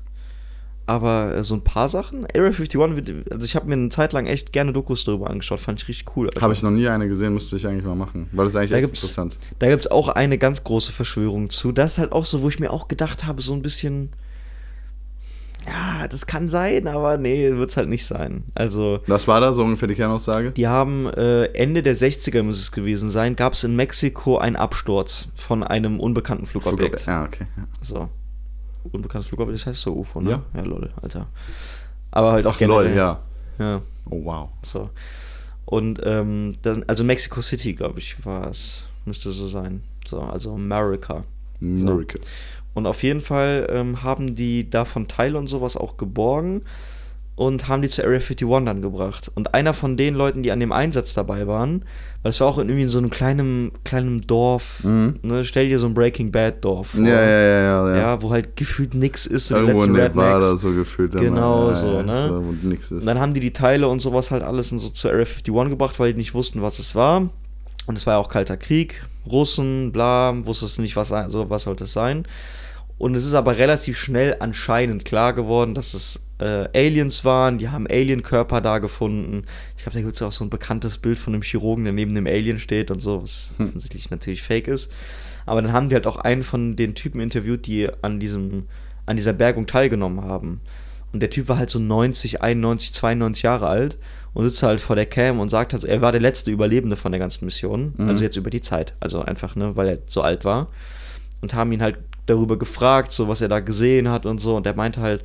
Aber 0.89 1.35
äh, 1.35 1.43
so 1.45 1.55
ein 1.57 1.63
paar 1.65 1.89
Sachen, 1.89 2.27
Area 2.35 2.51
51, 2.53 2.79
wird- 2.79 3.33
also 3.33 3.45
ich 3.45 3.57
habe 3.57 3.67
mir 3.67 3.75
eine 3.75 3.89
Zeit 3.89 4.13
lang 4.13 4.27
echt 4.27 4.53
gerne 4.53 4.73
Dokus 4.73 5.05
darüber 5.05 5.29
angeschaut, 5.31 5.59
fand 5.59 5.83
ich 5.83 5.89
richtig 5.89 6.17
cool. 6.17 6.31
Habe 6.41 6.53
ich 6.53 6.63
noch 6.63 6.71
nie 6.71 6.87
eine 6.87 7.09
gesehen, 7.09 7.35
müsste 7.35 7.57
ich 7.57 7.67
eigentlich 7.67 7.85
mal 7.85 7.97
machen. 7.97 8.29
Weil 8.33 8.45
das 8.45 8.53
ist 8.53 8.57
eigentlich 8.57 8.71
Da 8.71 8.77
echt 8.77 8.87
gibt's- 8.87 9.03
interessant. 9.03 9.37
Da 9.59 9.69
gibt 9.69 9.87
es 9.87 9.91
auch 9.91 10.09
eine 10.09 10.39
ganz 10.39 10.63
große 10.63 10.93
Verschwörung 10.93 11.51
zu. 11.51 11.73
Das 11.73 11.95
ist 11.95 11.99
halt 11.99 12.13
auch 12.13 12.25
so, 12.25 12.43
wo 12.43 12.49
ich 12.49 12.61
mir 12.61 12.71
auch 12.71 12.87
gedacht 12.87 13.27
habe, 13.27 13.43
so 13.43 13.53
ein 13.53 13.63
bisschen. 13.63 14.11
Ja, 15.67 16.07
das 16.07 16.27
kann 16.29 16.49
sein, 16.49 16.87
aber 16.87 17.17
nee, 17.19 17.51
wird 17.57 17.71
es 17.71 17.77
halt 17.77 17.89
nicht 17.89 18.07
sein. 18.07 18.45
Also, 18.55 19.01
Was 19.09 19.27
war 19.27 19.41
da 19.41 19.53
so 19.53 19.65
ungefähr 19.65 19.89
die 19.89 19.97
Kernaussage? 19.97 20.53
die 20.53 20.69
haben 20.69 21.09
äh, 21.09 21.47
Ende 21.55 21.83
der 21.83 21.97
60er 21.97 22.45
muss 22.45 22.61
es 22.61 22.71
gewesen 22.71 23.11
sein, 23.11 23.35
gab 23.35 23.55
es 23.55 23.65
in 23.65 23.75
Mexiko 23.75 24.39
einen 24.39 24.55
Absturz 24.55 25.27
von 25.35 25.65
einem 25.65 25.99
unbekannten 25.99 26.47
Flugobjekt. 26.47 27.05
Ja, 27.07 27.25
okay. 27.25 27.47
Ja. 27.57 27.65
So. 27.81 28.09
Unbekanntes 28.93 29.29
Flugobjekt, 29.29 29.61
das 29.61 29.67
heißt 29.67 29.83
so 29.83 29.95
UFO, 29.95 30.21
ne? 30.21 30.31
Ja. 30.31 30.43
Ja, 30.55 30.63
lol, 30.63 30.89
Alter. 31.01 31.27
Aber 32.11 32.33
halt 32.33 32.47
auch 32.47 32.55
Ach, 32.57 32.61
lol, 32.61 32.85
generell. 32.85 32.97
ja. 32.97 33.21
ja. 33.59 33.83
Oh, 34.11 34.25
wow. 34.25 34.49
So. 34.63 34.91
Und 35.65 36.01
ähm, 36.05 36.57
dann, 36.63 36.85
also 36.87 37.05
Mexico 37.05 37.41
City, 37.41 37.75
glaube 37.75 37.99
ich, 37.99 38.25
war 38.25 38.49
es. 38.51 38.87
Müsste 39.05 39.31
so 39.31 39.47
sein. 39.47 39.83
So, 40.07 40.21
also 40.21 40.55
America. 40.55 41.25
Miracle. 41.61 42.21
Und 42.75 42.87
auf 42.87 43.03
jeden 43.03 43.21
Fall 43.23 43.67
ähm, 43.71 44.03
haben 44.03 44.35
die 44.35 44.69
davon 44.69 45.09
Teile 45.09 45.39
und 45.39 45.47
sowas 45.47 45.77
auch 45.77 45.97
geborgen. 45.97 46.63
Und 47.37 47.69
haben 47.69 47.83
die 47.83 47.89
zur 47.89 48.05
Area 48.05 48.17
51 48.17 48.49
dann 48.65 48.81
gebracht. 48.81 49.31
Und 49.35 49.55
einer 49.55 49.75
von 49.75 49.99
den 49.99 50.15
Leuten, 50.15 50.43
die 50.43 50.51
an 50.51 50.59
dem 50.59 50.73
Einsatz 50.73 51.13
dabei 51.13 51.47
waren, 51.47 51.85
weil 52.23 52.31
es 52.31 52.41
war 52.41 52.49
auch 52.49 52.59
in 52.59 52.69
irgendwie 52.69 52.85
in 52.85 52.89
so 52.89 52.97
einem 52.99 53.11
kleinen, 53.11 53.73
kleinen 53.85 54.27
Dorf, 54.27 54.83
ne, 54.85 55.45
stell 55.45 55.69
dir 55.69 55.79
so 55.79 55.87
ein 55.87 55.93
Breaking 55.93 56.33
Bad 56.33 56.65
Dorf 56.65 56.89
vor. 56.89 57.01
Mhm. 57.01 57.07
Ja, 57.07 57.21
ja, 57.21 57.41
ja, 57.41 57.89
ja. 57.89 57.97
ja. 57.97 58.23
Wo 58.23 58.31
halt 58.31 58.57
gefühlt 58.57 58.95
nix 58.95 59.27
ist, 59.27 59.49
so 59.49 59.57
Irgendwo 59.57 59.85
in 59.85 59.95
letzten 59.95 60.19
Nevada 60.19 60.57
so 60.57 60.73
gefühlt. 60.73 61.13
Genau 61.13 61.69
ja, 61.69 61.75
so, 61.75 61.93
ja, 61.97 62.03
ne? 62.03 62.29
So, 62.29 62.45
wo 62.47 62.69
nix 62.69 62.91
ist. 62.91 63.03
Und 63.03 63.07
dann 63.07 63.21
haben 63.21 63.35
die 63.35 63.41
die 63.41 63.53
Teile 63.53 63.87
und 63.89 64.01
sowas 64.01 64.31
halt 64.31 64.43
alles 64.43 64.73
in 64.73 64.79
so 64.79 64.89
zur 64.89 65.11
Area 65.11 65.27
51 65.27 65.71
gebracht, 65.71 66.01
weil 66.01 66.13
die 66.13 66.19
nicht 66.19 66.33
wussten, 66.33 66.63
was 66.63 66.79
es 66.79 66.95
war. 66.95 67.29
Und 67.87 67.97
es 67.97 68.07
war 68.07 68.15
ja 68.15 68.19
auch 68.19 68.31
kalter 68.31 68.57
Krieg, 68.57 69.05
Russen, 69.31 69.93
bla, 69.93 70.35
wusstest 70.45 70.79
nicht, 70.79 70.97
was, 70.97 71.13
so, 71.29 71.51
was 71.51 71.65
sollte 71.65 71.85
es 71.85 71.93
sein. 71.93 72.27
Und 72.99 73.15
es 73.15 73.27
ist 73.27 73.35
aber 73.35 73.59
relativ 73.59 73.99
schnell 73.99 74.37
anscheinend 74.41 75.05
klar 75.05 75.35
geworden, 75.35 75.75
dass 75.75 75.93
es 75.93 76.21
äh, 76.39 76.69
Aliens 76.75 77.25
waren. 77.25 77.59
Die 77.59 77.69
haben 77.69 77.87
Alien-Körper 77.87 78.61
da 78.61 78.79
gefunden. 78.79 79.43
Ich 79.77 79.83
glaube, 79.83 79.99
da 79.99 80.03
gibt 80.03 80.15
es 80.17 80.23
auch 80.23 80.33
so 80.33 80.45
ein 80.45 80.51
bekanntes 80.51 80.99
Bild 80.99 81.19
von 81.19 81.35
einem 81.35 81.43
Chirurgen, 81.43 81.85
der 81.85 81.93
neben 81.93 82.15
dem 82.15 82.27
Alien 82.27 82.59
steht 82.59 82.91
und 82.91 83.01
so, 83.01 83.23
was 83.23 83.53
offensichtlich 83.59 84.11
natürlich 84.11 84.43
fake 84.43 84.69
ist. 84.69 84.91
Aber 85.45 85.61
dann 85.61 85.73
haben 85.73 85.89
die 85.89 85.95
halt 85.95 86.07
auch 86.07 86.17
einen 86.17 86.43
von 86.43 86.75
den 86.75 86.95
Typen 86.95 87.21
interviewt, 87.21 87.67
die 87.67 87.89
an, 88.03 88.19
diesem, 88.19 88.65
an 89.05 89.17
dieser 89.17 89.33
Bergung 89.35 89.67
teilgenommen 89.67 90.23
haben. 90.23 90.61
Und 91.13 91.21
der 91.21 91.31
Typ 91.31 91.49
war 91.49 91.59
halt 91.59 91.71
so 91.71 91.79
90, 91.79 92.43
91, 92.43 92.93
92 92.95 93.43
Jahre 93.43 93.69
alt 93.69 93.97
und 94.35 94.45
sitzt 94.45 94.63
halt 94.63 94.81
vor 94.81 94.97
der 94.97 95.07
Cam 95.07 95.39
und 95.39 95.51
sagt 95.51 95.73
halt, 95.73 95.85
er 95.85 96.01
war 96.03 96.13
der 96.13 96.21
letzte 96.21 96.51
Überlebende 96.51 96.97
von 96.97 97.13
der 97.13 97.19
ganzen 97.19 97.45
Mission. 97.45 97.95
Also 98.09 98.25
jetzt 98.25 98.37
über 98.37 98.51
die 98.51 98.61
Zeit. 98.61 98.95
Also 99.01 99.23
einfach, 99.23 99.55
ne, 99.55 99.77
weil 99.77 99.89
er 99.89 99.99
so 100.07 100.23
alt 100.23 100.45
war. 100.45 100.69
Und 101.41 101.55
haben 101.55 101.73
ihn 101.73 101.81
halt 101.81 101.99
darüber 102.27 102.59
gefragt, 102.59 103.13
so 103.13 103.29
was 103.29 103.41
er 103.41 103.49
da 103.49 103.61
gesehen 103.61 104.09
hat 104.11 104.27
und 104.27 104.39
so. 104.39 104.57
Und 104.57 104.67
er 104.67 104.75
meinte 104.77 105.01
halt, 105.01 105.25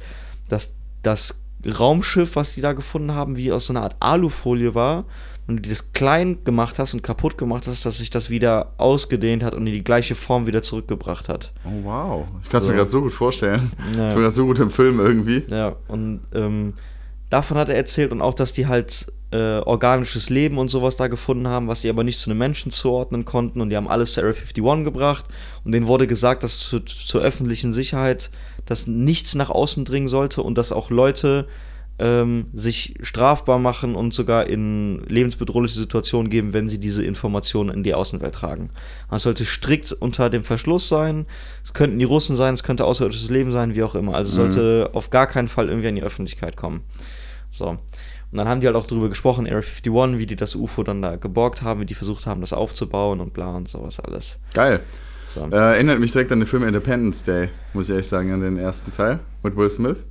dass 0.50 0.76
das 1.04 1.42
Raumschiff, 1.80 2.36
was 2.36 2.54
die 2.54 2.62
da 2.62 2.74
gefunden 2.74 3.14
haben, 3.14 3.36
wie 3.36 3.52
aus 3.52 3.68
so 3.68 3.74
einer 3.74 3.84
Art 3.84 3.96
Alufolie 4.00 4.74
war. 4.76 5.06
Und 5.48 5.66
du 5.66 5.70
das 5.70 5.92
klein 5.92 6.44
gemacht 6.44 6.80
hast 6.80 6.94
und 6.94 7.02
kaputt 7.04 7.38
gemacht 7.38 7.68
hast, 7.68 7.86
dass 7.86 7.98
sich 7.98 8.10
das 8.10 8.30
wieder 8.30 8.74
ausgedehnt 8.78 9.44
hat 9.44 9.54
und 9.56 9.66
in 9.68 9.74
die 9.74 9.84
gleiche 9.84 10.16
Form 10.16 10.46
wieder 10.48 10.62
zurückgebracht 10.62 11.28
hat. 11.30 11.52
oh, 11.66 11.84
wow. 11.84 12.26
Ich 12.42 12.50
kann 12.50 12.60
es 12.60 12.66
So. 12.66 12.70
mir 12.72 12.78
gerade 12.78 12.90
so 12.90 13.02
gut 13.02 13.12
vorstellen. 13.12 13.72
Ja. 13.98 14.08
Ich 14.10 14.14
bin 14.14 14.22
gerade 14.24 14.32
so 14.32 14.46
gut 14.46 14.60
im 14.60 14.70
Film 14.70 15.00
irgendwie. 15.00 15.44
Ja, 15.50 15.76
und 15.88 16.22
ähm, 16.34 16.74
davon 17.32 17.58
hat 17.58 17.70
er 17.70 17.76
erzählt 17.76 18.12
und 18.12 18.22
auch, 18.22 18.36
dass 18.36 18.54
die 18.54 18.68
halt 18.68 19.12
äh, 19.32 19.60
organisches 19.60 20.30
Leben 20.30 20.58
und 20.58 20.70
sowas 20.70 20.98
da 20.98 21.08
gefunden 21.08 21.48
haben, 21.48 21.68
was 21.68 21.82
die 21.82 21.90
aber 21.90 22.04
nicht 22.04 22.20
zu 22.20 22.30
einem 22.30 22.38
Menschen 22.38 22.72
zuordnen 22.72 23.26
konnten 23.26 23.62
und 23.62 23.70
die 23.70 23.78
haben 23.78 23.88
alles 23.88 24.14
zur 24.14 24.24
Area 24.24 24.36
51 24.36 24.84
gebracht 24.84 25.26
und 25.64 25.72
denen 25.72 25.88
wurde 25.88 26.06
gesagt, 26.06 26.44
dass 26.44 26.60
zu, 26.60 26.82
zur 26.82 27.22
öffentlichen 27.22 27.74
Sicherheit, 27.74 28.30
dass 28.66 28.88
nichts 28.88 29.34
nach 29.34 29.50
außen 29.50 29.86
dringen 29.86 30.10
sollte 30.10 30.44
und 30.44 30.58
dass 30.58 30.74
auch 30.74 30.90
Leute 30.90 31.48
ähm, 31.98 32.48
sich 32.54 32.96
strafbar 33.02 33.60
machen 33.60 33.96
und 33.96 34.14
sogar 34.14 34.48
in 34.48 35.02
lebensbedrohliche 35.08 35.76
Situationen 35.76 36.30
geben, 36.30 36.52
wenn 36.52 36.68
sie 36.68 36.80
diese 36.80 37.06
Informationen 37.06 37.70
in 37.70 37.84
die 37.84 37.94
Außenwelt 37.94 38.34
tragen. 38.34 38.72
Das 39.10 39.24
sollte 39.24 39.46
strikt 39.46 39.94
unter 39.94 40.30
dem 40.30 40.44
Verschluss 40.44 40.90
sein. 40.90 41.26
Es 41.64 41.74
könnten 41.74 42.00
die 42.00 42.06
Russen 42.06 42.36
sein, 42.36 42.54
es 42.56 42.64
könnte 42.64 42.86
außerirdisches 42.86 43.30
Leben 43.30 43.52
sein, 43.52 43.76
wie 43.76 43.84
auch 43.84 43.96
immer. 43.96 44.16
Also 44.16 44.30
es 44.30 44.36
sollte 44.36 44.90
auf 44.94 45.10
gar 45.10 45.28
keinen 45.28 45.48
Fall 45.48 45.70
irgendwie 45.70 45.90
in 45.90 45.96
die 45.96 46.04
Öffentlichkeit 46.04 46.58
kommen. 46.58 46.82
So. 47.52 47.78
Und 48.32 48.38
dann 48.38 48.48
haben 48.48 48.62
die 48.62 48.68
halt 48.68 48.78
auch 48.78 48.86
darüber 48.86 49.10
gesprochen, 49.10 49.46
Area 49.46 49.60
51, 49.60 50.18
wie 50.18 50.26
die 50.26 50.38
das 50.38 50.56
UFO 50.56 50.84
dann 50.84 51.02
da 51.02 51.18
geborgt 51.18 51.62
haben, 51.62 51.82
wie 51.82 51.86
die 51.86 51.94
versucht 51.94 52.26
haben, 52.26 52.42
das 52.42 52.54
aufzubauen 52.54 53.20
und 53.20 53.34
bla 53.34 53.56
und 53.56 53.68
sowas 53.68 54.00
alles. 54.00 54.40
Geil. 54.54 54.82
So. 55.28 55.48
Äh, 55.52 55.56
erinnert 55.56 56.00
mich 56.00 56.12
direkt 56.12 56.32
an 56.32 56.40
den 56.40 56.48
Film 56.48 56.64
Independence 56.64 57.24
Day, 57.24 57.50
muss 57.74 57.86
ich 57.86 57.92
ehrlich 57.92 58.08
sagen, 58.08 58.32
an 58.32 58.42
den 58.42 58.58
ersten 58.58 58.92
Teil 58.92 59.20
mit 59.44 59.56
Will 59.56 59.70
Smith. 59.70 60.06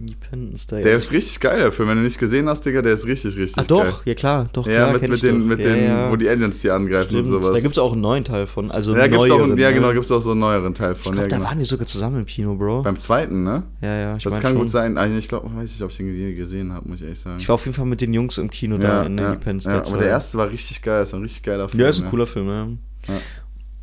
Independence 0.00 0.66
Day. 0.66 0.82
Der 0.82 0.94
ist 0.94 1.12
richtig 1.12 1.40
geil, 1.40 1.58
der 1.58 1.70
Film. 1.70 1.88
Wenn 1.90 1.98
du 1.98 2.02
nicht 2.04 2.18
gesehen 2.18 2.48
hast, 2.48 2.64
Digga, 2.64 2.80
der 2.82 2.94
ist 2.94 3.06
richtig, 3.06 3.36
richtig 3.36 3.58
Ah, 3.58 3.60
geil. 3.62 3.66
doch, 3.68 4.06
ja 4.06 4.14
klar, 4.14 4.48
doch, 4.52 4.66
Ja, 4.66 4.72
klar, 4.76 4.92
mit, 4.94 5.02
mit 5.02 5.12
ich 5.12 5.20
den, 5.20 5.40
doch. 5.40 5.46
mit 5.46 5.60
ja, 5.60 5.66
den 5.74 5.84
ja. 5.84 6.10
wo 6.10 6.16
die 6.16 6.28
Aliens 6.28 6.60
die 6.60 6.70
angreifen 6.70 7.08
Stimmt. 7.10 7.26
und 7.26 7.26
sowas. 7.26 7.52
Da 7.52 7.60
gibt 7.60 7.72
es 7.72 7.78
auch 7.78 7.92
einen 7.92 8.00
neuen 8.00 8.24
Teil 8.24 8.46
von, 8.46 8.70
also 8.70 8.96
ja, 8.96 9.06
gibt's 9.06 9.30
auch, 9.30 9.38
neueren, 9.38 9.58
ja, 9.58 9.68
ne? 9.68 9.74
genau, 9.74 9.92
gibt 9.92 10.04
es 10.06 10.10
auch 10.12 10.20
so 10.20 10.30
einen 10.30 10.40
neueren 10.40 10.74
Teil 10.74 10.92
Ich 10.92 10.98
von. 10.98 11.12
glaube, 11.12 11.24
ja, 11.26 11.28
da 11.28 11.36
genau. 11.36 11.48
waren 11.48 11.58
wir 11.58 11.66
sogar 11.66 11.86
zusammen 11.86 12.20
im 12.20 12.26
Kino, 12.26 12.54
Bro. 12.54 12.82
Beim 12.82 12.96
zweiten, 12.96 13.44
ne? 13.44 13.62
ja, 13.82 13.96
ja, 13.98 14.16
ich 14.16 14.24
das 14.24 14.40
kann 14.40 14.52
schon. 14.52 14.60
gut 14.62 14.70
sein. 14.70 14.96
Also 14.96 15.16
ich 15.16 15.28
glaube, 15.28 15.48
weiß 15.54 15.70
nicht, 15.70 15.82
ob 15.82 15.90
ich 15.90 15.96
den 15.98 16.36
gesehen 16.36 16.72
habe, 16.72 16.88
muss 16.88 16.98
ich 17.00 17.04
ehrlich 17.04 17.20
sagen. 17.20 17.36
Ich 17.38 17.48
war 17.48 17.54
auf 17.56 17.64
jeden 17.66 17.74
Fall 17.76 17.86
mit 17.86 18.00
den 18.00 18.14
Jungs 18.14 18.38
im 18.38 18.50
Kino 18.50 18.78
da 18.78 19.02
in 19.02 19.18
ja, 19.18 19.26
Independence 19.26 19.64
ja, 19.66 19.72
Day 19.72 19.78
aber 19.80 19.86
2. 19.90 19.98
der 19.98 20.08
erste 20.08 20.38
war 20.38 20.50
richtig 20.50 20.82
geil, 20.82 21.02
ist 21.02 21.12
ein 21.14 21.20
richtig 21.22 21.42
geiler 21.42 21.68
Film. 21.68 21.82
Ja, 21.82 21.88
ist 21.88 22.00
ein 22.00 22.08
cooler 22.08 22.26
Film, 22.26 22.48
ja. 22.48 22.68
Ja. 23.14 23.20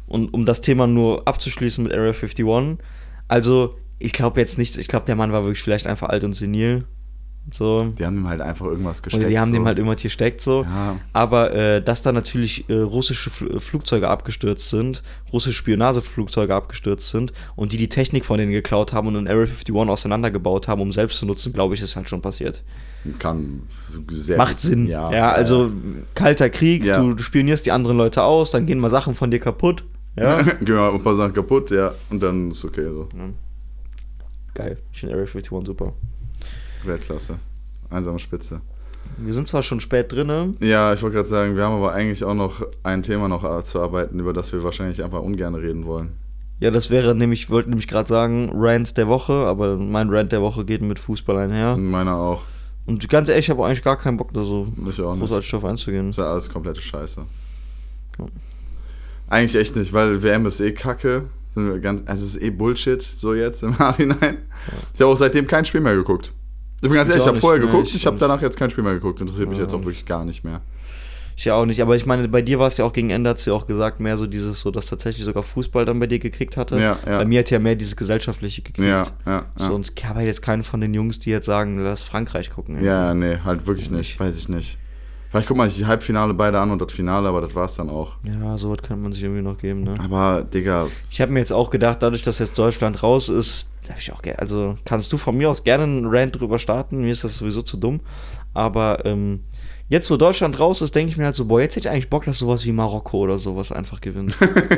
Und 0.07 0.33
um 0.33 0.45
das 0.45 0.61
Thema 0.61 0.87
nur 0.87 1.27
abzuschließen 1.27 1.83
mit 1.83 1.93
Area 1.93 2.11
51, 2.13 2.45
also 3.27 3.75
ich 3.99 4.13
glaube 4.13 4.39
jetzt 4.39 4.57
nicht, 4.57 4.77
ich 4.77 4.87
glaube, 4.87 5.05
der 5.05 5.15
Mann 5.15 5.31
war 5.31 5.43
wirklich 5.43 5.61
vielleicht 5.63 5.87
einfach 5.87 6.09
alt 6.09 6.23
und 6.23 6.33
senil. 6.33 6.85
So. 7.51 7.93
Die 7.97 8.05
haben 8.05 8.17
ihm 8.17 8.27
halt 8.27 8.41
einfach 8.41 8.65
irgendwas 8.65 9.01
gesteckt. 9.01 9.23
Oder 9.23 9.29
die 9.29 9.39
haben 9.39 9.51
so. 9.51 9.53
dem 9.53 9.65
halt 9.65 9.77
irgendwas 9.77 10.01
gesteckt, 10.01 10.41
so. 10.41 10.63
Ja. 10.63 10.99
Aber 11.13 11.53
äh, 11.53 11.81
dass 11.81 12.01
da 12.01 12.11
natürlich 12.11 12.69
äh, 12.69 12.73
russische 12.75 13.29
Fl 13.29 13.59
Flugzeuge 13.61 14.09
abgestürzt 14.09 14.69
sind, 14.69 15.01
russische 15.31 15.55
Spionageflugzeuge 15.57 16.53
abgestürzt 16.53 17.09
sind 17.09 17.31
und 17.55 17.71
die 17.71 17.77
die 17.77 17.87
Technik 17.87 18.25
von 18.25 18.37
denen 18.37 18.51
geklaut 18.51 18.91
haben 18.91 19.07
und 19.07 19.15
in 19.15 19.27
Area 19.27 19.43
51 19.45 19.73
auseinandergebaut 19.73 20.67
haben, 20.67 20.81
um 20.81 20.91
selbst 20.91 21.19
zu 21.19 21.25
nutzen, 21.25 21.53
glaube 21.53 21.73
ich, 21.73 21.81
ist 21.81 21.95
halt 21.95 22.09
schon 22.09 22.21
passiert. 22.21 22.63
Kann 23.17 23.61
sehr 24.11 24.37
Macht 24.37 24.59
Sinn. 24.59 24.87
Ja, 24.87 25.31
also 25.31 25.71
kalter 26.15 26.49
Krieg, 26.49 26.83
Ja. 26.83 26.99
du, 26.99 27.13
du 27.13 27.23
spionierst 27.23 27.65
die 27.65 27.71
anderen 27.71 27.97
Leute 27.97 28.23
aus, 28.23 28.51
dann 28.51 28.65
gehen 28.65 28.79
mal 28.79 28.89
Sachen 28.89 29.15
von 29.15 29.31
dir 29.31 29.39
kaputt. 29.39 29.85
Ja. 30.17 30.41
Gehen 30.41 30.67
wir 30.67 30.93
ein 30.93 31.03
paar 31.03 31.15
Sachen 31.15 31.33
kaputt, 31.33 31.69
ja. 31.71 31.93
Und 32.09 32.21
dann 32.21 32.51
ist 32.51 32.65
okay 32.65 32.83
so. 32.91 33.07
Geil. 34.57 34.79
Ich 34.91 35.01
finde 35.01 35.13
Area 35.13 35.27
51 35.27 35.67
super. 35.67 35.93
Weltklasse. 36.83 37.37
Einsame 37.91 38.17
Spitze. 38.17 38.61
Wir 39.17 39.31
sind 39.31 39.47
zwar 39.47 39.61
schon 39.61 39.79
spät 39.79 40.11
drin, 40.11 40.25
ne? 40.25 40.55
Ja, 40.61 40.95
ich 40.95 41.03
wollte 41.03 41.17
gerade 41.17 41.29
sagen, 41.29 41.55
wir 41.55 41.63
haben 41.63 41.75
aber 41.75 41.93
eigentlich 41.93 42.23
auch 42.23 42.33
noch 42.33 42.65
ein 42.81 43.03
Thema 43.03 43.27
noch 43.27 43.61
zu 43.61 43.79
arbeiten, 43.79 44.19
über 44.19 44.33
das 44.33 44.51
wir 44.51 44.63
wahrscheinlich 44.63 45.03
einfach 45.03 45.21
ungern 45.21 45.53
reden 45.53 45.85
wollen. 45.85 46.17
Ja, 46.59 46.71
das 46.71 46.89
wäre 46.89 47.13
nämlich, 47.13 47.43
ich 47.43 47.49
wollte 47.51 47.69
nämlich 47.69 47.87
gerade 47.87 48.09
sagen, 48.09 48.49
Rant 48.51 48.97
der 48.97 49.07
Woche, 49.07 49.31
aber 49.31 49.77
mein 49.77 50.09
Rant 50.09 50.31
der 50.31 50.41
Woche 50.41 50.65
geht 50.65 50.81
mit 50.81 50.97
Fußball 50.97 51.37
einher. 51.37 51.77
Meiner 51.77 52.15
auch. 52.15 52.41
Und 52.87 53.07
ganz 53.09 53.29
ehrlich, 53.29 53.45
ich 53.45 53.49
habe 53.51 53.63
eigentlich 53.63 53.83
gar 53.83 53.97
keinen 53.97 54.17
Bock, 54.17 54.33
da 54.33 54.43
so 54.43 54.67
großartig 54.83 55.51
drauf 55.51 55.65
einzugehen. 55.65 56.07
Das 56.07 56.17
ist 56.17 56.23
ja 56.23 56.31
alles 56.31 56.49
komplette 56.49 56.81
Scheiße. 56.81 57.27
Ja. 58.17 58.25
Eigentlich 59.29 59.55
echt 59.55 59.75
nicht, 59.75 59.93
weil 59.93 60.23
WM 60.23 60.47
ist 60.47 60.59
eh 60.61 60.71
kacke. 60.71 61.25
Ganz, 61.81 62.03
also 62.05 62.23
es 62.23 62.35
ist 62.35 62.41
eh 62.41 62.49
Bullshit, 62.49 63.01
so 63.01 63.33
jetzt 63.33 63.63
im 63.63 63.71
Nachhinein. 63.79 64.37
Ich 64.93 65.01
habe 65.01 65.11
auch 65.11 65.15
seitdem 65.17 65.47
kein 65.47 65.65
Spiel 65.65 65.81
mehr 65.81 65.95
geguckt. 65.95 66.31
Ich 66.77 66.81
bin 66.81 66.93
ganz 66.93 67.09
Ich 67.09 67.15
ehrlich, 67.15 67.23
ich 67.25 67.27
habe 67.27 67.39
vorher 67.39 67.59
geguckt, 67.59 67.89
ich 67.93 68.05
habe 68.05 68.17
danach 68.17 68.41
jetzt 68.41 68.57
kein 68.57 68.69
Spiel 68.69 68.83
mehr 68.83 68.93
geguckt. 68.93 69.19
Interessiert 69.19 69.49
mich 69.49 69.57
Ja. 69.57 69.63
jetzt 69.63 69.73
auch 69.73 69.79
wirklich 69.83 70.05
gar 70.05 70.23
nicht 70.25 70.43
mehr. 70.43 70.61
Ich 71.35 71.45
ja 71.45 71.53
auch 71.53 71.65
nicht, 71.67 71.81
aber 71.83 71.95
ich 71.95 72.07
meine, 72.07 72.27
bei 72.29 72.41
dir 72.41 72.57
war 72.57 72.65
es 72.67 72.77
ja 72.77 72.85
auch 72.85 72.93
gegen 72.93 73.11
Ende, 73.11 73.29
hat 73.29 73.37
sie 73.37 73.51
auch 73.51 73.67
gesagt, 73.67 73.99
mehr 73.99 74.17
so 74.17 74.25
dieses, 74.25 74.59
so 74.59 74.71
dass 74.71 74.87
tatsächlich 74.87 75.23
sogar 75.23 75.43
Fußball 75.43 75.85
dann 75.85 75.99
bei 75.99 76.07
dir 76.07 76.17
gekriegt 76.17 76.57
hatte. 76.57 76.79
Ja, 76.79 76.97
ja. 77.05 77.19
Bei 77.19 77.25
mir 77.25 77.39
hat 77.41 77.51
ja 77.51 77.59
mehr 77.59 77.75
dieses 77.75 77.95
gesellschaftliche 77.95 78.63
gekriegt. 78.63 78.87
Ja, 78.87 79.03
ja, 79.25 79.45
ja. 79.59 79.67
So, 79.67 79.75
und 79.75 79.91
ich 79.95 80.05
habe 80.05 80.21
jetzt 80.21 80.41
keinen 80.41 80.63
von 80.63 80.81
den 80.81 80.95
Jungs, 80.95 81.19
die 81.19 81.29
jetzt 81.29 81.45
sagen, 81.45 81.77
lass 81.77 82.01
Frankreich 82.01 82.49
gucken. 82.49 82.77
ey. 82.79 82.85
Ja, 82.85 83.13
nee, 83.13 83.37
halt 83.45 83.67
wirklich. 83.67 83.91
Nicht. 83.91 84.19
Weiß 84.19 84.35
ich 84.35 84.49
nicht. 84.49 84.79
Vielleicht 85.29 85.47
guck 85.47 85.57
mal 85.57 85.67
die 85.67 85.85
Halbfinale 85.85 86.33
beide 86.33 86.59
an 86.59 86.71
und 86.71 86.81
das 86.81 86.91
Finale, 86.93 87.27
aber 87.27 87.41
das 87.41 87.53
war's 87.53 87.75
dann 87.75 87.89
auch. 87.89 88.13
Ja, 88.23 88.57
so 88.57 88.71
was 88.71 88.81
kann 88.81 89.01
man 89.01 89.11
sich 89.11 89.23
irgendwie 89.23 89.41
noch 89.41 89.57
geben, 89.57 89.83
ne? 89.83 89.95
Aber, 89.99 90.43
Digga, 90.43 90.87
Ich 91.11 91.19
habe 91.19 91.31
mir 91.33 91.39
jetzt 91.39 91.51
auch 91.51 91.69
gedacht, 91.69 92.01
dadurch, 92.01 92.23
dass 92.23 92.39
jetzt 92.39 92.57
Deutschland 92.57 93.03
raus 93.03 93.27
ist, 93.27 93.69
habe 93.89 93.99
ich 93.99 94.11
auch 94.13 94.21
gerne, 94.21 94.39
also 94.39 94.77
kannst 94.85 95.11
du 95.11 95.17
von 95.17 95.35
mir 95.35 95.49
aus 95.49 95.63
gerne 95.63 95.83
einen 95.83 96.05
Rant 96.05 96.39
drüber 96.39 96.59
starten, 96.59 97.01
mir 97.01 97.11
ist 97.11 97.23
das 97.23 97.37
sowieso 97.37 97.61
zu 97.61 97.77
dumm, 97.77 97.99
aber 98.53 99.05
ähm, 99.05 99.41
jetzt, 99.89 100.09
wo 100.09 100.17
Deutschland 100.17 100.59
raus 100.59 100.81
ist, 100.81 100.95
denke 100.95 101.11
ich 101.11 101.17
mir 101.17 101.25
halt 101.25 101.35
so, 101.35 101.45
boah, 101.45 101.61
jetzt 101.61 101.75
hätte 101.75 101.87
ich 101.89 101.93
eigentlich 101.93 102.09
Bock, 102.09 102.25
dass 102.25 102.39
sowas 102.39 102.65
wie 102.65 102.71
Marokko 102.71 103.19
oder 103.19 103.39
sowas 103.39 103.71
einfach 103.71 104.01
gewinnt. 104.01 104.35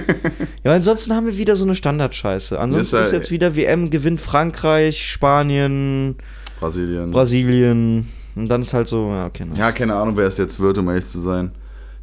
ja, 0.63 0.73
ansonsten 0.73 1.13
haben 1.13 1.27
wir 1.27 1.37
wieder 1.37 1.55
so 1.55 1.65
eine 1.65 1.75
Standardscheiße. 1.75 2.59
Ansonsten 2.59 2.97
ist 2.97 3.07
ist 3.07 3.11
jetzt 3.11 3.31
wieder 3.31 3.55
WM, 3.55 3.89
gewinnt 3.89 4.21
Frankreich, 4.21 5.09
Spanien, 5.09 6.15
Brasilien. 6.59 7.11
Brasilien 7.11 8.07
und 8.35 8.47
dann 8.47 8.61
ist 8.61 8.73
halt 8.73 8.87
so, 8.87 9.09
ja, 9.09 9.27
okay. 9.27 9.45
nice. 9.45 9.57
Ja, 9.57 9.71
keine 9.71 9.95
Ahnung, 9.95 10.17
wer 10.17 10.27
es 10.27 10.37
jetzt 10.37 10.59
wird, 10.59 10.77
um 10.77 10.89
ehrlich 10.89 11.05
zu 11.05 11.19
sein. 11.19 11.51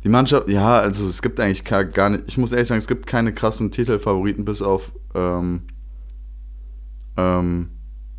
Die 0.05 0.09
Mannschaft, 0.09 0.49
ja, 0.49 0.79
also 0.79 1.07
es 1.07 1.21
gibt 1.23 1.41
eigentlich 1.41 1.65
gar, 1.65 2.11
nicht, 2.11 2.25
ich 2.27 2.39
muss 2.39 2.53
ehrlich 2.53 2.69
sagen, 2.69 2.79
es 2.79 2.87
gibt 2.87 3.07
keine 3.07 3.33
krassen 3.33 3.71
Titelfavoriten 3.71 4.45
bis 4.45 4.63
auf 4.63 4.93
ähm, 5.15 5.63
ähm, 7.17 7.71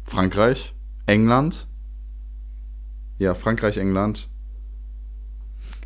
Frankreich, 0.04 0.74
England. 1.06 1.68
Ja, 3.20 3.34
Frankreich, 3.34 3.78
England. 3.78 4.30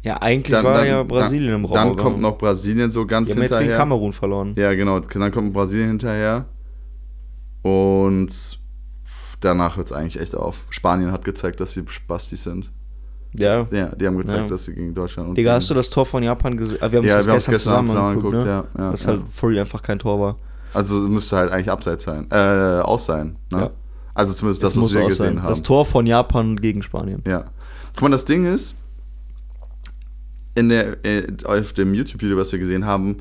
Ja, 0.04 0.18
eigentlich 0.18 0.52
Dann, 0.52 0.64
war 0.64 0.78
dann, 0.78 0.88
ja 0.88 1.04
Brasilien 1.04 1.52
dann, 1.52 1.60
im 1.62 1.66
Raum. 1.66 1.76
Dann 1.76 1.96
kommt 1.96 2.22
noch 2.22 2.38
Brasilien 2.38 2.90
so 2.90 3.06
ganz 3.06 3.28
Die 3.30 3.36
haben 3.36 3.44
jetzt 3.44 3.52
gegen 3.52 3.60
hinterher. 3.62 3.78
Kamerun 3.78 4.14
verloren. 4.14 4.54
Ja, 4.58 4.74
genau, 4.74 5.00
dann 5.00 5.32
kommt 5.32 5.54
Brasilien 5.54 5.90
hinterher. 5.90 6.46
Und 7.62 8.60
danach 9.42 9.76
hört 9.78 9.88
es 9.88 9.92
eigentlich 9.92 10.20
echt 10.20 10.36
auf. 10.36 10.64
Spanien 10.70 11.12
hat 11.12 11.26
gezeigt, 11.26 11.60
dass 11.60 11.74
sie 11.74 11.84
Spastis 11.88 12.44
sind. 12.44 12.72
Ja. 13.34 13.68
Ja, 13.72 13.88
die 13.96 14.08
haben 14.08 14.18
gezeigt, 14.18 14.42
Ja. 14.44 14.48
dass 14.48 14.66
sie 14.66 14.74
gegen 14.76 14.94
Deutschland 14.94 15.30
und 15.30 15.38
Digga, 15.38 15.54
hast 15.54 15.70
du 15.70 15.74
das 15.74 15.90
Tor 15.90 16.06
von 16.06 16.22
Japan 16.24 16.58
gesehen? 16.58 16.80
Ah, 16.82 16.92
Wir 16.92 17.00
haben 17.00 17.06
Ja, 17.08 17.18
das 17.18 17.26
wir 17.26 17.32
haben 17.32 17.38
es 17.38 17.46
gestern, 17.46 17.54
gestern 17.54 17.88
zusammen 17.88 17.88
zusammen 17.88 18.08
angeguckt, 18.10 18.36
angeguckt, 18.36 18.76
ne? 18.76 18.80
ja, 18.82 18.86
ja, 18.86 18.92
Das 18.92 19.04
ja. 19.04 19.10
halt 19.10 19.22
real 19.44 19.60
einfach 19.60 19.82
kein 19.82 20.00
Tor 20.00 20.20
war. 20.20 20.38
Also 20.74 20.96
müsste 21.08 21.38
halt 21.38 21.52
eigentlich 21.52 21.72
abseits 21.72 22.04
sein, 22.04 22.28
äh, 22.32 22.36
aus 22.82 23.06
sein. 23.06 23.36
Ne? 23.52 23.60
Ja. 23.62 23.70
Also 24.14 24.34
zumindest 24.34 24.64
das, 24.64 24.74
Das 24.74 24.84
was 24.84 24.94
wir 24.94 25.06
gesehen 25.08 25.18
sein. 25.36 25.44
haben. 25.44 25.50
Das 25.50 25.64
Tor 25.64 25.86
von 25.86 26.06
Japan 26.06 26.58
gegen 26.58 26.82
Spanien. 26.84 27.24
Ja. 27.26 27.46
Guck 27.94 28.02
mal, 28.04 28.10
das 28.12 28.26
Ding 28.26 28.46
ist, 28.46 28.76
in 30.56 30.70
der, 30.70 31.04
äh, 31.06 31.28
auf 31.46 31.74
dem 31.74 31.94
YouTube-Video, 31.94 32.38
was 32.38 32.52
wir 32.52 32.60
gesehen 32.60 32.86
haben, 32.86 33.18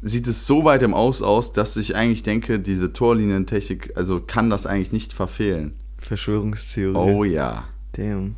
sieht 0.00 0.26
es 0.28 0.46
so 0.46 0.64
weit 0.64 0.82
im 0.82 0.94
Aus 0.94 1.22
aus, 1.22 1.52
dass 1.52 1.76
ich 1.76 1.96
eigentlich 1.96 2.22
denke, 2.22 2.60
diese 2.60 2.92
Torlinientechnik, 2.92 3.96
also 3.96 4.20
kann 4.20 4.50
das 4.50 4.66
eigentlich 4.66 4.92
nicht 4.92 5.12
verfehlen. 5.12 5.72
Verschwörungstheorie. 5.98 6.96
Oh 6.96 7.24
ja. 7.24 7.64
Damn. 7.92 8.36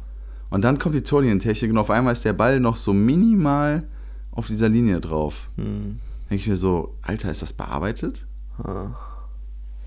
Und 0.48 0.62
dann 0.62 0.78
kommt 0.78 0.94
die 0.94 1.02
Torlinientechnik 1.02 1.70
und 1.70 1.78
auf 1.78 1.90
einmal 1.90 2.12
ist 2.12 2.24
der 2.24 2.32
Ball 2.32 2.60
noch 2.60 2.76
so 2.76 2.92
minimal 2.92 3.86
auf 4.32 4.46
dieser 4.46 4.68
Linie 4.68 5.00
drauf. 5.00 5.50
Hm. 5.56 6.00
Denke 6.28 6.42
ich 6.42 6.46
mir 6.48 6.56
so, 6.56 6.96
Alter, 7.02 7.30
ist 7.30 7.42
das 7.42 7.52
bearbeitet? 7.52 8.26
Ah. 8.58 8.92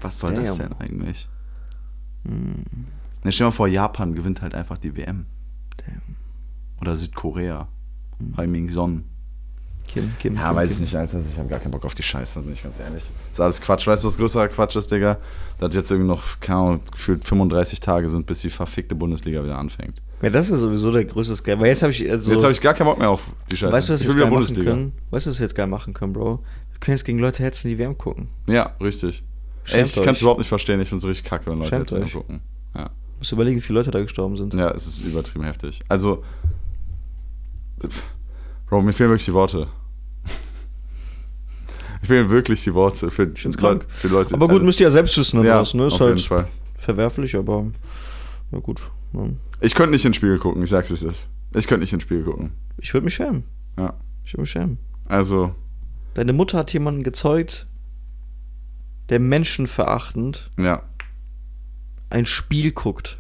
Was 0.02 0.20
soll 0.20 0.36
das 0.36 0.58
Damn. 0.58 0.70
denn 0.70 0.80
eigentlich? 0.80 1.28
Hm. 2.26 2.64
Ja, 3.24 3.32
stell 3.32 3.46
dir 3.46 3.50
mal 3.50 3.52
vor, 3.52 3.68
Japan 3.68 4.14
gewinnt 4.14 4.42
halt 4.42 4.54
einfach 4.54 4.78
die 4.78 4.96
WM. 4.96 5.26
Damn. 5.78 6.16
Oder 6.82 6.96
Südkorea. 6.96 7.68
Hm. 8.20 8.38
Heiming 8.38 8.70
Son. 8.70 9.06
Kim, 9.88 10.12
Kim, 10.20 10.36
Ja, 10.36 10.48
Kim, 10.48 10.56
weiß 10.56 10.68
Kim. 10.70 10.76
ich 10.76 10.80
nicht, 10.82 10.96
Alter. 10.96 11.20
Ich 11.20 11.38
habe 11.38 11.50
gar 11.50 11.60
keinen 11.60 11.72
Bock 11.72 11.86
auf 11.86 11.94
die 11.94 12.02
Scheiße, 12.04 12.42
bin 12.42 12.54
ich 12.54 12.64
ganz 12.64 12.80
ehrlich. 12.80 13.04
Das 13.04 13.34
ist 13.34 13.40
alles 13.40 13.62
Quatsch. 13.62 13.86
Weißt 13.86 14.04
du, 14.04 14.08
was 14.08 14.18
größerer 14.18 14.48
Quatsch 14.48 14.76
ist, 14.76 14.92
Digga? 14.92 15.18
Dass 15.60 15.76
jetzt 15.76 15.92
irgendwie 15.92 16.08
noch, 16.10 16.24
keine 16.40 16.60
Ahnung, 16.60 16.82
gefühlt 16.92 17.24
35 17.26 17.80
Tage 17.80 18.10
sind, 18.10 18.26
bis 18.26 18.40
die 18.42 18.50
verfickte 18.50 18.96
Bundesliga 18.96 19.44
wieder 19.44 19.58
anfängt. 19.60 20.02
Ja, 20.22 20.30
das 20.30 20.50
ist 20.50 20.62
sowieso 20.62 20.92
der 20.92 21.06
größte 21.06 21.36
Scam. 21.36 21.60
Weil 21.60 21.68
jetzt 21.68 21.84
habe 21.84 21.92
ich. 21.92 22.10
Also, 22.10 22.32
jetzt 22.32 22.42
habe 22.44 22.54
ich 22.54 22.62
gar 22.62 22.74
keinen 22.74 22.88
Bock 22.88 22.98
mehr 22.98 23.10
auf 23.10 23.32
die 23.52 23.58
Scheiße. 23.58 23.72
weißt 23.74 23.90
du, 23.90 23.94
was 23.94 24.02
ich 24.02 24.08
wir 24.08 24.14
will 24.16 24.22
jetzt 24.22 24.28
wieder 24.30 24.36
Bundesliga. 24.38 24.72
können? 24.72 24.94
Weißt 25.12 25.26
du, 25.26 25.30
was 25.32 25.40
wir 25.40 25.44
jetzt 25.44 25.56
geil 25.56 25.68
machen 25.68 25.94
können, 25.94 26.14
Bro? 26.14 26.40
Wir 26.72 26.80
können 26.80 26.96
jetzt 26.98 27.04
gegen 27.06 27.20
Leute 27.20 27.44
hetzen, 27.44 27.68
die 27.68 27.78
WM 27.78 27.98
gucken. 27.98 28.30
Ja, 28.48 28.72
richtig. 28.82 29.22
Schämt 29.66 29.84
Ey, 29.84 30.00
ich 30.00 30.04
kann 30.04 30.16
es 30.16 30.22
überhaupt 30.22 30.40
nicht 30.40 30.48
verstehen. 30.48 30.80
Ich 30.82 30.90
finde 30.90 31.04
es 31.06 31.10
richtig 31.10 31.26
kacke, 31.30 31.52
wenn 31.52 31.58
Leute 31.60 31.70
Schämt 31.70 31.92
jetzt 31.92 32.04
euch. 32.04 32.14
gucken. 32.14 32.40
Ja. 32.76 32.90
Musst 33.18 33.32
du 33.32 33.36
überlegen, 33.36 33.58
wie 33.58 33.62
viele 33.62 33.80
Leute 33.80 33.92
da 33.92 34.02
gestorben 34.02 34.38
sind. 34.38 34.54
ja, 34.54 34.72
es 34.72 34.88
ist 34.88 35.02
übertrieben 35.02 35.44
heftig. 35.46 35.82
Also, 35.90 36.24
Bro, 38.74 38.82
mir 38.82 38.92
fehlen 38.92 39.12
wirklich 39.12 39.26
die 39.26 39.34
Worte. 39.34 39.68
Mir 42.02 42.08
fehlen 42.08 42.30
wirklich 42.32 42.64
die 42.64 42.74
Worte 42.74 43.12
für, 43.12 43.32
krank. 43.32 43.86
für 43.88 44.08
Leute. 44.08 44.34
Aber 44.34 44.48
gut, 44.48 44.56
also, 44.56 44.66
müsst 44.66 44.80
ihr 44.80 44.86
ja 44.86 44.90
selbst 44.90 45.16
wissen, 45.16 45.44
ja, 45.44 45.60
was, 45.60 45.76
ne? 45.76 45.86
Ist 45.86 45.94
auf 45.94 46.00
halt 46.00 46.18
jeden 46.18 46.28
Fall. 46.28 46.48
verwerflich, 46.80 47.36
aber. 47.36 47.68
Ja, 48.52 48.58
gut. 48.58 48.82
Ja. 49.14 49.28
Ich 49.62 49.76
könnte 49.76 49.92
nicht 49.92 50.04
ins 50.06 50.16
Spiegel 50.16 50.40
gucken, 50.40 50.64
ich 50.64 50.72
sag's 50.72 50.90
wie 50.90 50.96
es 50.96 51.04
ist. 51.04 51.30
Ich 51.54 51.68
könnte 51.68 51.82
nicht 51.82 51.94
ins 51.94 52.02
Spiegel 52.02 52.24
gucken. 52.24 52.54
Ich 52.80 52.92
würde 52.96 53.06
mich 53.06 53.14
schämen. 53.14 53.44
Ja. 53.78 53.94
Ich 54.26 54.34
würde 54.34 54.42
mich 54.42 54.50
schämen. 54.50 54.80
Also, 55.06 55.54
Deine 56.16 56.34
Mutter 56.34 56.58
hat 56.58 56.74
jemanden 56.74 57.04
gezeugt, 57.04 57.68
der 59.10 59.20
menschenverachtend 59.20 60.50
ja. 60.58 60.82
ein 62.10 62.26
Spiel 62.26 62.72
guckt. 62.72 63.20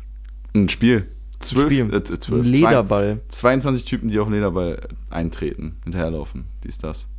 Ein 0.55 0.67
Spiel. 0.67 1.12
Zwölf, 1.43 1.71
Spiel. 1.71 1.93
Äh, 1.93 2.03
zwölf. 2.03 2.45
Ein 2.45 2.51
Lederball. 2.51 3.21
22 3.29 3.85
Typen, 3.85 4.07
die 4.09 4.19
auf 4.19 4.27
den 4.27 4.33
Lederball 4.33 4.87
eintreten, 5.09 5.77
hinterherlaufen. 5.83 6.45
Dies, 6.63 6.77
das. 6.77 7.09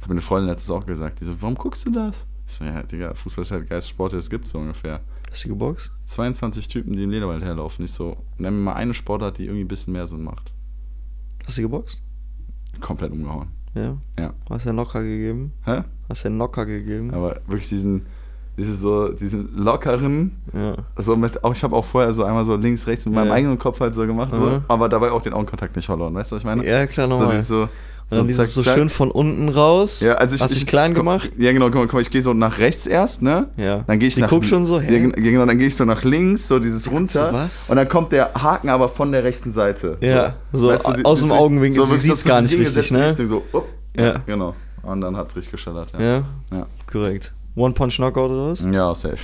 Hab 0.00 0.08
mir 0.08 0.12
eine 0.12 0.20
Freundin 0.20 0.48
letztes 0.48 0.70
auch 0.70 0.86
gesagt. 0.86 1.20
Die 1.20 1.24
so, 1.24 1.40
warum 1.40 1.54
guckst 1.54 1.86
du 1.86 1.90
das? 1.90 2.26
Ich 2.46 2.54
so, 2.54 2.64
ja, 2.64 2.82
Digga, 2.82 3.14
Fußball 3.14 3.42
ist 3.42 3.50
halt 3.50 3.62
der 3.62 3.68
geilste 3.68 3.90
Sport, 3.90 4.12
den 4.12 4.18
es 4.18 4.30
gibt, 4.30 4.48
so 4.48 4.58
ungefähr. 4.58 5.00
Hast 5.30 5.44
du 5.44 5.50
geboxt? 5.50 5.92
22 6.06 6.68
Typen, 6.68 6.92
die 6.94 7.04
im 7.04 7.10
Lederball 7.10 7.34
hinterherlaufen. 7.34 7.84
Ich 7.84 7.92
so, 7.92 8.16
nenn 8.38 8.54
mir 8.54 8.64
mal 8.64 8.74
eine 8.74 8.94
Sportart, 8.94 9.38
die 9.38 9.44
irgendwie 9.44 9.64
ein 9.64 9.68
bisschen 9.68 9.92
mehr 9.92 10.06
Sinn 10.06 10.24
macht. 10.24 10.52
Hast 11.46 11.58
du 11.58 11.62
geboxt? 11.62 12.02
Komplett 12.80 13.12
umgehauen. 13.12 13.48
Ja. 13.74 13.98
Ja. 14.18 14.34
Hast 14.48 14.64
du 14.64 14.70
einen 14.70 14.78
Knocker 14.78 15.02
gegeben? 15.02 15.52
Hä? 15.64 15.82
Hast 16.08 16.24
du 16.24 16.28
einen 16.28 16.38
Knocker 16.38 16.66
gegeben? 16.66 17.14
Aber 17.14 17.40
wirklich 17.46 17.68
diesen, 17.68 18.06
dieses 18.56 18.80
so, 18.80 19.08
diesen 19.08 19.56
lockeren, 19.56 20.32
Ja. 20.52 20.74
so 20.96 21.16
mit, 21.16 21.42
auch 21.44 21.52
ich 21.54 21.62
habe 21.62 21.74
auch 21.76 21.84
vorher 21.84 22.12
so 22.12 22.24
einmal 22.24 22.44
so 22.44 22.56
links, 22.56 22.86
rechts 22.86 23.06
mit 23.06 23.14
meinem 23.14 23.28
Ja. 23.28 23.34
eigenen 23.34 23.58
Kopf 23.58 23.80
halt 23.80 23.94
so 23.94 24.06
gemacht, 24.06 24.30
so, 24.32 24.44
Mhm. 24.44 24.64
aber 24.68 24.88
dabei 24.88 25.10
auch 25.12 25.22
den 25.22 25.32
Augenkontakt 25.32 25.76
nicht 25.76 25.86
verloren. 25.86 26.14
Weißt 26.14 26.30
du, 26.32 26.36
was 26.36 26.42
ich 26.42 26.46
meine? 26.46 26.64
Ja, 26.66 26.86
klar, 26.86 27.08
Das 27.08 27.18
nochmal. 27.20 27.38
ist 27.38 27.48
so, 27.48 27.62
Und 28.12 28.18
dann 28.18 28.26
dieses 28.26 28.54
so 28.54 28.64
schön 28.64 28.88
von 28.90 29.10
unten 29.12 29.48
raus. 29.50 30.00
Ja, 30.00 30.14
also 30.14 30.34
ich, 30.34 30.42
Hast 30.42 30.56
ich 30.56 30.66
klein 30.66 30.94
komm- 30.94 31.06
gemacht? 31.06 31.30
Ja, 31.38 31.52
genau, 31.52 31.70
guck 31.70 31.92
mal, 31.92 32.00
ich 32.02 32.10
gehe 32.10 32.20
so 32.22 32.34
nach 32.34 32.58
rechts 32.58 32.88
erst, 32.88 33.22
ne? 33.22 33.48
Ja. 33.56 33.84
Dann 33.86 34.00
gehe 34.00 34.08
ich 34.08 34.14
Die 34.14 34.20
nach 34.20 34.28
guckt 34.28 34.46
schon 34.46 34.64
so, 34.64 34.80
hä? 34.80 34.92
Ja, 34.92 34.98
gen- 34.98 35.12
genau, 35.12 35.46
dann 35.46 35.56
gehe 35.58 35.68
ich 35.68 35.76
so 35.76 35.84
nach 35.84 36.02
links, 36.02 36.48
so 36.48 36.58
dieses 36.58 36.90
runter. 36.90 37.28
so, 37.28 37.32
was? 37.32 37.70
Und 37.70 37.76
dann 37.76 37.88
kommt 37.88 38.10
der 38.10 38.34
Haken 38.34 38.68
aber 38.68 38.88
von 38.88 39.12
der 39.12 39.22
rechten 39.22 39.52
Seite. 39.52 39.96
Ja, 40.00 40.34
so 40.52 40.72
die- 40.72 41.04
aus 41.04 41.20
dem 41.20 41.28
diese- 41.28 41.38
Augenwinkel, 41.38 41.72
sie 41.84 41.92
wirklich 41.92 42.02
sieht's 42.02 42.24
so 42.24 42.28
gar 42.30 42.42
diese 42.42 42.56
nicht 42.58 42.66
richtig, 42.76 42.90
ne? 42.90 43.10
Richtung, 43.10 43.26
so, 43.28 43.42
upp, 43.52 43.66
Ja. 43.96 44.16
Genau. 44.26 44.54
Und 44.82 45.02
dann 45.02 45.16
hat's 45.16 45.36
richtig 45.36 45.52
geschallert, 45.52 45.90
ja. 45.96 46.00
Ja, 46.00 46.24
Ja, 46.52 46.66
korrekt. 46.90 47.32
One-Punch-Knockout 47.54 48.30
oder 48.30 48.50
was? 48.52 48.60
ja 48.60 48.94
safe. 48.94 49.18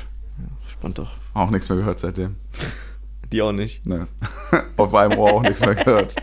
Spannend 0.68 0.99
doch. 0.99 1.11
Auch 1.35 1.51
nichts 1.51 1.68
mehr 1.68 1.79
gehört 1.79 2.01
seitdem. 2.01 2.37
Die 3.33 3.43
auch 3.43 3.53
nicht. 3.53 3.85
Ne. 3.87 4.07
Auf 4.77 4.95
einem 4.95 5.18
Ohr 5.18 5.33
auch 5.33 5.43
nichts 5.43 5.61
mehr 5.61 5.74
gehört. 5.74 6.14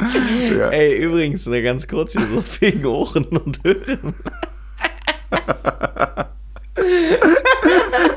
ja. 0.00 0.68
Ey, 0.68 1.02
übrigens, 1.02 1.46
ne, 1.46 1.62
ganz 1.62 1.88
kurz 1.88 2.12
hier 2.12 2.26
so 2.26 2.44
wegen 2.60 2.86
Ohren 2.86 3.24
und 3.24 3.60
Hören. 3.64 4.14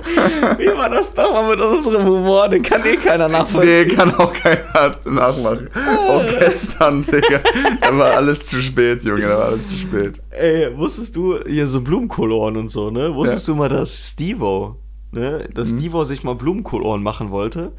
Wie 0.58 0.68
war 0.78 0.90
das 0.90 1.14
doch 1.14 1.32
mal 1.34 1.50
mit 1.56 1.64
unserem 1.64 2.06
Humor? 2.06 2.50
Den 2.50 2.62
kann 2.64 2.84
eh 2.86 2.96
keiner 2.98 3.28
Nee, 3.28 3.34
nachvollziehen. 3.34 3.96
kann 3.96 4.14
auch 4.16 4.34
keiner 4.34 4.96
nachmachen. 5.06 5.70
Auch 6.10 6.24
gestern, 6.40 7.06
Digga. 7.06 7.40
Da 7.82 7.98
war 7.98 8.14
alles 8.16 8.46
zu 8.48 8.62
spät, 8.62 9.04
Junge. 9.04 9.22
Da 9.22 9.38
war 9.38 9.46
alles 9.46 9.70
zu 9.70 9.76
spät. 9.76 10.22
Ey, 10.32 10.78
wusstest 10.78 11.16
du 11.16 11.40
hier 11.48 11.68
so 11.68 11.82
Blumenkohlohren 11.82 12.58
und 12.58 12.70
so, 12.70 12.92
ne? 12.92 13.14
Wusstest 13.16 13.48
Ja. 13.48 13.54
du 13.54 13.60
mal, 13.60 13.70
dass 13.70 14.10
Stevo, 14.10 14.78
ne? 15.12 15.48
Dass 15.54 15.72
Mhm. 15.72 15.80
Stevo 15.80 16.04
sich 16.06 16.24
mal 16.24 16.36
Blumenkohlohren 16.36 17.02
machen 17.04 17.32
wollte? 17.32 17.72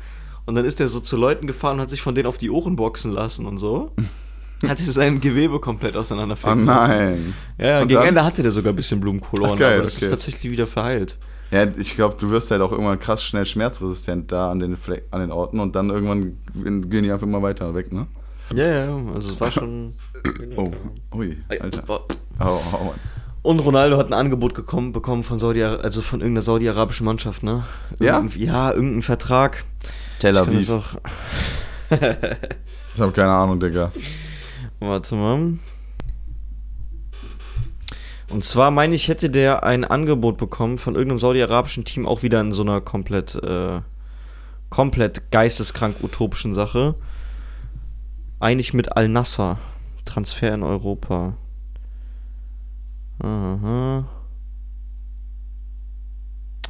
Und 0.47 0.55
dann 0.57 0.64
ist 0.64 0.81
er 0.81 0.89
so 0.89 1.01
zu 1.01 1.16
Leuten 1.16 1.47
gefahren 1.47 1.77
und 1.77 1.83
hat 1.83 1.91
sich 1.91 2.03
von 2.03 2.14
denen 2.14 2.27
auf 2.27 2.39
die 2.39 2.51
Ohren 2.51 2.77
boxen 2.77 3.12
lassen 3.12 3.47
und 3.47 3.59
so. 3.59 3.93
hat 4.68 4.79
sich 4.79 4.87
sein 4.93 5.20
Gewebe 5.20 5.59
komplett 5.61 5.95
Oh 5.97 6.01
auseinanderfegen 6.01 6.64
lassen. 6.64 6.89
nein. 6.91 7.35
Ja, 7.59 7.81
Und 7.83 7.89
gegen 7.89 8.01
dann? 8.01 8.09
Ende 8.09 8.25
hatte 8.25 8.43
der 8.43 8.51
sogar 8.53 8.72
ein 8.72 8.77
bisschen 8.77 9.01
geil, 9.59 9.75
aber 9.75 9.83
das 9.83 9.97
okay. 9.97 10.05
ist 10.07 10.11
tatsächlich 10.11 10.51
wieder 10.53 10.66
verheilt. 10.66 11.16
Ja, 11.55 11.65
ich 11.79 11.95
glaube, 11.95 12.17
du 12.19 12.31
wirst 12.31 12.51
halt 12.51 12.61
auch 12.63 12.73
irgendwann 12.73 12.99
krass 12.99 13.23
schnell 13.23 13.47
schmerzresistent 13.47 14.33
da 14.33 14.51
an 14.51 14.59
den, 14.59 14.77
Fleck, 14.77 15.05
an 15.13 15.21
den 15.21 15.31
Orten 15.31 15.61
und 15.61 15.77
dann 15.77 15.89
irgendwann 15.91 16.39
gehen 16.91 17.05
die 17.05 17.13
einfach 17.13 17.27
immer 17.27 17.43
weiter 17.43 17.75
weg, 17.75 17.93
ne? 17.93 18.07
Ja, 18.55 18.67
ja, 18.67 18.99
also 19.15 19.29
es 19.31 19.41
war 19.41 19.51
schon. 19.53 19.95
Oh, 20.57 20.71
ui, 21.15 21.37
Alter. 21.61 21.83
Oh, 21.89 22.01
oh, 22.41 22.85
Mann. 22.85 22.95
Und 23.43 23.61
Ronaldo 23.61 23.99
hat 23.99 24.07
ein 24.09 24.15
Angebot 24.15 24.55
gekommen, 24.55 24.93
bekommen 24.93 25.23
von 25.23 25.39
Saudi, 25.39 25.63
also 25.63 26.03
von 26.03 26.21
irgendeiner 26.21 26.43
saudi-arabischen 26.43 27.05
Mannschaft, 27.05 27.43
ne? 27.43 27.65
Ja? 28.01 28.17
Irgend- 28.17 28.37
Ja, 28.37 28.73
irgendein 28.73 29.03
Vertrag. 29.03 29.65
Tel 30.19 30.35
Ich 30.35 30.41
Aviv. 30.41 30.71
auch, 30.71 30.95
Ich 32.95 33.01
habe 33.01 33.13
keine 33.13 33.31
Ahnung, 33.33 33.61
Digga. 33.61 33.93
Warte 34.81 35.15
mal. 35.15 35.55
Und 38.29 38.45
zwar 38.45 38.70
meine 38.70 38.95
ich, 38.95 39.09
hätte 39.09 39.31
der 39.31 39.64
ein 39.64 39.85
Angebot 39.85 40.39
bekommen 40.39 40.79
von 40.79 40.95
irgendeinem 40.95 41.18
saudi-arabischen 41.18 41.85
Team, 41.85 42.07
auch 42.07 42.22
wieder 42.22 42.41
in 42.41 42.53
so 42.53 42.62
einer 42.62 42.81
komplett, 42.81 43.35
äh, 43.37 43.81
komplett 44.70 45.31
geisteskrank 45.31 45.97
utopischen 46.03 46.55
Sache. 46.55 46.95
Eigentlich 48.41 48.75
mit 48.75 48.97
Al-Nassr. 48.97 49.59
Transfer 50.05 50.53
in 50.55 50.62
Europa. 50.62 51.35
Aha. 53.20 54.05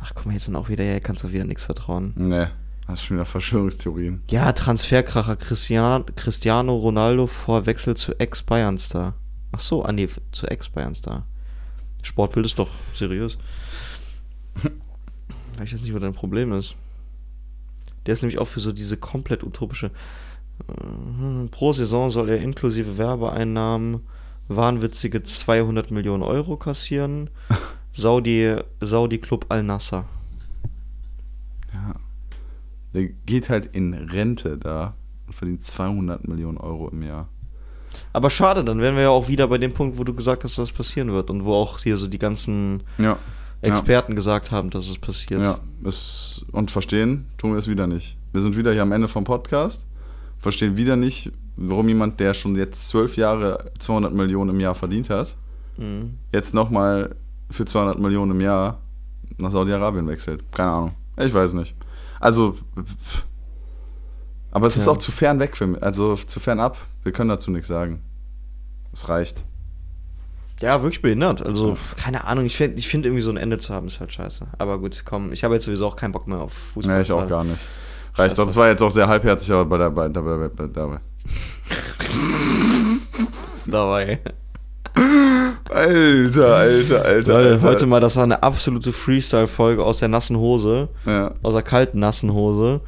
Ach, 0.01 0.13
guck 0.15 0.27
mal, 0.27 0.33
jetzt 0.33 0.45
sind 0.45 0.57
auch 0.57 0.69
wieder, 0.69 0.85
ja, 0.85 1.01
kannst 1.01 1.25
du 1.25 1.33
wieder 1.33 1.45
nichts 1.45 1.65
vertrauen. 1.65 2.13
Ne, 2.17 2.51
das 2.87 3.01
ist 3.01 3.07
schon 3.07 3.17
wieder 3.17 3.27
Verschwörungstheorien. 3.27 4.23
Ja, 4.31 4.53
Transferkracher 4.53 5.37
Christian, 5.37 6.05
Cristiano 6.15 6.77
Ronaldo 6.77 7.27
vor 7.27 7.67
Wechsel 7.67 7.97
zu 7.97 8.19
Ex-Bayern-Star. 8.19 9.15
Ach 9.53 9.61
so, 9.61 9.85
ah 9.85 9.93
nee, 9.93 10.09
zu 10.33 10.47
Ex-Bayern-Star. 10.47 11.27
Sportbild 12.05 12.47
ist 12.47 12.59
doch 12.59 12.71
seriös. 12.95 13.39
Ich 15.55 15.61
weiß 15.73 15.81
nicht, 15.81 15.95
was 15.95 16.01
dein 16.01 16.15
Problem 16.15 16.53
ist. 16.53 16.77
Der 18.07 18.15
ist 18.15 18.23
nämlich 18.23 18.39
auch 18.39 18.47
für 18.47 18.61
so 18.61 18.73
diese 18.73 18.97
komplett 18.97 19.43
utopische. 19.43 19.91
äh, 20.69 21.49
Pro 21.51 21.73
Saison 21.73 22.11
soll 22.11 22.29
er 22.29 22.39
inklusive 22.39 22.99
Werbeeinnahmen 22.99 24.03
wahnwitzige 24.49 25.23
200 25.23 25.91
Millionen 25.91 26.23
Euro 26.23 26.57
kassieren. 26.57 27.31
Saudi, 27.93 28.57
Saudi 28.81 29.19
Club 29.19 29.47
Al-Nassr. 29.49 30.05
Ja. 31.73 31.95
Der 32.93 33.07
geht 33.07 33.49
halt 33.49 33.67
in 33.67 33.95
Rente 33.95 34.59
da 34.59 34.95
und 35.27 35.35
verdient 35.35 35.65
200 35.65 36.29
Millionen 36.29 36.59
Euro 36.59 36.89
im 36.89 37.03
Jahr. 37.03 37.29
Aber 38.15 38.31
schade, 38.31 38.65
dann 38.65 38.79
wären 38.81 38.95
wir 38.95 39.03
ja 39.03 39.09
auch 39.11 39.29
wieder 39.29 39.49
bei 39.49 39.59
dem 39.59 39.73
Punkt, 39.75 39.99
wo 39.99 40.05
du 40.05 40.15
gesagt 40.15 40.45
hast, 40.45 40.57
dass 40.57 40.69
das 40.71 40.77
passieren 40.77 41.13
wird 41.13 41.29
und 41.31 41.45
wo 41.45 41.53
auch 41.55 41.79
hier 41.81 41.97
so 41.99 42.07
die 42.07 42.19
ganzen 42.19 42.83
Ja. 42.97 43.19
Experten 43.61 44.15
gesagt 44.15 44.51
haben, 44.51 44.71
dass 44.71 44.89
es 44.89 44.99
passiert. 44.99 45.43
Ja, 45.43 45.59
es, 45.85 46.45
und 46.53 46.71
verstehen 46.71 47.27
tun 47.39 47.53
wir 47.53 47.59
es 47.59 47.67
wieder 47.69 47.87
nicht. 47.87 48.17
Wir 48.33 48.41
sind 48.41 48.57
wieder 48.57 48.73
hier 48.73 48.83
am 48.83 48.93
Ende 48.93 49.09
vom 49.09 49.25
Podcast, 49.25 49.87
verstehen 50.39 50.77
wieder 50.77 50.97
nicht, 50.97 51.33
warum 51.57 51.89
jemand, 51.89 52.21
der 52.21 52.35
schon 52.35 52.57
jetzt 52.57 52.87
zwölf 52.89 53.17
Jahre 53.17 53.71
200 53.79 54.13
Millionen 54.15 54.51
im 54.51 54.61
Jahr 54.61 54.75
verdient 54.75 55.11
hat, 55.11 55.35
Mhm. 55.77 56.15
jetzt 56.33 56.55
nochmal 56.55 57.17
für 57.51 57.65
200 57.65 57.99
Millionen 57.99 58.31
im 58.33 58.41
Jahr 58.41 58.79
nach 59.39 59.51
Saudi-Arabien 59.51 60.07
wechselt. 60.07 60.45
Keine 60.53 60.71
Ahnung. 60.71 60.95
Ich 61.19 61.35
weiß 61.35 61.55
nicht. 61.55 61.75
Also, 62.21 62.57
aber 64.55 64.67
es 64.67 64.77
ist 64.79 64.87
Ja. 64.87 64.93
auch 64.93 64.97
zu 64.97 65.13
fern 65.13 65.39
weg 65.41 65.57
für 65.57 65.67
mich. 65.67 65.83
Also 65.83 66.17
zu 66.17 66.41
fern 66.41 66.59
ab. 66.61 66.79
Wir 67.03 67.13
können 67.13 67.29
dazu 67.29 67.51
nichts 67.51 67.69
sagen. 67.69 68.01
Es 68.93 69.09
reicht. 69.11 69.45
Ja, 70.61 70.81
wirklich 70.83 71.03
behindert. 71.03 71.43
Also, 71.45 71.77
keine 71.97 72.25
Ahnung, 72.27 72.47
ich 72.47 72.57
finde 72.57 72.79
ich 72.79 72.89
find 72.89 73.05
irgendwie 73.05 73.23
so 73.23 73.31
ein 73.31 73.37
Ende 73.37 73.59
zu 73.59 73.75
haben, 73.75 73.89
ist 73.89 74.01
halt 74.01 74.13
scheiße. 74.13 74.47
Aber 74.57 74.79
gut, 74.79 75.03
komm, 75.05 75.33
ich 75.33 75.43
habe 75.45 75.55
jetzt 75.55 75.65
sowieso 75.65 75.87
auch 75.87 75.97
keinen 75.97 76.13
Bock 76.13 76.27
mehr 76.29 76.39
auf 76.39 76.53
Fußball. 76.73 76.95
Nee, 76.97 77.03
ich 77.03 77.13
auch 77.13 77.29
gar 77.29 77.45
nicht. 77.45 77.61
Reicht 78.15 78.39
doch. 78.39 78.47
Das 78.47 78.57
war 78.57 78.69
jetzt 78.69 78.81
auch 78.83 78.91
sehr 78.93 79.09
halbherzig, 79.09 79.51
aber 79.51 79.65
bei 79.67 79.79
dabei, 79.79 80.09
bei, 80.09 80.67
dabei. 80.69 81.01
Dabei. 83.67 84.21
Alter, 85.71 86.57
alter, 86.57 87.05
alter. 87.05 87.05
Leute, 87.05 87.35
alter. 87.35 87.69
heute 87.69 87.87
mal, 87.87 88.01
das 88.01 88.17
war 88.17 88.23
eine 88.25 88.43
absolute 88.43 88.93
Freestyle-Folge 88.93 89.85
aus 89.85 89.99
der 89.99 90.09
nassen 90.09 90.37
Hose. 90.37 90.89
Ja. 91.07 91.33
Aus 91.43 91.55
der 91.55 91.63
kalten, 91.63 91.99
nassen 91.99 92.33
Hose. 92.33 92.81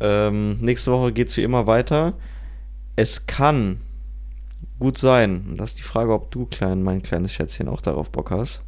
Ähm, 0.00 0.58
nächste 0.60 0.92
Woche 0.92 1.12
geht 1.12 1.28
es 1.28 1.36
wie 1.36 1.42
immer 1.42 1.66
weiter. 1.66 2.14
Es 2.96 3.26
kann 3.26 3.80
gut 4.78 4.98
sein, 4.98 5.44
und 5.48 5.56
das 5.58 5.70
ist 5.70 5.78
die 5.78 5.84
Frage, 5.84 6.12
ob 6.12 6.30
du, 6.30 6.46
klein, 6.46 6.82
mein 6.82 7.02
kleines 7.02 7.32
Schätzchen, 7.32 7.68
auch 7.68 7.80
darauf 7.80 8.10
Bock 8.10 8.30
hast. 8.30 8.62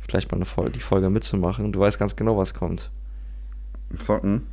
Vielleicht 0.00 0.30
mal 0.30 0.36
eine 0.36 0.46
Folge, 0.46 0.70
die 0.70 0.80
Folge 0.80 1.10
mitzumachen. 1.10 1.72
Du 1.72 1.80
weißt 1.80 1.98
ganz 1.98 2.16
genau, 2.16 2.36
was 2.36 2.54
kommt. 2.54 2.90
Zocken. 4.04 4.46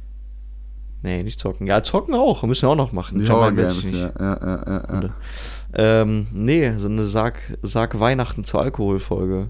Nee, 1.01 1.23
nicht 1.23 1.39
zocken. 1.39 1.67
Ja, 1.67 1.83
zocken 1.83 2.15
auch. 2.15 2.43
Müssen 2.43 2.63
wir 2.63 2.69
auch 2.69 2.75
noch 2.75 2.91
machen. 2.91 3.23
Ja. 3.23 3.51
nicht. 3.51 3.93
Ja, 3.93 4.11
ja, 4.19 4.37
ja, 4.41 4.63
ja. 4.67 4.97
Oder? 4.97 5.13
Ähm, 5.75 6.27
nee, 6.33 6.73
so 6.77 6.87
eine 6.87 7.03
Sag, 7.03 7.57
Sag 7.61 7.99
Weihnachten 7.99 8.43
zur 8.43 8.61
Alkoholfolge. 8.61 9.49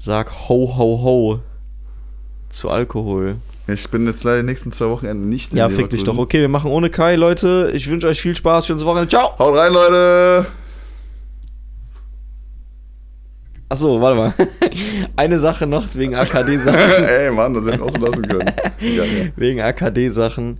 Sag 0.00 0.48
Ho 0.48 0.76
Ho 0.76 1.02
Ho 1.02 1.40
zu 2.48 2.70
Alkohol. 2.70 3.36
Ich 3.66 3.88
bin 3.88 4.06
jetzt 4.06 4.24
leider 4.24 4.42
die 4.42 4.46
nächsten 4.46 4.72
zwei 4.72 4.86
Wochenenden 4.86 5.28
nicht 5.28 5.52
in 5.52 5.58
Ja, 5.58 5.70
fick 5.70 5.88
dich 5.88 6.04
doch. 6.04 6.18
Okay, 6.18 6.40
wir 6.40 6.48
machen 6.48 6.70
ohne 6.70 6.90
Kai, 6.90 7.16
Leute. 7.16 7.70
Ich 7.72 7.88
wünsche 7.88 8.06
euch 8.06 8.20
viel 8.20 8.36
Spaß, 8.36 8.66
schönes 8.66 8.84
Wochenende. 8.84 9.08
Ciao! 9.08 9.38
Haut 9.38 9.56
rein, 9.56 9.72
Leute! 9.72 10.46
Achso, 13.70 14.00
warte 14.00 14.16
mal. 14.16 14.34
Eine 15.16 15.40
Sache 15.40 15.66
noch 15.66 15.86
wegen 15.94 16.14
AKD-Sachen. 16.14 16.78
Ey, 17.08 17.30
Mann, 17.30 17.54
das 17.54 17.64
hätten 17.66 17.78
wir 17.78 17.86
auch 17.86 17.90
so 17.90 17.98
lassen 17.98 18.22
können. 18.28 18.52
Wegen 19.36 19.60
AKD-Sachen. 19.60 20.58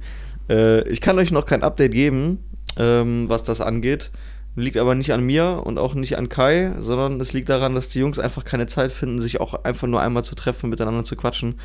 Äh, 0.48 0.88
ich 0.88 1.00
kann 1.00 1.18
euch 1.18 1.30
noch 1.30 1.46
kein 1.46 1.62
Update 1.62 1.92
geben, 1.92 2.38
ähm, 2.78 3.28
was 3.28 3.44
das 3.44 3.60
angeht. 3.60 4.10
Liegt 4.56 4.76
aber 4.78 4.94
nicht 4.94 5.12
an 5.12 5.22
mir 5.22 5.62
und 5.64 5.78
auch 5.78 5.94
nicht 5.94 6.16
an 6.16 6.28
Kai, 6.28 6.72
sondern 6.78 7.20
es 7.20 7.32
liegt 7.32 7.50
daran, 7.50 7.74
dass 7.74 7.88
die 7.88 8.00
Jungs 8.00 8.18
einfach 8.18 8.44
keine 8.44 8.66
Zeit 8.66 8.92
finden, 8.92 9.20
sich 9.20 9.40
auch 9.40 9.64
einfach 9.64 9.86
nur 9.86 10.00
einmal 10.00 10.24
zu 10.24 10.34
treffen, 10.34 10.70
miteinander 10.70 11.04
zu 11.04 11.14
quatschen. 11.14 11.56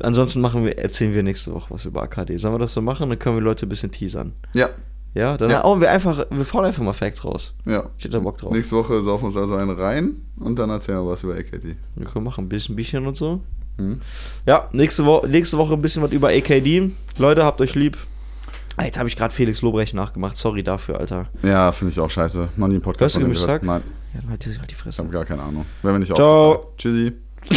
Ansonsten 0.00 0.40
machen 0.40 0.64
wir, 0.64 0.78
erzählen 0.78 1.14
wir 1.14 1.22
nächste 1.22 1.52
Woche 1.54 1.72
was 1.72 1.84
über 1.84 2.02
AKD. 2.02 2.36
Sollen 2.36 2.54
wir 2.54 2.58
das 2.58 2.72
so 2.72 2.80
machen? 2.82 3.08
Dann 3.08 3.18
können 3.18 3.36
wir 3.36 3.42
Leute 3.42 3.66
ein 3.66 3.68
bisschen 3.68 3.90
teasern. 3.90 4.32
Ja, 4.54 4.68
Ja, 5.14 5.36
dann 5.38 5.48
Ja. 5.50 5.62
hauen 5.62 5.80
wir 5.80 5.90
einfach, 5.90 6.26
wir 6.30 6.44
fahren 6.44 6.66
einfach 6.66 6.82
mal 6.82 6.92
Facts 6.92 7.24
raus. 7.24 7.54
ja. 7.64 7.84
Ich 7.96 8.04
hätte 8.04 8.18
da 8.18 8.18
Bock 8.18 8.36
drauf. 8.36 8.52
Nächste 8.52 8.76
Woche 8.76 9.00
saufen 9.02 9.22
wir 9.22 9.26
uns 9.28 9.36
also 9.38 9.54
einen 9.56 9.70
rein 9.78 10.16
und 10.38 10.58
dann 10.58 10.68
erzählen 10.70 10.98
wir 10.98 11.08
was 11.10 11.22
über 11.22 11.34
AKD. 11.34 11.76
Wir 11.94 12.06
können 12.06 12.24
machen 12.24 12.44
ein 12.44 12.48
bisschen 12.50 12.76
Bierchen 12.76 13.06
und 13.06 13.16
so. 13.16 13.40
Hm? 13.78 14.00
Ja, 14.46 14.68
nächste, 14.72 15.04
Wo 15.06 15.22
nächste 15.26 15.56
Woche 15.58 15.72
ein 15.74 15.80
bisschen 15.82 16.02
was 16.02 16.12
über 16.12 16.28
AKD. 16.28 16.90
Leute, 17.18 17.44
habt 17.44 17.60
euch 17.62 17.74
lieb. 17.74 17.96
Jetzt 18.78 18.98
habe 18.98 19.08
ich 19.08 19.16
gerade 19.16 19.32
Felix 19.32 19.62
Lobrecht 19.62 19.94
nachgemacht. 19.94 20.36
Sorry 20.36 20.62
dafür, 20.62 21.00
Alter. 21.00 21.28
Ja, 21.42 21.72
finde 21.72 21.92
ich 21.92 22.00
auch 22.00 22.10
scheiße. 22.10 22.50
Noch 22.56 22.68
nie 22.68 22.74
einen 22.74 22.82
Podcast 22.82 23.18
Hörst 23.18 23.40
du 23.40 23.46
gehört. 23.46 23.62
Nein, 23.62 23.82
Ja, 24.12 24.20
dann 24.20 24.30
halt 24.30 24.44
die, 24.44 24.58
halt 24.58 24.70
die 24.70 24.74
ich 24.74 24.78
Fresse. 24.78 24.98
habe 25.02 25.10
gar 25.10 25.24
keine 25.24 25.42
Ahnung. 25.42 25.64
Wenn 25.82 25.92
wir 25.94 25.98
nicht 26.00 26.14
Ciao. 26.14 26.72
Tschüssi. 26.76 27.12